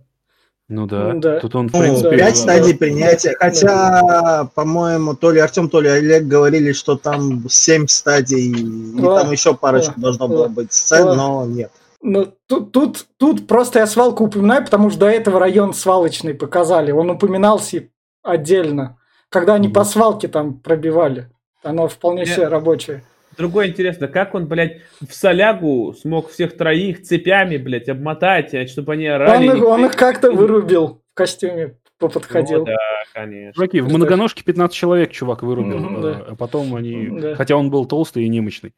Ну 0.71 0.87
да. 0.87 1.13
да. 1.15 1.41
Тут 1.41 1.57
он, 1.57 1.69
в 1.69 1.73
ну, 1.73 1.81
принципе... 1.81 2.17
Пять 2.17 2.37
стадий 2.37 2.77
принятия. 2.77 3.35
Хотя, 3.41 4.03
да. 4.03 4.49
по-моему, 4.55 5.17
то 5.17 5.33
ли 5.33 5.41
Артем, 5.41 5.69
то 5.69 5.81
ли 5.81 5.89
Олег 5.89 6.29
говорили, 6.29 6.73
что 6.73 6.97
там 6.97 7.49
семь 7.49 7.89
стадий, 7.89 8.53
и 8.53 9.03
там 9.03 9.33
еще 9.33 9.55
парочку 9.55 9.95
да. 9.97 10.03
должно 10.03 10.29
было 10.29 10.47
быть 10.47 10.73
сцен, 10.73 11.07
да. 11.07 11.15
но 11.17 11.45
нет. 11.45 11.73
Ну, 12.03 12.33
тут, 12.47 12.71
тут, 12.71 13.07
тут 13.17 13.49
просто 13.49 13.81
я 13.81 13.87
свалку 13.89 14.25
упоминаю, 14.25 14.65
потому 14.65 14.91
что 14.91 15.01
до 15.01 15.07
этого 15.11 15.41
район 15.41 15.75
свалочный 15.75 16.35
показали. 16.35 16.93
Он 16.93 17.11
упоминался 17.11 17.89
отдельно, 18.23 18.99
когда 19.29 19.55
они 19.55 19.69
по 19.69 19.85
свалке 19.85 20.29
там 20.29 20.59
пробивали. 20.59 21.31
Оно 21.63 21.89
вполне 21.89 22.27
себе 22.27 22.49
рабочее. 22.49 23.03
Другое 23.37 23.69
интересно, 23.69 24.09
как 24.09 24.35
он, 24.35 24.47
блядь, 24.47 24.81
в 25.01 25.15
солягу 25.15 25.95
смог 25.95 26.31
всех 26.31 26.57
троих 26.57 27.03
цепями, 27.03 27.57
блядь, 27.57 27.89
обмотать, 27.89 28.55
а 28.55 28.67
чтобы 28.67 28.95
они 28.95 29.07
орали. 29.07 29.49
Он, 29.49 29.57
их, 29.57 29.65
он 29.65 29.85
их 29.87 29.97
как-то 29.97 30.33
вырубил 30.33 31.03
в 31.13 31.15
костюме, 31.15 31.77
подходил. 31.99 32.61
Ну, 32.61 32.65
да, 32.67 32.77
конечно. 33.15 33.53
Чуваки, 33.55 33.81
в 33.81 33.89
многоножке 33.89 34.43
15 34.43 34.77
человек 34.77 35.13
чувак 35.13 35.43
вырубил, 35.43 35.79
mm-hmm, 35.79 36.03
да. 36.03 36.25
а 36.29 36.37
потом 36.37 36.75
они... 36.75 37.09
Да. 37.21 37.35
Хотя 37.37 37.57
он 37.57 37.71
был 37.71 37.87
толстый 37.87 38.25
и 38.25 38.29
немощный. 38.29 38.75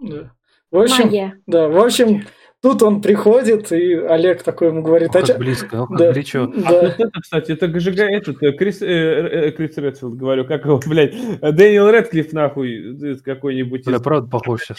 Да. 0.00 0.32
В 0.70 0.78
общем, 0.78 1.04
Магия. 1.04 1.40
да, 1.46 1.68
в 1.68 1.78
общем, 1.78 2.26
Тут 2.60 2.82
он 2.82 3.00
приходит, 3.00 3.70
и 3.70 3.94
Олег 3.94 4.42
такой 4.42 4.68
ему 4.68 4.82
говорит... 4.82 5.14
О, 5.14 5.20
а 5.20 5.22
как 5.22 5.38
близко, 5.38 5.82
о, 5.82 5.86
как 5.86 5.96
да, 5.96 6.06
горячо. 6.06 6.46
Да. 6.48 6.68
А 6.68 6.72
вот 6.72 6.94
это, 6.98 7.20
кстати, 7.20 7.52
это 7.52 7.78
же 7.78 7.92
этот, 7.92 8.42
э, 8.42 8.50
Крис, 8.50 8.82
э, 8.82 8.86
э, 8.86 9.50
Крис 9.52 9.76
Редфилд, 9.76 10.16
говорю, 10.16 10.44
как 10.44 10.64
его, 10.64 10.80
блядь, 10.84 11.14
Дэниел 11.40 11.88
Редклифф, 11.88 12.32
нахуй, 12.32 13.20
какой-нибудь. 13.24 13.84
Бля, 13.86 14.00
правда, 14.00 14.28
похож 14.28 14.62
сейчас. 14.62 14.78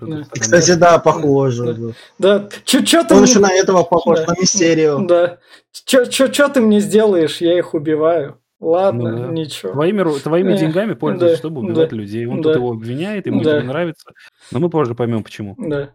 Да. 0.00 0.22
Кстати, 0.30 0.74
да, 0.74 0.98
похоже. 1.00 1.94
Да, 2.20 2.48
чё 2.64 3.02
ты... 3.02 3.14
Он 3.14 3.24
еще 3.24 3.40
на 3.40 3.52
этого 3.52 3.82
похож, 3.82 4.20
да. 4.20 4.26
на 4.26 4.40
Мистерио. 4.40 5.04
Да. 5.04 5.38
Чё 5.72 6.48
ты 6.48 6.60
мне 6.60 6.78
сделаешь, 6.78 7.38
я 7.40 7.58
их 7.58 7.74
убиваю. 7.74 8.38
Ладно, 8.60 9.10
ну, 9.10 9.26
да. 9.26 9.32
ничего. 9.32 9.72
Твоими, 9.72 10.18
твоими 10.20 10.54
э, 10.54 10.58
деньгами 10.58 10.94
пользуются, 10.94 11.36
да, 11.36 11.36
чтобы 11.36 11.60
убивать 11.60 11.90
да, 11.90 11.96
людей. 11.96 12.24
Он 12.26 12.40
да, 12.40 12.50
тут 12.50 12.56
его 12.56 12.70
обвиняет, 12.70 13.26
ему 13.26 13.42
да. 13.42 13.56
это 13.56 13.62
не 13.62 13.68
нравится. 13.68 14.12
Но 14.50 14.60
мы 14.60 14.70
позже 14.70 14.94
поймем, 14.94 15.22
почему. 15.22 15.56
Да. 15.58 15.90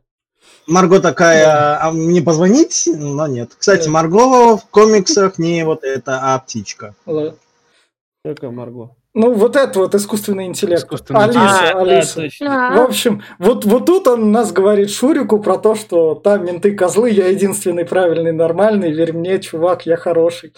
Марго 0.67 0.99
такая, 0.99 1.45
да. 1.45 1.79
а 1.81 1.91
мне 1.91 2.21
позвонить? 2.21 2.87
Но 2.93 3.27
нет. 3.27 3.51
Кстати, 3.57 3.85
да. 3.85 3.91
Марго 3.91 4.57
в 4.57 4.65
комиксах 4.69 5.37
не 5.37 5.65
вот 5.65 5.83
это, 5.83 6.19
а 6.21 6.39
птичка. 6.39 6.93
Какая 8.23 8.51
Марго? 8.51 8.91
Ну, 9.13 9.33
вот 9.33 9.57
это 9.57 9.79
вот 9.79 9.93
искусственный 9.93 10.45
интеллект. 10.45 10.83
Искусственный 10.83 11.25
Алиса, 11.25 11.71
а, 11.73 11.81
Алиса. 11.81 12.29
Да, 12.39 12.71
в 12.77 12.79
общем, 12.81 13.21
вот, 13.39 13.65
вот 13.65 13.85
тут 13.85 14.07
он 14.07 14.31
нас 14.31 14.53
говорит 14.53 14.89
Шурику 14.89 15.39
про 15.39 15.57
то, 15.57 15.75
что 15.75 16.15
там 16.15 16.45
менты 16.45 16.73
козлы, 16.73 17.09
я 17.09 17.27
единственный 17.27 17.83
правильный, 17.83 18.31
нормальный, 18.31 18.93
верь 18.93 19.11
мне, 19.11 19.39
чувак, 19.39 19.85
я 19.85 19.97
хороший. 19.97 20.53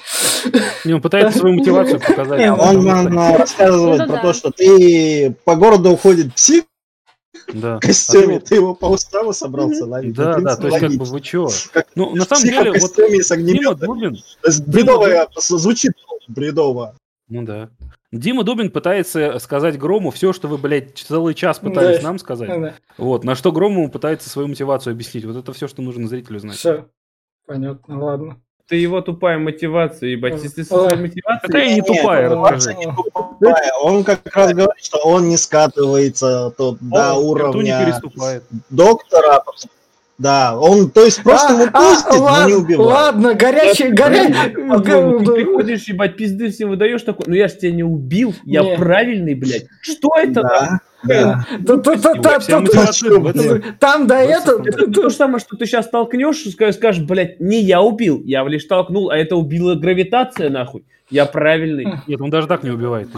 Не, 0.86 0.94
он 0.94 1.02
пытается 1.02 1.40
свою 1.40 1.56
мотивацию 1.56 2.00
показать. 2.00 2.48
Он 2.48 2.86
нам 2.86 3.38
рассказывает 3.38 4.02
ну 4.02 4.08
про 4.08 4.22
то, 4.22 4.34
что 4.34 4.52
ты 4.52 5.36
по 5.46 5.56
городу 5.56 5.90
уходит 5.90 6.36
псих, 6.36 6.66
да. 7.54 7.80
костюме, 7.82 8.38
а 8.38 8.40
ты 8.40 8.56
его 8.56 8.76
по 8.76 8.86
уставу 8.86 9.34
собрался 9.34 9.86
ловить. 9.86 10.16
Да, 10.16 10.40
да, 10.40 10.56
то 10.56 10.68
есть 10.68 10.80
как 10.80 10.92
бы 10.94 11.06
вы 11.06 11.22
чё? 11.22 11.50
Ну, 11.96 12.16
на 12.16 12.26
самом 12.26 12.44
деле, 12.44 12.74
вот 12.80 12.96
Дима 12.96 13.76
Дубин... 13.76 14.18
Бредово 14.68 15.28
звучит 15.36 15.94
бредово. 16.28 16.96
Ну 17.30 17.44
да. 17.44 17.70
Дима 18.12 18.44
Дубин 18.44 18.70
пытается 18.70 19.40
сказать 19.40 19.78
Грому 19.80 20.12
все, 20.12 20.34
что 20.34 20.48
вы, 20.48 20.58
блядь, 20.58 20.98
целый 20.98 21.34
час 21.34 21.60
пытались 21.60 21.98
да. 21.98 22.04
нам 22.04 22.20
сказать. 22.20 22.48
Да. 22.48 22.74
Вот, 22.98 23.24
на 23.24 23.34
что 23.34 23.52
Грому 23.52 23.90
пытается 23.90 24.30
свою 24.30 24.48
мотивацию 24.48 24.92
объяснить. 24.92 25.26
Вот 25.26 25.36
это 25.36 25.52
все, 25.54 25.68
что 25.68 25.82
нужно 25.82 26.08
зрителю 26.08 26.40
знать. 26.40 26.58
Все. 26.58 26.88
Понятно, 27.48 28.04
ладно. 28.04 28.42
Ты 28.70 28.78
его 28.78 29.02
тупая 29.02 29.38
мотивация, 29.38 30.10
ебать. 30.10 30.36
Если 30.36 30.48
ты 30.48 30.64
своей 30.64 30.96
мотивацией... 30.96 31.42
Какая 31.42 31.76
не 31.76 31.82
тупая, 31.82 32.30
расскажи. 32.30 32.74
Не 32.76 32.86
тупая. 32.86 33.74
Он 33.82 34.04
как 34.04 34.22
раз 34.34 34.54
говорит, 34.54 34.84
что 34.84 35.00
он 35.00 35.28
не 35.28 35.38
скатывается 35.38 36.54
то, 36.58 36.78
до 36.80 37.16
уровня 37.16 38.00
доктора, 38.70 39.44
да, 40.24 40.58
он, 40.58 40.90
то 40.90 41.04
есть 41.04 41.22
просто 41.22 41.50
а, 41.50 41.52
ему 41.52 41.72
пустит, 41.72 42.08
а, 42.08 42.16
но 42.16 42.24
ладно, 42.24 42.48
не 42.48 42.54
убивает. 42.56 42.90
Ладно, 42.90 43.34
горячий, 43.34 43.90
горячий. 43.90 44.34
Ты 44.54 45.34
приходишь, 45.34 45.84
ебать, 45.90 46.16
пизды 46.16 46.50
всем 46.50 46.70
выдаешь 46.70 47.02
такой, 47.02 47.26
ну 47.28 47.36
я 47.36 47.50
ж 47.50 47.58
тебя 47.58 47.74
не 47.74 47.84
убил, 47.84 48.34
я 48.46 48.62
не. 48.62 48.78
правильный, 48.78 49.36
блядь. 49.36 49.66
Что 49.82 50.12
это? 50.18 50.42
Да. 50.42 50.80
Там 53.80 54.08
до 54.08 54.16
этого... 54.16 54.66
Это 54.66 54.90
то 54.90 55.10
же 55.10 55.16
самое, 55.16 55.40
что 55.40 55.58
ты 55.58 55.66
сейчас 55.66 55.90
толкнешь, 55.90 56.46
скажешь, 56.54 57.04
блядь, 57.04 57.42
не 57.42 57.62
я 57.62 57.82
убил, 57.82 58.22
я 58.24 58.48
лишь 58.48 58.64
толкнул, 58.64 59.10
а 59.10 59.18
это 59.18 59.36
убила 59.36 59.76
гравитация, 59.76 60.50
нахуй. 60.50 60.86
Я 61.10 61.26
правильный. 61.26 62.00
Нет, 62.08 62.22
он 62.22 62.30
даже 62.30 62.48
так 62.48 62.64
не 62.64 62.70
убивает. 62.70 63.12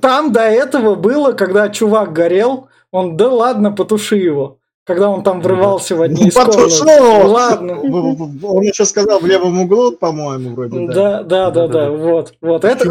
Там 0.00 0.32
до 0.32 0.40
этого 0.40 0.94
было, 0.94 1.32
когда 1.32 1.68
чувак 1.68 2.14
горел, 2.14 2.68
он, 2.94 3.16
да 3.16 3.28
ладно, 3.28 3.72
потуши 3.72 4.18
его. 4.18 4.58
Когда 4.84 5.10
он 5.10 5.24
там 5.24 5.40
врывался 5.40 5.96
в 5.96 6.02
одни 6.02 6.28
из 6.28 6.34
комнат. 6.34 7.26
Ладно. 7.26 7.80
Он 8.44 8.62
еще 8.62 8.84
сказал 8.84 9.18
в 9.18 9.26
левом 9.26 9.58
углу, 9.58 9.92
по-моему, 9.92 10.54
вроде. 10.54 10.86
Да, 10.86 11.24
да, 11.24 11.50
да, 11.50 11.66
да, 11.66 11.90
вот. 11.90 12.34
Вот 12.40 12.64
это 12.64 12.88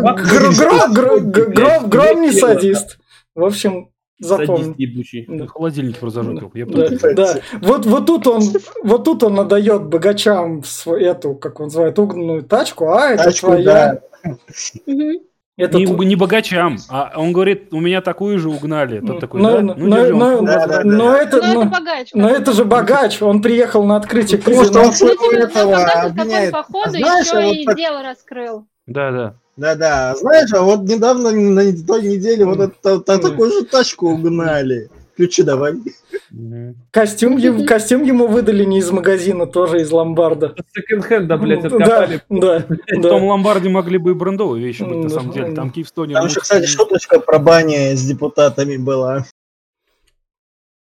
гром 1.88 2.22
не 2.22 2.32
садист. 2.34 2.98
В 3.34 3.46
общем, 3.46 3.92
запомни. 4.20 4.76
Да. 5.28 5.48
Холодильник 5.48 5.98
просто 6.00 6.24
зажег. 6.24 6.52
Да, 6.54 7.14
да. 7.14 7.36
Вот, 7.62 7.86
вот 7.86 8.06
тут 8.06 8.28
он, 8.28 8.42
вот 8.84 9.06
тут 9.06 9.24
он 9.24 9.36
надает 9.36 9.86
богачам 9.86 10.64
эту, 10.86 11.36
как 11.36 11.62
он 11.62 11.68
называет, 11.68 11.98
угнанную 11.98 12.44
тачку, 12.44 12.92
а 12.92 13.12
это 13.12 13.24
тачку, 13.26 13.52
твоя. 13.52 14.02
Да. 14.26 14.34
Это 15.56 15.78
не, 15.78 15.86
не 15.86 16.16
богачам, 16.16 16.78
а 16.90 17.14
он 17.16 17.32
говорит, 17.32 17.72
у 17.74 17.80
меня 17.80 18.02
такую 18.02 18.40
же 18.40 18.50
угнали. 18.50 19.06
Тот 19.06 19.20
такой, 19.20 19.40
но, 19.40 19.52
да? 19.52 19.62
Ну, 19.62 19.76
но, 19.78 19.98
держи, 19.98 20.16
но, 20.16 20.42
но, 20.42 20.48
да, 20.48 20.68
да, 20.68 20.82
но, 20.84 21.16
это, 21.16 21.38
но, 21.38 21.44
это 21.46 21.66
богач, 21.66 22.10
но 22.16 22.30
это 22.30 22.52
же 22.54 22.66
богач, 22.66 23.22
он 23.22 23.42
приехал 23.42 23.84
на 23.84 23.98
открытие 23.98 24.42
казино. 24.42 24.82
Он 24.82 24.94
своего 24.94 25.32
этого 25.32 25.78
обвиняет. 25.78 26.52
Походу, 26.52 26.94
а 26.94 26.98
еще 26.98 27.54
и 27.54 27.76
дело 27.76 28.02
раскрыл. 28.02 28.66
Да, 28.88 29.12
да. 29.12 29.36
Да-да. 29.56 30.16
Знаешь, 30.16 30.52
а 30.54 30.62
вот 30.64 30.82
недавно 30.82 31.30
на 31.30 31.62
той 31.86 32.02
неделе 32.02 32.46
вот 32.46 32.60
это, 32.60 33.00
такую 33.02 33.52
же 33.52 33.66
тачку 33.66 34.10
угнали. 34.10 34.90
Ключи 35.16 35.44
давай. 35.44 35.76
Костюм, 36.89 37.38
ему, 37.38 37.64
костюм 37.68 38.03
ему 38.03 38.27
выдали 38.27 38.64
не 38.64 38.80
из 38.80 38.89
магазина, 38.89 39.45
тоже 39.45 39.81
из 39.81 39.91
ломбарда. 39.91 40.55
Секонд-хенда, 40.73 41.38
блядь, 41.38 41.64
откопали. 41.64 42.22
Да, 42.30 42.60
да, 42.60 42.97
В 42.97 43.01
том 43.01 43.26
ломбарде 43.26 43.69
могли 43.69 43.99
бы 43.99 44.11
и 44.11 44.14
брендовые 44.15 44.65
вещи 44.65 44.81
быть, 44.81 45.03
на 45.03 45.10
самом 45.10 45.31
деле. 45.31 45.53
Там 45.53 45.69
Киевстоне... 45.69 46.15
Там 46.15 46.26
еще, 46.26 46.39
кстати, 46.39 46.65
шуточка 46.65 47.19
про 47.19 47.38
бани 47.38 47.93
с 47.93 48.03
депутатами 48.03 48.77
была. 48.77 49.26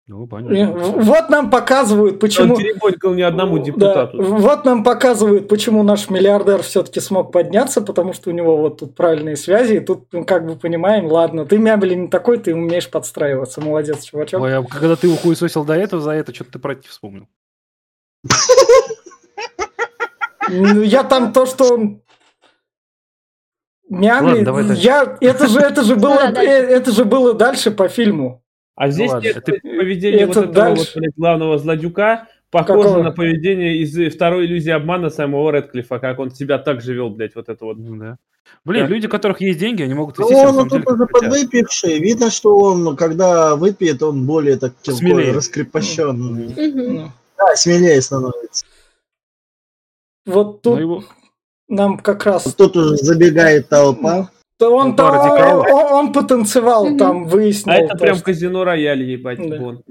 Ну, 0.07 0.27
Вот 0.27 1.31
нам 1.31 1.51
показывают, 1.51 2.21
почему... 2.21 2.57
Он 2.83 3.17
ни 3.17 3.23
одному 3.23 3.59
депутату. 3.59 4.19
Да, 4.19 4.25
вот 4.25 4.65
нам 4.67 4.85
показывают, 4.85 5.49
почему 5.49 5.83
наш 5.83 6.11
миллиардер 6.11 6.63
все-таки 6.63 7.01
смог 7.01 7.33
подняться, 7.33 7.81
потому 7.81 8.13
что 8.13 8.29
у 8.29 8.35
него 8.35 8.59
вот 8.59 8.81
тут 8.81 8.95
правильные 8.95 9.37
связи, 9.37 9.77
и 9.77 9.81
тут 9.81 10.13
мы 10.13 10.25
как 10.25 10.47
бы 10.47 10.57
понимаем, 10.57 11.07
ладно, 11.07 11.47
ты 11.47 11.57
мябели 11.57 11.95
не 11.95 12.09
такой, 12.09 12.39
ты 12.39 12.55
умеешь 12.55 12.91
подстраиваться, 12.91 13.63
молодец, 13.63 14.05
чувачок. 14.05 14.43
Ой, 14.43 14.59
а 14.59 14.63
когда 14.63 14.95
ты 14.95 15.07
его 15.07 15.17
хуесосил 15.17 15.65
до 15.65 15.73
этого, 15.73 16.03
за 16.03 16.11
это 16.11 16.35
что-то 16.35 16.53
ты 16.53 16.59
про 16.59 16.73
это 16.73 16.87
вспомнил. 16.87 17.27
Ну, 20.51 20.83
я 20.83 21.03
там 21.05 21.33
то, 21.33 21.47
что 21.47 21.73
он 21.73 22.03
Мямли, 23.89 24.75
я, 24.75 25.17
это 25.21 25.47
же, 25.47 25.61
это 25.61 25.83
же 25.83 25.97
было, 25.97 26.33
э, 26.37 26.43
это 26.43 26.91
же 26.91 27.05
было 27.05 27.33
дальше 27.33 27.71
по 27.71 27.89
фильму. 27.89 28.44
А 28.77 28.91
здесь 28.91 29.13
ну, 29.13 29.21
нет, 29.21 29.37
это, 29.37 29.53
поведение 29.53 30.23
это 30.23 30.41
вот 30.41 30.51
этого 30.51 30.75
вот, 30.75 30.93
блядь, 30.97 31.15
главного 31.17 31.59
злодюка 31.59 32.29
похоже 32.55 32.89
Какого? 32.89 33.03
на 33.03 33.11
поведение 33.11 33.79
из 33.79 34.15
второй 34.15 34.47
иллюзии 34.47 34.71
обмана 34.71 35.11
самого 35.11 35.51
Редклифа, 35.51 35.99
как 35.99 36.21
он 36.21 36.31
себя 36.31 36.59
так 36.59 36.83
же 36.83 36.95
вел, 36.95 37.11
блядь, 37.11 37.35
вот 37.35 37.49
это 37.49 37.65
вот. 37.65 37.79
Ну, 37.79 37.97
да. 37.97 38.17
Блин, 38.65 38.87
да. 38.87 38.91
люди, 38.93 39.07
у 39.07 39.11
которых 39.11 39.41
есть 39.41 39.59
деньги, 39.59 39.83
они 39.83 39.95
могут 39.95 40.19
вести 40.19 40.33
ну, 40.33 40.41
Он 40.41 40.69
тут 40.69 40.89
уже 40.89 41.07
подвыпивший. 41.07 41.99
Видно, 41.99 42.31
что 42.31 42.57
он, 42.59 42.97
когда 42.97 43.57
выпьет, 43.57 44.03
он 44.03 44.27
более 44.27 44.57
так 44.57 44.75
смелее. 44.83 45.33
раскрепощенный. 45.33 46.47
Mm-hmm. 46.47 47.09
Да, 47.37 47.57
смелее 47.57 48.01
становится. 48.01 48.65
Вот 50.27 50.63
тут 50.63 50.79
его... 50.79 51.05
нам 51.69 51.99
как 51.99 52.25
раз... 52.25 52.45
Тут 52.55 52.77
уже 52.77 52.97
забегает 52.97 53.69
толпа. 53.69 54.31
То 54.59 54.75
он, 54.75 54.91
ну, 54.91 54.97
там, 54.97 55.15
он, 55.17 55.73
он, 55.73 55.93
он 55.93 56.13
потанцевал, 56.13 56.89
mm-hmm. 56.89 56.99
там 56.99 57.25
выяснил. 57.27 57.73
А 57.73 57.77
это 57.77 57.97
прям 57.97 58.21
казино 58.21 58.65
рояль, 58.65 59.03
ебать, 59.03 59.39
да. 59.49 59.57
Бонд. 59.59 59.83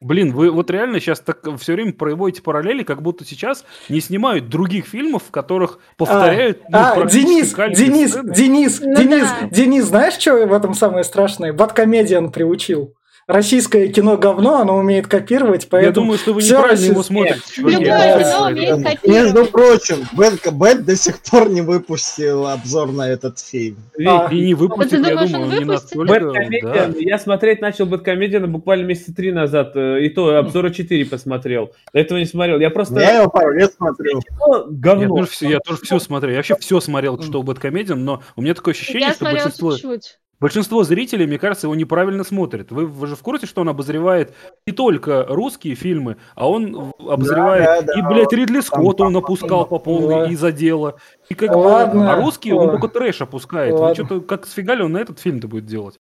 Блин, 0.00 0.32
вы 0.32 0.52
вот 0.52 0.70
реально 0.70 1.00
сейчас 1.00 1.18
так 1.18 1.44
все 1.58 1.72
время 1.72 1.92
проводите 1.92 2.40
параллели, 2.40 2.84
как 2.84 3.02
будто 3.02 3.24
сейчас 3.24 3.64
не 3.88 4.00
снимают 4.00 4.48
других 4.48 4.86
фильмов, 4.86 5.24
в 5.26 5.30
которых 5.32 5.80
повторяют. 5.96 6.62
А, 6.72 6.94
ну, 6.94 7.02
а 7.02 7.06
Денис, 7.06 7.52
Денис, 7.52 8.16
Денис, 8.36 8.80
ну, 8.80 8.94
Денис, 8.94 9.26
да. 9.40 9.48
Денис, 9.48 9.84
знаешь, 9.86 10.14
что 10.14 10.46
в 10.46 10.52
этом 10.52 10.74
самое 10.74 11.02
страшное? 11.02 11.52
Баткомедиан 11.52 12.30
приучил 12.30 12.94
российское 13.28 13.88
кино 13.88 14.16
говно, 14.16 14.56
оно 14.56 14.76
умеет 14.76 15.06
копировать, 15.06 15.68
поэтому... 15.68 15.88
Я 15.88 15.92
думаю, 15.92 16.18
что 16.18 16.32
вы 16.32 16.42
неправильно 16.42 16.70
российское... 16.70 16.92
его 16.92 17.02
смотрите. 17.02 17.40
Любое 17.58 18.18
кино 18.18 18.46
умеет 18.48 18.82
копировать. 18.82 19.24
Между 19.24 19.44
прочим, 19.46 19.96
Бэт, 20.12 20.52
Бэт 20.52 20.84
до 20.84 20.96
сих 20.96 21.20
пор 21.20 21.50
не 21.50 21.60
выпустил 21.60 22.46
обзор 22.46 22.90
на 22.92 23.08
этот 23.08 23.38
фильм. 23.38 23.76
А. 24.04 24.28
И 24.32 24.46
не 24.46 24.54
выпустил, 24.54 25.04
я 25.04 25.16
думаю, 25.16 25.58
не 25.58 25.64
настолько... 25.64 26.94
Я 26.98 27.18
смотреть 27.18 27.60
начал 27.60 27.86
Бэткомедиан 27.86 28.50
буквально 28.50 28.86
месяца 28.86 29.14
три 29.14 29.30
назад, 29.30 29.72
э, 29.76 30.04
и 30.04 30.08
то 30.08 30.36
обзора 30.36 30.70
4 30.70 31.04
посмотрел. 31.04 31.72
Этого 31.92 32.18
не 32.18 32.24
смотрел. 32.24 32.58
Я 32.58 32.70
просто... 32.70 32.98
Я 32.98 33.20
его 33.20 33.30
пару 33.30 33.52
лет 33.52 33.72
смотрел. 33.74 34.22
Говно. 34.70 35.02
Я 35.02 35.08
тоже, 35.08 35.30
все, 35.30 35.48
я 35.50 35.60
тоже 35.60 35.80
все 35.82 35.98
смотрел. 35.98 36.30
Я 36.32 36.38
вообще 36.38 36.56
все 36.56 36.80
смотрел, 36.80 37.22
что 37.22 37.40
у 37.40 37.42
Бэткомедиан, 37.42 38.02
но 38.02 38.22
у 38.36 38.42
меня 38.42 38.54
такое 38.54 38.72
ощущение, 38.72 39.12
что 39.12 39.26
большинство... 39.26 39.72
чуть-чуть. 39.72 40.18
Большинство 40.40 40.84
зрителей, 40.84 41.26
мне 41.26 41.38
кажется, 41.38 41.66
его 41.66 41.74
неправильно 41.74 42.22
смотрят. 42.22 42.70
Вы, 42.70 42.86
вы 42.86 43.06
же 43.08 43.16
в 43.16 43.22
курсе, 43.22 43.46
что 43.46 43.62
он 43.62 43.68
обозревает 43.68 44.34
не 44.66 44.72
только 44.72 45.26
русские 45.28 45.74
фильмы, 45.74 46.16
а 46.36 46.48
он 46.48 46.92
обозревает 46.98 47.64
да, 47.64 47.82
да, 47.82 47.98
и, 47.98 48.02
блядь, 48.02 48.32
Ридли 48.32 48.60
Скотта 48.60 49.04
он 49.04 49.16
опускал 49.16 49.66
по 49.66 49.78
полной 49.78 50.30
из-за 50.32 50.52
дела. 50.52 50.98
И 51.28 51.34
как 51.34 51.56
Ладно. 51.56 52.00
бы, 52.00 52.08
а 52.08 52.16
русские 52.16 52.54
он 52.54 52.70
только 52.70 52.88
трэш 52.88 53.20
опускает. 53.22 53.72
Ладно. 53.72 53.88
Вы 53.88 53.94
что-то, 53.94 54.20
как 54.20 54.46
сфигали 54.46 54.82
он 54.82 54.92
на 54.92 54.98
этот 54.98 55.18
фильм-то 55.18 55.48
будет 55.48 55.66
делать? 55.66 55.98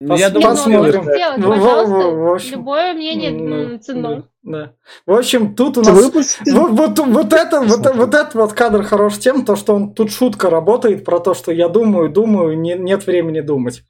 Ну, 0.00 0.16
я 0.16 0.30
думаю, 0.30 0.50
посмотрим. 0.50 1.02
Сделать, 1.02 1.42
пожалуйста, 1.42 2.08
в 2.08 2.32
общем, 2.32 2.58
любое 2.58 2.94
мнение 2.94 3.30
ну, 3.32 3.78
ценно. 3.78 4.28
Да. 4.44 4.72
В 5.06 5.12
общем, 5.12 5.56
тут 5.56 5.76
у 5.78 5.82
нас 5.82 5.90
вот, 5.90 6.14
вот, 6.14 6.98
вот, 6.98 7.32
это, 7.32 7.60
вот, 7.60 7.94
вот 7.96 8.14
этот 8.14 8.34
вот 8.34 8.52
кадр 8.52 8.84
хорош 8.84 9.18
тем, 9.18 9.44
то, 9.44 9.56
что 9.56 9.74
он 9.74 9.92
тут 9.94 10.12
шутка 10.12 10.50
работает 10.50 11.04
про 11.04 11.18
то, 11.18 11.34
что 11.34 11.50
я 11.50 11.68
думаю, 11.68 12.10
думаю, 12.10 12.56
не, 12.56 12.74
нет 12.74 13.06
времени 13.06 13.40
думать. 13.40 13.82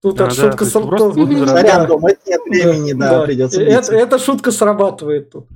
Тут 0.00 0.20
а, 0.20 0.26
эта 0.26 0.36
да, 0.36 0.42
шутка 0.42 0.64
срабатывает. 0.64 1.46
Да, 1.46 1.86
думать 1.86 2.18
нет 2.24 2.40
времени, 2.44 2.92
да, 2.92 3.10
да. 3.18 3.22
придется. 3.24 3.62
Это, 3.62 3.96
эта 3.96 4.18
шутка 4.20 4.52
срабатывает 4.52 5.30
тут. 5.30 5.48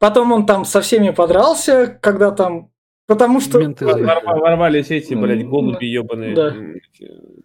Потом 0.00 0.32
он 0.32 0.44
там 0.46 0.64
со 0.64 0.80
всеми 0.80 1.10
подрался, 1.10 1.86
когда 1.86 2.32
там 2.32 2.71
Потому 3.06 3.40
что... 3.40 3.58
Ворвались 3.58 4.90
эти, 4.90 5.14
блядь, 5.14 5.46
голуби 5.46 5.86
ебаные. 5.86 6.34
Да. 6.34 6.54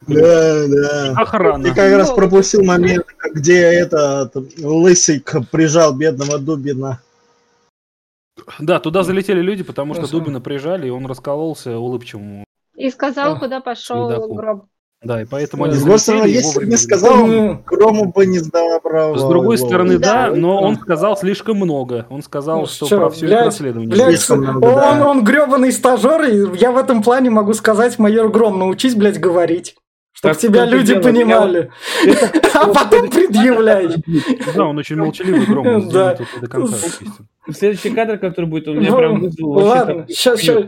Да, 0.07 0.67
да. 0.67 1.13
Охрана. 1.21 1.63
Ты 1.63 1.73
как 1.73 1.91
раз 1.97 2.11
пропустил 2.11 2.63
момент, 2.63 3.05
где 3.33 3.61
это 3.61 4.31
лысый 4.61 5.23
прижал 5.51 5.97
бедного 5.97 6.37
Дубина. 6.39 7.01
Да, 8.59 8.79
туда 8.79 9.03
залетели 9.03 9.41
люди, 9.41 9.63
потому 9.63 9.93
что 9.93 10.09
Дубина 10.09 10.39
прижали, 10.39 10.87
и 10.87 10.91
он 10.91 11.05
раскололся 11.05 11.77
улыбчивому. 11.77 12.43
И 12.75 12.89
сказал, 12.91 13.39
куда 13.39 13.59
пошел 13.59 14.09
гроб. 14.33 14.65
Да, 15.03 15.21
и 15.21 15.25
поэтому 15.25 15.65
они 15.65 15.75
С 15.75 15.81
другой 15.81 15.99
стороны, 15.99 16.25
если 16.25 16.59
бы 16.59 16.65
не 16.65 16.77
сказал, 16.77 17.27
Грому 17.65 18.11
бы 18.11 18.25
не 18.25 18.39
право. 18.81 19.17
С 19.17 19.23
другой 19.23 19.57
стороны, 19.57 19.99
да, 19.99 20.31
но 20.33 20.59
он 20.61 20.77
сказал 20.77 21.15
слишком 21.17 21.57
много. 21.57 22.07
Он 22.09 22.23
сказал, 22.23 22.61
ну, 22.61 22.67
что, 22.67 22.87
про 22.87 23.09
все 23.09 23.27
это 23.27 23.45
расследование. 23.45 23.89
Блядь, 23.89 24.29
много, 24.29 24.65
он, 24.65 24.75
да. 24.75 25.07
он 25.07 25.23
гребаный 25.23 25.71
стажер, 25.71 26.23
и 26.23 26.57
я 26.57 26.71
в 26.71 26.77
этом 26.77 27.03
плане 27.03 27.29
могу 27.29 27.53
сказать, 27.53 27.99
майор 27.99 28.29
Гром, 28.29 28.57
научись, 28.57 28.95
блядь, 28.95 29.19
говорить. 29.19 29.75
Чтобы 30.13 30.33
тебя 30.33 30.65
люди 30.65 30.99
понимали. 30.99 31.69
А 32.55 32.73
потом 32.73 33.11
предъявляй. 33.11 33.89
Да, 34.55 34.65
он 34.65 34.79
очень 34.79 34.95
молчаливый, 34.95 35.45
Гром. 35.45 35.89
Да. 35.89 36.17
До 36.41 36.47
конца, 36.47 36.75
Следующий 37.51 37.91
кадр, 37.91 38.17
который 38.17 38.47
будет, 38.47 38.67
у 38.67 38.73
меня 38.73 38.91
прям 38.95 39.21
вызвал 39.21 39.51
Ладно, 39.51 40.05
сейчас, 40.09 40.39
сейчас. 40.39 40.65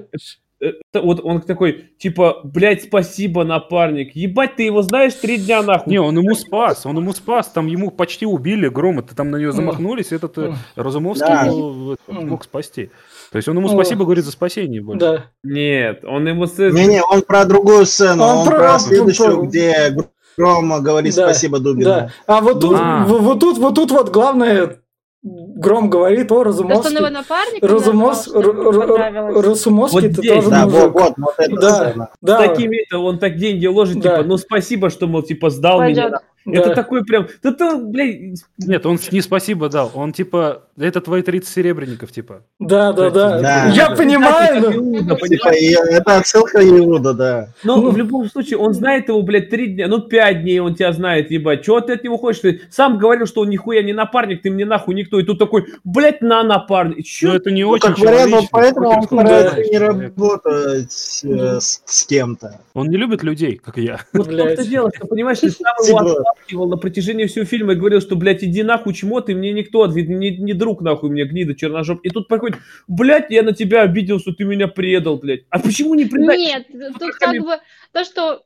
Э, 0.62 0.74
вот 0.94 1.22
он 1.24 1.42
такой, 1.42 1.92
типа, 1.98 2.42
блядь, 2.44 2.84
спасибо, 2.84 3.44
напарник. 3.44 4.16
Ебать, 4.16 4.58
ты 4.58 4.64
его 4.64 4.82
знаешь 4.82 5.14
три 5.14 5.38
дня 5.38 5.62
нахуй. 5.62 5.92
Не, 5.92 6.00
он 6.00 6.18
ему 6.18 6.36
спас, 6.36 6.86
он 6.86 6.98
ему 6.98 7.14
спас. 7.14 7.48
Там 7.48 7.68
ему 7.68 7.92
почти 7.92 8.26
убили 8.26 8.68
грома. 8.68 9.02
Ты 9.02 9.16
там 9.16 9.32
на 9.32 9.38
нее 9.38 9.52
замахнулись, 9.52 10.12
этот 10.12 10.38
э, 10.38 10.54
Разумовский 10.76 11.28
да. 11.28 11.46
его 11.46 11.96
мог 12.08 12.44
спасти. 12.44 12.90
То 13.32 13.38
есть 13.38 13.48
он 13.48 13.58
ему 13.58 13.70
спасибо 13.70 14.04
говорит 14.04 14.26
за 14.26 14.32
спасение 14.32 14.82
больше. 14.82 15.00
Да. 15.00 15.26
Нет, 15.44 16.04
он 16.04 16.28
ему... 16.28 16.46
Не-не, 16.46 17.02
он 17.04 17.22
про 17.22 17.46
другую 17.46 17.86
сцену, 17.86 18.24
он, 18.24 18.38
он 18.40 18.48
про, 18.48 18.58
про 18.58 18.80
следующую, 18.80 19.44
где 19.44 19.96
Грома 20.40 20.80
говорит 20.80 21.16
да, 21.16 21.26
спасибо 21.26 21.60
Дубину. 21.60 21.86
Да. 21.86 22.12
А 22.26 22.40
вот 22.40 22.62
тут, 22.62 22.78
а. 22.80 23.06
вот 23.06 23.40
тут, 23.42 23.58
вот 23.58 23.76
тут 23.76 23.92
вот 23.92 24.10
главное 24.10 24.80
Гром 25.60 25.90
говорит, 25.90 26.32
о, 26.32 26.44
Разумовский. 26.44 26.96
То, 26.96 27.10
напарник 27.10 27.62
Разумовс... 27.62 28.28
Разумовский, 28.28 30.08
вот 30.08 30.18
здесь, 30.18 30.32
тоже 30.32 30.50
да, 30.50 30.66
мужик. 30.66 30.94
Вот, 30.94 31.14
вот, 31.18 31.36
вот 31.38 31.60
да, 31.60 32.10
да. 32.22 32.38
С 32.38 32.48
такими 32.48 32.96
он 32.96 33.20
так 33.20 33.36
деньги 33.36 33.66
ложит, 33.66 34.00
да. 34.00 34.18
типа, 34.18 34.24
ну 34.24 34.38
спасибо, 34.38 34.90
что, 34.90 35.08
мол, 35.08 35.22
типа, 35.22 35.50
сдал 35.50 35.80
Пойдет. 35.80 36.08
меня. 36.08 36.20
Да. 36.46 36.60
Это 36.60 36.76
такой 36.76 37.04
прям... 37.04 37.28
Да 37.44 37.52
ты, 37.52 37.78
блядь... 37.78 38.42
Нет, 38.58 38.86
он 38.86 38.98
не 39.12 39.22
спасибо 39.22 39.70
дал. 39.70 39.92
Он 39.94 40.14
типа... 40.14 40.64
Это 40.78 41.02
твои 41.02 41.22
30 41.22 41.50
серебряников, 41.50 42.12
типа. 42.12 42.44
Да, 42.60 42.94
да, 42.94 43.10
да. 43.10 43.42
да. 43.42 43.66
Я 43.68 43.90
да. 43.90 43.96
понимаю. 43.96 44.58
Это, 44.60 44.74
Иуда, 44.78 45.16
типа, 45.28 45.50
это 45.50 46.18
отсылка 46.18 46.66
Иуда, 46.66 47.14
да. 47.14 47.54
Но 47.64 47.78
ну, 47.78 47.92
в 47.92 47.98
любом 47.98 48.30
случае, 48.30 48.60
он 48.60 48.74
знает 48.74 49.10
его, 49.10 49.22
блядь, 49.22 49.50
3 49.50 49.68
дня, 49.68 49.88
ну 49.88 50.00
5 50.00 50.42
дней 50.44 50.60
он 50.60 50.76
тебя 50.76 50.94
знает, 50.94 51.32
ебать. 51.32 51.64
Чего 51.64 51.82
ты 51.82 51.94
от 51.94 52.04
него 52.04 52.18
хочешь? 52.18 52.42
Ты 52.42 52.62
сам 52.72 52.98
говорил, 52.98 53.26
что 53.26 53.42
он 53.42 53.50
нихуя 53.50 53.84
не 53.84 53.92
напарник, 53.92 54.42
ты 54.42 54.52
мне 54.52 54.66
нахуй 54.66 54.96
никто. 54.96 55.20
И 55.20 55.24
тут 55.24 55.38
такой, 55.38 55.66
блядь, 55.84 56.22
на 56.22 56.44
напарник. 56.44 57.06
Чё? 57.06 57.30
Ну 57.30 57.36
это 57.36 57.52
не 57.52 57.64
ну, 57.64 57.72
очень 57.72 57.90
как 57.90 58.00
вариант, 58.00 58.48
поэтому 58.52 58.90
он 58.90 59.04
старается 59.04 59.62
не 59.62 59.78
работать 59.78 61.24
э, 61.24 61.60
с, 61.60 61.82
с 61.86 62.06
кем-то. 62.06 62.62
Он 62.74 62.88
не 62.88 62.98
любит 62.98 63.24
людей, 63.24 63.60
как 63.64 63.78
я. 63.78 64.00
Вот 64.14 64.30
ты 64.30 64.66
делаешь, 64.66 64.94
ты 65.00 65.06
понимаешь, 65.08 65.40
ты 65.40 65.50
сам 65.50 65.76
его. 65.86 66.24
Отталкивал 66.30 66.68
на 66.68 66.78
протяжении 66.78 67.26
всего 67.26 67.46
фильма 67.46 67.74
и 67.74 67.76
говорил, 67.76 68.02
что, 68.02 68.16
блядь, 68.16 68.44
иди 68.44 68.64
нахуй, 68.64 68.94
чмо, 68.94 69.22
ты 69.22 69.36
мне 69.36 69.52
никто, 69.52 69.88
ты 69.88 70.04
не, 70.04 70.38
не 70.38 70.54
друг 70.54 70.82
нахуй 70.82 71.10
мне, 71.10 71.26
гнида, 71.26 71.56
черножоп. 71.56 72.00
И 72.04 72.10
тут 72.10 72.28
приходит, 72.28 72.58
блядь, 72.88 73.30
я 73.30 73.44
на 73.44 73.54
тебя 73.54 73.82
обиделся, 73.82 74.32
ты 74.32 74.44
меня 74.44 74.68
предал, 74.68 75.18
блядь. 75.18 75.42
А 75.50 75.60
почему 75.60 75.96
не 75.96 76.06
предать? 76.06 76.38
Нет, 76.38 76.68
тут 77.00 77.14
как 77.16 77.42
бы 77.42 77.58
то, 77.92 78.04
что 78.04 78.44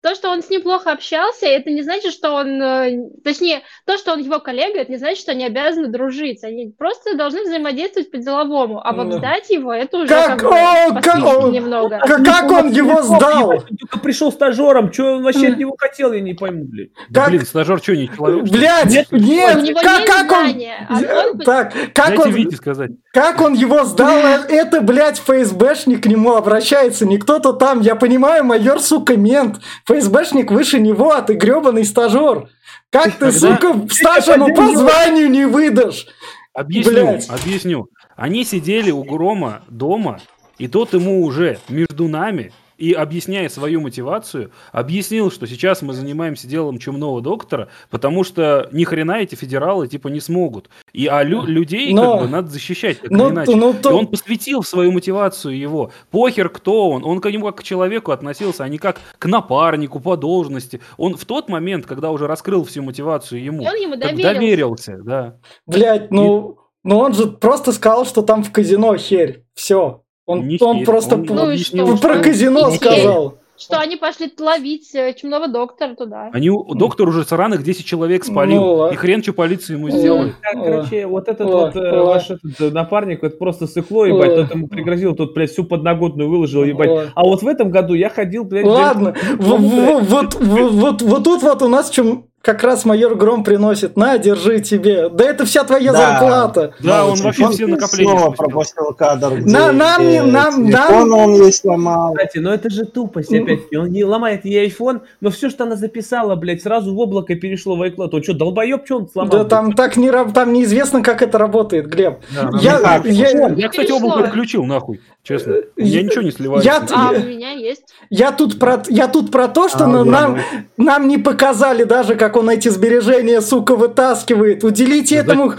то, 0.00 0.14
что 0.14 0.30
он 0.30 0.42
с 0.42 0.48
ним 0.48 0.62
плохо 0.62 0.92
общался, 0.92 1.46
это 1.46 1.70
не 1.70 1.82
значит, 1.82 2.12
что 2.12 2.32
он, 2.34 2.62
э, 2.62 3.10
точнее, 3.24 3.62
то, 3.84 3.98
что 3.98 4.12
он 4.12 4.20
его 4.20 4.38
коллега, 4.38 4.80
это 4.80 4.92
не 4.92 4.96
значит, 4.96 5.18
что 5.18 5.32
они 5.32 5.44
обязаны 5.44 5.88
дружить. 5.88 6.44
Они 6.44 6.72
просто 6.76 7.16
должны 7.16 7.42
взаимодействовать 7.42 8.10
по-деловому. 8.10 8.80
А 8.84 8.92
вот 8.92 9.12
сдать 9.14 9.50
его, 9.50 9.72
это 9.72 9.98
уже 9.98 10.08
как, 10.08 10.38
как, 10.38 10.52
о, 10.52 11.00
как 11.00 11.24
он, 11.24 11.50
немного. 11.50 11.98
Как, 11.98 12.24
как 12.24 12.50
он 12.50 12.70
его 12.70 13.02
сдал? 13.02 13.50
Он 13.50 13.76
только 13.76 13.98
пришел 13.98 14.30
стажером, 14.30 14.92
что 14.92 15.16
он 15.16 15.24
вообще 15.24 15.48
от 15.48 15.58
него 15.58 15.74
хотел, 15.76 16.12
я 16.12 16.20
не 16.20 16.34
пойму, 16.34 16.64
блин. 16.64 16.90
Да, 17.08 17.26
блин, 17.26 17.44
стажер 17.44 17.80
что, 17.82 17.96
не 17.96 18.08
человек? 18.08 18.44
Блядь, 18.44 18.86
нет, 18.86 19.08
нет, 19.10 19.56
у 19.56 19.60
него 19.60 19.80
как, 19.80 20.06
как 20.06 20.30
он... 20.30 20.62
А 20.88 21.44
так, 21.44 21.74
как 21.92 22.18
он... 22.20 22.30
Вите 22.30 22.56
сказать. 22.56 22.92
Как 23.12 23.40
он 23.40 23.54
его 23.54 23.84
сдал? 23.84 24.44
Это, 24.48 24.80
блядь, 24.80 25.18
ФСБшник 25.18 26.04
к 26.04 26.06
нему 26.06 26.34
обращается, 26.34 27.04
не 27.04 27.18
кто-то 27.18 27.52
там, 27.52 27.80
я 27.80 27.96
понимаю, 27.96 28.44
майор, 28.44 28.78
сука, 28.78 29.16
мент. 29.16 29.56
ФСБшник 29.88 30.50
выше 30.50 30.80
него, 30.80 31.12
а 31.12 31.22
ты 31.22 31.34
гребаный 31.34 31.84
стажер. 31.84 32.48
Как 32.90 33.12
ты, 33.12 33.30
Когда... 33.30 33.32
сука, 33.32 33.86
стажему 33.90 34.54
по 34.54 34.76
званию 34.76 35.30
не 35.30 35.46
выдашь? 35.46 36.06
Объясню, 36.52 36.92
Блядь. 36.92 37.28
объясню. 37.30 37.88
Они 38.16 38.44
сидели 38.44 38.90
у 38.90 39.02
Грома 39.04 39.62
дома, 39.68 40.20
и 40.58 40.68
тот 40.68 40.92
ему 40.92 41.24
уже 41.24 41.58
между 41.68 42.08
нами 42.08 42.52
и, 42.78 42.92
объясняя 42.92 43.48
свою 43.48 43.80
мотивацию, 43.80 44.52
объяснил, 44.72 45.30
что 45.30 45.46
сейчас 45.46 45.82
мы 45.82 45.92
занимаемся 45.92 46.46
делом 46.46 46.78
чумного 46.78 47.20
доктора, 47.20 47.68
потому 47.90 48.24
что 48.24 48.68
ни 48.72 48.84
хрена 48.84 49.20
эти 49.20 49.34
федералы 49.34 49.88
типа 49.88 50.08
не 50.08 50.20
смогут. 50.20 50.70
И 50.92 51.06
а 51.06 51.22
лю- 51.24 51.44
людей 51.44 51.92
но, 51.92 52.18
как 52.18 52.22
бы 52.22 52.28
надо 52.28 52.48
защищать, 52.48 53.00
так 53.00 53.10
но, 53.10 53.30
иначе. 53.30 53.56
Но, 53.56 53.72
то... 53.72 53.90
И 53.90 53.92
он 53.92 54.06
посвятил 54.06 54.62
свою 54.62 54.92
мотивацию 54.92 55.58
его. 55.58 55.90
Похер, 56.10 56.48
кто 56.48 56.90
он. 56.90 57.04
Он 57.04 57.20
к 57.20 57.30
нему 57.30 57.46
как 57.46 57.56
к 57.58 57.62
человеку 57.64 58.12
относился, 58.12 58.62
а 58.62 58.68
не 58.68 58.78
как 58.78 59.00
к 59.18 59.26
напарнику 59.26 59.98
по 59.98 60.16
должности. 60.16 60.80
Он 60.96 61.16
в 61.16 61.24
тот 61.24 61.48
момент, 61.48 61.84
когда 61.84 62.12
уже 62.12 62.28
раскрыл 62.28 62.64
всю 62.64 62.82
мотивацию 62.82 63.42
ему, 63.42 63.64
он 63.64 63.74
ему 63.74 63.96
доверился. 63.96 64.34
доверился 64.34 64.98
да. 64.98 65.38
Блять, 65.66 66.10
ну, 66.12 66.52
и... 66.52 66.54
ну 66.84 66.98
он 66.98 67.14
же 67.14 67.26
просто 67.26 67.72
сказал, 67.72 68.06
что 68.06 68.22
там 68.22 68.44
в 68.44 68.52
казино 68.52 68.96
херь. 68.96 69.44
Все. 69.54 70.04
Он, 70.28 70.46
не 70.46 70.58
он 70.60 70.84
просто 70.84 71.14
он, 71.14 71.24
ну, 71.24 71.56
что, 71.56 71.96
про 71.96 72.18
казино 72.18 72.70
сказал. 72.70 73.38
Что 73.56 73.80
они 73.80 73.96
пошли 73.96 74.30
ловить 74.38 74.94
э, 74.94 75.14
чумного 75.14 75.48
доктора 75.48 75.96
туда. 75.96 76.30
Они, 76.32 76.48
доктор 76.74 77.08
уже 77.08 77.24
сраных 77.24 77.64
10 77.64 77.84
человек 77.84 78.24
спалил. 78.24 78.60
Ну, 78.60 78.90
и 78.92 78.94
хрен, 78.94 79.20
что 79.22 79.32
полиция 79.32 79.76
ему 79.76 79.90
сделает. 79.90 80.34
Так, 80.42 80.62
короче, 80.62 81.06
вот 81.06 81.28
этот 81.28 81.46
вот 81.48 81.74
э, 81.74 82.00
ваш 82.02 82.30
этот 82.30 82.60
э, 82.60 82.70
напарник, 82.70 83.24
это 83.24 83.36
просто 83.36 83.66
сыкло, 83.66 84.04
ебать, 84.04 84.36
тот 84.36 84.54
ему 84.54 84.68
пригрозил, 84.68 85.16
тот, 85.16 85.34
блядь, 85.34 85.50
всю 85.50 85.64
подноготную 85.64 86.28
выложил, 86.30 86.62
ебать. 86.62 87.10
А 87.14 87.24
вот 87.24 87.42
в 87.42 87.48
этом 87.48 87.70
году 87.70 87.94
я 87.94 88.10
ходил, 88.10 88.44
блядь... 88.44 88.66
Ладно, 88.66 89.16
вот 89.38 90.34
вот 90.38 91.24
тут 91.24 91.42
вот 91.42 91.62
у 91.62 91.68
нас 91.68 91.90
чем 91.90 92.26
как 92.48 92.62
раз 92.62 92.86
майор 92.86 93.14
Гром 93.14 93.44
приносит, 93.44 93.94
на, 93.98 94.16
держи 94.16 94.60
тебе. 94.60 95.10
Да 95.10 95.22
это 95.22 95.44
вся 95.44 95.64
твоя 95.64 95.92
да. 95.92 95.98
зарплата. 95.98 96.72
Да, 96.80 97.04
он 97.04 97.18
вообще 97.18 97.46
все 97.50 97.66
накопления 97.66 98.18
снова 98.18 98.30
пропустил 98.34 98.94
кадр, 98.94 99.40
где 99.40 99.52
на, 99.52 99.70
нам, 99.70 100.08
не, 100.08 100.22
нам, 100.22 100.64
нам... 100.64 101.12
он 101.12 101.34
ей 101.34 101.52
сломал. 101.52 102.14
Кстати, 102.14 102.38
но 102.38 102.54
это 102.54 102.70
же 102.70 102.86
тупость 102.86 103.30
опять. 103.34 103.70
Он 103.76 103.90
не 103.90 104.02
ломает 104.02 104.46
ей 104.46 104.66
iPhone, 104.66 105.02
но 105.20 105.28
все, 105.28 105.50
что 105.50 105.64
она 105.64 105.76
записала, 105.76 106.36
блядь, 106.36 106.62
сразу 106.62 106.94
в 106.94 106.98
облако 106.98 107.34
перешло 107.34 107.76
в 107.76 107.82
iCloud. 107.82 108.08
Он 108.12 108.22
что, 108.22 108.32
долбоеб, 108.32 108.86
что 108.86 108.96
он 108.96 109.08
сломал? 109.10 109.30
Да 109.30 109.44
там 109.44 109.74
так 109.74 109.98
не, 109.98 110.10
там 110.10 110.54
неизвестно, 110.54 111.02
как 111.02 111.20
это 111.20 111.36
работает, 111.36 111.88
Глеб. 111.88 112.20
Да, 112.34 112.48
я, 112.62 113.02
я, 113.04 113.28
я, 113.28 113.48
я, 113.48 113.68
кстати, 113.68 113.92
облако 113.92 114.24
отключил, 114.24 114.64
нахуй, 114.64 115.02
честно. 115.28 115.56
У 115.76 115.82
меня 115.82 116.02
ничего 116.02 116.22
не 116.22 116.30
сливается. 116.30 116.68
Я, 116.68 116.86
а, 116.90 117.10
у 117.10 117.18
меня 117.18 117.50
есть. 117.50 117.84
Я 118.08 118.32
тут 118.32 118.58
про, 118.58 118.82
я 118.88 119.08
тут 119.08 119.30
про 119.30 119.46
то, 119.46 119.68
что 119.68 119.84
а, 119.84 120.04
нам, 120.04 120.40
нам 120.78 121.06
не 121.06 121.18
показали 121.18 121.84
даже, 121.84 122.16
как 122.16 122.36
он 122.36 122.48
эти 122.48 122.68
сбережения, 122.68 123.42
сука, 123.42 123.76
вытаскивает. 123.76 124.64
Уделите 124.64 125.16
да 125.16 125.32
этому 125.32 125.50
да... 125.50 125.56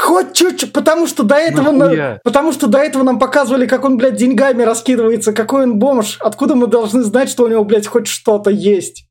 хоть 0.00 0.32
чуть-чуть, 0.32 0.72
потому 0.72 1.06
что 1.06 1.22
до 1.22 1.36
этого, 1.36 1.70
на... 1.70 2.18
потому 2.24 2.52
что 2.52 2.66
до 2.66 2.78
этого 2.78 3.04
нам 3.04 3.20
показывали, 3.20 3.66
как 3.66 3.84
он, 3.84 3.96
блядь, 3.96 4.16
деньгами 4.16 4.64
раскидывается, 4.64 5.32
какой 5.32 5.62
он 5.62 5.78
бомж. 5.78 6.16
Откуда 6.20 6.56
мы 6.56 6.66
должны 6.66 7.02
знать, 7.02 7.30
что 7.30 7.44
у 7.44 7.48
него, 7.48 7.64
блядь, 7.64 7.86
хоть 7.86 8.08
что-то 8.08 8.50
есть? 8.50 9.04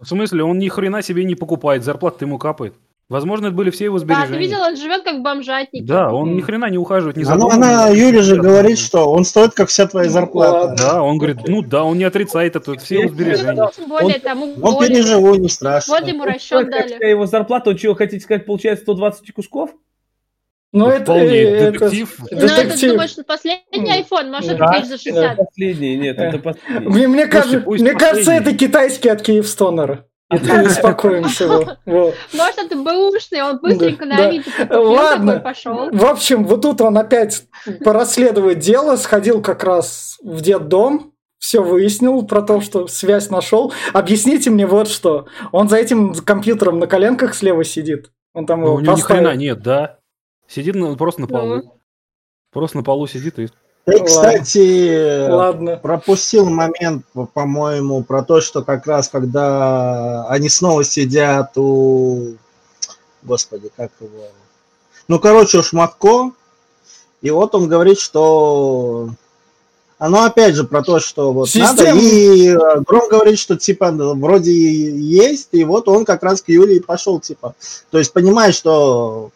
В 0.00 0.06
смысле, 0.06 0.44
он 0.44 0.58
ни 0.58 0.68
хрена 0.68 1.02
себе 1.02 1.24
не 1.24 1.34
покупает, 1.34 1.82
зарплата 1.82 2.24
ему 2.24 2.38
капает. 2.38 2.74
Возможно, 3.10 3.46
это 3.46 3.54
были 3.54 3.70
все 3.70 3.84
его 3.84 3.98
сбережения. 3.98 4.28
Да, 4.28 4.34
ты 4.34 4.38
видел, 4.38 4.60
он 4.62 4.76
живет 4.76 5.02
как 5.02 5.20
бомжатник. 5.20 5.84
Да, 5.84 6.10
он 6.10 6.36
ни 6.36 6.40
хрена 6.40 6.70
не 6.70 6.78
ухаживает, 6.78 7.18
не 7.18 7.24
за 7.24 7.34
она, 7.34 7.52
она 7.52 7.88
Юля 7.88 8.22
же 8.22 8.36
говорит, 8.36 8.78
что 8.78 9.10
он 9.10 9.24
стоит 9.24 9.52
как 9.52 9.68
вся 9.68 9.86
твоя 9.86 10.08
зарплата. 10.08 10.74
Да, 10.78 11.02
он 11.02 11.18
говорит, 11.18 11.46
ну 11.46 11.60
да, 11.60 11.84
он 11.84 11.98
не 11.98 12.04
отрицает 12.04 12.56
это, 12.56 12.78
все 12.78 13.00
его 13.00 13.12
сбережения. 13.12 13.70
Тем 13.76 13.88
более, 13.88 14.18
тому 14.20 14.54
Он 14.62 14.78
переживу, 14.78 15.34
не 15.34 15.50
страшно. 15.50 15.94
Вот 15.98 16.08
ему 16.08 16.24
расчет 16.24 16.70
дали. 16.70 17.10
Его 17.10 17.26
зарплата, 17.26 17.70
он 17.70 17.76
чего, 17.76 17.94
хотите 17.94 18.24
сказать, 18.24 18.46
получается 18.46 18.84
120 18.84 19.32
кусков? 19.32 19.70
Ну, 20.72 20.88
это, 20.88 21.04
Вполне, 21.04 21.42
это, 21.42 21.72
детектив. 21.72 22.16
Ну, 22.18 22.38
это, 22.38 22.88
думаешь, 22.88 23.14
последний 23.24 24.02
iPhone, 24.02 24.30
может, 24.30 24.58
да, 24.58 24.82
за 24.82 24.98
60? 24.98 25.24
Это 25.24 25.44
последний, 25.44 25.96
нет, 25.96 26.18
это 26.18 26.38
последний. 26.38 26.88
Мне, 26.88 27.06
мне, 27.06 27.26
кажется, 27.26 27.62
мне 27.64 27.92
кажется, 27.92 28.32
это 28.32 28.56
китайский 28.56 29.08
от 29.08 29.22
Киевстонера. 29.22 30.06
Это 30.30 30.58
не 30.58 30.66
успокоимся. 30.66 31.46
Может, 31.84 32.58
это 32.58 32.76
бэушный, 32.76 33.42
он 33.42 33.58
быстренько 33.60 34.06
на 34.06 34.16
Авито 34.16 34.80
Ладно. 34.80 35.40
пошел. 35.40 35.90
В 35.90 36.04
общем, 36.04 36.44
вот 36.44 36.62
тут 36.62 36.80
он 36.80 36.96
опять 36.96 37.44
порасследует 37.84 38.58
дело, 38.58 38.96
сходил 38.96 39.42
как 39.42 39.64
раз 39.64 40.18
в 40.22 40.40
детдом, 40.40 41.12
все 41.38 41.62
выяснил 41.62 42.26
про 42.26 42.40
то, 42.40 42.60
что 42.62 42.86
связь 42.86 43.28
нашел. 43.28 43.72
Объясните 43.92 44.48
мне 44.50 44.66
вот 44.66 44.88
что. 44.88 45.26
Он 45.52 45.68
за 45.68 45.76
этим 45.76 46.14
компьютером 46.14 46.78
на 46.78 46.86
коленках 46.86 47.34
слева 47.34 47.64
сидит. 47.64 48.10
Он 48.32 48.46
там 48.46 48.60
ну, 48.60 48.66
его 48.66 48.76
у 48.76 48.80
него 48.80 48.96
ни 48.96 49.00
хрена 49.00 49.36
нет, 49.36 49.62
да? 49.62 49.98
Сидит 50.48 50.74
на, 50.74 50.96
просто 50.96 51.20
на 51.20 51.26
полу. 51.26 51.56
Ну. 51.56 51.80
Просто 52.50 52.78
на 52.78 52.82
полу 52.82 53.06
сидит 53.06 53.38
и 53.38 53.48
ты, 53.84 54.02
кстати, 54.02 55.28
Ладно. 55.28 55.76
пропустил 55.76 56.48
момент, 56.48 57.04
по-моему, 57.34 58.02
про 58.02 58.22
то, 58.22 58.40
что 58.40 58.62
как 58.62 58.86
раз 58.86 59.08
когда 59.08 60.26
они 60.28 60.48
снова 60.48 60.84
сидят 60.84 61.56
у... 61.56 62.34
Господи, 63.22 63.70
как 63.76 63.90
его... 64.00 64.28
Ну, 65.06 65.18
короче, 65.18 65.58
у 65.58 65.62
Шматко, 65.62 66.32
и 67.20 67.30
вот 67.30 67.54
он 67.54 67.68
говорит, 67.68 67.98
что 67.98 69.10
оно 69.98 70.24
опять 70.24 70.54
же 70.54 70.64
про 70.64 70.82
то, 70.82 70.98
что 70.98 71.32
вот 71.32 71.48
Система. 71.48 71.70
надо, 71.72 71.98
и 71.98 72.48
э, 72.48 72.80
Гром 72.86 73.08
говорит, 73.08 73.38
что 73.38 73.56
типа 73.56 73.90
вроде 73.92 74.52
есть, 74.52 75.48
и 75.52 75.64
вот 75.64 75.88
он 75.88 76.04
как 76.04 76.22
раз 76.22 76.42
к 76.42 76.48
Юлии 76.48 76.80
пошел, 76.80 77.20
типа. 77.20 77.54
То 77.90 77.98
есть 77.98 78.12
понимает, 78.12 78.54
что 78.54 79.30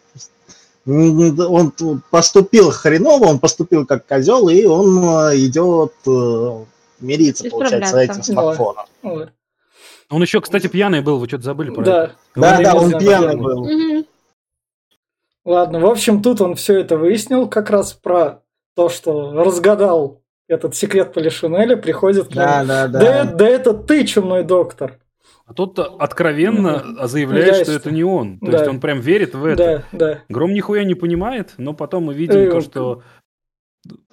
он 0.89 1.73
поступил 2.09 2.71
хреново, 2.71 3.25
он 3.25 3.39
поступил 3.39 3.85
как 3.85 4.05
козел, 4.05 4.49
и 4.49 4.65
он 4.65 5.03
э, 5.03 5.37
идет 5.37 5.93
э, 6.07 6.65
мириться, 6.99 7.49
получается, 7.49 7.95
с 7.95 7.97
этим 7.97 8.23
смартфоном. 8.23 8.85
Он 10.09 10.21
еще, 10.21 10.41
кстати, 10.41 10.67
пьяный 10.67 11.01
был, 11.01 11.19
вы 11.19 11.27
что-то 11.27 11.43
забыли 11.43 11.69
про 11.69 11.83
да. 11.83 12.03
это? 12.05 12.15
Да, 12.35 12.61
да, 12.61 12.75
он 12.75 12.97
пьяный 12.97 13.35
был. 13.35 14.05
Ладно, 15.45 15.79
в 15.79 15.85
общем, 15.85 16.21
тут 16.21 16.41
он 16.41 16.55
все 16.55 16.79
это 16.79 16.97
выяснил, 16.97 17.47
как 17.47 17.69
раз 17.69 17.93
про 17.93 18.43
то, 18.75 18.89
что 18.89 19.33
разгадал 19.33 20.21
этот 20.47 20.75
секрет 20.75 21.13
Полишинеля, 21.13 21.77
приходит 21.77 22.27
к 22.27 22.31
нему. 22.31 22.45
Да, 22.45 22.65
да, 22.65 22.87
да. 22.87 22.99
Да, 22.99 23.23
да 23.25 23.47
это 23.47 23.73
ты, 23.73 24.05
чумной 24.05 24.43
доктор. 24.43 24.99
А 25.49 25.53
тот 25.55 25.79
откровенно 25.79 27.07
заявляет, 27.07 27.63
что 27.63 27.71
это 27.71 27.89
не 27.89 28.03
он. 28.03 28.37
То 28.37 28.51
да. 28.51 28.57
есть 28.59 28.69
он 28.69 28.79
прям 28.79 28.99
верит 28.99 29.33
в 29.33 29.43
это. 29.43 29.83
Да, 29.91 29.97
да. 29.97 30.23
Гром 30.29 30.53
нихуя 30.53 30.83
не 30.83 30.93
понимает, 30.93 31.55
но 31.57 31.73
потом 31.73 32.03
мы 32.03 32.13
видим 32.13 32.35
э, 32.35 32.51
то, 32.51 32.61
что... 32.61 33.01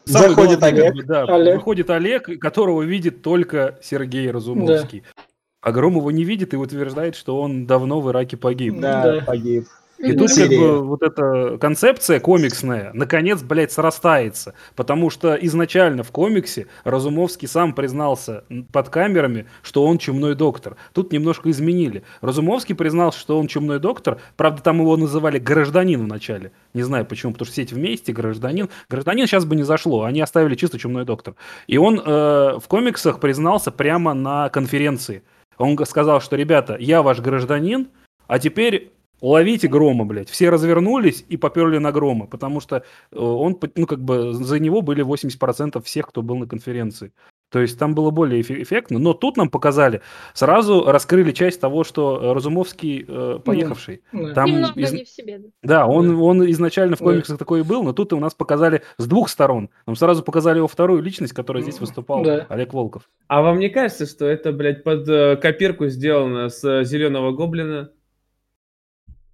Заходит 0.07 0.61
главный, 0.61 0.89
Олег. 0.89 1.05
Да, 1.05 1.25
Олег. 1.25 1.57
Выходит 1.57 1.91
Олег, 1.91 2.41
которого 2.41 2.81
видит 2.81 3.21
только 3.21 3.79
Сергей 3.83 4.31
Разумовский. 4.31 5.01
Да. 5.01 5.23
А 5.61 5.73
Гром 5.73 5.97
его 5.97 6.11
не 6.11 6.25
видит 6.25 6.55
и 6.55 6.57
утверждает, 6.57 7.15
что 7.15 7.39
он 7.39 7.67
давно 7.67 8.01
в 8.01 8.11
Ираке 8.11 8.39
погиб. 8.39 8.81
Да, 8.81 9.03
да. 9.03 9.25
погиб. 9.27 9.67
И 9.99 10.13
тут 10.13 10.31
как 10.35 10.49
бы 10.49 10.83
вот 10.83 11.03
эта 11.03 11.59
концепция 11.59 12.21
комиксная 12.21 12.91
наконец, 12.93 13.43
блядь, 13.43 13.73
срастается. 13.73 14.55
Потому 14.75 15.11
что 15.11 15.35
изначально 15.35 16.03
в 16.03 16.11
комиксе 16.11 16.67
Разумовский 16.85 17.49
сам 17.49 17.75
признался 17.75 18.45
под 18.73 18.89
камерами, 18.91 19.47
что 19.63 19.85
он 19.85 19.99
чумной 19.99 20.35
доктор. 20.35 20.77
Тут 20.93 21.13
немножко 21.13 21.51
изменили. 21.51 22.03
Разумовский 22.21 22.75
признался, 22.75 23.19
что 23.19 23.39
он 23.39 23.47
чумной 23.47 23.79
доктор. 23.79 24.19
Правда, 24.37 24.63
там 24.63 24.81
его 24.81 24.97
называли 24.97 25.39
гражданин 25.39 26.05
вначале. 26.05 26.53
Не 26.75 26.83
знаю 26.83 27.07
почему, 27.07 27.33
потому 27.33 27.47
что 27.47 27.53
все 27.53 27.63
эти 27.63 27.75
вместе, 27.75 28.13
гражданин. 28.13 28.69
Гражданин 28.89 29.27
сейчас 29.27 29.45
бы 29.45 29.57
не 29.57 29.63
зашло, 29.63 30.05
они 30.05 30.21
оставили 30.21 30.55
чисто 30.55 30.79
чумной 30.79 31.05
доктор. 31.05 31.35
И 31.67 31.79
он 31.79 32.01
э, 32.05 32.59
в 32.59 32.65
комиксах 32.69 33.21
признался 33.21 33.71
прямо 33.71 34.15
на 34.15 34.49
конференции. 34.51 35.23
Он 35.59 35.79
сказал, 35.87 36.21
что, 36.21 36.37
ребята, 36.37 36.77
я 36.79 37.03
ваш 37.03 37.21
гражданин, 37.21 37.89
а 38.27 38.39
теперь 38.39 38.93
Ловите 39.21 39.69
Грома, 39.69 40.05
блядь. 40.05 40.29
Все 40.29 40.51
развернулись 40.51 41.25
и 41.29 41.37
поперли 41.37 41.79
на 41.79 41.93
Грома, 41.93 42.27
потому 42.27 42.61
что 42.61 42.77
э, 42.77 42.83
он, 43.19 43.59
ну, 43.75 43.87
как 43.87 44.03
бы, 44.03 44.33
за 44.35 44.59
него 44.59 44.83
были 44.83 45.05
80% 45.05 45.83
всех, 45.83 46.09
кто 46.09 46.23
был 46.23 46.37
на 46.37 46.47
конференции. 46.47 47.13
То 47.51 47.61
есть 47.61 47.79
там 47.79 47.95
было 47.95 48.11
более 48.11 48.41
эффектно, 48.41 48.99
но 48.99 49.15
тут 49.15 49.37
нам 49.37 49.49
показали, 49.49 50.03
сразу 50.35 50.85
раскрыли 50.85 51.31
часть 51.31 51.61
того, 51.61 51.85
что 51.85 52.35
Разумовский 52.35 53.05
э, 53.07 53.39
поехавший. 53.45 54.03
Да. 54.13 54.35
Там 54.35 54.47
Немного 54.47 54.81
из... 54.81 54.93
не 54.93 55.05
в 55.05 55.09
себе. 55.09 55.41
Да, 55.63 55.87
он, 55.87 56.21
он 56.21 56.51
изначально 56.51 56.97
в 56.97 56.99
комиксах 56.99 57.37
да. 57.37 57.39
такой 57.39 57.61
и 57.61 57.63
был, 57.63 57.85
но 57.85 57.93
тут 57.93 58.13
у 58.13 58.19
нас 58.19 58.35
показали 58.35 58.83
с 58.99 59.07
двух 59.07 59.29
сторон. 59.29 59.71
Нам 59.87 59.95
сразу 59.95 60.25
показали 60.25 60.59
его 60.59 60.67
вторую 60.67 61.03
личность, 61.03 61.35
которая 61.35 61.63
здесь 61.63 61.79
выступал, 61.79 62.25
да. 62.25 62.47
Олег 62.49 62.75
Волков. 62.75 63.09
А 63.29 63.43
вам 63.43 63.61
не 63.61 63.69
кажется, 63.69 64.07
что 64.07 64.27
это, 64.27 64.51
блядь, 64.51 64.83
под 64.83 65.09
э, 65.09 65.37
копирку 65.37 65.87
сделано 65.87 66.49
с 66.49 66.65
э, 66.65 66.85
Зеленого 66.85 67.31
Гоблина? 67.31 67.91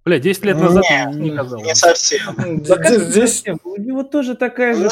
Бля, 0.05 0.19
10 0.19 0.43
лет 0.43 0.59
назад 0.59 0.83
не, 1.13 1.29
не 1.29 1.31
казалось. 1.31 1.65
Не 1.65 1.75
совсем. 1.75 2.61
Здесь... 2.65 3.45
У 3.63 3.79
него 3.79 4.03
тоже 4.03 4.35
такая 4.35 4.75
же... 4.75 4.89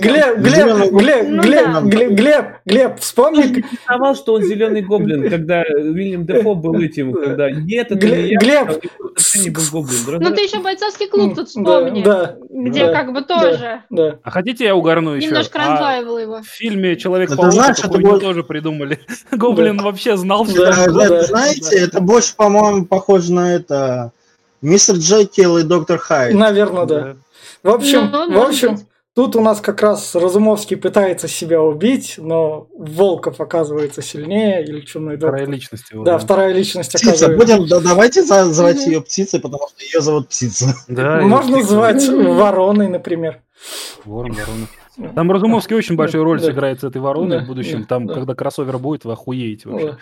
Глеб, 0.00 0.38
Глеб, 0.38 0.92
Глеб, 0.92 1.42
Глеб, 1.42 1.84
Глеб, 1.84 2.12
Глеб, 2.12 2.46
Глеб, 2.64 3.00
вспомни... 3.00 3.64
Я 3.88 3.98
не 3.98 4.14
что 4.14 4.34
он 4.34 4.42
зеленый 4.42 4.80
гоблин, 4.80 5.28
когда 5.28 5.62
Уильям 5.62 6.24
Дефо 6.24 6.54
был 6.54 6.74
этим, 6.80 7.12
когда 7.12 7.50
нет, 7.50 7.92
это 7.92 8.06
не 8.06 8.30
я, 8.30 8.38
Глеб, 8.38 8.82
не 9.36 9.50
был 9.50 9.82
гоблин. 9.82 10.22
Ну 10.22 10.34
ты 10.34 10.42
еще 10.42 10.60
бойцовский 10.60 11.08
клуб 11.08 11.34
тут 11.34 11.48
вспомни, 11.48 12.00
где 12.68 12.90
как 12.90 13.12
бы 13.12 13.22
тоже... 13.22 13.82
А 13.90 14.30
хотите 14.30 14.64
я 14.64 14.74
угорну 14.74 15.16
еще? 15.16 15.26
Немножко 15.26 15.62
а 15.62 15.68
раздваивал 15.68 16.18
его. 16.18 16.40
В 16.40 16.46
фильме 16.46 16.96
«Человек-паук» 16.96 17.76
такую 17.76 18.20
тоже 18.20 18.42
придумали. 18.42 19.00
Гоблин 19.32 19.76
вообще 19.78 20.16
знал, 20.16 20.46
что... 20.46 20.72
Знаете, 21.24 21.76
это 21.76 22.00
больше, 22.00 22.34
по-моему, 22.36 22.86
похоже 22.86 23.34
на 23.34 23.54
это 23.54 24.12
Мистер 24.62 24.96
Джекил 24.96 25.58
и 25.58 25.62
доктор 25.62 25.98
Хайд. 25.98 26.34
Наверное, 26.34 26.86
да. 26.86 27.16
В 27.62 27.70
общем, 27.70 28.10
ну, 28.10 28.32
в 28.32 28.42
общем, 28.48 28.78
тут 29.14 29.36
у 29.36 29.40
нас 29.40 29.60
как 29.60 29.82
раз 29.82 30.14
Разумовский 30.14 30.76
пытается 30.76 31.28
себя 31.28 31.60
убить, 31.60 32.14
но 32.18 32.68
Волков 32.76 33.40
оказывается 33.40 34.02
сильнее, 34.02 34.64
или 34.64 34.80
чумной 34.82 35.16
доктор. 35.16 35.30
Вторая 35.30 35.46
личность 35.46 35.90
его. 35.90 36.04
Да, 36.04 36.12
да. 36.12 36.18
вторая 36.18 36.52
личность 36.52 36.90
Птица, 36.90 37.10
оказывается. 37.26 37.56
будем, 37.56 37.68
да, 37.68 37.80
давайте 37.80 38.22
звать 38.22 38.86
ее 38.86 39.00
птицей, 39.00 39.40
потому 39.40 39.68
что 39.68 39.84
ее 39.84 40.00
зовут 40.00 40.28
Птица. 40.28 40.74
Да, 40.88 41.20
Можно 41.22 41.62
звать 41.62 42.06
Вороной, 42.08 42.88
например. 42.88 43.40
Ворон, 44.04 44.32
ворона. 44.32 45.12
Там 45.14 45.30
Разумовский 45.30 45.76
очень 45.76 45.96
большую 45.96 46.24
роль 46.24 46.40
сыграет 46.40 46.80
с 46.80 46.84
этой 46.84 47.00
вороной 47.00 47.44
в 47.44 47.46
будущем. 47.46 47.84
Там, 47.84 48.06
когда 48.08 48.34
кроссовер 48.34 48.78
будет, 48.78 49.04
вы 49.04 49.12
охуеете 49.12 49.68
вообще. 49.68 49.98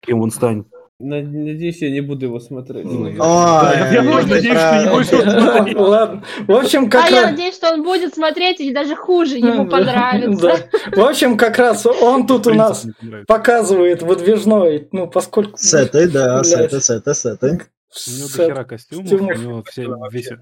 Кем 0.00 0.20
он 0.20 0.30
станет. 0.30 0.66
Надеюсь, 0.98 1.82
я 1.82 1.90
не 1.90 2.00
буду 2.00 2.26
его 2.26 2.38
смотреть. 2.38 2.86
Я 2.86 4.02
надеюсь, 4.02 4.58
что 4.58 4.82
не 4.82 4.90
будешь 4.90 5.08
смотреть. 5.08 5.76
Ладно. 5.76 6.24
В 6.46 6.52
общем, 6.52 6.88
как 6.88 7.06
А 7.06 7.10
я 7.10 7.30
надеюсь, 7.30 7.56
что 7.56 7.72
он 7.72 7.82
будет 7.82 8.14
смотреть 8.14 8.60
и 8.60 8.72
даже 8.72 8.94
хуже 8.94 9.38
ему 9.38 9.66
понравится. 9.66 10.68
В 10.94 11.00
общем, 11.00 11.36
как 11.36 11.58
раз 11.58 11.86
он 11.86 12.26
тут 12.26 12.46
у 12.46 12.54
нас 12.54 12.86
показывает 13.26 14.02
выдвижной, 14.02 14.88
ну, 14.92 15.08
поскольку... 15.08 15.56
С 15.56 15.74
этой, 15.74 16.08
да, 16.08 16.44
с 16.44 16.52
этой, 16.52 16.80
с 16.80 16.90
этой, 16.90 17.14
с 17.14 17.24
этой. 17.24 17.50
У 17.50 18.10
него 18.10 18.28
дохера 18.28 18.64
костюмов, 18.64 19.12
у 19.12 19.34
него 19.34 19.62
все 19.64 19.82
весят 20.10 20.38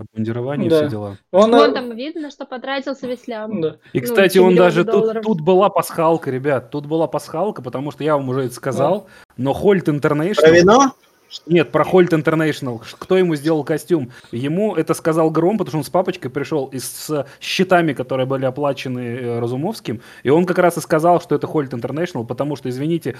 обмундирование, 0.00 0.70
да. 0.70 0.80
все 0.80 0.88
дела. 0.88 1.16
Он, 1.30 1.50
Вон 1.50 1.74
там 1.74 1.94
видно, 1.94 2.30
что 2.30 2.46
потратился 2.46 3.06
весь 3.06 3.26
лям. 3.26 3.60
Да. 3.60 3.76
И, 3.92 4.00
ну, 4.00 4.04
кстати, 4.04 4.38
он 4.38 4.54
даже 4.54 4.84
тут, 4.84 5.22
тут 5.22 5.40
была 5.40 5.68
пасхалка, 5.70 6.30
ребят, 6.30 6.70
тут 6.70 6.86
была 6.86 7.06
пасхалка, 7.06 7.62
потому 7.62 7.90
что 7.90 8.04
я 8.04 8.16
вам 8.16 8.28
уже 8.28 8.44
это 8.44 8.54
сказал, 8.54 9.00
да. 9.00 9.32
но 9.36 9.52
Holt 9.52 9.84
International... 9.84 10.40
Про 10.40 10.50
вино? 10.50 10.94
Нет, 11.46 11.70
про 11.70 11.84
Holt 11.84 12.10
International. 12.10 12.82
Кто 12.98 13.16
ему 13.16 13.36
сделал 13.36 13.62
костюм? 13.62 14.10
Ему 14.32 14.74
это 14.74 14.94
сказал 14.94 15.30
Гром, 15.30 15.58
потому 15.58 15.70
что 15.70 15.78
он 15.78 15.84
с 15.84 15.90
папочкой 15.90 16.30
пришел 16.30 16.66
и 16.66 16.78
с 16.78 17.26
счетами, 17.40 17.92
которые 17.92 18.26
были 18.26 18.44
оплачены 18.46 19.00
э, 19.00 19.38
Разумовским. 19.38 20.00
И 20.24 20.30
он 20.30 20.44
как 20.44 20.58
раз 20.58 20.76
и 20.76 20.80
сказал, 20.80 21.20
что 21.20 21.36
это 21.36 21.46
Holt 21.46 21.70
International, 21.70 22.26
потому 22.26 22.56
что, 22.56 22.68
извините, 22.68 23.16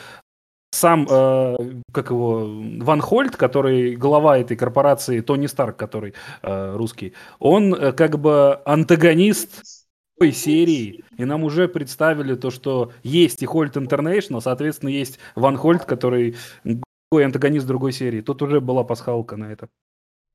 сам, 0.71 1.07
э, 1.11 1.57
как 1.93 2.11
его, 2.11 2.47
Ван 2.79 3.01
Хольт, 3.01 3.37
который 3.37 3.97
глава 3.97 4.39
этой 4.39 4.57
корпорации, 4.57 5.21
Тони 5.21 5.47
Старк, 5.47 5.77
который 5.77 6.15
э, 6.43 6.77
русский, 6.77 7.15
он 7.39 7.75
э, 7.75 7.93
как 7.93 8.19
бы 8.19 8.61
антагонист 8.65 9.63
той 10.19 10.33
серии, 10.33 11.05
и 11.17 11.25
нам 11.25 11.45
уже 11.45 11.67
представили 11.67 12.35
то, 12.35 12.51
что 12.51 12.93
есть 13.03 13.43
и 13.43 13.47
Хольт 13.47 13.77
Интернешнл, 13.77 14.41
соответственно, 14.41 14.91
есть 14.91 15.19
Ван 15.35 15.57
Хольт, 15.57 15.85
который 15.85 16.37
антагонист 17.11 17.67
другой 17.67 17.93
серии. 17.93 18.21
Тут 18.21 18.43
уже 18.43 18.61
была 18.61 18.85
пасхалка 18.85 19.37
на 19.37 19.51
это. 19.53 19.69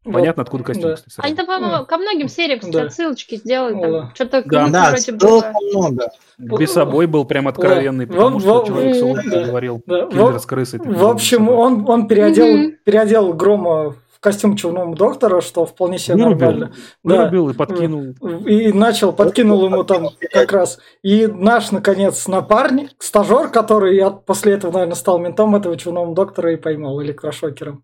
Понятно, 0.05 0.43
откуда 0.43 0.63
костюм, 0.63 0.91
да. 0.91 0.95
кстати. 0.95 1.15
Они 1.17 1.35
там, 1.35 1.47
по-моему, 1.47 1.85
ко 1.85 1.97
многим 1.97 2.27
сериям, 2.27 2.59
кстати, 2.59 2.75
да. 2.75 2.83
отсылочки 2.83 3.35
сделали. 3.35 3.73
Там, 3.73 3.91
да. 3.91 4.11
Что-то 4.13 4.43
да, 4.45 4.67
да 4.67 4.89
вроде 4.91 5.11
было. 5.13 5.53
много. 5.73 6.11
Без 6.37 6.71
собой 6.71 7.07
был 7.07 7.25
прям 7.25 7.47
откровенный, 7.47 8.07
потому 8.07 8.39
что 8.39 8.65
человек 8.65 8.95
с 8.95 9.47
говорил, 9.47 9.81
киллер 9.81 10.39
с 10.39 10.45
крысой. 10.45 10.79
В 10.79 11.05
общем, 11.05 11.49
он, 11.49 11.89
он 11.89 12.07
переодел, 12.07 12.73
переодел 12.83 13.33
Грома 13.33 13.91
в 13.91 14.19
костюм 14.19 14.55
черного 14.55 14.95
доктора, 14.95 15.41
что 15.41 15.65
вполне 15.65 15.97
себе 15.97 16.15
нормально. 16.15 16.73
Вырубил 17.03 17.49
и 17.49 17.53
подкинул. 17.53 18.15
И 18.45 18.71
начал, 18.73 19.11
подкинул 19.11 19.65
ему 19.65 19.83
там 19.83 20.09
как 20.31 20.51
раз. 20.51 20.79
И 21.03 21.27
наш, 21.27 21.71
наконец, 21.71 22.27
напарник, 22.27 22.91
стажер, 22.99 23.49
который 23.49 24.01
после 24.25 24.53
этого, 24.53 24.71
наверное, 24.71 24.95
стал 24.95 25.19
ментом 25.19 25.55
этого 25.55 25.77
черного 25.77 26.13
доктора 26.13 26.53
и 26.53 26.57
поймал 26.57 27.01
электрошокером. 27.01 27.83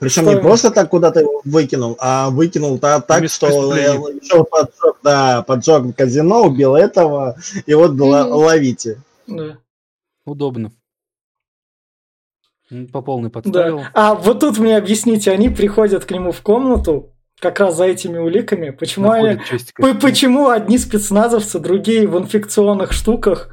Причем 0.00 0.22
что... 0.22 0.34
не 0.34 0.40
просто 0.40 0.70
так 0.70 0.88
куда-то 0.88 1.20
его 1.20 1.42
выкинул, 1.44 1.96
а 2.00 2.30
выкинул 2.30 2.78
так, 2.78 3.06
так 3.06 3.28
что 3.28 3.46
еще 3.74 4.44
поджег, 4.44 4.96
да, 5.02 5.42
поджег 5.42 5.94
казино, 5.94 6.44
убил 6.44 6.74
этого, 6.74 7.36
и 7.66 7.74
вот 7.74 7.92
mm-hmm. 7.92 8.28
ловите. 8.32 9.02
Да. 9.26 9.58
Удобно. 10.24 10.72
По 12.92 13.02
полной 13.02 13.30
подставил. 13.30 13.78
Да. 13.78 13.90
А 13.94 14.14
вот 14.14 14.40
тут 14.40 14.58
мне 14.58 14.76
объясните, 14.76 15.32
они 15.32 15.50
приходят 15.50 16.04
к 16.04 16.10
нему 16.10 16.32
в 16.32 16.40
комнату, 16.40 17.12
как 17.38 17.60
раз 17.60 17.76
за 17.76 17.84
этими 17.84 18.18
уликами. 18.18 18.70
Почему, 18.70 19.10
они, 19.10 19.38
почему 20.00 20.48
одни 20.48 20.78
спецназовцы, 20.78 21.58
другие 21.58 22.06
в 22.06 22.16
инфекционных 22.18 22.92
штуках, 22.92 23.50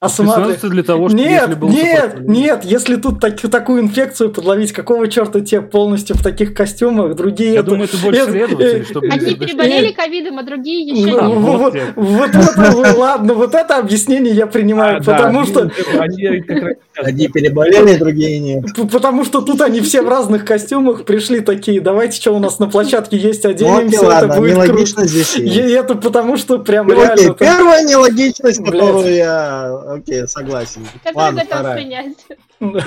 Осматривать. 0.00 0.62
для 0.62 0.82
того, 0.82 1.10
чтобы 1.10 1.22
нет, 1.22 1.58
был 1.58 1.68
нет, 1.68 2.20
нет, 2.26 2.64
если 2.64 2.96
тут 2.96 3.20
так, 3.20 3.38
такую 3.38 3.82
инфекцию 3.82 4.30
подловить, 4.30 4.72
какого 4.72 5.08
черта 5.08 5.42
те 5.42 5.60
полностью 5.60 6.16
в 6.16 6.22
таких 6.22 6.54
костюмах, 6.54 7.14
другие... 7.16 7.52
Я 7.52 7.60
это, 7.60 7.68
думаю, 7.68 7.84
это 7.84 7.98
больше 7.98 8.22
это, 8.22 8.30
следователи, 8.30 8.82
чтобы... 8.84 9.08
Одни 9.08 9.34
переболели 9.34 9.92
ковидом, 9.92 10.38
а 10.38 10.42
другие 10.42 10.86
еще 10.86 11.14
да, 11.14 11.28
вот, 11.28 11.74
вот, 11.96 12.34
вот 12.34 12.56
это, 12.56 12.98
ладно, 12.98 13.34
вот 13.34 13.54
это 13.54 13.76
объяснение 13.76 14.32
я 14.32 14.46
принимаю, 14.46 15.00
а, 15.00 15.02
потому 15.02 15.44
что... 15.44 15.70
Одни 15.98 17.28
переболели, 17.28 17.98
другие 17.98 18.38
нет. 18.38 18.64
Потому 18.90 19.26
что 19.26 19.42
тут 19.42 19.60
они 19.60 19.82
все 19.82 20.00
в 20.00 20.08
разных 20.08 20.46
костюмах 20.46 21.04
пришли 21.04 21.40
такие, 21.40 21.82
давайте, 21.82 22.18
что 22.18 22.32
у 22.32 22.38
нас 22.38 22.58
на 22.58 22.68
площадке 22.68 23.18
есть, 23.18 23.44
оденемся, 23.44 24.06
это 24.06 24.28
будет 24.28 24.62
круто. 24.64 25.04
И 25.36 25.58
это 25.72 25.94
потому 25.94 26.38
что 26.38 26.58
прям 26.58 26.90
реально... 26.90 27.34
Первая 27.34 27.84
нелогичность, 27.84 28.64
которую 28.64 29.14
я 29.14 29.89
окей, 29.94 30.26
согласен. 30.26 30.86
Ладно, 31.14 31.42
вторая. 31.44 32.14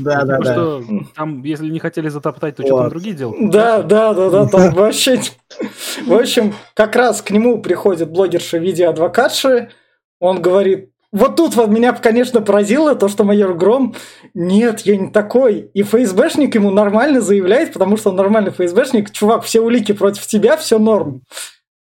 Да, 0.00 0.24
да, 0.24 0.38
да. 0.38 0.80
Там, 1.14 1.42
если 1.44 1.68
не 1.68 1.78
хотели 1.78 2.08
затоптать, 2.08 2.56
то 2.56 2.64
что 2.64 2.78
там 2.78 2.88
другие 2.88 3.14
делают? 3.14 3.38
Да, 3.52 3.82
да, 3.82 4.12
да, 4.12 4.30
да, 4.30 4.46
там 4.46 4.70
вообще... 4.74 5.20
В 6.04 6.12
общем, 6.12 6.54
как 6.74 6.96
раз 6.96 7.22
к 7.22 7.30
нему 7.30 7.62
приходит 7.62 8.10
блогерша 8.10 8.58
в 8.58 8.62
виде 8.62 8.86
адвокатши, 8.86 9.70
он 10.20 10.42
говорит, 10.42 10.90
вот 11.10 11.36
тут 11.36 11.54
вот 11.54 11.68
меня, 11.68 11.92
конечно, 11.92 12.40
поразило 12.40 12.94
то, 12.94 13.08
что 13.08 13.24
майор 13.24 13.54
Гром, 13.54 13.94
нет, 14.34 14.80
я 14.80 14.96
не 14.96 15.10
такой. 15.10 15.70
И 15.72 15.82
ФСБшник 15.82 16.54
ему 16.54 16.70
нормально 16.70 17.20
заявляет, 17.20 17.72
потому 17.72 17.96
что 17.96 18.10
он 18.10 18.16
нормальный 18.16 18.50
ФСБшник, 18.50 19.10
чувак, 19.10 19.44
все 19.44 19.60
улики 19.60 19.92
против 19.92 20.26
тебя, 20.26 20.56
все 20.56 20.78
норм. 20.78 21.22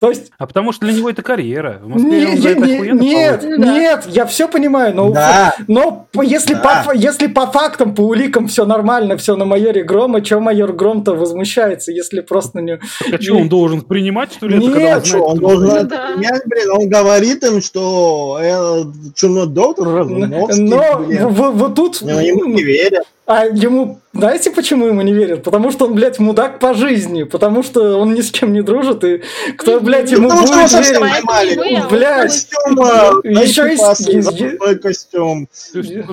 То 0.02 0.10
есть... 0.10 0.32
А 0.40 0.48
потому 0.48 0.72
что 0.72 0.88
для 0.88 0.95
него 0.95 1.11
это 1.11 1.22
карьера. 1.22 1.80
В 1.84 1.88
Москве 1.90 2.10
не, 2.10 2.36
не, 2.36 2.56
не, 2.56 2.91
нет, 2.91 3.44
нет, 3.44 4.06
я 4.07 4.26
все 4.26 4.48
понимаю, 4.48 4.95
но, 4.95 5.11
да. 5.11 5.56
но 5.68 6.07
если, 6.23 6.56
да. 6.56 6.84
по, 6.84 6.91
если 6.91 7.28
по 7.28 7.45
фактам, 7.45 7.94
по 7.94 8.02
уликам 8.02 8.48
все 8.48 8.65
нормально, 8.65 9.15
все 9.18 9.36
на 9.36 9.45
майоре 9.45 9.84
Грома, 9.84 10.26
что 10.26 10.40
майор 10.40 10.73
Гром-то 10.73 11.14
возмущается, 11.14 11.91
если 11.91 12.22
просто 12.22 12.57
на 12.57 12.61
него... 12.61 12.78
А 13.14 13.22
что, 13.22 13.36
он 13.36 13.48
должен 13.48 13.82
принимать, 13.82 14.34
что 14.34 14.48
ли? 14.48 14.57
Нет, 14.57 14.76
это, 14.76 15.06
что, 15.06 15.19
он 15.19 15.38
должен 15.38 15.69
это 15.69 15.86
да. 15.86 16.07
принять, 16.14 16.41
блин, 16.48 16.72
он 16.72 16.90
говорит 16.90 17.44
им, 17.44 17.61
что 17.61 18.40
э, 18.41 18.84
чумной 19.14 19.45
доктор 19.45 19.88
Разумовский, 19.88 20.64
Но 20.64 20.98
блин. 20.98 21.28
В, 21.28 21.52
вот 21.52 21.76
тут... 21.76 22.02
Но 22.02 22.19
ему 22.19 22.45
не 22.45 22.64
верят. 22.64 23.03
А 23.27 23.45
ему, 23.45 23.99
знаете, 24.14 24.52
почему 24.52 24.88
ему 24.88 25.02
не 25.02 25.14
верят? 25.14 25.43
Потому 25.43 25.72
что 25.72 25.85
он, 25.85 25.93
блядь, 25.93 26.19
мудак 26.19 26.60
по 26.60 26.73
жизни, 26.73 27.23
потому 27.23 27.64
что 27.64 27.98
он 27.98 28.14
ни 28.14 28.22
с 28.22 28.31
кем 28.31 28.52
не 28.52 28.61
дружит, 28.61 29.03
и 29.03 29.22
кто, 29.57 29.80
блядь, 29.80 30.11
ему 30.11 30.27
потому 30.27 30.48
будет 30.48 30.72
верить? 30.72 31.89
Блядь, 31.89 32.31
костюм, 32.31 32.80
еще 33.23 33.69
есть... 33.69 34.81
Костюм. 34.81 35.48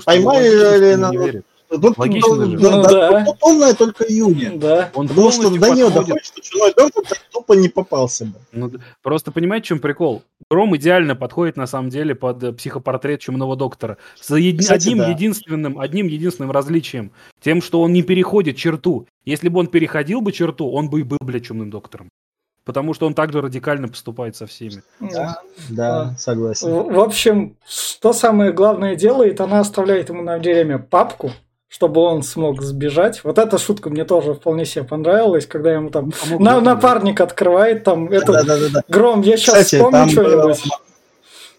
Поймали, 0.05 1.43
Тут, 1.69 1.99
Логично 1.99 2.35
ну, 2.35 2.47
даже. 2.47 2.59
Да, 2.59 2.77
ну, 2.77 2.83
да. 2.89 3.27
Полная 3.41 3.75
только 3.75 4.07
Юня. 4.09 4.57
Да. 4.57 4.91
Он 4.95 5.07
Потому 5.07 5.31
что 5.31 5.51
до 5.51 5.75
нее 5.75 5.91
доходит, 5.91 6.25
что 6.25 6.41
чужой 6.41 6.73
доктор 6.75 7.05
так 7.07 7.19
тупо 7.31 7.53
не 7.53 7.69
попался 7.69 8.25
бы. 8.25 8.35
Ну, 8.53 8.73
просто 9.03 9.33
понимаете, 9.33 9.65
в 9.65 9.69
чем 9.69 9.79
прикол? 9.81 10.23
Гром 10.51 10.75
идеально 10.77 11.15
подходит, 11.15 11.57
на 11.57 11.67
самом 11.67 11.91
деле, 11.91 12.15
под 12.15 12.43
э, 12.43 12.53
психопортрет 12.53 13.21
чумного 13.21 13.55
доктора. 13.55 13.99
С 14.19 14.35
еди- 14.35 14.59
Кстати, 14.59 14.89
одним, 14.89 14.99
да. 14.99 15.11
единственным, 15.11 15.79
одним 15.79 16.07
единственным 16.07 16.53
различием. 16.53 17.13
Тем, 17.43 17.61
что 17.61 17.83
он 17.83 17.93
не 17.93 18.03
переходит 18.03 18.57
черту. 18.57 19.07
Если 19.27 19.51
бы 19.51 19.61
он 19.61 19.67
переходил 19.67 20.23
бы 20.23 20.33
черту, 20.33 20.71
он 20.71 20.89
бы 20.89 21.01
и 21.01 21.03
был, 21.03 21.19
блядь, 21.21 21.45
чумным 21.45 21.71
доктором. 21.71 22.09
Потому 22.65 22.93
что 22.93 23.07
он 23.07 23.15
также 23.15 23.41
радикально 23.41 23.89
поступает 23.89 24.37
со 24.37 24.47
всеми. 24.47 24.83
Да, 25.01 25.41
да, 25.71 26.15
согласен. 26.19 26.69
В, 26.69 26.93
в 26.93 27.01
общем, 27.01 27.57
что 27.67 28.13
самое 28.13 28.53
главное 28.53 28.95
делает, 28.95 29.41
она 29.41 29.61
оставляет 29.61 30.11
ему 30.11 30.23
на 30.23 30.39
время 30.39 30.79
папку, 30.79 31.31
чтобы 31.69 32.01
он 32.01 32.23
смог 32.23 32.63
сбежать. 32.63 33.23
Вот 33.25 33.39
эта 33.39 33.59
шутка 33.59 33.91
мне 33.91 34.05
тоже 34.05 34.35
вполне 34.35 34.65
себе 34.65 34.85
понравилась, 34.85 35.47
когда 35.47 35.73
ему 35.73 35.91
там 35.91 36.13
ну, 36.29 36.39
на, 36.39 36.61
напарник 36.61 37.21
открывает, 37.21 37.85
там 37.85 38.11
этот 38.11 38.27
да, 38.27 38.43
да, 38.43 38.57
да, 38.73 38.83
Гром, 38.89 39.21
я 39.21 39.37
сейчас 39.37 39.65
Кстати, 39.65 39.77
вспомню 39.77 40.09
что-нибудь. 40.09 40.65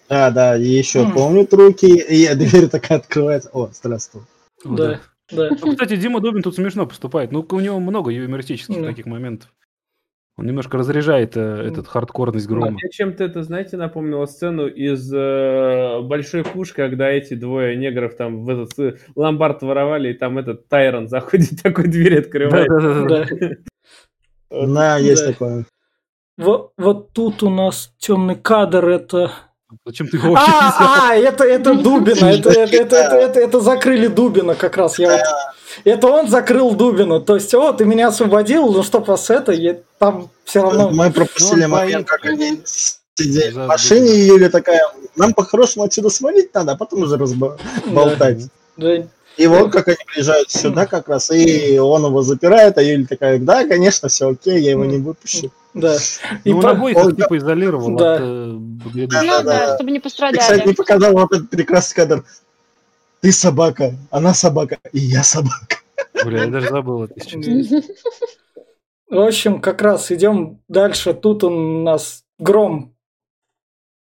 Да, 0.10 0.32
да, 0.32 0.58
и 0.58 0.66
еще 0.66 1.04
mm. 1.04 1.14
помнит 1.14 1.54
руки, 1.54 1.86
и 1.86 2.34
дверь 2.34 2.68
такая 2.68 2.98
открывается. 2.98 3.52
О, 3.54 3.70
здравствуй. 3.72 4.24
Да, 4.66 5.00
да. 5.32 5.50
Ну, 5.62 5.72
кстати, 5.72 5.96
Дима 5.96 6.20
Дубин 6.20 6.42
тут 6.42 6.56
смешно 6.56 6.88
поступает. 6.88 7.32
Ну, 7.32 7.46
у 7.48 7.60
него 7.60 7.80
много 7.80 8.12
юмористических 8.12 8.78
mm. 8.78 8.86
таких 8.86 9.06
моментов. 9.06 9.52
Он 10.40 10.46
немножко 10.46 10.78
разряжает 10.78 11.36
э, 11.36 11.68
этот 11.68 11.90
хардкорность 11.90 12.48
грома. 12.48 12.68
А 12.68 12.72
мне 12.72 12.90
чем-то 12.90 13.26
это, 13.26 13.44
знаете, 13.44 13.76
напомнило 13.76 14.26
сцену 14.26 14.68
из 14.68 15.14
э, 15.14 16.00
«Большой 16.02 16.46
пуш», 16.46 16.72
когда 16.72 17.10
эти 17.10 17.34
двое 17.34 17.76
негров 17.76 18.16
там 18.16 18.46
в 18.46 18.50
этот 18.50 18.80
э, 18.80 18.96
ломбард 19.18 19.62
воровали, 19.64 20.12
и 20.12 20.14
там 20.14 20.38
этот 20.38 20.70
Тайрон 20.70 21.10
заходит, 21.10 21.62
такой 21.64 21.90
дверь 21.90 22.20
открывает. 22.20 22.70
Да, 24.50 24.66
да, 24.66 24.98
есть 24.98 25.26
такое. 25.26 25.66
Вот, 26.38 27.12
тут 27.12 27.44
у 27.44 27.50
нас 27.50 27.92
темный 27.98 28.36
кадр, 28.36 28.88
это... 28.88 29.34
Зачем 29.86 30.08
ты 30.08 30.16
его 30.16 30.36
а, 30.38 31.10
а, 31.12 31.16
это, 31.16 31.44
это 31.44 31.74
Дубина, 31.84 32.28
это, 32.28 32.50
это, 32.50 32.78
это, 32.78 32.96
это, 32.96 33.16
это, 33.18 33.40
это 33.42 33.60
закрыли 33.60 34.08
Дубина 34.08 34.56
как 34.56 34.78
раз. 34.78 34.98
Я 35.00 35.12
вот 35.12 35.22
это 35.84 36.08
он 36.08 36.28
закрыл 36.28 36.72
Дубину. 36.72 37.20
То 37.20 37.36
есть, 37.36 37.54
о, 37.54 37.74
ты 37.74 37.86
меня 37.86 38.08
освободил, 38.08 38.72
ну 38.72 38.84
что 38.84 39.00
вас 39.00 39.30
это, 39.30 39.52
я, 39.52 39.78
там 39.98 40.30
все 40.44 40.62
равно... 40.62 40.90
Мы 40.90 41.12
пропустили 41.12 41.64
ну, 41.64 41.70
момент, 41.70 42.08
как 42.08 42.26
они 42.26 42.62
сидели 42.66 43.52
в 43.52 43.68
машине, 43.68 44.12
и 44.12 44.28
Юля 44.28 44.50
такая, 44.50 44.82
нам 45.16 45.34
по-хорошему 45.34 45.86
отсюда 45.86 46.10
свалить 46.10 46.54
надо, 46.54 46.74
а 46.74 46.76
потом 46.76 47.04
уже 47.04 47.18
разболтать. 47.18 48.46
Да. 48.78 48.98
да. 48.98 49.04
И 49.38 49.48
вот 49.48 49.72
как 49.72 49.88
они 49.88 49.98
приезжают 50.06 50.52
сюда 50.52 50.86
как 50.86 51.08
раз, 51.08 51.32
и 51.32 51.78
он 51.80 52.06
его 52.06 52.22
запирает, 52.22 52.78
а 52.78 52.82
Юля 52.82 53.06
такая, 53.08 53.40
да, 53.40 53.66
конечно, 53.66 54.10
все 54.10 54.30
окей, 54.30 54.60
я 54.62 54.72
его 54.72 54.86
не 54.86 54.98
выпущу. 54.98 55.52
Да. 55.74 55.98
И 56.44 56.54
ну, 56.54 56.62
по... 56.62 56.72
обоих 56.72 56.98
он 56.98 57.16
типа 57.16 57.38
изолировал 57.38 57.96
да. 57.96 58.16
от 58.16 58.22
э, 58.22 58.58
да, 59.08 59.22
да, 59.22 59.44
да, 59.44 59.76
чтобы 59.76 59.92
не 59.92 60.00
пострадали. 60.00 60.38
Ты, 60.38 60.42
кстати, 60.42 60.68
не 60.68 60.74
показал 60.74 61.14
вот 61.14 61.32
этот 61.32 61.50
прекрасный 61.50 61.96
кадр 61.96 62.26
ты 63.22 63.32
собака, 63.32 63.96
она 64.12 64.34
собака, 64.34 64.80
и 64.94 65.00
я 65.00 65.24
собака. 65.24 65.78
Бля, 66.26 66.44
я 66.44 66.48
даже 66.50 66.70
забыл 66.70 67.04
это 67.04 67.16
В 69.10 69.20
общем, 69.20 69.60
как 69.62 69.82
раз 69.82 70.12
идем 70.12 70.62
дальше. 70.68 71.14
Тут 71.14 71.44
у 71.44 71.50
нас 71.50 72.24
Гром 72.38 72.94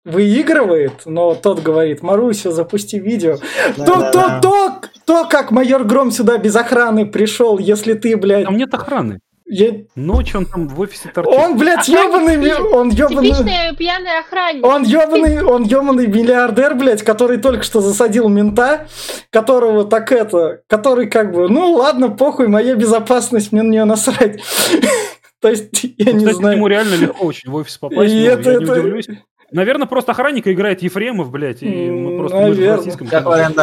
выигрывает, 0.05 1.03
но 1.05 1.35
тот 1.35 1.63
говорит, 1.63 2.03
Маруся, 2.03 2.53
запусти 2.53 2.99
видео. 2.99 3.39
Да, 3.77 3.85
то, 3.85 3.97
да, 3.97 4.11
то, 4.11 4.13
да. 4.13 4.41
то, 4.41 4.81
то, 5.05 5.29
как 5.29 5.51
майор 5.51 5.85
Гром 5.85 6.11
сюда 6.13 6.39
без 6.39 6.55
охраны 6.57 7.07
пришел, 7.07 7.59
если 7.59 7.95
ты, 7.95 8.17
блядь... 8.17 8.45
Там 8.45 8.57
нет 8.57 8.73
охраны. 8.73 9.21
Я... 9.49 9.85
Ночью 9.95 10.41
он 10.41 10.47
там 10.47 10.69
в 10.69 10.81
офисе 10.81 11.09
торчит. 11.09 11.33
Он, 11.33 11.57
блядь, 11.57 11.87
ёбаный, 11.87 12.55
он 12.55 12.91
ёбаный... 12.91 13.31
Типичный 13.31 13.77
пьяный 13.77 14.19
охранник. 14.19 14.67
Он 14.67 14.83
ёбаный, 14.83 15.43
он 15.45 15.63
ёбаный 15.63 16.09
миллиардер, 16.09 16.75
блядь, 16.75 17.03
который 17.03 17.39
только 17.39 17.63
что 17.63 17.81
засадил 17.81 18.29
мента, 18.29 18.89
которого 19.31 19.85
так 19.85 20.11
это, 20.11 20.63
который 20.67 21.09
как 21.09 21.33
бы, 21.33 21.49
ну 21.49 21.75
ладно, 21.75 22.11
похуй, 22.11 22.49
моя 22.49 22.75
безопасность, 22.75 23.53
мне 23.53 23.63
на 23.63 23.71
нее 23.71 23.85
насрать. 23.85 24.43
То 25.41 25.51
есть, 25.51 25.85
я 25.97 26.13
не 26.13 26.27
знаю. 26.33 26.57
ему 26.57 26.67
реально 26.67 26.95
легко 26.97 27.25
очень 27.25 27.51
в 27.51 27.55
офис 27.55 27.79
попасть, 27.79 28.13
я 28.13 28.35
не 28.35 28.57
удивлюсь. 28.57 29.07
Наверное, 29.53 29.87
просто 29.87 30.13
охранника 30.13 30.53
играет 30.53 30.83
Ефремов, 30.83 31.31
блядь, 31.31 31.63
и 31.63 31.91
мы 31.91 32.19
просто 32.19 32.37
мы 32.37 32.53
в 32.53 32.77
российском 32.77 33.07
Как 33.09 33.25
вариант, 33.25 33.57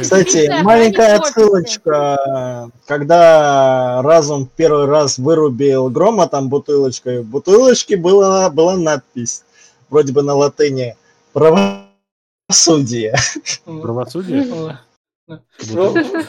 Кстати, 0.00 0.62
маленькая 0.62 1.16
отсылочка. 1.16 2.70
Когда 2.86 4.02
Разум 4.02 4.48
первый 4.56 4.86
раз 4.86 5.18
вырубил 5.18 5.90
Грома 5.90 6.28
там 6.28 6.48
бутылочкой, 6.48 7.22
в 7.22 7.26
бутылочке 7.26 7.96
была, 7.96 8.48
была 8.50 8.76
надпись, 8.76 9.42
вроде 9.90 10.12
бы 10.12 10.22
на 10.22 10.34
латыни, 10.34 10.96
правосудие. 11.32 13.16
Правосудие? 13.64 14.78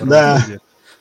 Да. 0.01 0.41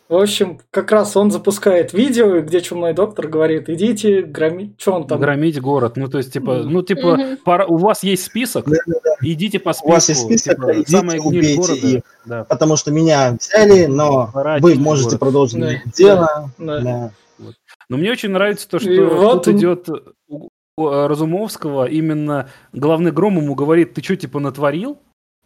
В 0.09 0.15
общем, 0.15 0.61
как 0.71 0.93
раз 0.93 1.17
он 1.17 1.33
запускает 1.33 1.93
видео, 1.93 2.41
где 2.41 2.61
чумной 2.61 2.93
доктор 2.93 3.27
говорит, 3.27 3.69
идите 3.69 4.23
громить, 4.23 4.81
что 4.81 4.93
он 4.93 5.07
там? 5.09 5.21
Громить 5.21 5.61
город. 5.61 5.97
Ну, 5.97 6.07
то 6.07 6.19
есть, 6.19 6.33
типа, 6.33 6.63
ну, 6.63 6.83
типа, 6.83 7.19
mm-hmm. 7.19 7.39
пора... 7.45 7.67
у 7.67 7.77
вас 7.77 8.05
есть 8.05 8.23
список, 8.23 8.67
да, 8.67 8.77
да, 8.87 8.95
да. 9.03 9.17
идите 9.21 9.59
по 9.59 9.73
списку. 9.73 9.89
У 9.89 9.93
вас 9.93 10.09
есть 10.09 10.23
список, 10.23 10.55
типа, 10.55 10.75
идите, 10.77 10.91
самое 10.93 11.21
убейте 11.21 11.75
их, 11.75 12.03
да. 12.25 12.45
потому 12.45 12.77
что 12.77 12.93
меня 12.93 13.37
взяли, 13.41 13.87
но 13.87 14.31
Пора 14.33 14.59
вы 14.61 14.77
можете 14.77 15.09
город. 15.09 15.21
продолжить 15.21 15.61
да. 15.61 15.91
дело. 15.97 16.53
Да. 16.57 16.81
Да. 16.81 17.11
Вот. 17.39 17.55
Но 17.89 17.97
мне 17.97 18.13
очень 18.13 18.31
нравится 18.31 18.69
то, 18.69 18.79
что 18.79 18.89
И 18.89 19.01
вот 19.01 19.45
тут 19.45 19.55
он... 19.55 19.59
идет 19.59 19.89
у 20.29 20.89
Разумовского 20.89 21.87
именно 21.87 22.49
главный 22.73 23.11
Гром 23.11 23.39
ему 23.39 23.57
говорит, 23.57 23.95
ты 23.95 24.05
что, 24.05 24.15
типа, 24.15 24.39
натворил? 24.39 24.99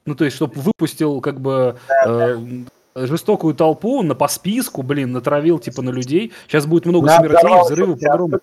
Ну, 0.05 0.15
то 0.15 0.25
есть, 0.25 0.37
чтобы 0.37 0.55
выпустил, 0.61 1.21
как 1.23 1.41
бы, 1.41 1.77
да, 1.89 2.05
э, 2.07 2.37
да 2.37 2.71
жестокую 2.95 3.55
толпу 3.55 4.03
на 4.03 4.15
по 4.15 4.29
списку, 4.29 4.83
блин, 4.83 5.13
натравил 5.13 5.59
типа 5.59 5.83
на 5.83 5.91
людей. 5.91 6.33
Сейчас 6.47 6.67
будет 6.67 6.87
много 6.87 7.07
да, 7.07 7.19
смертей, 7.19 7.61
взрывы, 7.63 7.97
погромы. 7.97 8.41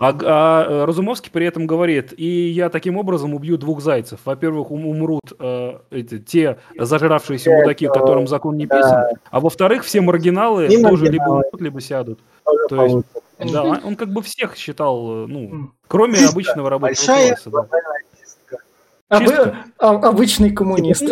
А, 0.00 0.14
а 0.22 0.86
Разумовский 0.86 1.30
при 1.32 1.44
этом 1.46 1.66
говорит, 1.66 2.14
и 2.16 2.48
я 2.50 2.68
таким 2.68 2.96
образом 2.96 3.34
убью 3.34 3.58
двух 3.58 3.80
зайцев. 3.80 4.20
Во-первых, 4.24 4.70
умрут 4.70 5.32
э, 5.40 5.78
эти, 5.90 6.18
те 6.18 6.58
зажравшиеся 6.78 7.50
мудаки, 7.50 7.88
которым 7.88 8.28
закон 8.28 8.56
не 8.56 8.66
писан, 8.66 8.90
да. 8.90 9.10
а 9.30 9.40
во-вторых, 9.40 9.82
все 9.82 10.00
маргиналы 10.00 10.66
и 10.66 10.80
тоже 10.80 11.04
маргиналы. 11.04 11.10
либо 11.10 11.24
умрут, 11.24 11.60
либо 11.60 11.80
сядут. 11.80 12.20
Тоже 12.44 12.68
То 12.68 12.84
есть, 13.40 13.52
да, 13.52 13.80
он 13.84 13.96
как 13.96 14.12
бы 14.12 14.22
всех 14.22 14.54
считал, 14.54 15.26
ну, 15.26 15.72
кроме 15.88 16.24
обычного 16.24 16.70
рабочего 16.70 17.14
класса. 17.14 17.50
Да. 17.50 17.66
Об, 19.08 19.22
а, 19.78 20.08
обычный 20.08 20.50
коммунист. 20.50 21.02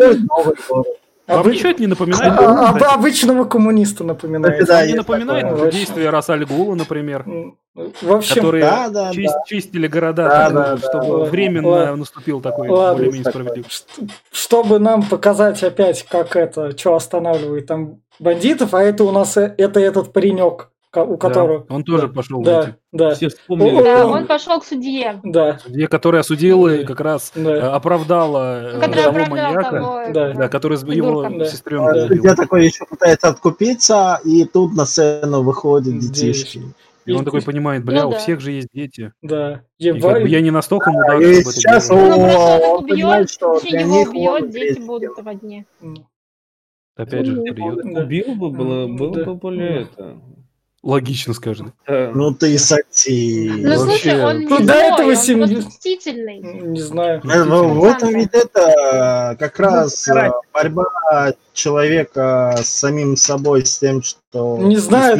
Вам 1.26 1.40
Обы... 1.40 1.54
ничего 1.54 1.70
это 1.70 1.80
не 1.80 1.88
напоминает? 1.88 2.32
А, 2.38 2.70
а, 2.70 2.94
обычного 2.94 3.44
коммуниста 3.44 4.04
напоминает. 4.04 4.64
Да, 4.66 4.86
не 4.86 4.94
напоминает 4.94 5.48
такое. 5.48 5.72
действия 5.72 6.10
Расальгула, 6.10 6.76
например. 6.76 7.24
В 7.74 8.12
общем, 8.12 8.36
которые 8.36 8.64
да, 8.64 8.88
да, 8.88 9.12
чист, 9.12 9.34
да. 9.34 9.42
чистили 9.46 9.86
города, 9.86 10.28
да, 10.28 10.50
так, 10.50 10.52
да, 10.54 10.76
чтобы 10.78 11.24
да, 11.24 11.30
временно 11.30 11.68
ладно, 11.68 11.96
наступил 11.96 12.40
такой 12.40 12.68
более-менее 12.68 13.24
справедливый. 13.24 13.68
Чтобы 14.30 14.78
нам 14.78 15.02
показать 15.02 15.62
опять, 15.62 16.04
как 16.04 16.36
это, 16.36 16.76
что 16.78 16.94
останавливает 16.94 17.66
там 17.66 18.00
бандитов, 18.18 18.72
а 18.72 18.82
это 18.82 19.04
у 19.04 19.10
нас 19.10 19.36
э, 19.36 19.54
это 19.58 19.80
этот 19.80 20.12
паренек, 20.12 20.70
у 21.02 21.16
которого... 21.16 21.66
Да, 21.68 21.74
он 21.74 21.84
тоже 21.84 22.08
пошел 22.08 22.42
да, 22.42 22.76
да. 22.92 23.14
Все 23.14 23.28
вспомнили. 23.28 23.82
Да, 23.82 24.06
он 24.06 24.26
пошел 24.26 24.60
к 24.60 24.64
судье. 24.64 25.20
Да. 25.22 25.58
Судье, 25.58 25.88
который 25.88 26.20
осудил 26.20 26.66
и 26.66 26.84
как 26.84 27.00
раз 27.00 27.32
да. 27.34 27.56
Э, 27.56 27.60
оправдала 27.70 28.76
э, 28.76 28.80
который 28.80 29.04
того 29.04 29.26
маньяка, 29.26 29.70
того, 29.70 30.02
да. 30.12 30.32
Да, 30.32 30.48
который 30.48 30.78
его 30.94 31.28
да. 31.28 31.44
сестренку 31.44 31.94
да. 31.94 32.08
Судья 32.08 32.34
такой 32.34 32.66
еще 32.66 32.84
пытается 32.86 33.28
откупиться, 33.28 34.20
и 34.24 34.44
тут 34.44 34.74
на 34.74 34.84
сцену 34.84 35.42
выходят 35.42 35.98
детишки. 35.98 36.62
И 37.06 37.12
он 37.12 37.24
такой 37.24 37.40
понимает, 37.40 37.84
бля, 37.84 38.02
ну, 38.02 38.08
у 38.08 38.12
да. 38.12 38.18
всех 38.18 38.40
же 38.40 38.50
есть 38.50 38.68
дети. 38.72 39.12
Да. 39.22 39.62
И 39.78 39.92
как 39.92 40.22
бы 40.22 40.28
я 40.28 40.40
не 40.40 40.50
настолько 40.50 40.90
мудак, 40.90 41.22
чтобы 41.22 41.34
это 41.34 41.52
сейчас 41.52 41.88
делать. 41.88 42.08
Ну, 42.08 42.16
просто 42.16 42.68
он 42.68 42.84
убьет, 42.84 43.30
что 43.30 43.60
для 43.60 43.82
них 43.84 44.08
убьет, 44.10 44.50
дети 44.50 44.80
будут 44.80 45.16
в 45.16 45.28
одни. 45.28 45.64
Опять 46.96 47.26
же, 47.26 47.42
придет. 47.42 47.84
Убил 47.84 48.34
бы, 48.34 48.50
было, 48.50 48.88
было 48.88 49.24
бы 49.24 49.34
более 49.34 49.82
это... 49.82 50.18
Логично 50.86 51.34
скажем. 51.34 51.72
Ну 51.88 52.32
ты 52.32 52.54
и 52.54 52.58
сатир. 52.58 53.56
Ну 53.56 53.76
слушай, 53.76 54.24
он 54.24 54.38
не 54.38 54.46
ну, 54.46 54.64
до 54.64 54.72
этого 54.72 55.16
семь... 55.16 55.44
мстительный. 55.44 56.38
Не 56.38 56.80
знаю. 56.80 57.20
Ну, 57.24 57.74
в 57.74 57.84
этом 57.84 58.10
ведь 58.14 58.32
это 58.32 59.36
как 59.36 59.58
раз 59.58 60.06
э, 60.06 60.30
борьба 60.54 61.32
человека 61.52 62.54
с 62.62 62.68
самим 62.68 63.16
собой, 63.16 63.66
с 63.66 63.80
тем, 63.80 64.00
что... 64.00 64.58
Не 64.58 64.76
знаю. 64.76 65.18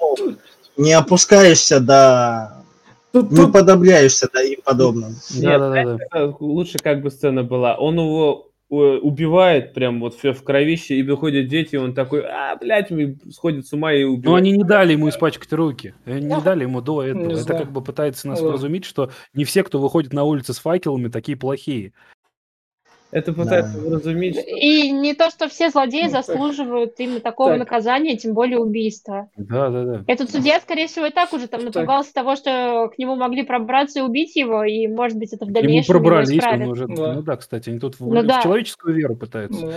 Ну, 0.00 0.36
не 0.78 0.92
опускаешься 0.94 1.80
до... 1.80 2.64
Тут, 3.12 3.30
не 3.30 3.36
тут... 3.36 3.52
подобляешься 3.52 4.26
до 4.32 4.42
им 4.42 4.60
подобным. 4.64 5.16
Нет, 5.34 5.60
да, 5.60 5.84
да, 5.84 5.98
да. 6.12 6.34
лучше 6.40 6.78
как 6.78 7.02
бы 7.02 7.10
сцена 7.10 7.42
была. 7.42 7.76
Он 7.76 7.96
его 7.96 8.48
убивает 8.74 9.74
прям 9.74 10.00
вот 10.00 10.14
все 10.14 10.32
в 10.32 10.42
кровище, 10.42 10.96
и 10.96 11.02
выходят 11.02 11.48
дети, 11.48 11.74
и 11.74 11.78
он 11.78 11.94
такой, 11.94 12.22
а, 12.24 12.56
блядь, 12.56 12.90
сходит 13.30 13.66
с 13.66 13.72
ума 13.72 13.92
и 13.92 14.04
убивает. 14.04 14.24
Ну, 14.24 14.34
они 14.34 14.52
не 14.52 14.64
дали 14.64 14.92
ему 14.92 15.08
испачкать 15.08 15.52
руки. 15.52 15.94
Они 16.04 16.26
не 16.26 16.40
дали 16.40 16.62
ему 16.62 16.80
до 16.80 17.02
этого. 17.02 17.26
Не 17.26 17.34
Это 17.34 17.42
знаю. 17.42 17.62
как 17.62 17.72
бы 17.72 17.82
пытается 17.82 18.28
нас 18.28 18.40
вразумить, 18.40 18.84
что 18.84 19.10
не 19.34 19.44
все, 19.44 19.62
кто 19.62 19.78
выходит 19.78 20.12
на 20.12 20.24
улицы 20.24 20.52
с 20.52 20.58
факелами, 20.58 21.08
такие 21.08 21.36
плохие. 21.36 21.92
Это 23.14 23.32
пытается 23.32 23.78
да. 23.78 23.90
вразумить. 23.90 24.36
И 24.44 24.90
не 24.90 25.14
то, 25.14 25.30
что 25.30 25.48
все 25.48 25.70
злодеи 25.70 26.06
ну, 26.06 26.10
заслуживают 26.10 26.94
именно 26.98 27.20
такого 27.20 27.50
так. 27.50 27.60
наказания, 27.60 28.16
тем 28.16 28.34
более 28.34 28.58
убийства. 28.58 29.30
Да, 29.36 29.70
да, 29.70 29.84
да. 29.84 30.04
Этот 30.08 30.32
судья, 30.32 30.58
скорее 30.58 30.88
всего, 30.88 31.06
и 31.06 31.10
так 31.10 31.32
уже 31.32 31.46
там 31.46 31.64
напугался 31.64 32.12
так. 32.12 32.24
того, 32.24 32.34
что 32.34 32.90
к 32.92 32.98
нему 32.98 33.14
могли 33.14 33.44
пробраться 33.44 34.00
и 34.00 34.02
убить 34.02 34.34
его, 34.34 34.64
и, 34.64 34.88
может 34.88 35.16
быть, 35.16 35.32
это 35.32 35.44
в 35.44 35.52
дальнейшем 35.52 35.94
Ему 35.94 36.02
пробрались, 36.02 36.42
он 36.44 36.62
уже... 36.62 36.88
Да. 36.88 37.12
Ну 37.12 37.22
да, 37.22 37.36
кстати, 37.36 37.70
они 37.70 37.78
тут 37.78 38.00
в, 38.00 38.00
ну, 38.00 38.20
в 38.20 38.26
да. 38.26 38.42
человеческую 38.42 38.96
веру 38.96 39.14
пытаются. 39.14 39.64
Да. 39.64 39.74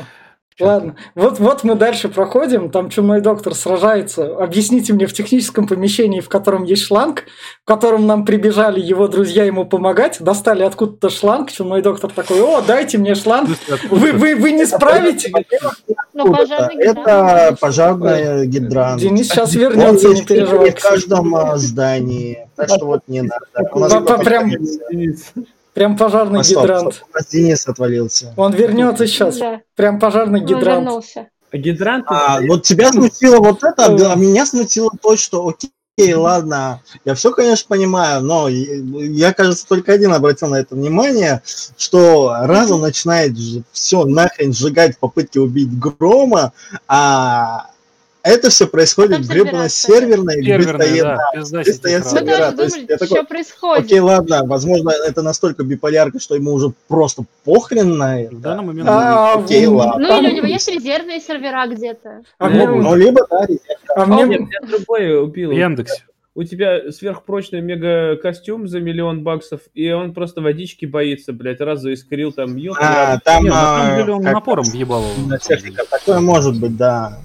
Ладно, 0.60 0.96
вот, 1.14 1.38
вот 1.38 1.64
мы 1.64 1.76
дальше 1.76 2.10
проходим, 2.10 2.72
там 2.72 2.90
чумной 2.90 3.22
доктор 3.22 3.54
сражается. 3.54 4.36
Объясните 4.38 4.92
мне 4.92 5.06
в 5.06 5.14
техническом 5.14 5.68
помещении, 5.68 6.20
в 6.20 6.30
котором 6.30 6.64
есть 6.64 6.84
шланг, 6.84 7.26
в 7.64 7.68
котором 7.68 8.08
нам 8.08 8.26
прибежали 8.26 8.80
его 8.80 9.08
друзья 9.08 9.44
ему 9.44 9.66
помогать, 9.66 10.18
достали 10.20 10.64
откуда-то 10.64 11.12
шланг, 11.12 11.52
чумной 11.52 11.84
доктор 11.84 12.12
такой, 12.12 12.42
о, 12.42 12.62
дайте 12.62 12.98
мне 12.98 13.14
шланг, 13.14 13.50
вы, 13.92 14.14
вы, 14.14 14.36
вы 14.36 14.52
не 14.52 14.66
справите? 14.66 15.32
Ну, 16.14 16.34
Это 16.34 17.56
пожарный 17.62 18.48
гидрант. 18.48 19.00
Денис 19.00 19.28
сейчас 19.28 19.54
вернется, 19.54 20.10
не 20.10 20.26
переживай. 20.26 20.72
В 20.72 20.82
каждом 20.82 21.36
а, 21.36 21.58
здании, 21.58 22.48
так 22.56 22.70
что 22.70 22.86
вот 22.88 23.02
не 23.08 23.22
надо. 23.22 23.46
Прям... 24.24 24.52
Прям 25.78 25.96
пожарный 25.96 26.40
а, 26.40 26.44
стоп, 26.44 26.64
гидрант. 26.64 26.96
Стоп, 26.96 27.08
нас 27.14 27.28
Денис 27.28 27.68
отвалился. 27.68 28.34
Он 28.36 28.52
вернется 28.52 29.06
сейчас. 29.06 29.38
Да. 29.38 29.62
Прям 29.76 30.00
пожарный 30.00 30.40
гидрант. 30.40 30.86
вернулся. 30.86 31.28
А 31.52 31.58
гидрант? 31.58 32.06
А, 32.08 32.40
вот 32.48 32.64
тебя 32.64 32.92
смутило 32.92 33.38
вот 33.38 33.64
это, 33.64 33.86
а 33.86 34.16
меня 34.16 34.48
смутило 34.48 34.90
то, 35.00 35.16
что 35.16 35.48
окей, 35.48 36.14
ладно, 36.16 36.82
я 37.06 37.14
все, 37.14 37.32
конечно, 37.32 37.68
понимаю, 37.68 38.24
но 38.24 38.48
я, 38.50 39.34
кажется, 39.34 39.68
только 39.68 39.94
один 39.94 40.14
обратил 40.14 40.48
на 40.48 40.56
это 40.56 40.74
внимание, 40.74 41.44
что 41.78 42.36
разум 42.42 42.82
начинает 42.82 43.34
все 43.72 44.04
нахрен 44.04 44.54
сжигать 44.54 44.96
в 44.96 45.00
попытке 45.00 45.42
убить 45.42 45.78
Грома, 45.78 46.54
а 46.88 47.68
это 48.28 48.50
все 48.50 48.68
происходит 48.68 49.20
в 49.20 49.30
гребаной 49.30 49.70
серверной, 49.70 50.44
стоят, 50.64 52.04
да, 52.04 52.10
сервера. 52.10 52.52
То 52.52 52.64
есть 52.64 52.78
я 52.88 52.98
такой, 52.98 53.26
происходит? 53.26 53.86
окей, 53.86 54.00
ладно, 54.00 54.44
возможно, 54.46 54.92
это 55.08 55.22
настолько 55.22 55.64
биполярка, 55.64 56.20
что 56.20 56.36
ему 56.36 56.54
уже 56.54 56.74
просто 56.88 57.24
похрен 57.44 57.98
на 57.98 58.22
это. 58.22 58.36
В 58.36 58.42
данный 58.42 58.64
момент, 58.64 58.90
а, 58.90 59.34
окей, 59.36 59.66
ладно. 59.66 60.08
Ну 60.08 60.20
или 60.20 60.32
у 60.32 60.36
него 60.36 60.48
есть 60.48 60.68
резервные 60.68 61.20
сервера 61.22 61.68
где-то. 61.68 62.24
А 62.38 62.50
мне, 62.50 62.68
ну, 62.68 62.96
либо, 62.96 63.26
да, 63.30 63.46
резервные. 63.46 63.68
А 63.96 64.06
мне... 64.06 64.48
Я 64.52 64.68
другой 64.68 65.24
убил. 65.24 65.52
Яндекс. 65.52 66.04
У 66.36 66.44
тебя 66.44 66.92
сверхпрочный 66.92 67.62
мега-костюм 67.62 68.68
за 68.68 68.80
миллион 68.80 69.24
баксов, 69.24 69.62
и 69.74 69.90
он 69.90 70.14
просто 70.14 70.40
водички 70.40 70.86
боится, 70.86 71.34
блядь, 71.34 71.62
раз 71.62 71.82
заискрил 71.82 72.32
там, 72.32 72.58
ёб, 72.58 72.78
а, 72.80 73.18
там, 73.22 73.44
Нет, 73.44 73.54
на 73.54 73.60
самом 73.60 73.98
деле 73.98 74.14
он 74.14 74.22
напором 74.22 74.66
въебал. 74.66 75.04
Такое 75.90 76.20
может 76.20 76.60
быть, 76.60 76.78
да. 76.78 77.18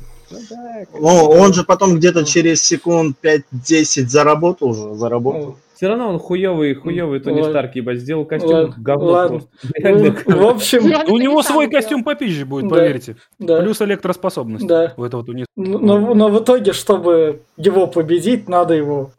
Ну, 0.93 1.29
он 1.29 1.53
же 1.53 1.65
потом 1.65 1.97
где-то 1.97 2.25
через 2.25 2.63
секунд 2.63 3.17
5-10 3.23 4.07
заработал 4.07 4.71
уже, 4.71 4.95
заработал. 4.95 5.57
Все 5.75 5.89
равно 5.89 6.11
он 6.11 6.21
хуёвый, 6.21 6.75
хуёвый 6.75 7.19
Тони 7.19 7.43
Старк, 7.43 7.75
ебать, 7.75 7.99
сделал 7.99 8.25
костюм 8.25 8.73
говно 8.77 9.29
просто. 9.29 9.49
В 10.33 10.47
общем, 10.47 11.13
у 11.13 11.19
него 11.19 11.43
свой 11.43 11.69
костюм 11.69 12.05
попизже 12.05 12.47
будет, 12.47 12.71
поверьте. 12.71 13.17
Плюс 13.39 13.83
электроспособность. 13.83 14.67
Да. 14.67 14.95
Вот 14.97 15.13
вот 15.13 15.29
у 15.29 15.33
них. 15.33 15.47
Но 15.57 16.29
в 16.29 16.43
итоге, 16.43 16.73
чтобы 16.73 17.43
его 17.57 17.89
победить, 17.89 18.49
надо 18.49 18.75
его 18.75 19.11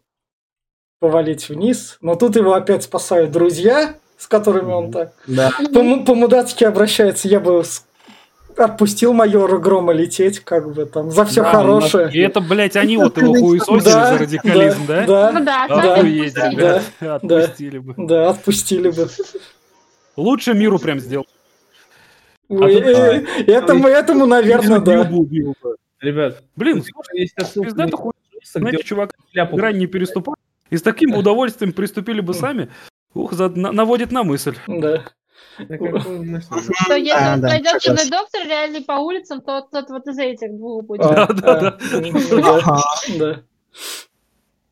повалить 1.02 1.50
вниз. 1.50 1.98
Но 2.00 2.16
тут 2.16 2.38
его 2.38 2.54
опять 2.54 2.84
спасают 2.84 3.32
друзья, 3.32 3.96
с 4.18 4.26
которыми 4.26 4.72
он 4.72 4.90
так 4.90 5.12
да. 5.28 5.52
по-мудацки 5.74 6.64
обращается. 6.64 7.28
Я 7.28 7.42
бы 7.42 7.62
отпустил 8.58 9.14
майора 9.14 9.58
Грома 9.58 9.94
лететь, 9.94 10.40
как 10.40 10.74
бы 10.74 10.86
там, 10.86 11.12
за 11.12 11.26
все 11.26 11.44
да, 11.44 11.52
хорошее. 11.52 12.10
И 12.12 12.20
это, 12.20 12.42
блядь, 12.42 12.76
они 12.76 12.98
вот 12.98 13.18
его 13.18 13.34
хуесосили 13.40 13.84
да, 13.84 14.14
за 14.14 14.18
радикализм, 14.20 14.86
да? 14.88 15.06
Да, 15.06 15.32
ну, 15.32 15.46
да, 15.46 15.68
да, 17.02 17.16
отпустили 17.16 17.78
бы. 17.78 17.94
Да, 17.98 18.30
отпустили 18.30 18.90
бы. 18.90 19.08
Лучше 20.16 20.54
миру 20.54 20.80
прям 20.80 21.00
сделал. 21.00 21.26
А 22.50 22.66
э, 22.66 23.24
этому, 23.48 23.88
этому, 23.88 24.26
наверное, 24.26 24.80
да. 24.80 25.10
Ребят, 26.02 26.44
блин, 26.56 26.84
пиздато 26.84 27.98
хуй. 27.98 28.14
Знаете, 28.44 28.84
чувак, 28.84 29.16
грань 29.34 29.78
не 29.78 29.88
переступал. 29.88 30.36
И 30.70 30.78
с 30.78 30.82
таким 30.82 31.16
удовольствием 31.16 31.72
приступили 31.72 32.20
бы 32.20 32.34
сами. 32.34 32.70
Ух, 33.14 33.34
наводит 33.38 34.12
на 34.12 34.24
мысль. 34.24 34.56
Да. 34.68 35.04
Что 35.58 36.96
если 36.96 37.42
пойдет 37.42 37.82
чудный 37.82 38.10
доктор 38.10 38.46
реально 38.46 38.82
по 38.82 38.94
улицам, 38.94 39.42
то 39.42 39.62
тот 39.72 39.90
вот 39.90 40.08
из 40.08 40.18
этих 40.18 40.56
двух 40.56 40.86
будет. 40.86 41.02
Да, 41.02 41.28
да, 41.28 41.78
да. 43.18 43.44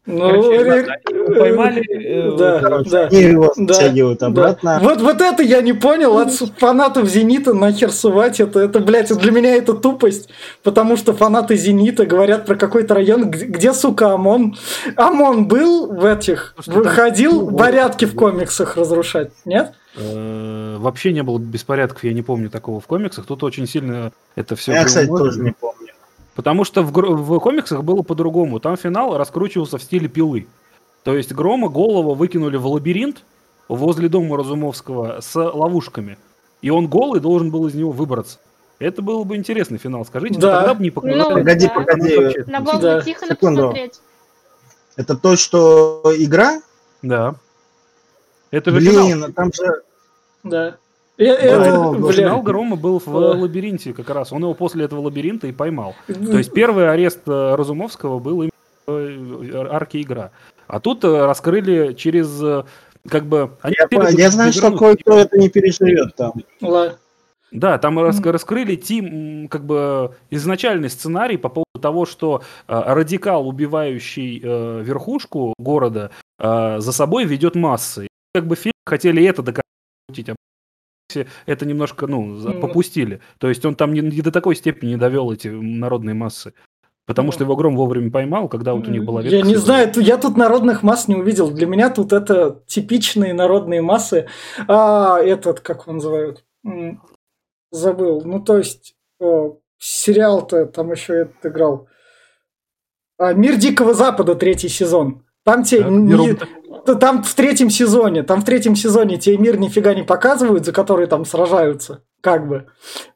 Ну, 0.07 0.41
поймали, 1.35 1.85
э, 1.87 2.35
да, 2.35 2.59
да, 2.83 3.07
его 3.15 3.53
да, 3.55 4.27
обратно. 4.27 4.79
Вот, 4.81 4.99
вот 4.99 5.21
это 5.21 5.43
я 5.43 5.61
не 5.61 5.73
понял 5.73 6.17
от 6.17 6.31
фанатов 6.31 7.07
Зенита 7.07 7.53
нахер 7.53 7.91
сувать 7.91 8.39
это, 8.39 8.61
это, 8.61 8.79
блядь, 8.79 9.15
для 9.15 9.31
меня 9.31 9.55
это 9.55 9.75
тупость, 9.75 10.29
потому 10.63 10.97
что 10.97 11.13
фанаты 11.13 11.55
Зенита 11.55 12.07
говорят 12.07 12.47
про 12.47 12.55
какой-то 12.55 12.95
район, 12.95 13.29
где, 13.29 13.45
где 13.45 13.73
сука, 13.73 14.13
ОМОН? 14.13 14.55
ОМОН 14.95 15.47
был 15.47 15.91
в 15.91 16.03
этих, 16.03 16.55
выходил 16.65 17.55
порядки 17.55 18.05
в 18.05 18.15
комиксах 18.15 18.77
разрушать, 18.77 19.31
нет? 19.45 19.73
Э, 19.95 20.77
вообще 20.79 21.11
не 21.11 21.21
было 21.23 21.37
беспорядков, 21.37 22.03
я 22.03 22.13
не 22.13 22.21
помню 22.21 22.49
такого 22.49 22.79
в 22.79 22.87
комиксах. 22.87 23.25
Тут 23.25 23.43
очень 23.43 23.67
сильно 23.67 24.11
это 24.35 24.55
все. 24.55 24.73
Я, 24.73 24.85
кстати, 24.85 25.07
тоже 25.07 25.41
не 25.41 25.51
помню. 25.51 25.93
Потому 26.35 26.63
что 26.63 26.81
в, 26.81 26.91
в 26.91 27.39
комиксах 27.39 27.83
было 27.83 28.03
по-другому. 28.03 28.59
Там 28.59 28.77
финал 28.77 29.17
раскручивался 29.17 29.77
в 29.77 29.83
стиле 29.83 30.07
пилы. 30.07 30.47
То 31.03 31.15
есть 31.15 31.33
Грома 31.33 31.67
голову 31.67 32.13
выкинули 32.13 32.57
в 32.57 32.67
лабиринт 32.67 33.23
возле 33.67 34.07
дома 34.07 34.37
Разумовского 34.37 35.19
с 35.19 35.35
ловушками. 35.35 36.17
И 36.61 36.69
он 36.69 36.87
голый 36.87 37.19
должен 37.19 37.51
был 37.51 37.67
из 37.67 37.73
него 37.73 37.91
выбраться. 37.91 38.39
Это 38.79 39.01
был 39.01 39.25
бы 39.25 39.35
интересный 39.35 39.77
финал, 39.77 40.05
скажите. 40.05 40.39
Да. 40.39 40.59
Тогда 40.59 40.73
бы 40.73 40.83
не 40.83 40.89
показали. 40.89 41.19
Ну, 41.19 41.29
погоди, 41.29 41.67
да. 41.67 41.73
погоди. 41.73 42.17
На 42.47 42.59
да. 42.61 43.01
тихо 43.01 43.27
Секунду. 43.27 43.61
посмотреть. 43.61 43.99
Это 44.95 45.15
то, 45.15 45.35
что 45.35 46.01
игра? 46.17 46.61
Да. 47.01 47.35
Это 48.51 48.71
же 48.71 48.77
Блин, 48.77 48.91
финал. 48.91 49.31
там 49.31 49.51
же... 49.53 49.81
Да. 50.43 50.77
Э, 51.17 51.23
это, 51.25 52.11
финал 52.11 52.41
Грома 52.41 52.75
был 52.75 52.99
в 52.99 53.07
лабиринте 53.07 53.93
как 53.93 54.09
раз. 54.09 54.31
Он 54.31 54.41
его 54.41 54.53
после 54.53 54.85
этого 54.85 55.01
лабиринта 55.01 55.47
и 55.47 55.51
поймал. 55.51 55.95
То 56.07 56.37
есть 56.37 56.53
первый 56.53 56.91
арест 56.91 57.21
э, 57.27 57.55
Разумовского 57.55 58.19
был 58.19 58.43
именно 58.43 58.51
э, 58.87 59.67
арки 59.69 60.01
игра. 60.01 60.31
А 60.67 60.79
тут 60.79 61.03
раскрыли 61.03 61.93
через 61.93 62.65
как 63.09 63.25
бы... 63.25 63.51
Они 63.61 63.75
я, 63.91 64.09
я 64.09 64.29
знаю, 64.29 64.53
что 64.53 64.77
кое-кто 64.77 65.17
это 65.17 65.37
не 65.37 65.49
переживет 65.49 66.15
там. 66.15 66.33
Да, 67.51 67.77
там 67.77 67.99
mm-hmm. 67.99 68.31
раскрыли 68.31 68.75
тим, 68.77 69.49
как 69.49 69.65
бы 69.65 70.15
изначальный 70.29 70.89
сценарий 70.89 71.35
по 71.35 71.49
поводу 71.49 71.81
того, 71.81 72.05
что 72.05 72.43
э, 72.67 72.81
радикал, 72.85 73.45
убивающий 73.45 74.39
э, 74.41 74.81
верхушку 74.81 75.53
города, 75.57 76.11
э, 76.39 76.77
за 76.79 76.91
собой 76.93 77.25
ведет 77.25 77.55
массы 77.55 78.07
как 78.33 78.47
бы 78.47 78.55
фильм 78.55 78.73
хотели 78.85 79.23
это 79.25 79.41
докрутить, 79.41 80.29
а 80.29 80.35
это 81.45 81.65
немножко, 81.65 82.07
ну, 82.07 82.59
попустили. 82.59 83.21
То 83.37 83.49
есть 83.49 83.65
он 83.65 83.75
там 83.75 83.93
не, 83.93 84.01
не 84.01 84.21
до 84.21 84.31
такой 84.31 84.55
степени 84.55 84.91
не 84.91 84.97
довел 84.97 85.31
эти 85.31 85.47
народные 85.49 86.13
массы. 86.13 86.53
Потому 87.05 87.31
что 87.31 87.43
его 87.43 87.55
Гром 87.55 87.75
вовремя 87.75 88.11
поймал, 88.11 88.47
когда 88.47 88.73
вот 88.73 88.87
у 88.87 88.91
них 88.91 89.03
была 89.03 89.21
ветка. 89.21 89.35
Я 89.35 89.43
не 89.43 89.55
знаю, 89.55 89.91
я 89.97 90.17
тут 90.17 90.37
народных 90.37 90.83
масс 90.83 91.07
не 91.07 91.15
увидел. 91.15 91.51
Для 91.51 91.67
меня 91.67 91.89
тут 91.89 92.13
это 92.13 92.63
типичные 92.67 93.33
народные 93.33 93.81
массы. 93.81 94.27
А 94.67 95.19
этот, 95.19 95.59
как 95.59 95.83
его 95.83 95.93
называют? 95.93 96.45
Забыл. 97.71 98.21
Ну, 98.23 98.39
то 98.39 98.59
есть, 98.59 98.95
сериал-то 99.77 100.67
там 100.67 100.91
еще 100.91 101.21
этот 101.21 101.45
играл. 101.45 101.87
А, 103.17 103.33
Мир 103.33 103.57
Дикого 103.57 103.93
Запада, 103.93 104.35
третий 104.35 104.69
сезон. 104.69 105.25
Там 105.43 105.63
те 105.63 105.83
не, 105.83 106.37
там 106.85 107.23
в 107.23 107.33
третьем 107.33 107.69
сезоне, 107.69 108.23
там 108.23 108.41
в 108.41 108.45
третьем 108.45 108.75
сезоне 108.75 109.17
тебе 109.17 109.37
мир 109.37 109.57
нифига 109.57 109.93
не 109.93 110.03
показывают, 110.03 110.65
за 110.65 110.71
которые 110.71 111.07
там 111.07 111.25
сражаются, 111.25 112.03
как 112.21 112.47
бы. 112.47 112.67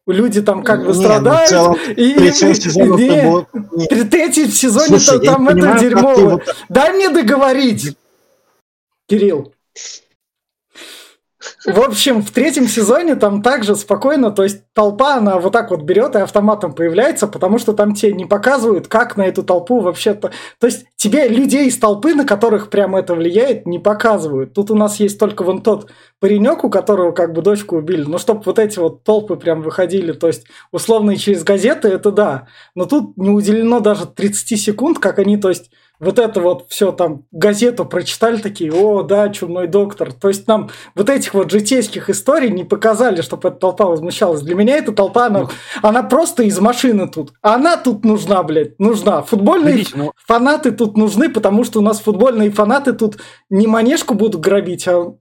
Люди 0.07 0.41
там 0.41 0.63
как 0.63 0.85
бы 0.85 0.87
не, 0.87 0.93
ну, 0.93 1.01
страдают. 1.01 1.51
Ну, 1.51 1.93
и, 1.93 2.13
третьем 2.13 2.53
сезоне 2.53 3.07
не, 3.07 3.23
было... 3.23 3.47
Третьем 3.87 4.49
сезоне 4.49 4.99
Слушай, 4.99 5.25
там 5.25 5.47
это 5.47 5.57
понимаю, 5.57 5.79
дерьмово. 5.79 6.29
Вот... 6.29 6.55
Дай 6.69 6.93
мне 6.93 7.09
договорить, 7.09 7.97
Кирилл. 9.07 9.53
В 11.65 11.79
общем, 11.79 12.21
в 12.21 12.31
третьем 12.31 12.67
сезоне 12.67 13.15
там 13.15 13.41
также 13.41 13.75
спокойно, 13.75 14.31
то 14.31 14.43
есть 14.43 14.61
толпа, 14.73 15.15
она 15.15 15.37
вот 15.39 15.53
так 15.53 15.71
вот 15.71 15.81
берет 15.81 16.15
и 16.15 16.19
автоматом 16.19 16.73
появляется, 16.73 17.27
потому 17.27 17.57
что 17.57 17.73
там 17.73 17.93
тебе 17.93 18.13
не 18.13 18.25
показывают, 18.25 18.87
как 18.87 19.17
на 19.17 19.23
эту 19.23 19.43
толпу 19.43 19.79
вообще-то... 19.79 20.31
То 20.59 20.67
есть 20.67 20.85
тебе 20.95 21.27
людей 21.27 21.67
из 21.67 21.77
толпы, 21.77 22.13
на 22.13 22.25
которых 22.25 22.69
прямо 22.69 22.99
это 22.99 23.15
влияет, 23.15 23.65
не 23.65 23.79
показывают. 23.79 24.53
Тут 24.53 24.71
у 24.71 24.75
нас 24.75 24.99
есть 24.99 25.19
только 25.19 25.43
вон 25.43 25.61
тот 25.61 25.89
паренек, 26.19 26.63
у 26.63 26.69
которого 26.69 27.11
как 27.11 27.33
бы 27.33 27.41
дочку 27.41 27.77
убили. 27.77 28.03
Ну, 28.03 28.17
чтобы 28.17 28.43
вот 28.45 28.59
эти 28.59 28.79
вот 28.79 29.03
толпы 29.03 29.35
прям 29.35 29.61
выходили, 29.61 30.11
то 30.11 30.27
есть 30.27 30.45
условно 30.71 31.15
через 31.17 31.43
газеты, 31.43 31.89
это 31.89 32.11
да. 32.11 32.47
Но 32.75 32.85
тут 32.85 33.17
не 33.17 33.29
уделено 33.29 33.79
даже 33.79 34.05
30 34.05 34.59
секунд, 34.59 34.99
как 34.99 35.19
они, 35.19 35.37
то 35.37 35.49
есть 35.49 35.71
вот 35.99 36.19
это 36.19 36.41
вот 36.41 36.65
все 36.69 36.91
там 36.91 37.23
газету 37.31 37.85
прочитали 37.85 38.37
такие, 38.37 38.71
о, 38.71 39.03
да, 39.03 39.29
чумной 39.29 39.67
доктор. 39.67 40.13
То 40.13 40.27
есть 40.27 40.47
нам 40.47 40.69
вот 40.95 41.09
этих 41.09 41.33
вот 41.33 41.51
житейских 41.51 42.09
историй 42.09 42.49
не 42.49 42.63
показали, 42.63 43.21
чтобы 43.21 43.49
эта 43.49 43.57
толпа 43.57 43.85
возмущалась. 43.85 44.41
Для 44.41 44.55
меня 44.55 44.77
эта 44.77 44.91
толпа, 44.91 45.27
она, 45.27 45.47
она 45.81 46.03
просто 46.03 46.43
из 46.43 46.59
машины 46.59 47.07
тут. 47.07 47.33
Она 47.41 47.77
тут 47.77 48.03
нужна, 48.05 48.43
блядь, 48.43 48.79
нужна. 48.79 49.21
Футбольные 49.21 49.75
Видите, 49.75 49.97
но... 49.97 50.11
фанаты 50.27 50.71
тут 50.71 50.97
нужны, 50.97 51.29
потому 51.29 51.63
что 51.63 51.79
у 51.79 51.81
нас 51.81 51.99
футбольные 51.99 52.51
фанаты 52.51 52.93
тут 52.93 53.17
не 53.49 53.67
манежку 53.67 54.13
будут 54.13 54.41
грабить, 54.41 54.87
а 54.87 55.15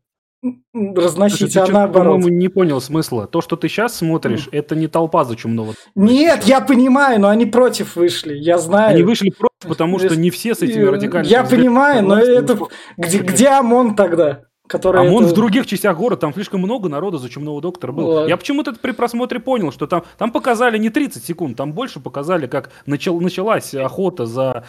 разносить, 0.73 1.53
Слушай, 1.53 1.71
а 1.71 1.73
наоборот. 1.73 2.15
по-моему, 2.15 2.29
не 2.29 2.49
понял 2.49 2.81
смысла. 2.81 3.27
То, 3.27 3.41
что 3.41 3.57
ты 3.57 3.69
сейчас 3.69 3.97
смотришь, 3.97 4.47
mm. 4.47 4.59
это 4.59 4.77
не 4.77 4.89
толпа 4.89 5.25
за 5.25 5.37
чумного. 5.37 5.75
Нет, 5.95 6.45
я 6.45 6.61
понимаю, 6.61 7.21
но 7.21 7.29
они 7.29 7.47
против 7.47 7.97
вышли, 7.97 8.35
я 8.35 8.59
знаю. 8.59 8.95
Они 8.95 9.03
вышли 9.03 9.31
против, 9.31 9.69
потому 9.69 9.99
что 9.99 10.16
не 10.16 10.31
все 10.31 10.55
с 10.55 10.62
этими 10.62 10.85
радикальными... 10.85 11.31
Я 11.31 11.45
понимаю, 11.45 12.05
но 12.05 12.19
это... 12.19 12.59
Где, 12.97 13.19
где 13.19 13.49
ОМОН 13.49 13.97
тогда? 13.97 14.43
Который 14.66 15.07
ОМОН 15.07 15.25
это... 15.25 15.33
в 15.33 15.37
других 15.37 15.66
частях 15.66 15.97
города, 15.97 16.21
там 16.21 16.33
слишком 16.33 16.61
много 16.61 16.89
народу 16.89 17.19
за 17.19 17.29
чумного 17.29 17.61
доктора 17.61 17.93
было. 17.93 18.15
Ладно. 18.15 18.29
Я 18.29 18.37
почему-то 18.39 18.73
при 18.73 18.93
просмотре 18.93 19.39
понял, 19.39 19.73
что 19.73 19.87
там, 19.87 20.05
там 20.16 20.33
показали 20.33 20.79
не 20.79 20.89
30 20.89 21.23
секунд, 21.23 21.57
там 21.57 21.73
больше 21.75 22.01
показали, 22.01 22.47
как 22.47 22.71
начал, 22.87 23.21
началась 23.21 23.75
охота 23.75 24.25
за 24.25 24.65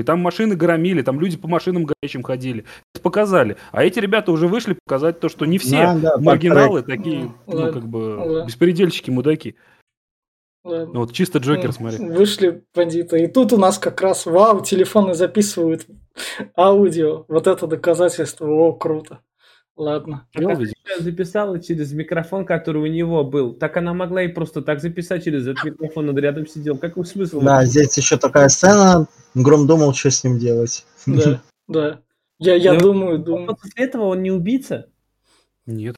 и 0.00 0.02
там 0.02 0.20
машины 0.20 0.56
громили, 0.56 1.02
там 1.02 1.20
люди 1.20 1.36
по 1.36 1.48
машинам 1.48 1.86
горячим 1.86 2.22
ходили. 2.22 2.64
Показали. 3.02 3.56
А 3.72 3.84
эти 3.84 3.98
ребята 3.98 4.32
уже 4.32 4.48
вышли 4.48 4.76
показать 4.84 5.20
то, 5.20 5.28
что 5.28 5.44
не 5.44 5.58
все 5.58 5.82
да, 5.82 5.94
да, 5.94 6.16
маргиналы 6.18 6.82
такие, 6.82 7.34
ну, 7.46 7.72
как 7.72 7.86
бы, 7.86 8.44
беспредельщики, 8.46 9.10
мудаки. 9.10 9.56
Ладно. 10.64 10.94
Ну, 10.94 11.00
вот 11.00 11.12
чисто 11.12 11.38
Джокер, 11.38 11.72
смотри. 11.72 12.06
Вышли 12.08 12.64
бандиты. 12.74 13.24
И 13.24 13.26
тут 13.26 13.52
у 13.52 13.58
нас 13.58 13.78
как 13.78 14.00
раз, 14.00 14.24
вау, 14.24 14.62
телефоны 14.62 15.12
записывают 15.12 15.86
аудио. 16.56 17.26
Вот 17.28 17.46
это 17.46 17.66
доказательство. 17.66 18.46
О, 18.46 18.72
круто. 18.72 19.20
Ладно. 19.76 20.26
Она 20.34 20.56
записала 21.00 21.60
через 21.60 21.92
микрофон, 21.92 22.46
который 22.46 22.80
у 22.80 22.86
него 22.86 23.24
был. 23.24 23.52
Так 23.54 23.76
она 23.76 23.92
могла 23.92 24.22
и 24.22 24.28
просто 24.28 24.62
так 24.62 24.80
записать 24.80 25.24
через 25.24 25.46
этот 25.46 25.64
микрофон, 25.64 26.08
он 26.08 26.16
рядом 26.16 26.46
сидел. 26.46 26.78
Какой 26.78 27.04
смысл? 27.04 27.40
Да, 27.40 27.64
здесь 27.66 27.96
еще 27.98 28.16
такая 28.16 28.48
сцена. 28.48 29.06
Гром 29.34 29.66
думал, 29.66 29.94
что 29.94 30.10
с 30.10 30.22
ним 30.24 30.38
делать. 30.38 30.84
Да, 31.06 31.42
да. 31.68 32.00
Я, 32.38 32.54
я 32.54 32.74
думаю, 32.78 33.18
думаю. 33.18 33.56
После 33.56 33.84
этого 33.84 34.06
он 34.06 34.22
не 34.22 34.30
убийца? 34.30 34.86
Нет. 35.66 35.96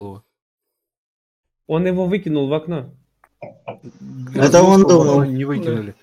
Он 0.00 1.86
его 1.86 2.06
выкинул 2.06 2.48
в 2.48 2.54
окно. 2.54 2.90
Это 4.34 4.62
он 4.62 4.82
думал. 4.82 5.24
Не 5.24 5.44
выкинули. 5.44 5.94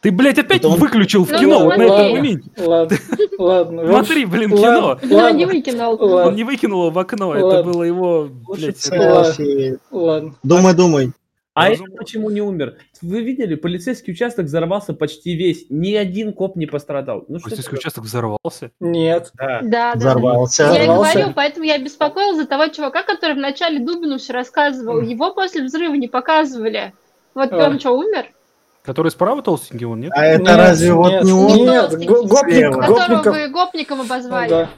Ты, 0.00 0.12
блядь, 0.12 0.38
опять 0.38 0.64
он... 0.64 0.78
выключил 0.78 1.24
в 1.24 1.28
кино 1.28 1.58
ну, 1.58 1.64
вот 1.64 1.76
на 1.76 1.82
этом 1.82 2.12
моменте. 2.12 2.50
Ладно, 2.56 2.98
ладно. 3.38 3.88
Смотри, 3.88 4.26
блин, 4.26 4.50
кино. 4.50 4.98
Он 5.02 5.36
не 5.36 5.44
выкинул. 5.44 6.00
Он 6.00 6.36
не 6.36 6.44
выкинул 6.44 6.82
его 6.82 6.90
в 6.90 6.98
окно, 6.98 7.34
это 7.34 7.62
было 7.64 7.82
его, 7.82 8.28
блядь. 8.48 8.88
Ладно. 9.90 10.34
Думай, 10.42 10.74
думай. 10.74 11.12
А 11.58 11.70
это 11.70 11.84
почему 11.96 12.30
не 12.30 12.40
умер? 12.40 12.76
Вы 13.02 13.22
видели, 13.22 13.54
полицейский 13.54 14.12
участок 14.12 14.46
взорвался 14.46 14.94
почти 14.94 15.34
весь. 15.34 15.66
Ни 15.68 15.94
один 15.94 16.32
коп 16.32 16.56
не 16.56 16.66
пострадал. 16.66 17.24
Ну, 17.28 17.40
полицейский 17.40 17.76
участок 17.76 18.04
взорвался? 18.04 18.70
Нет. 18.80 19.30
Да, 19.34 19.60
да. 19.62 19.92
Взорвался. 19.94 20.64
Я 20.72 20.86
говорю, 20.86 21.32
поэтому 21.34 21.64
я 21.64 21.78
беспокоилась 21.78 22.36
за 22.36 22.46
того 22.46 22.68
чувака, 22.68 23.02
который 23.02 23.34
в 23.34 23.38
начале 23.38 23.80
Дубину 23.80 24.18
все 24.18 24.32
рассказывал. 24.32 25.00
Его 25.00 25.34
после 25.34 25.64
взрыва 25.64 25.94
не 25.94 26.08
показывали. 26.08 26.92
Вот 27.34 27.52
он 27.52 27.78
что, 27.78 27.92
умер? 27.92 28.26
Который 28.82 29.10
справа 29.10 29.42
толстенький 29.42 29.84
он, 29.84 30.00
нет? 30.00 30.12
А 30.14 30.24
это 30.24 30.42
нет, 30.42 30.56
разве 30.56 30.88
нет, 30.88 30.96
вот 30.96 31.22
не 31.22 31.32
он? 31.32 31.56
Нет, 31.56 32.06
гопник, 32.06 32.74
Которого 32.74 33.22
вы 33.32 33.48
гопником 33.48 34.00
обозвали. 34.00 34.50
Ну, 34.50 34.56
да. 34.56 34.70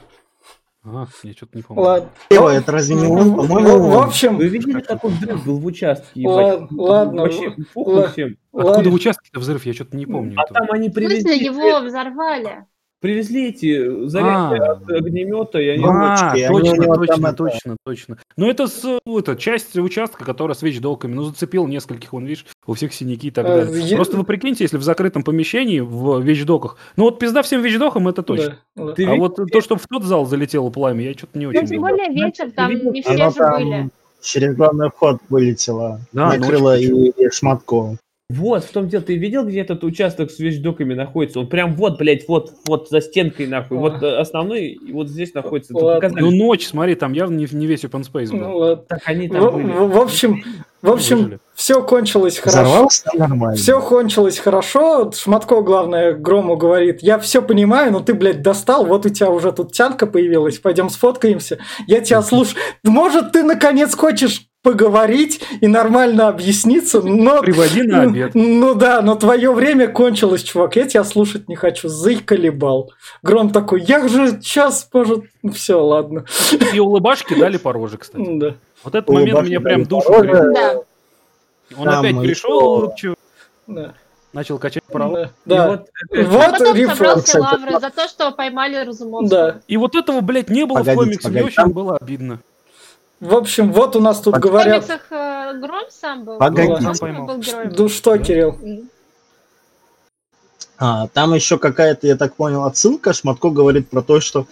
Ага, 0.83 1.07
я 1.23 1.33
что-то 1.33 1.57
не 1.57 1.61
помню. 1.61 1.83
Ладно. 1.83 2.09
Ева, 2.31 2.49
это 2.49 2.71
разве 2.71 2.95
не 2.95 3.05
он? 3.05 3.35
По-моему, 3.35 3.89
в 3.91 3.97
общем... 3.99 4.37
Вы 4.37 4.47
видели, 4.47 4.81
какой 4.81 5.11
взрыв 5.11 5.45
был 5.45 5.59
в 5.59 5.65
участке? 5.65 6.27
Ладно, 6.27 6.67
ладно. 6.71 7.21
Вообще, 7.21 7.55
похуй 7.73 8.07
всем. 8.07 8.37
Откуда 8.51 8.89
в 8.89 8.93
участке 8.93 9.29
взрыв? 9.33 9.65
Я 9.65 9.73
что-то 9.73 9.95
не 9.95 10.07
помню. 10.07 10.39
А 10.39 10.51
там 10.51 10.71
они 10.71 10.89
привезли... 10.89 11.19
В 11.19 11.21
смысле, 11.21 11.45
его 11.45 11.79
взорвали? 11.85 12.65
Привезли 13.01 13.49
эти 13.49 14.05
заряды 14.05 14.57
а, 14.57 14.73
от 14.73 14.87
огнемета, 14.87 15.57
и 15.57 15.69
они 15.69 15.83
а, 15.83 16.35
точно, 16.49 16.93
точно, 16.93 17.33
точно, 17.33 17.77
точно. 17.83 18.17
Но 18.37 18.47
это, 18.47 18.67
с, 18.67 18.99
это 19.03 19.35
часть 19.35 19.75
участка, 19.75 20.23
которая 20.23 20.53
с 20.53 20.61
вещдоками. 20.61 21.15
Ну, 21.15 21.23
зацепил 21.23 21.65
нескольких, 21.65 22.13
он, 22.13 22.25
видишь, 22.25 22.45
у 22.67 22.75
всех 22.75 22.93
синяки 22.93 23.29
и 23.29 23.31
так 23.31 23.47
а, 23.47 23.65
далее. 23.65 23.81
Я... 23.81 23.95
Просто 23.95 24.17
вы 24.17 24.23
прикиньте, 24.23 24.63
если 24.63 24.77
в 24.77 24.83
закрытом 24.83 25.23
помещении, 25.23 25.79
в 25.79 26.21
вещдоках, 26.21 26.77
ну 26.95 27.05
вот 27.05 27.17
пизда 27.17 27.41
всем 27.41 27.63
вещдокам, 27.63 28.07
это 28.07 28.21
точно. 28.21 28.59
Да, 28.75 28.93
да. 28.95 29.11
а 29.11 29.15
вот 29.15 29.35
то, 29.51 29.61
что 29.61 29.77
в 29.77 29.87
тот 29.87 30.03
зал 30.03 30.27
залетело 30.27 30.69
пламя, 30.69 31.03
я 31.05 31.13
что-то 31.13 31.39
не 31.39 31.47
очень 31.47 31.61
Ну, 31.61 31.67
тем 31.67 31.81
более 31.81 32.09
вечер, 32.09 32.51
там 32.51 32.71
не 32.71 33.01
все 33.01 33.17
же 33.17 33.31
были. 33.31 33.89
Через 34.21 34.55
главный 34.55 34.91
вход 34.91 35.17
вылетела, 35.29 36.01
да, 36.13 36.37
накрыла 36.37 36.77
и, 36.77 36.85
и 36.85 37.29
Шматко. 37.31 37.97
Вот, 38.31 38.63
в 38.63 38.71
том 38.71 38.87
дело, 38.87 39.03
ты 39.03 39.15
видел, 39.15 39.45
где 39.45 39.61
этот 39.61 39.83
участок 39.83 40.31
с 40.31 40.39
вещдоками 40.39 40.93
находится? 40.93 41.39
Он 41.39 41.47
прям 41.47 41.75
вот, 41.75 41.97
блядь, 41.97 42.27
вот, 42.27 42.53
вот 42.65 42.89
за 42.89 43.01
стенкой, 43.01 43.47
нахуй. 43.47 43.77
Вот 43.77 44.01
э, 44.01 44.17
основной, 44.17 44.67
и 44.67 44.91
вот 44.91 45.09
здесь 45.09 45.33
находится. 45.33 45.73
Ну, 45.73 46.31
ночь, 46.31 46.67
смотри, 46.67 46.95
там 46.95 47.13
явно 47.13 47.35
не, 47.35 47.47
не 47.51 47.67
весь 47.67 47.83
open 47.83 48.03
space 48.03 48.31
был. 48.31 48.37
Ну, 48.37 48.57
ладно. 48.57 48.85
Так 48.87 49.01
они 49.05 49.27
там 49.27 49.41
в, 49.41 49.53
были. 49.53 49.67
В, 49.67 49.87
в 49.89 49.97
общем, 49.97 50.43
в 50.81 50.89
общем, 50.89 51.39
все 51.53 51.83
кончилось 51.83 52.39
хорошо. 52.39 52.87
нормально. 53.13 53.55
Все 53.55 53.79
кончилось 53.79 54.39
хорошо. 54.39 55.11
Шматко, 55.11 55.61
главное, 55.61 56.13
Грому 56.13 56.57
говорит, 56.57 57.03
я 57.03 57.19
все 57.19 57.41
понимаю, 57.41 57.91
но 57.91 57.99
ты, 57.99 58.13
блядь, 58.15 58.41
достал, 58.41 58.85
вот 58.85 59.05
у 59.05 59.09
тебя 59.09 59.29
уже 59.29 59.51
тут 59.51 59.73
тянка 59.73 60.07
появилась, 60.07 60.57
пойдем 60.57 60.89
сфоткаемся. 60.89 61.59
Я 61.85 62.01
тебя 62.01 62.21
слушаю. 62.23 62.57
Может, 62.83 63.31
ты, 63.31 63.43
наконец, 63.43 63.93
хочешь 63.93 64.47
поговорить 64.61 65.41
и 65.59 65.67
нормально 65.67 66.27
объясниться, 66.27 67.01
но... 67.01 67.41
Приводи 67.41 67.83
на 67.83 68.03
обед. 68.03 68.35
Ну, 68.35 68.43
ну 68.43 68.75
да, 68.75 69.01
но 69.01 69.15
твое 69.15 69.51
время 69.51 69.87
кончилось, 69.87 70.43
чувак, 70.43 70.75
я 70.75 70.87
тебя 70.87 71.03
слушать 71.03 71.49
не 71.49 71.55
хочу, 71.55 71.87
заколебал. 71.87 72.91
Гром 73.23 73.51
такой, 73.51 73.81
я 73.81 74.07
же 74.07 74.39
сейчас, 74.41 74.87
может... 74.93 75.25
Ну, 75.41 75.51
все, 75.51 75.83
ладно. 75.83 76.25
И 76.73 76.79
улыбашки 76.79 77.37
дали 77.37 77.57
по 77.57 77.73
роже, 77.73 77.97
кстати. 77.97 78.23
Да. 78.37 78.55
Вот 78.83 78.95
этот 78.95 79.09
момент 79.09 79.43
меня 79.43 79.59
прям 79.61 79.83
душу 79.85 80.13
Да. 80.23 80.81
Он 81.77 81.87
опять 81.87 82.19
пришел, 82.19 82.93
да. 83.65 83.93
начал 84.33 84.57
качать 84.59 84.83
права. 84.83 85.31
Да. 85.45 85.67
вот, 85.67 85.89
вот 86.11 86.51
потом 86.51 86.75
собрался 86.89 87.39
лавры 87.39 87.79
за 87.79 87.89
то, 87.89 88.07
что 88.07 88.31
поймали 88.31 88.75
Разумовского. 88.85 89.51
Да. 89.53 89.61
И 89.67 89.77
вот 89.77 89.95
этого, 89.95 90.19
блядь, 90.21 90.49
не 90.49 90.65
было 90.65 90.79
погодите, 90.79 90.93
в 90.93 90.97
комиксе, 90.97 91.29
мне 91.29 91.43
очень 91.43 91.67
было 91.67 91.97
обидно. 91.97 92.39
В 93.21 93.35
общем, 93.35 93.71
вот 93.71 93.95
у 93.95 93.99
нас 93.99 94.19
тут 94.19 94.33
Под... 94.33 94.41
говорят... 94.41 94.83
В 94.83 94.87
комиксах 94.87 95.11
э, 95.11 95.59
Гром 95.59 95.83
сам 95.89 96.25
был? 96.25 96.39
Погоди. 96.39 96.83
Сам 96.93 97.25
был 97.25 97.41
ну 97.77 97.87
что, 97.87 98.17
Кирилл? 98.17 98.57
А, 100.79 101.07
там 101.09 101.35
еще 101.35 101.59
какая-то, 101.59 102.07
я 102.07 102.17
так 102.17 102.35
понял, 102.35 102.63
отсылка. 102.63 103.13
Шматко 103.13 103.51
говорит 103.51 103.89
про 103.89 104.01
то, 104.01 104.19
что 104.19 104.47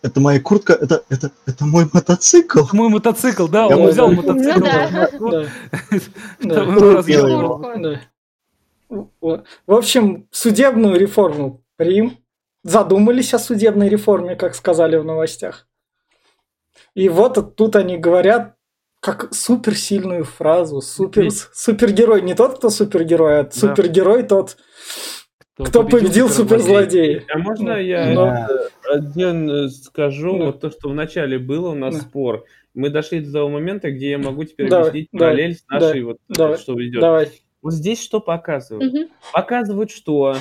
это 0.00 0.20
моя 0.20 0.40
куртка, 0.40 0.72
это, 0.72 1.02
это, 1.10 1.30
это 1.44 1.66
мой 1.66 1.90
мотоцикл. 1.92 2.64
Мой 2.72 2.88
мотоцикл, 2.88 3.48
да, 3.48 3.66
он 3.66 3.88
взял 3.88 4.10
мотоцикл. 4.10 4.64
В 9.18 9.74
общем, 9.74 10.26
судебную 10.30 10.98
реформу 10.98 11.62
Рим 11.76 12.16
задумались 12.64 13.34
о 13.34 13.38
судебной 13.38 13.90
реформе, 13.90 14.36
как 14.36 14.54
сказали 14.54 14.96
в 14.96 15.04
новостях. 15.04 15.66
И 16.96 17.10
вот 17.10 17.56
тут 17.56 17.76
они 17.76 17.98
говорят 17.98 18.54
как 19.00 19.32
суперсильную 19.32 20.24
фразу. 20.24 20.80
Супер, 20.80 21.30
супергерой. 21.30 22.22
Не 22.22 22.34
тот, 22.34 22.56
кто 22.56 22.70
супергерой, 22.70 23.40
а 23.40 23.44
да. 23.44 23.50
супергерой 23.50 24.22
тот, 24.22 24.56
кто, 25.52 25.64
кто 25.64 25.82
победил, 25.82 26.00
победил 26.00 26.28
суперзлодея. 26.30 27.22
А 27.28 27.38
можно 27.38 27.74
ну, 27.74 27.80
я 27.80 28.14
да. 28.14 28.48
один 28.90 29.50
э, 29.50 29.68
скажу? 29.68 30.38
Да. 30.38 30.44
Вот 30.46 30.60
то, 30.60 30.70
что 30.70 30.88
вначале 30.88 31.38
было 31.38 31.68
у 31.68 31.74
нас 31.74 31.96
да. 31.96 32.00
спор. 32.00 32.46
Мы 32.72 32.88
дошли 32.88 33.20
до 33.20 33.30
того 33.30 33.50
момента, 33.50 33.90
где 33.90 34.12
я 34.12 34.18
могу 34.18 34.44
теперь 34.44 34.70
давай, 34.70 34.88
объяснить 34.88 35.10
давай, 35.12 35.28
параллель 35.28 35.54
с 35.54 35.66
нашей 35.68 36.02
вот 36.02 36.16
давай, 36.28 36.56
что 36.56 36.82
идет. 36.82 37.00
Давай. 37.02 37.30
Вот 37.60 37.74
здесь 37.74 38.02
что 38.02 38.20
показывают? 38.20 38.94
Угу. 38.94 39.04
Показывают, 39.34 39.90
что 39.90 40.36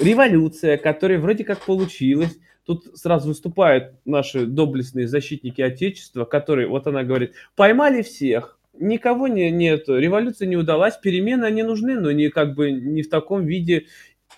революция, 0.00 0.78
которая 0.78 1.20
вроде 1.20 1.44
как 1.44 1.60
получилась, 1.60 2.36
тут 2.68 2.98
сразу 2.98 3.28
выступают 3.28 3.94
наши 4.04 4.44
доблестные 4.44 5.08
защитники 5.08 5.62
Отечества, 5.62 6.26
которые, 6.26 6.68
вот 6.68 6.86
она 6.86 7.02
говорит, 7.02 7.32
поймали 7.56 8.02
всех, 8.02 8.58
никого 8.78 9.26
не, 9.26 9.50
нету, 9.50 9.96
революция 9.98 10.48
не 10.48 10.56
удалась, 10.56 10.98
перемены 10.98 11.46
они 11.46 11.62
нужны, 11.62 11.98
но 11.98 12.12
не 12.12 12.28
как 12.28 12.54
бы 12.54 12.70
не 12.70 13.02
в 13.02 13.08
таком 13.08 13.46
виде, 13.46 13.86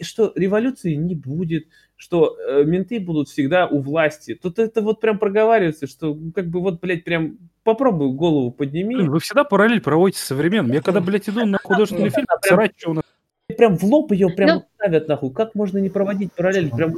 что 0.01 0.33
революции 0.37 0.95
не 0.95 1.17
будет, 1.17 1.67
что 1.97 2.37
э, 2.39 2.63
менты 2.63 3.01
будут 3.01 3.29
всегда 3.29 3.67
у 3.67 3.81
власти. 3.81 4.39
Тут 4.41 4.61
это 4.61 4.81
вот 4.81 5.01
прям 5.01 5.19
проговаривается, 5.19 5.89
что 5.89 6.17
как 6.33 6.47
бы 6.51 6.61
вот, 6.61 6.81
блядь, 6.81 7.03
прям 7.03 7.37
попробуй 7.65 8.13
голову 8.13 8.53
подними. 8.53 8.95
Вы 8.95 9.19
всегда 9.19 9.43
параллель 9.43 9.81
проводите 9.81 10.21
с 10.21 10.25
современным. 10.25 10.73
Я 10.73 10.83
когда, 10.83 11.01
блядь, 11.01 11.29
иду 11.29 11.45
на 11.47 11.59
художественный 11.59 12.11
фильм, 12.11 12.27
срать, 12.43 12.75
что 12.77 12.93
у 12.93 12.95
нас 12.95 13.05
прям 13.51 13.77
в 13.77 13.85
лоб 13.85 14.13
ее 14.13 14.29
прям 14.29 14.49
ну, 14.49 14.65
ставят 14.77 15.09
нахуй. 15.09 15.31
Как 15.31 15.55
можно 15.55 15.79
не 15.79 15.89
проводить 15.89 16.33
параллель? 16.33 16.71
Прям... 16.71 16.95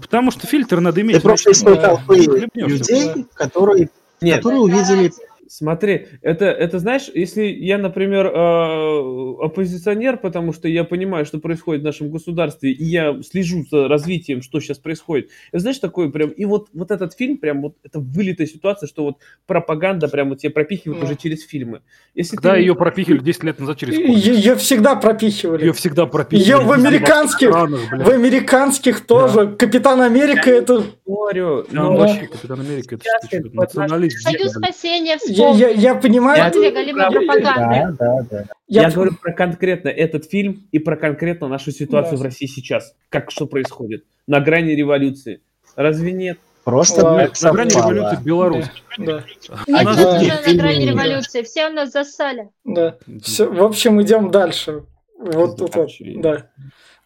Потому 0.00 0.30
что 0.30 0.46
фильтр 0.46 0.80
надо 0.80 1.00
иметь. 1.00 1.16
Ты 1.16 1.22
просто 1.22 1.52
испытал 1.52 2.00
людей, 2.08 3.26
которые, 3.34 3.88
Нет. 4.20 4.36
которые 4.36 4.62
увидели 4.62 5.12
Смотри, 5.56 6.08
это, 6.20 6.46
это 6.46 6.80
знаешь, 6.80 7.08
если 7.14 7.44
я, 7.44 7.78
например, 7.78 8.26
э, 8.26 9.34
оппозиционер, 9.40 10.16
потому 10.16 10.52
что 10.52 10.66
я 10.66 10.82
понимаю, 10.82 11.24
что 11.26 11.38
происходит 11.38 11.82
в 11.82 11.84
нашем 11.84 12.10
государстве, 12.10 12.72
и 12.72 12.82
я 12.82 13.22
слежу 13.22 13.64
за 13.70 13.86
развитием, 13.86 14.42
что 14.42 14.58
сейчас 14.58 14.78
происходит, 14.78 15.30
это, 15.52 15.60
знаешь, 15.60 15.78
такое 15.78 16.08
прям, 16.08 16.30
и 16.30 16.44
вот, 16.44 16.70
вот 16.72 16.90
этот 16.90 17.14
фильм, 17.14 17.38
прям 17.38 17.62
вот, 17.62 17.76
это 17.84 18.00
вылитая 18.00 18.48
ситуация, 18.48 18.88
что 18.88 19.04
вот 19.04 19.18
пропаганда 19.46 20.08
прям 20.08 20.30
вот 20.30 20.38
тебе 20.38 20.50
пропихивают 20.50 21.00
mm. 21.00 21.04
уже 21.04 21.14
через 21.14 21.46
фильмы. 21.46 21.82
Если 22.16 22.34
Когда 22.34 22.54
ты... 22.54 22.60
ее 22.60 22.74
пропихивали 22.74 23.20
10 23.20 23.44
лет 23.44 23.60
назад 23.60 23.78
через 23.78 23.96
Ее 23.96 24.56
всегда 24.56 24.96
пропихивали. 24.96 25.66
Ее 25.66 25.72
всегда 25.72 26.06
пропихивали. 26.06 26.62
Ее 26.62 26.66
в 26.66 26.72
американских, 26.72 27.50
в 27.50 28.10
американских 28.10 29.06
тоже. 29.06 29.46
Да. 29.46 29.54
Капитан 29.54 30.00
Америка 30.00 30.50
это... 30.50 30.82
Говорю, 31.06 31.64
но... 31.70 31.92
Ну, 31.92 31.96
вообще, 31.98 32.26
Капитан 32.26 32.58
Америка 32.58 32.96
это 33.30 33.48
националист. 33.52 34.20
Союз 34.20 34.50
спасения 34.50 35.16
я, 35.52 35.68
я, 35.68 35.92
я 35.92 35.94
понимаю. 35.94 36.38
Я, 36.38 36.50
да, 36.50 37.92
да, 37.98 38.26
да. 38.30 38.44
Я, 38.66 38.82
я 38.82 38.90
говорю 38.90 39.12
про 39.20 39.32
конкретно 39.32 39.88
этот 39.88 40.30
фильм 40.30 40.66
и 40.72 40.78
про 40.78 40.96
конкретно 40.96 41.48
нашу 41.48 41.70
ситуацию 41.70 42.16
да. 42.16 42.22
в 42.22 42.22
России 42.22 42.46
сейчас. 42.46 42.94
Как 43.08 43.30
что 43.30 43.46
происходит? 43.46 44.04
На 44.26 44.40
грани 44.40 44.72
революции. 44.72 45.40
Разве 45.76 46.12
нет? 46.12 46.38
Просто 46.64 47.02
на, 47.02 47.30
на 47.42 47.52
грани 47.52 47.70
революции 47.70 48.16
в 48.16 48.24
Беларуси. 48.24 48.70
Да. 48.96 49.24
Нет, 49.66 49.84
нас... 49.84 50.22
нет, 50.22 50.46
на 50.46 50.54
грани 50.54 50.86
революции. 50.86 51.42
Все 51.42 51.68
у 51.68 51.72
нас 51.72 51.92
засали. 51.92 52.48
Да. 52.64 52.96
Все, 53.22 53.50
в 53.50 53.62
общем, 53.62 54.00
идем 54.00 54.30
дальше. 54.30 54.84
Вот 55.18 55.58
тут 55.58 55.74
вот. 55.74 55.90
Да. 56.16 56.48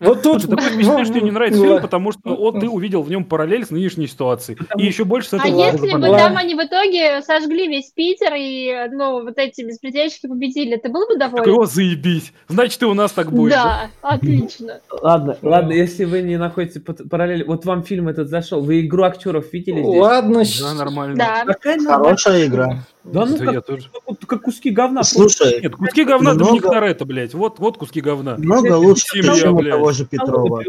Вот 0.00 0.22
тут... 0.22 0.42
Слушай, 0.42 0.56
такое 0.56 0.70
впечатление, 0.74 1.04
что 1.04 1.14
тебе 1.14 1.24
не 1.24 1.30
нравится 1.30 1.60
фильм, 1.60 1.80
потому 1.80 2.12
что 2.12 2.20
вот 2.36 2.60
ты 2.60 2.68
увидел 2.68 3.02
в 3.02 3.10
нем 3.10 3.24
параллель 3.24 3.64
с 3.64 3.70
нынешней 3.70 4.06
ситуацией. 4.06 4.58
И 4.76 4.86
еще 4.86 5.04
больше 5.04 5.30
с 5.30 5.32
этого... 5.34 5.48
А 5.48 5.72
если 5.72 5.94
бы 5.96 6.06
там 6.08 6.36
они 6.36 6.54
в 6.54 6.58
итоге 6.58 7.22
сожгли 7.22 7.68
весь 7.68 7.90
Питер 7.90 8.32
и, 8.36 8.88
ну, 8.92 9.24
вот 9.24 9.38
эти 9.38 9.62
беспредельщики 9.62 10.26
победили, 10.26 10.76
ты 10.76 10.88
был 10.88 11.06
бы 11.06 11.16
доволен? 11.16 11.44
Так 11.44 11.52
его 11.52 11.66
заебись. 11.66 12.32
Значит, 12.48 12.80
и 12.82 12.86
у 12.86 12.94
нас 12.94 13.12
так 13.12 13.32
будет. 13.32 13.52
Да, 13.52 13.90
отлично. 14.02 14.80
Ладно, 15.02 15.36
ладно, 15.42 15.72
если 15.72 16.04
вы 16.04 16.22
не 16.22 16.36
находите 16.36 16.80
параллель... 16.80 17.44
Вот 17.44 17.64
вам 17.64 17.82
фильм 17.82 18.08
этот 18.08 18.28
зашел. 18.28 18.60
Вы 18.60 18.80
игру 18.80 19.04
актеров 19.04 19.52
видели 19.52 19.82
здесь? 19.82 20.00
Ладно. 20.00 20.42
Да, 20.60 20.74
нормально. 20.74 21.16
Да. 21.16 21.44
Хорошая 21.86 22.46
игра. 22.46 22.84
Да 23.12 23.26
ну, 23.26 23.39
как, 23.39 23.66
тоже. 23.66 23.90
Как, 23.93 24.18
как 24.26 24.43
куски 24.43 24.70
говна. 24.70 25.02
Слушай. 25.02 25.60
Нет, 25.62 25.76
куски 25.76 26.05
говна 26.05 26.35
много... 26.35 26.47
Доминик 26.47 26.62
Торетто, 26.62 27.05
блядь. 27.05 27.35
Вот, 27.35 27.59
вот 27.59 27.78
куски 27.78 28.01
говна. 28.01 28.36
Много 28.39 28.74
лучше, 28.74 29.22
чем 29.22 29.56
у 29.56 29.62
того 29.62 29.93
же 29.93 30.05
Петрова. 30.05 30.62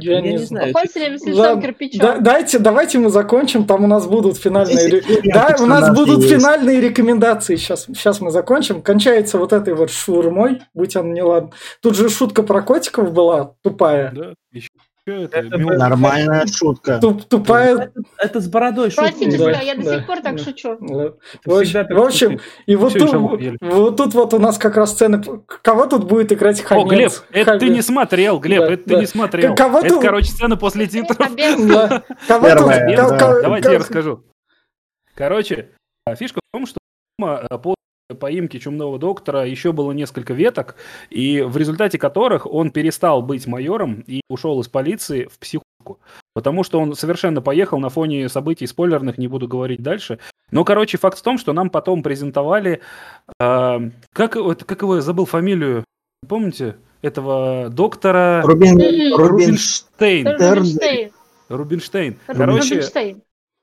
Я, 0.00 0.20
не 0.20 0.38
знаю. 0.38 0.74
Да, 1.98 2.18
дайте, 2.18 2.58
давайте 2.58 2.98
мы 2.98 3.10
закончим, 3.10 3.64
там 3.64 3.84
у 3.84 3.86
нас 3.86 4.06
будут 4.06 4.36
финальные... 4.36 5.02
Да, 5.24 5.56
у 5.60 5.66
нас 5.66 5.94
будут 5.94 6.24
финальные 6.24 6.80
рекомендации. 6.80 7.56
Сейчас, 7.56 7.86
сейчас 7.86 8.20
мы 8.20 8.30
закончим. 8.30 8.82
Кончается 8.82 9.38
вот 9.38 9.52
этой 9.52 9.74
вот 9.74 9.90
шурмой, 9.90 10.62
будь 10.74 10.96
он 10.96 11.12
не 11.12 11.22
ладно. 11.22 11.50
Тут 11.80 11.96
же 11.96 12.08
шутка 12.08 12.42
про 12.42 12.62
котиков 12.62 13.12
была, 13.12 13.54
тупая. 13.62 14.12
Да, 14.14 14.34
это, 15.04 15.58
нормальная 15.58 16.46
шутка. 16.46 16.98
Туп, 17.00 17.24
тупая. 17.24 17.74
Это, 17.74 17.92
это 18.18 18.40
с 18.40 18.48
бородой 18.48 18.90
шутка. 18.90 19.12
да, 19.38 19.60
я 19.60 19.74
до 19.74 19.82
сих 19.82 20.06
пор 20.06 20.20
так 20.20 20.38
шучу. 20.38 20.76
Да. 20.80 21.12
В, 21.44 21.54
общем, 21.54 21.86
в 21.88 22.00
общем, 22.00 22.40
и 22.66 22.76
вот 22.76 22.92
тут, 22.92 23.12
вот 23.60 23.96
тут 23.96 24.14
вот 24.14 24.34
у 24.34 24.38
нас 24.38 24.58
как 24.58 24.76
раз 24.76 24.92
сцены. 24.92 25.22
Кого 25.62 25.86
тут 25.86 26.04
будет 26.04 26.32
играть 26.32 26.60
Хамец? 26.62 26.84
О, 26.84 26.88
Глеб, 26.88 27.12
это 27.32 27.44
Хамец. 27.44 27.60
ты 27.60 27.68
не 27.70 27.82
смотрел, 27.82 28.38
Глеб, 28.38 28.60
да, 28.60 28.72
это 28.72 28.82
да. 28.86 28.94
ты 28.94 29.00
не 29.00 29.06
смотрел. 29.06 29.54
Кого 29.56 29.80
это, 29.80 29.88
тут... 29.88 30.02
короче, 30.02 30.30
сцена 30.30 30.56
после 30.56 30.86
титров. 30.86 31.18
Кого 32.28 32.48
тут? 32.50 32.72
Давайте 33.42 33.72
я 33.72 33.78
расскажу. 33.78 34.24
Короче, 35.14 35.70
фишка 36.16 36.40
в 36.40 36.56
том, 36.56 36.66
что 36.66 36.78
э, 37.20 37.58
по 37.58 37.74
поимки 38.14 38.58
чумного 38.58 38.98
доктора 38.98 39.46
еще 39.46 39.72
было 39.72 39.92
несколько 39.92 40.32
веток, 40.34 40.76
и 41.10 41.40
в 41.40 41.56
результате 41.56 41.98
которых 41.98 42.46
он 42.46 42.70
перестал 42.70 43.22
быть 43.22 43.46
майором 43.46 44.04
и 44.06 44.22
ушел 44.28 44.60
из 44.60 44.68
полиции 44.68 45.26
в 45.26 45.38
психушку. 45.38 45.98
Потому 46.34 46.64
что 46.64 46.80
он 46.80 46.94
совершенно 46.94 47.42
поехал 47.42 47.78
на 47.78 47.88
фоне 47.88 48.28
событий 48.28 48.66
спойлерных, 48.66 49.18
не 49.18 49.28
буду 49.28 49.48
говорить 49.48 49.82
дальше. 49.82 50.18
Но, 50.50 50.64
короче, 50.64 50.98
факт 50.98 51.18
в 51.18 51.22
том, 51.22 51.38
что 51.38 51.52
нам 51.52 51.70
потом 51.70 52.02
презентовали... 52.02 52.80
Э, 53.40 53.78
как, 54.12 54.32
как 54.32 54.82
его, 54.82 54.96
я 54.96 55.02
забыл 55.02 55.24
фамилию, 55.26 55.84
помните? 56.28 56.76
Этого 57.00 57.68
доктора... 57.68 58.42
Рубин, 58.44 58.78
Рубинштейн. 59.14 60.26
Рубинштейн. 60.26 61.10
Рубинштейн. 61.48 62.16
Короче, 62.26 62.82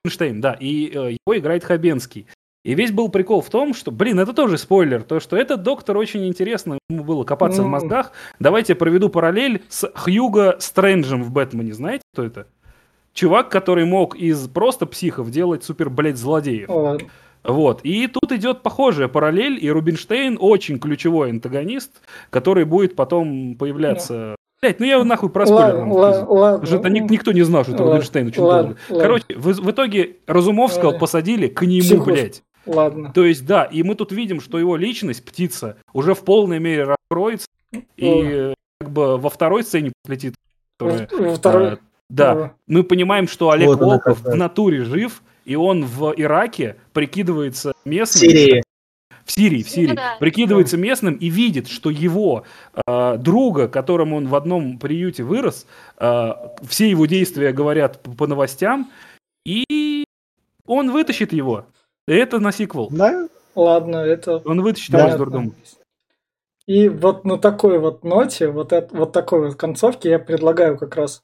Рубинштейн, 0.04 0.42
да. 0.42 0.54
И 0.60 0.92
э, 0.94 1.18
его 1.26 1.38
играет 1.38 1.64
Хабенский. 1.64 2.28
И 2.66 2.76
весь 2.76 2.92
был 2.92 3.10
прикол 3.10 3.42
в 3.42 3.50
том, 3.50 3.74
что, 3.74 3.90
блин, 3.90 4.20
это 4.20 4.34
тоже 4.34 4.58
спойлер, 4.58 5.04
то, 5.04 5.22
что 5.22 5.38
этот 5.38 5.64
доктор 5.64 5.96
очень 5.98 6.28
интересно 6.28 6.78
ему 6.90 7.06
было 7.06 7.24
копаться 7.24 7.62
mm. 7.62 7.66
в 7.66 7.68
мозгах. 7.68 8.12
Давайте 8.40 8.74
я 8.74 8.76
проведу 8.76 9.10
параллель 9.10 9.64
с 9.70 9.90
Хьюго 9.96 10.58
Стрэнджем 10.60 11.24
в 11.24 11.32
Бэтмене. 11.32 11.74
Знаете, 11.74 12.04
кто 12.14 12.24
это? 12.24 12.48
Чувак, 13.14 13.50
который 13.50 13.86
мог 13.86 14.16
из 14.16 14.48
просто 14.50 14.86
психов 14.86 15.32
делать 15.32 15.64
супер, 15.64 15.90
блядь, 15.90 16.18
злодеев. 16.18 16.70
Oh. 16.70 17.02
Вот. 17.44 17.82
И 17.84 18.08
тут 18.08 18.32
идет 18.34 18.62
похожая 18.62 19.08
параллель, 19.08 19.58
и 19.64 19.72
Рубинштейн 19.72 20.38
очень 20.40 20.80
ключевой 20.80 21.32
антагонист, 21.32 22.02
который 22.30 22.66
будет 22.66 22.96
потом 22.96 23.56
появляться. 23.56 24.36
Блять, 24.62 24.82
ну 24.82 24.86
я 24.86 25.02
нахуй 25.06 25.30
про 25.30 25.46
спойлер 25.46 25.78
вам 25.78 25.90
Потому 25.90 26.66
что 26.66 26.76
это 26.76 26.90
никто 26.90 27.32
не 27.32 27.44
знал, 27.44 27.64
что 27.64 27.74
это 27.74 27.84
Рубинштейн 27.84 28.28
очень 28.28 28.42
долго. 28.42 28.76
Короче, 28.90 29.26
в, 29.36 29.54
в 29.54 29.72
итоге 29.72 30.18
Разумовского 30.28 30.98
посадили 30.98 31.48
к 31.48 31.62
нему, 31.62 32.04
Психуз. 32.04 32.44
Ладно. 32.66 33.12
То 33.14 33.26
есть, 33.26 33.46
да, 33.46 33.64
и 33.64 33.84
мы 33.84 33.96
тут 33.96 34.12
видим, 34.12 34.42
что 34.42 34.60
его 34.60 34.76
личность, 34.76 35.26
птица, 35.26 35.78
уже 35.94 36.14
в 36.14 36.24
полной 36.24 36.60
мере 36.60 36.84
раскроется, 36.84 37.48
и 37.98 38.54
как 38.80 38.92
бы 38.92 39.18
во 39.18 39.30
второй 39.30 39.64
сцене 39.64 39.92
летит. 40.06 40.36
Которая, 40.78 41.08
во 41.12 41.36
второй... 41.36 41.68
А, 41.74 41.80
да, 42.10 42.54
мы 42.68 42.84
понимаем, 42.84 43.28
что 43.28 43.52
Олег 43.52 43.68
вот 43.68 43.80
Волков 43.80 44.22
в 44.22 44.36
натуре 44.36 44.84
жив, 44.84 45.22
и 45.46 45.56
он 45.56 45.86
в 45.86 46.14
Ираке 46.16 46.78
прикидывается 46.94 47.74
местным. 47.86 48.30
В 48.30 48.32
Сирии. 48.32 48.64
В 49.26 49.32
Сирии, 49.32 49.64
в 49.64 49.70
Сирии. 49.70 49.96
Да. 49.96 50.18
Прикидывается 50.20 50.76
местным 50.78 51.14
и 51.14 51.30
видит, 51.30 51.68
что 51.68 51.92
его 51.92 52.46
э, 52.88 53.18
друга, 53.18 53.68
которому 53.68 54.18
он 54.18 54.28
в 54.28 54.36
одном 54.36 54.80
приюте 54.80 55.24
вырос, 55.24 55.68
э, 55.98 56.32
все 56.68 56.90
его 56.90 57.06
действия 57.06 57.52
говорят 57.52 58.02
по, 58.02 58.12
по 58.12 58.28
новостям, 58.28 58.90
и 59.46 60.04
он 60.66 60.92
вытащит 60.92 61.32
его. 61.32 61.66
Это 62.10 62.40
на 62.40 62.52
сиквел. 62.52 62.90
Да, 62.92 63.28
ладно, 63.56 63.98
это... 63.98 64.42
Он 64.46 64.62
вытащит 64.62 64.92
да, 64.92 65.00
его 65.00 65.10
из 65.10 65.16
дурдома. 65.16 65.52
И 66.66 66.90
вот 66.90 67.24
на 67.24 67.38
такой 67.38 67.80
вот 67.80 68.04
ноте, 68.04 68.48
вот, 68.50 68.74
это, 68.74 68.96
вот 68.96 69.12
такой 69.12 69.48
вот 69.48 69.56
концовке 69.56 70.10
я 70.10 70.20
предлагаю 70.20 70.78
как 70.78 70.96
раз 70.96 71.22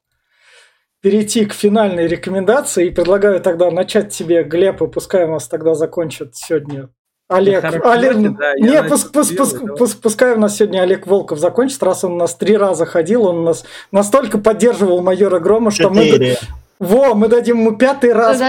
перейти 1.01 1.45
к 1.45 1.53
финальной 1.53 2.07
рекомендации 2.07 2.87
и 2.87 2.91
предлагаю 2.91 3.39
тогда 3.41 3.69
начать 3.71 4.13
тебе, 4.13 4.43
Глеб, 4.43 4.81
и 4.81 4.87
пускай 4.87 5.25
у 5.25 5.31
нас 5.31 5.47
тогда 5.47 5.75
закончит 5.75 6.35
сегодня 6.35 6.89
Олег, 7.27 7.63
Олег, 7.63 8.37
да, 8.37 8.53
не, 8.55 8.83
пус, 8.83 9.05
пус, 9.05 9.31
пус, 9.31 9.55
пус, 9.77 9.95
пускай 9.95 10.35
у 10.35 10.39
нас 10.39 10.57
сегодня 10.57 10.81
Олег 10.81 11.07
Волков 11.07 11.39
закончит, 11.39 11.81
раз 11.81 12.03
он 12.03 12.13
у 12.13 12.17
нас 12.17 12.35
три 12.35 12.55
раза 12.55 12.85
ходил, 12.85 13.25
он 13.25 13.37
у 13.37 13.43
нас 13.43 13.65
настолько 13.91 14.37
поддерживал 14.37 15.01
майора 15.01 15.39
Грома, 15.39 15.71
что 15.71 15.89
Четыре. 15.89 16.37
мы 16.41 16.64
во, 16.79 17.15
мы 17.15 17.27
дадим 17.27 17.59
ему 17.59 17.77
пятый 17.77 18.13
раз. 18.13 18.39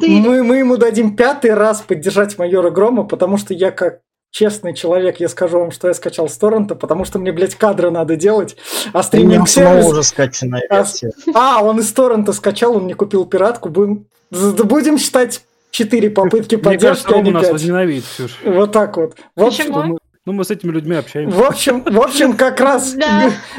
Мы, 0.00 0.42
мы 0.42 0.56
ему 0.58 0.76
дадим 0.76 1.16
пятый 1.16 1.54
раз 1.54 1.82
поддержать 1.82 2.38
майора 2.38 2.70
Грома, 2.70 3.04
потому 3.04 3.36
что 3.36 3.54
я 3.54 3.70
как 3.70 4.00
честный 4.30 4.74
человек, 4.74 5.18
я 5.20 5.28
скажу 5.28 5.60
вам, 5.60 5.70
что 5.70 5.88
я 5.88 5.94
скачал 5.94 6.28
с 6.28 6.36
торрента, 6.36 6.74
потому 6.74 7.04
что 7.04 7.18
мне, 7.18 7.32
блядь, 7.32 7.54
кадры 7.54 7.90
надо 7.90 8.16
делать, 8.16 8.56
а 8.92 9.02
стриминг 9.02 9.48
сервис... 9.48 9.86
уже 9.86 10.02
скачанная 10.02 10.62
а, 10.68 10.76
версия. 10.76 11.12
А, 11.34 11.62
он 11.64 11.80
из 11.80 11.90
торрента 11.92 12.32
скачал, 12.32 12.76
он 12.76 12.86
не 12.86 12.94
купил 12.94 13.24
пиратку, 13.24 13.70
будем, 13.70 14.06
будем 14.30 14.98
считать 14.98 15.42
четыре 15.70 16.10
попытки 16.10 16.56
поддержки, 16.56 17.06
Мне 17.06 17.22
кажется, 17.22 17.36
он 17.38 17.42
нас 17.42 17.50
возненавидит, 17.50 18.04
Ксюш. 18.04 18.38
Вот 18.44 18.72
так 18.72 18.96
вот. 18.96 19.16
Почему? 19.34 19.98
Ну, 20.26 20.32
мы 20.32 20.44
с 20.44 20.50
этими 20.50 20.72
людьми 20.72 20.96
общаемся. 20.96 21.38
В 21.38 21.42
общем, 21.44 21.84
в 21.84 22.00
общем, 22.00 22.36
как 22.36 22.58
раз, 22.60 22.96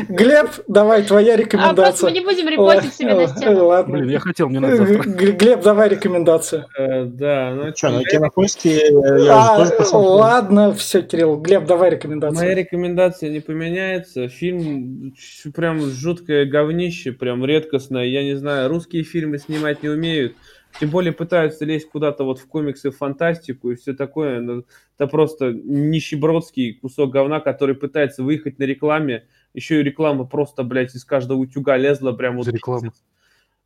Глеб, 0.10 0.50
давай, 0.68 1.02
твоя 1.04 1.38
рекомендация. 1.38 1.86
А 1.86 1.90
просто 1.90 2.06
мы 2.08 2.12
не 2.12 2.20
будем 2.20 2.50
репостить 2.50 2.94
себе 2.94 3.14
на 3.16 3.28
стену. 3.28 3.68
Ладно. 3.68 3.98
Блин, 3.98 4.10
я 4.10 4.20
хотел, 4.20 4.50
мне 4.50 4.60
надо 4.60 4.76
завтра. 4.76 5.10
Глеб, 5.10 5.64
давай 5.64 5.88
рекомендацию. 5.88 6.66
Э, 6.78 7.06
да, 7.06 7.54
ну 7.56 7.74
что, 7.74 7.92
на 7.92 8.04
кинопоиске 8.04 8.90
я 8.90 9.56
а, 9.56 9.98
Ладно, 9.98 10.74
все, 10.74 11.02
Кирилл, 11.04 11.38
Глеб, 11.38 11.66
давай 11.66 11.92
рекомендацию. 11.92 12.38
Моя 12.38 12.54
рекомендация 12.54 13.30
не 13.30 13.40
поменяется. 13.40 14.28
Фильм 14.28 15.16
прям 15.56 15.80
жуткое 15.80 16.46
говнище, 16.46 17.14
прям 17.14 17.46
редкостное. 17.46 18.04
Я 18.04 18.24
не 18.24 18.36
знаю, 18.36 18.68
русские 18.68 19.04
фильмы 19.04 19.38
снимать 19.38 19.84
не 19.84 19.90
умеют. 19.90 20.36
Тем 20.80 20.90
более 20.90 21.12
пытаются 21.12 21.66
лезть 21.66 21.90
куда-то 21.90 22.24
вот 22.24 22.40
в 22.40 22.48
комиксы, 22.48 22.92
в 22.92 22.98
фантастику 22.98 23.72
и 23.72 23.76
все 23.76 23.94
такое. 23.94 24.40
Но 24.40 24.64
это 24.98 25.08
просто 25.08 25.52
нищебродский 25.52 26.74
кусок 26.74 27.12
говна, 27.12 27.40
который 27.40 27.76
пытается 27.76 28.24
выехать 28.24 28.60
на 28.60 28.64
рекламе. 28.64 29.26
Еще 29.54 29.80
и 29.80 29.84
реклама 29.84 30.26
просто, 30.26 30.64
блядь, 30.64 30.94
из 30.96 31.04
каждого 31.04 31.40
утюга 31.40 31.78
лезла 31.78 32.12
прям 32.12 32.38
вот. 32.38 32.48
Реклама. 32.48 32.92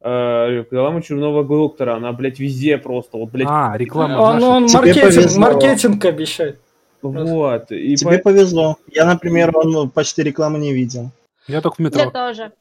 Uh, 0.04 0.62
реклама 0.62 1.04
Черного 1.04 1.44
доктора, 1.44 1.96
она, 1.96 2.12
блядь, 2.12 2.40
везде 2.40 2.80
просто, 2.80 3.18
вот, 3.18 3.30
блядь. 3.30 3.48
А, 3.48 3.78
реклама 3.78 4.18
Он, 4.18 4.44
он 4.44 4.64
маркетинг, 4.64 5.38
маркетинг 5.38 6.06
обещает. 6.06 6.60
Вот. 7.04 7.72
И 7.72 7.96
Тебе 7.96 8.18
по... 8.18 8.32
повезло. 8.32 8.78
Я, 8.92 9.06
например, 9.06 9.56
он 9.56 9.90
почти 9.90 10.24
рекламу 10.24 10.58
не 10.58 10.74
видел. 10.74 11.12
Я 11.48 11.62
только 11.62 11.76
в 11.76 11.80
метро. 11.80 12.02
Я 12.02 12.10
тоже. 12.10 12.52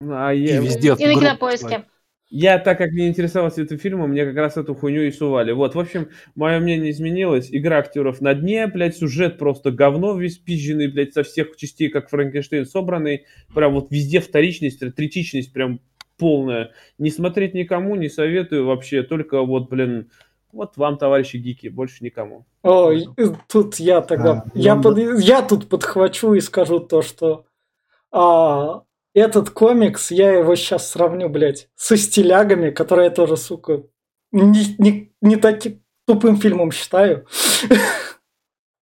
А 0.00 0.30
я... 0.30 0.58
И 0.58 0.64
везде. 0.64 0.96
И 0.98 1.06
на 1.06 1.14
кинопоиске. 1.14 1.84
Я, 2.30 2.58
так 2.58 2.78
как 2.78 2.90
не 2.90 3.06
интересовался 3.06 3.62
этим 3.62 3.78
фильмом, 3.78 4.10
мне 4.10 4.24
как 4.24 4.34
раз 4.36 4.56
эту 4.56 4.74
хуйню 4.74 5.02
и 5.02 5.12
сували. 5.12 5.52
Вот, 5.52 5.74
в 5.74 5.78
общем, 5.80 6.08
мое 6.34 6.58
мнение 6.58 6.90
изменилось. 6.90 7.48
Игра 7.50 7.78
актеров 7.78 8.20
на 8.20 8.34
дне, 8.34 8.66
блядь, 8.66 8.96
сюжет 8.96 9.38
просто 9.38 9.70
говно 9.70 10.18
весь 10.18 10.38
пизженный, 10.38 10.88
блядь, 10.88 11.12
со 11.12 11.22
всех 11.22 11.56
частей, 11.56 11.90
как 11.90 12.08
Франкенштейн 12.08 12.66
собранный. 12.66 13.26
Прям 13.54 13.74
вот 13.74 13.90
везде 13.90 14.20
вторичность, 14.20 14.80
третичность 14.96 15.52
прям 15.52 15.80
полная. 16.18 16.72
Не 16.98 17.10
смотреть 17.10 17.54
никому, 17.54 17.94
не 17.94 18.08
советую 18.08 18.66
вообще. 18.66 19.02
Только 19.02 19.42
вот, 19.42 19.68
блин, 19.68 20.10
вот 20.52 20.76
вам, 20.76 20.98
товарищи 20.98 21.36
гики, 21.36 21.68
больше 21.68 22.02
никому. 22.02 22.46
Ой, 22.62 23.06
тут 23.48 23.76
я 23.76 24.00
тогда... 24.00 24.44
А, 24.44 24.50
я, 24.54 24.76
ну, 24.76 24.82
под, 24.82 24.98
я 25.20 25.42
тут 25.42 25.68
подхвачу 25.68 26.34
и 26.34 26.40
скажу 26.40 26.80
то, 26.80 27.02
что... 27.02 27.44
А, 28.10 28.82
этот 29.14 29.50
комикс, 29.50 30.10
я 30.10 30.32
его 30.32 30.54
сейчас 30.56 30.90
сравню, 30.90 31.28
блядь, 31.28 31.68
со 31.76 31.96
стилягами, 31.96 32.70
которые 32.70 33.06
я 33.06 33.10
тоже, 33.10 33.36
сука, 33.36 33.84
не, 34.32 34.74
не, 34.78 35.12
не 35.20 35.36
таким 35.36 35.82
тупым 36.06 36.36
фильмом 36.36 36.72
считаю. 36.72 37.26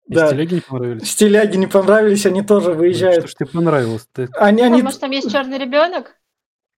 Да. 0.09 0.27
Стиляги 0.27 0.55
не 0.55 0.61
понравились. 0.61 1.11
Стиляги 1.11 1.57
не 1.57 1.67
понравились, 1.67 2.27
они 2.27 2.43
тоже 2.43 2.73
выезжают. 2.73 3.21
Что 3.21 3.29
ж 3.29 3.35
тебе 3.35 3.47
понравилось? 3.47 4.07
Ты... 4.13 4.29
Они, 4.35 4.61
они... 4.61 4.79
Потому 4.79 4.91
что 4.91 5.01
там 5.01 5.11
есть 5.13 5.33
черный 5.33 5.59
ребенок? 5.59 6.17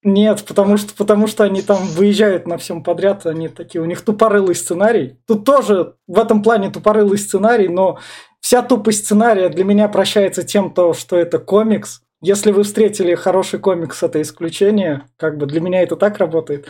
Нет, 0.05 0.45
потому 0.47 0.77
что, 0.77 0.95
потому 0.95 1.27
что 1.27 1.45
они 1.45 1.63
там 1.63 1.79
выезжают 1.79 2.47
на 2.47 2.59
всем 2.59 2.85
подряд, 2.85 3.25
они 3.25 3.49
такие, 3.49 3.81
у 3.81 3.87
них 3.87 4.03
тупорылый 4.03 4.55
сценарий. 4.55 5.19
Тут 5.27 5.47
тоже 5.47 5.97
в 6.07 6.19
этом 6.19 6.43
плане 6.43 6.71
тупорылый 6.71 7.17
сценарий, 7.17 7.69
но 7.69 7.99
вся 8.41 8.61
тупость 8.61 9.07
сценария 9.07 9.49
для 9.49 9.65
меня 9.65 9.89
прощается 9.89 10.43
тем, 10.43 10.73
то, 10.73 10.93
что 10.93 11.17
это 11.17 11.39
комикс, 11.39 12.03
если 12.25 12.53
вы 12.53 12.63
встретили 12.63 13.15
хороший 13.15 13.59
комикс, 13.59 14.03
это 14.03 14.23
исключение. 14.23 15.03
Как 15.19 15.37
бы 15.37 15.47
для 15.47 15.61
меня 15.61 15.83
это 15.83 15.97
так 15.97 16.19
работает. 16.19 16.67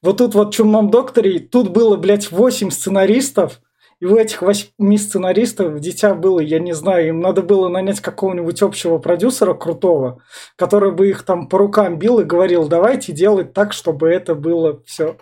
Вот 0.00 0.18
тут 0.18 0.34
вот 0.34 0.48
в 0.48 0.56
«Чумном 0.56 0.90
докторе» 0.90 1.38
тут 1.40 1.70
было, 1.70 1.96
блядь, 1.96 2.30
8 2.30 2.70
сценаристов, 2.70 3.60
и 4.00 4.06
у 4.06 4.16
этих 4.16 4.42
восьми 4.42 4.98
сценаристов 4.98 5.78
дитя 5.80 6.14
было, 6.14 6.40
я 6.40 6.58
не 6.58 6.72
знаю, 6.72 7.08
им 7.08 7.20
надо 7.20 7.42
было 7.42 7.68
нанять 7.68 8.00
какого-нибудь 8.00 8.60
общего 8.62 8.98
продюсера 8.98 9.54
крутого, 9.54 10.22
который 10.56 10.92
бы 10.92 11.08
их 11.08 11.22
там 11.22 11.48
по 11.48 11.58
рукам 11.58 11.98
бил 11.98 12.20
и 12.20 12.24
говорил, 12.24 12.66
давайте 12.66 13.12
делать 13.12 13.52
так, 13.52 13.72
чтобы 13.72 14.08
это 14.08 14.34
было 14.34 14.82
все 14.84 15.16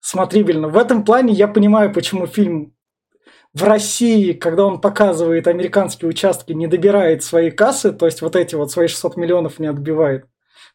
смотрибельно. 0.00 0.68
В 0.68 0.76
этом 0.76 1.04
плане 1.04 1.32
я 1.32 1.48
понимаю, 1.48 1.92
почему 1.92 2.26
фильм 2.26 2.73
в 3.54 3.62
России, 3.62 4.32
когда 4.32 4.66
он 4.66 4.80
показывает 4.80 5.46
американские 5.46 6.08
участки, 6.08 6.52
не 6.52 6.66
добирает 6.66 7.22
свои 7.22 7.50
кассы, 7.50 7.92
то 7.92 8.06
есть 8.06 8.20
вот 8.20 8.34
эти 8.34 8.56
вот 8.56 8.72
свои 8.72 8.88
600 8.88 9.16
миллионов 9.16 9.60
не 9.60 9.68
отбивает. 9.68 10.26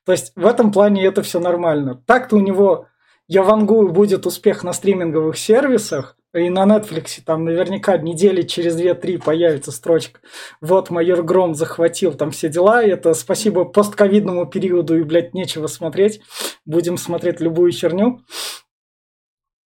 То 0.05 0.13
есть 0.13 0.31
в 0.35 0.45
этом 0.45 0.71
плане 0.71 1.05
это 1.05 1.21
все 1.21 1.39
нормально. 1.39 2.01
Так-то 2.05 2.37
у 2.37 2.39
него, 2.39 2.87
я 3.27 3.43
вангую, 3.43 3.89
будет 3.89 4.25
успех 4.25 4.63
на 4.63 4.71
стриминговых 4.71 5.37
сервисах, 5.37 6.15
и 6.33 6.49
на 6.49 6.63
Netflix 6.63 7.21
там 7.25 7.43
наверняка 7.43 7.97
недели 7.97 8.43
через 8.43 8.79
2-3 8.79 9.23
появится 9.23 9.71
строчка. 9.71 10.21
Вот, 10.61 10.91
майор 10.91 11.23
Гром 11.23 11.55
захватил 11.55 12.13
там 12.13 12.29
все 12.31 12.49
дела. 12.49 12.83
Это 12.83 13.15
спасибо 13.15 13.65
постковидному 13.65 14.45
периоду 14.45 14.97
и, 14.99 15.03
блядь, 15.03 15.33
нечего 15.33 15.65
смотреть. 15.65 16.21
Будем 16.65 16.97
смотреть 16.97 17.41
любую 17.41 17.71
черню 17.71 18.21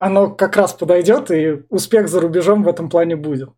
оно 0.03 0.31
как 0.31 0.57
раз 0.57 0.73
подойдет, 0.73 1.31
и 1.31 1.63
успех 1.69 2.09
за 2.09 2.21
рубежом 2.21 2.65
в 2.65 2.69
этом 2.69 2.91
плане 2.91 3.15
будет. 3.15 3.51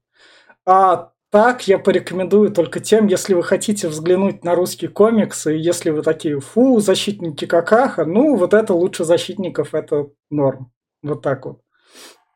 А 0.66 1.12
так 1.30 1.66
я 1.66 1.78
порекомендую 1.78 2.52
только 2.52 2.80
тем, 2.80 3.06
если 3.06 3.32
вы 3.32 3.42
хотите 3.42 3.88
взглянуть 3.88 4.44
на 4.44 4.54
русский 4.54 4.88
комикс, 4.88 5.46
и 5.46 5.56
если 5.56 5.88
вы 5.88 6.02
такие, 6.02 6.38
фу, 6.40 6.80
защитники 6.80 7.46
какаха, 7.46 8.04
ну, 8.04 8.36
вот 8.36 8.52
это 8.52 8.74
лучше 8.74 9.04
защитников, 9.04 9.74
это 9.74 10.08
норм. 10.30 10.70
Вот 11.02 11.22
так 11.22 11.46
вот. 11.46 11.60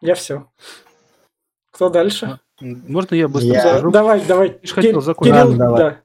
Я 0.00 0.14
все. 0.14 0.46
Кто 1.70 1.90
дальше? 1.90 2.40
А, 2.62 2.64
можно 2.64 3.14
я 3.14 3.28
быстро 3.28 3.52
я... 3.52 3.60
скажу? 3.60 3.90
Давай, 3.90 4.24
давай. 4.24 4.48
Ты 4.52 4.68
хотел 4.68 5.02
закончить. 5.02 5.34
Кирилл, 5.34 5.50
да, 5.50 5.58
давай. 5.58 5.78
да. 5.78 6.00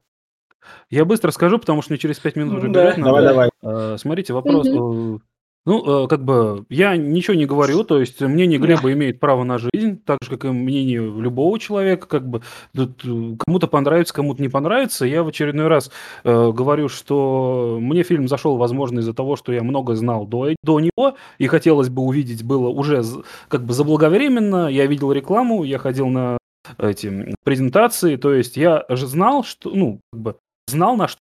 Я 0.90 1.06
быстро 1.06 1.32
скажу, 1.32 1.58
потому 1.58 1.82
что 1.82 1.94
мне 1.94 2.00
через 2.00 2.20
пять 2.20 2.36
минут 2.36 2.58
уже 2.58 2.68
да. 2.68 2.82
бежать 2.82 2.98
надо. 2.98 3.10
Давай, 3.10 3.24
давай. 3.24 3.50
А, 3.62 3.98
смотрите, 3.98 4.34
вопрос. 4.34 4.68
Угу. 4.68 5.22
Ну, 5.66 6.06
э, 6.06 6.08
как 6.10 6.26
бы 6.26 6.66
я 6.70 6.98
ничего 6.98 7.36
не 7.36 7.46
говорю, 7.46 7.86
то 7.86 7.98
есть 7.98 8.20
мнение 8.20 8.60
Глеба 8.60 8.92
имеет 8.92 9.22
право 9.22 9.46
на 9.46 9.58
жизнь, 9.58 9.98
так 10.06 10.20
же, 10.22 10.30
как 10.30 10.44
и 10.44 10.50
мнение 10.50 11.00
любого 11.00 11.58
человека, 11.58 12.06
как 12.06 12.28
бы 12.28 12.42
тут 12.76 13.06
э, 13.06 13.38
кому-то 13.40 13.68
понравится, 13.68 14.14
кому-то 14.14 14.42
не 14.42 14.50
понравится. 14.50 15.06
Я 15.06 15.24
в 15.24 15.30
очередной 15.30 15.68
раз 15.68 15.90
э, 16.26 16.52
говорю, 16.52 16.90
что 16.90 17.78
мне 17.80 18.04
фильм 18.04 18.28
зашел, 18.28 18.58
возможно, 18.58 19.00
из-за 19.00 19.14
того, 19.14 19.38
что 19.38 19.54
я 19.54 19.64
много 19.64 19.96
знал 19.96 20.28
до, 20.28 20.54
до 20.64 20.82
него, 20.82 21.16
и 21.38 21.48
хотелось 21.48 21.88
бы 21.88 22.02
увидеть 22.02 22.44
было 22.44 22.68
уже 22.68 23.02
как 23.48 23.64
бы 23.64 23.74
заблаговременно. 23.74 24.68
Я 24.68 24.86
видел 24.86 25.14
рекламу, 25.14 25.64
я 25.64 25.78
ходил 25.78 26.10
на 26.10 26.38
эти 26.78 27.34
презентации, 27.46 28.18
то 28.18 28.34
есть 28.34 28.58
я 28.58 28.84
же 28.90 29.08
знал, 29.08 29.46
что, 29.46 29.70
ну, 29.70 30.02
как 30.12 30.22
бы 30.22 30.36
знал 30.68 30.98
на 30.98 31.08
что. 31.08 31.20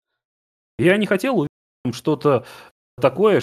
Я 0.77 0.97
не 0.97 1.07
хотел 1.07 1.37
увидеть 1.39 1.97
что-то 1.97 2.45
такое, 3.01 3.41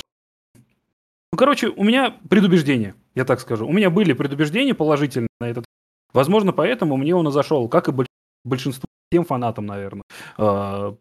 ну, 1.35 1.36
короче, 1.36 1.66
у 1.66 1.82
меня 1.82 2.16
предубеждения, 2.31 2.94
я 3.16 3.24
так 3.24 3.40
скажу. 3.40 3.66
У 3.66 3.73
меня 3.73 3.90
были 3.90 4.12
предубеждения 4.12 4.73
положительные 4.73 5.27
на 5.40 5.47
этот. 5.47 5.65
Возможно, 6.12 6.52
поэтому 6.52 6.97
мне 6.97 7.12
он 7.12 7.27
и 7.27 7.32
зашел, 7.32 7.69
как 7.69 7.89
и 7.89 8.05
большинству 8.44 8.86
тем 9.11 9.24
фанатам, 9.24 9.66
наверное. 9.66 10.05
А, 10.39 10.94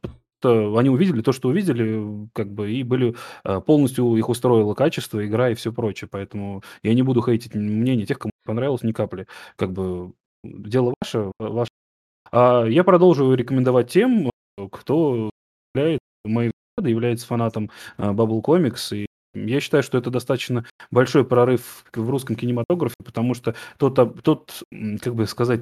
они 0.44 0.90
увидели 0.90 1.22
то, 1.22 1.34
что 1.34 1.50
увидели, 1.50 2.28
как 2.34 2.52
бы, 2.52 2.72
и 2.72 2.82
были 2.82 3.16
а, 3.44 3.62
полностью 3.62 4.16
их 4.16 4.28
устроило 4.28 4.74
качество, 4.74 5.24
игра 5.24 5.52
и 5.52 5.54
все 5.54 5.72
прочее. 5.72 6.10
Поэтому 6.12 6.64
я 6.82 6.96
не 6.96 7.04
буду 7.04 7.22
хейтить 7.22 7.54
мнение 7.54 8.08
тех, 8.08 8.18
кому 8.18 8.32
понравилось 8.44 8.82
ни 8.82 8.92
капли. 8.92 9.28
Как 9.56 9.72
бы 9.72 10.14
дело 10.44 10.96
ваше, 11.00 11.32
ваше. 11.38 11.70
А 12.32 12.66
я 12.66 12.84
продолжу 12.84 13.36
рекомендовать 13.36 13.92
тем, 13.92 14.32
кто 14.72 15.30
является 15.76 16.00
моим 16.26 16.52
является 16.84 17.28
фанатом 17.28 17.70
Bubble 18.00 18.42
Comics 18.42 18.98
и 18.98 19.06
я 19.34 19.60
считаю, 19.60 19.84
что 19.84 19.98
это 19.98 20.10
достаточно 20.10 20.66
большой 20.92 21.26
прорыв 21.26 21.86
в 21.94 22.10
русском 22.10 22.36
кинематографе, 22.36 22.96
потому 23.04 23.34
что 23.34 23.56
тот, 23.78 24.24
тот 24.24 24.64
как 25.02 25.16
бы 25.16 25.28
сказать, 25.28 25.62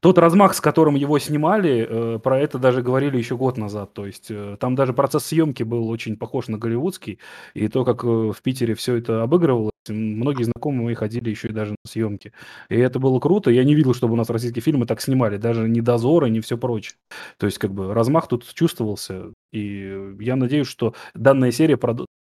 тот 0.00 0.16
размах, 0.16 0.54
с 0.54 0.60
которым 0.60 0.94
его 0.94 1.18
снимали, 1.18 1.86
э, 1.88 2.18
про 2.18 2.38
это 2.38 2.58
даже 2.58 2.82
говорили 2.82 3.18
еще 3.18 3.36
год 3.36 3.58
назад. 3.58 3.92
То 3.92 4.06
есть 4.06 4.30
э, 4.30 4.56
там 4.58 4.74
даже 4.74 4.94
процесс 4.94 5.26
съемки 5.26 5.62
был 5.62 5.88
очень 5.90 6.16
похож 6.16 6.48
на 6.48 6.56
голливудский. 6.56 7.18
И 7.52 7.68
то, 7.68 7.84
как 7.84 8.02
э, 8.04 8.06
в 8.06 8.36
Питере 8.42 8.74
все 8.74 8.96
это 8.96 9.22
обыгрывалось, 9.22 9.72
многие 9.88 10.44
знакомые 10.44 10.94
ходили 10.94 11.28
еще 11.28 11.48
и 11.48 11.52
даже 11.52 11.72
на 11.72 11.90
съемки. 11.90 12.32
И 12.70 12.76
это 12.76 12.98
было 12.98 13.20
круто. 13.20 13.50
Я 13.50 13.62
не 13.64 13.74
видел, 13.74 13.92
чтобы 13.92 14.14
у 14.14 14.16
нас 14.16 14.30
российские 14.30 14.62
фильмы 14.62 14.86
так 14.86 15.02
снимали. 15.02 15.36
Даже 15.36 15.68
ни 15.68 15.80
дозоры, 15.80 16.30
ни 16.30 16.40
все 16.40 16.56
прочее. 16.56 16.96
То 17.36 17.44
есть 17.44 17.58
как 17.58 17.72
бы 17.72 17.92
размах 17.92 18.26
тут 18.26 18.50
чувствовался. 18.54 19.32
И 19.52 20.14
я 20.20 20.36
надеюсь, 20.36 20.68
что 20.68 20.94
данная 21.14 21.52
серия 21.52 21.76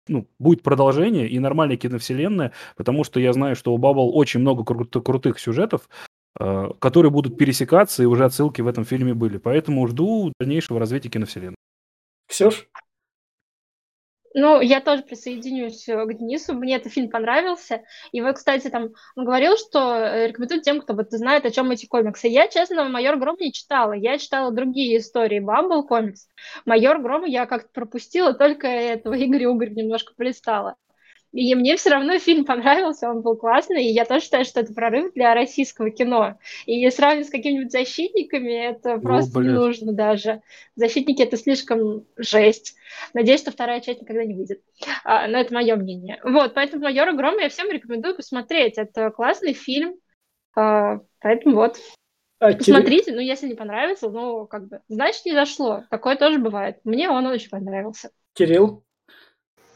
ну, 0.08 0.28
будет 0.40 0.64
продолжение 0.64 1.28
и 1.28 1.40
нормальная 1.40 1.78
киновселенная, 1.78 2.52
потому 2.76 3.04
что 3.04 3.20
я 3.20 3.34
знаю, 3.34 3.56
что 3.56 3.74
у 3.74 3.78
Bubble 3.78 4.10
очень 4.10 4.40
много 4.40 4.64
кру- 4.64 5.02
крутых 5.02 5.40
сюжетов, 5.40 5.90
э, 6.40 6.70
которые 6.80 7.12
будут 7.12 7.38
пересекаться, 7.38 8.04
и 8.04 8.06
уже 8.06 8.26
отсылки 8.26 8.62
в 8.62 8.68
этом 8.68 8.86
фильме 8.86 9.14
были. 9.14 9.38
Поэтому 9.38 9.88
жду 9.88 10.32
дальнейшего 10.40 10.80
развития 10.80 11.10
киновселенной. 11.10 11.56
Ксюш? 12.28 12.68
Ну, 14.39 14.61
я 14.61 14.81
тоже 14.81 15.01
присоединюсь 15.01 15.89
э, 15.89 16.05
к 16.05 16.14
Денису. 16.14 16.53
Мне 16.53 16.76
этот 16.76 16.93
фильм 16.93 17.09
понравился. 17.09 17.81
И 18.11 18.22
вот, 18.22 18.35
кстати, 18.35 18.69
там 18.69 18.89
он 19.15 19.26
говорил, 19.26 19.57
что 19.57 19.95
э, 19.95 20.27
рекомендует 20.27 20.61
тем, 20.61 20.80
кто 20.80 20.93
вот 20.93 21.07
знает, 21.09 21.45
о 21.45 21.49
чем 21.49 21.72
эти 21.72 21.88
комиксы. 21.88 22.27
Я, 22.27 22.47
честно, 22.47 22.88
«Майор 22.88 23.18
Гром» 23.18 23.35
не 23.39 23.51
читала. 23.51 23.93
Я 23.93 24.19
читала 24.19 24.51
другие 24.51 24.99
истории 24.99 25.39
Бамбл 25.39 25.88
комикс. 25.88 26.27
«Майор 26.65 27.01
Гром» 27.01 27.26
я 27.26 27.47
как-то 27.47 27.69
пропустила, 27.73 28.35
только 28.35 28.68
этого 28.68 29.15
Игоря 29.15 29.49
Угорь 29.49 29.72
немножко 29.72 30.14
полистала. 30.15 30.76
И 31.38 31.53
мне 31.53 31.77
все 31.77 31.91
равно 31.91 32.18
фильм 32.18 32.45
понравился, 32.45 33.07
он 33.07 33.22
был 33.22 33.38
классный, 33.38 33.85
и 33.85 33.93
я 33.93 34.05
тоже 34.05 34.26
считаю, 34.26 34.43
что 34.43 34.59
это 34.59 34.73
прорыв 34.73 35.14
для 35.14 35.35
российского 35.35 35.91
кино. 35.91 36.39
И 36.65 36.89
сравнивать 36.89 37.27
с 37.27 37.30
какими-нибудь 37.30 37.72
защитниками, 37.72 38.69
это 38.69 38.97
просто 38.97 39.38
О, 39.38 39.43
не 39.43 39.49
нужно 39.49 39.93
даже. 39.93 40.41
Защитники— 40.76 41.22
это 41.23 41.38
слишком 41.38 42.07
жесть. 42.18 42.76
Надеюсь, 43.14 43.41
что 43.41 43.51
вторая 43.51 43.81
часть 43.81 44.01
никогда 44.01 44.26
не 44.26 44.34
выйдет. 44.34 44.64
А, 45.03 45.27
но 45.27 45.38
это 45.38 45.53
мое 45.53 45.76
мнение. 45.76 46.19
Вот, 46.23 46.55
поэтому 46.55 46.81
«Майора 46.81 47.14
Грома» 47.14 47.43
я 47.43 47.49
всем 47.49 47.69
рекомендую 47.69 48.15
посмотреть. 48.15 48.80
Это 48.80 49.11
классный 49.11 49.53
фильм, 49.53 49.93
а, 50.55 51.01
поэтому 51.19 51.53
вот. 51.53 51.77
А, 52.39 52.51
Посмотрите, 52.51 53.14
ну, 53.14 53.19
если 53.19 53.45
не 53.47 53.53
понравится, 53.53 54.09
ну, 54.09 54.47
как 54.47 54.69
бы, 54.69 54.81
значит, 54.88 55.23
не 55.26 55.34
зашло. 55.34 55.84
Такое 55.91 56.15
тоже 56.15 56.39
бывает. 56.39 56.80
Мне 56.84 57.11
он 57.11 57.27
очень 57.27 57.51
понравился. 57.51 58.09
Кирилл? 58.34 58.84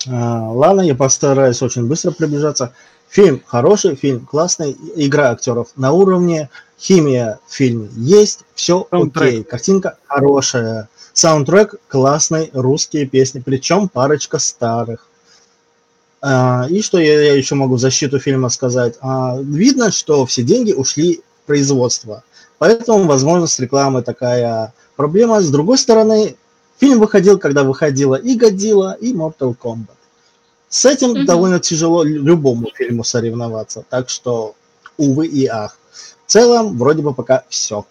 А, 0.10 0.50
ладно, 0.52 0.82
я 0.82 0.96
постараюсь 0.96 1.62
очень 1.62 1.88
быстро 1.88 2.12
приближаться. 2.12 2.74
Фильм 3.10 3.42
хороший, 3.46 3.96
фильм 3.96 4.26
классный, 4.26 4.76
игра 4.96 5.32
актеров 5.32 5.70
на 5.76 5.92
уровне, 5.92 6.50
химия 6.80 7.40
в 7.48 7.54
фильме 7.54 7.90
есть, 7.96 8.40
все 8.56 8.88
окей, 8.90 9.44
картинка 9.44 9.98
хорошая, 10.08 10.88
саундтрек 11.14 11.76
классный, 11.88 12.50
русские 12.54 13.06
песни, 13.06 13.42
причем 13.44 13.90
парочка 13.90 14.40
старых. 14.40 15.08
А, 16.22 16.68
и 16.70 16.82
что 16.82 17.00
я, 17.00 17.20
я 17.22 17.34
еще 17.34 17.56
могу 17.56 17.76
в 17.76 17.80
защиту 17.80 18.20
фильма 18.20 18.50
сказать? 18.50 18.96
А, 19.02 19.38
видно, 19.42 19.92
что 19.92 20.26
все 20.26 20.44
деньги 20.44 20.72
ушли 20.72 21.22
в 21.44 21.48
производство, 21.48 22.24
поэтому, 22.60 23.06
возможно, 23.06 23.48
с 23.48 23.60
рекламой 23.60 24.04
такая 24.04 24.74
проблема. 24.96 25.42
С 25.42 25.50
другой 25.50 25.78
стороны, 25.78 26.36
Фильм 26.82 27.00
выходил, 27.00 27.38
когда 27.38 27.64
выходила 27.64 28.16
и 28.16 28.36
Годзилла, 28.36 28.98
и 29.00 29.14
Mortal 29.14 29.56
Kombat. 29.56 29.98
С 30.68 30.84
этим 30.86 31.14
mm-hmm. 31.14 31.26
довольно 31.26 31.60
тяжело 31.60 32.04
любому 32.04 32.72
фильму 32.74 33.04
соревноваться, 33.04 33.86
так 33.88 34.10
что, 34.10 34.56
увы 34.98 35.28
и 35.28 35.46
ах. 35.46 35.78
В 36.26 36.32
целом, 36.32 36.80
вроде 36.80 37.04
бы 37.04 37.14
пока 37.14 37.44
все. 37.50 37.86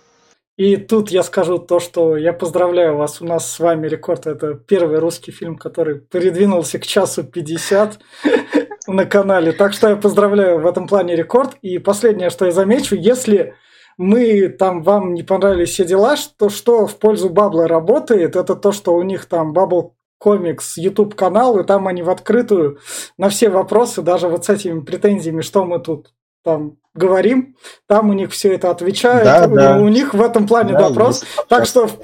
И 0.56 0.76
тут 0.76 1.12
я 1.12 1.22
скажу 1.22 1.58
то, 1.58 1.78
что 1.78 2.16
я 2.16 2.32
поздравляю 2.32 2.96
вас, 2.96 3.22
у 3.22 3.26
нас 3.26 3.48
с 3.48 3.60
вами 3.60 3.86
рекорд. 3.86 4.26
Это 4.26 4.54
первый 4.54 4.98
русский 4.98 5.30
фильм, 5.30 5.56
который 5.56 6.00
передвинулся 6.00 6.80
к 6.80 6.84
часу 6.84 7.22
50 7.22 8.00
на 8.88 9.06
канале. 9.06 9.52
Так 9.52 9.72
что 9.72 9.88
я 9.88 9.94
поздравляю 9.94 10.60
в 10.60 10.66
этом 10.66 10.88
плане 10.88 11.14
рекорд. 11.14 11.52
И 11.62 11.78
последнее, 11.78 12.28
что 12.28 12.44
я 12.44 12.50
замечу, 12.50 12.96
если 12.96 13.54
мы 13.96 14.48
там 14.48 14.82
вам 14.82 15.14
не 15.14 15.22
понравились 15.22 15.70
все 15.70 15.84
дела, 15.84 16.16
что, 16.16 16.48
что 16.48 16.86
в 16.86 16.98
пользу 16.98 17.28
Бабла 17.28 17.68
работает, 17.68 18.36
это 18.36 18.54
то, 18.54 18.72
что 18.72 18.94
у 18.94 19.02
них 19.02 19.26
там 19.26 19.52
Бабл 19.52 19.94
комикс, 20.18 20.76
YouTube 20.76 21.14
канал, 21.14 21.58
и 21.58 21.64
там 21.64 21.88
они 21.88 22.02
в 22.02 22.10
открытую 22.10 22.78
на 23.16 23.30
все 23.30 23.48
вопросы, 23.48 24.02
даже 24.02 24.28
вот 24.28 24.44
с 24.44 24.50
этими 24.50 24.80
претензиями, 24.80 25.40
что 25.40 25.64
мы 25.64 25.80
тут 25.80 26.12
там 26.44 26.76
говорим, 26.94 27.56
там 27.86 28.10
у 28.10 28.12
них 28.12 28.30
все 28.32 28.54
это 28.54 28.70
отвечают, 28.70 29.24
да, 29.24 29.46
у, 29.46 29.54
да. 29.54 29.78
у 29.78 29.88
них 29.88 30.14
в 30.14 30.20
этом 30.20 30.46
плане 30.46 30.72
да, 30.72 30.88
допрос. 30.88 31.24
Так 31.48 31.66
что 31.66 31.86
в, 31.86 31.98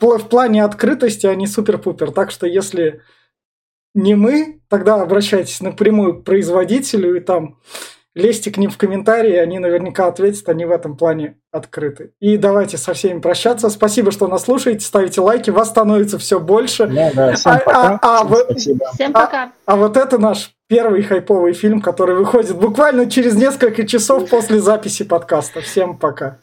в, 0.00 0.18
в 0.18 0.28
плане 0.28 0.64
открытости 0.64 1.26
они 1.26 1.46
супер-пупер. 1.46 2.10
Так 2.10 2.30
что 2.30 2.46
если 2.46 3.02
не 3.94 4.14
мы, 4.14 4.60
тогда 4.68 5.00
обращайтесь 5.02 5.60
напрямую 5.60 6.20
к 6.20 6.24
производителю 6.24 7.16
и 7.16 7.20
там 7.20 7.58
лезьте 8.14 8.50
к 8.50 8.56
ним 8.56 8.70
в 8.70 8.78
комментарии, 8.78 9.34
они 9.36 9.58
наверняка 9.58 10.06
ответят, 10.06 10.48
они 10.48 10.64
в 10.64 10.70
этом 10.70 10.96
плане 10.96 11.36
открыты. 11.52 12.12
И 12.20 12.36
давайте 12.36 12.76
со 12.76 12.94
всеми 12.94 13.20
прощаться. 13.20 13.70
Спасибо, 13.70 14.10
что 14.10 14.26
нас 14.26 14.44
слушаете, 14.44 14.84
ставите 14.84 15.20
лайки, 15.20 15.50
вас 15.50 15.68
становится 15.70 16.18
все 16.18 16.40
больше. 16.40 16.86
Да, 16.86 17.10
да, 17.14 17.32
всем 17.34 17.52
а, 17.52 17.58
пока. 17.58 17.98
А, 18.02 18.20
а, 18.20 18.44
Спасибо. 18.44 18.86
Всем 18.94 19.12
пока. 19.12 19.42
А, 19.44 19.52
а 19.66 19.76
вот 19.76 19.96
это 19.96 20.18
наш 20.18 20.52
первый 20.68 21.02
хайповый 21.02 21.52
фильм, 21.52 21.80
который 21.80 22.16
выходит 22.16 22.56
буквально 22.56 23.10
через 23.10 23.34
несколько 23.34 23.86
часов 23.86 24.28
после 24.28 24.60
записи 24.60 25.04
подкаста. 25.04 25.60
Всем 25.60 25.96
пока. 25.96 26.38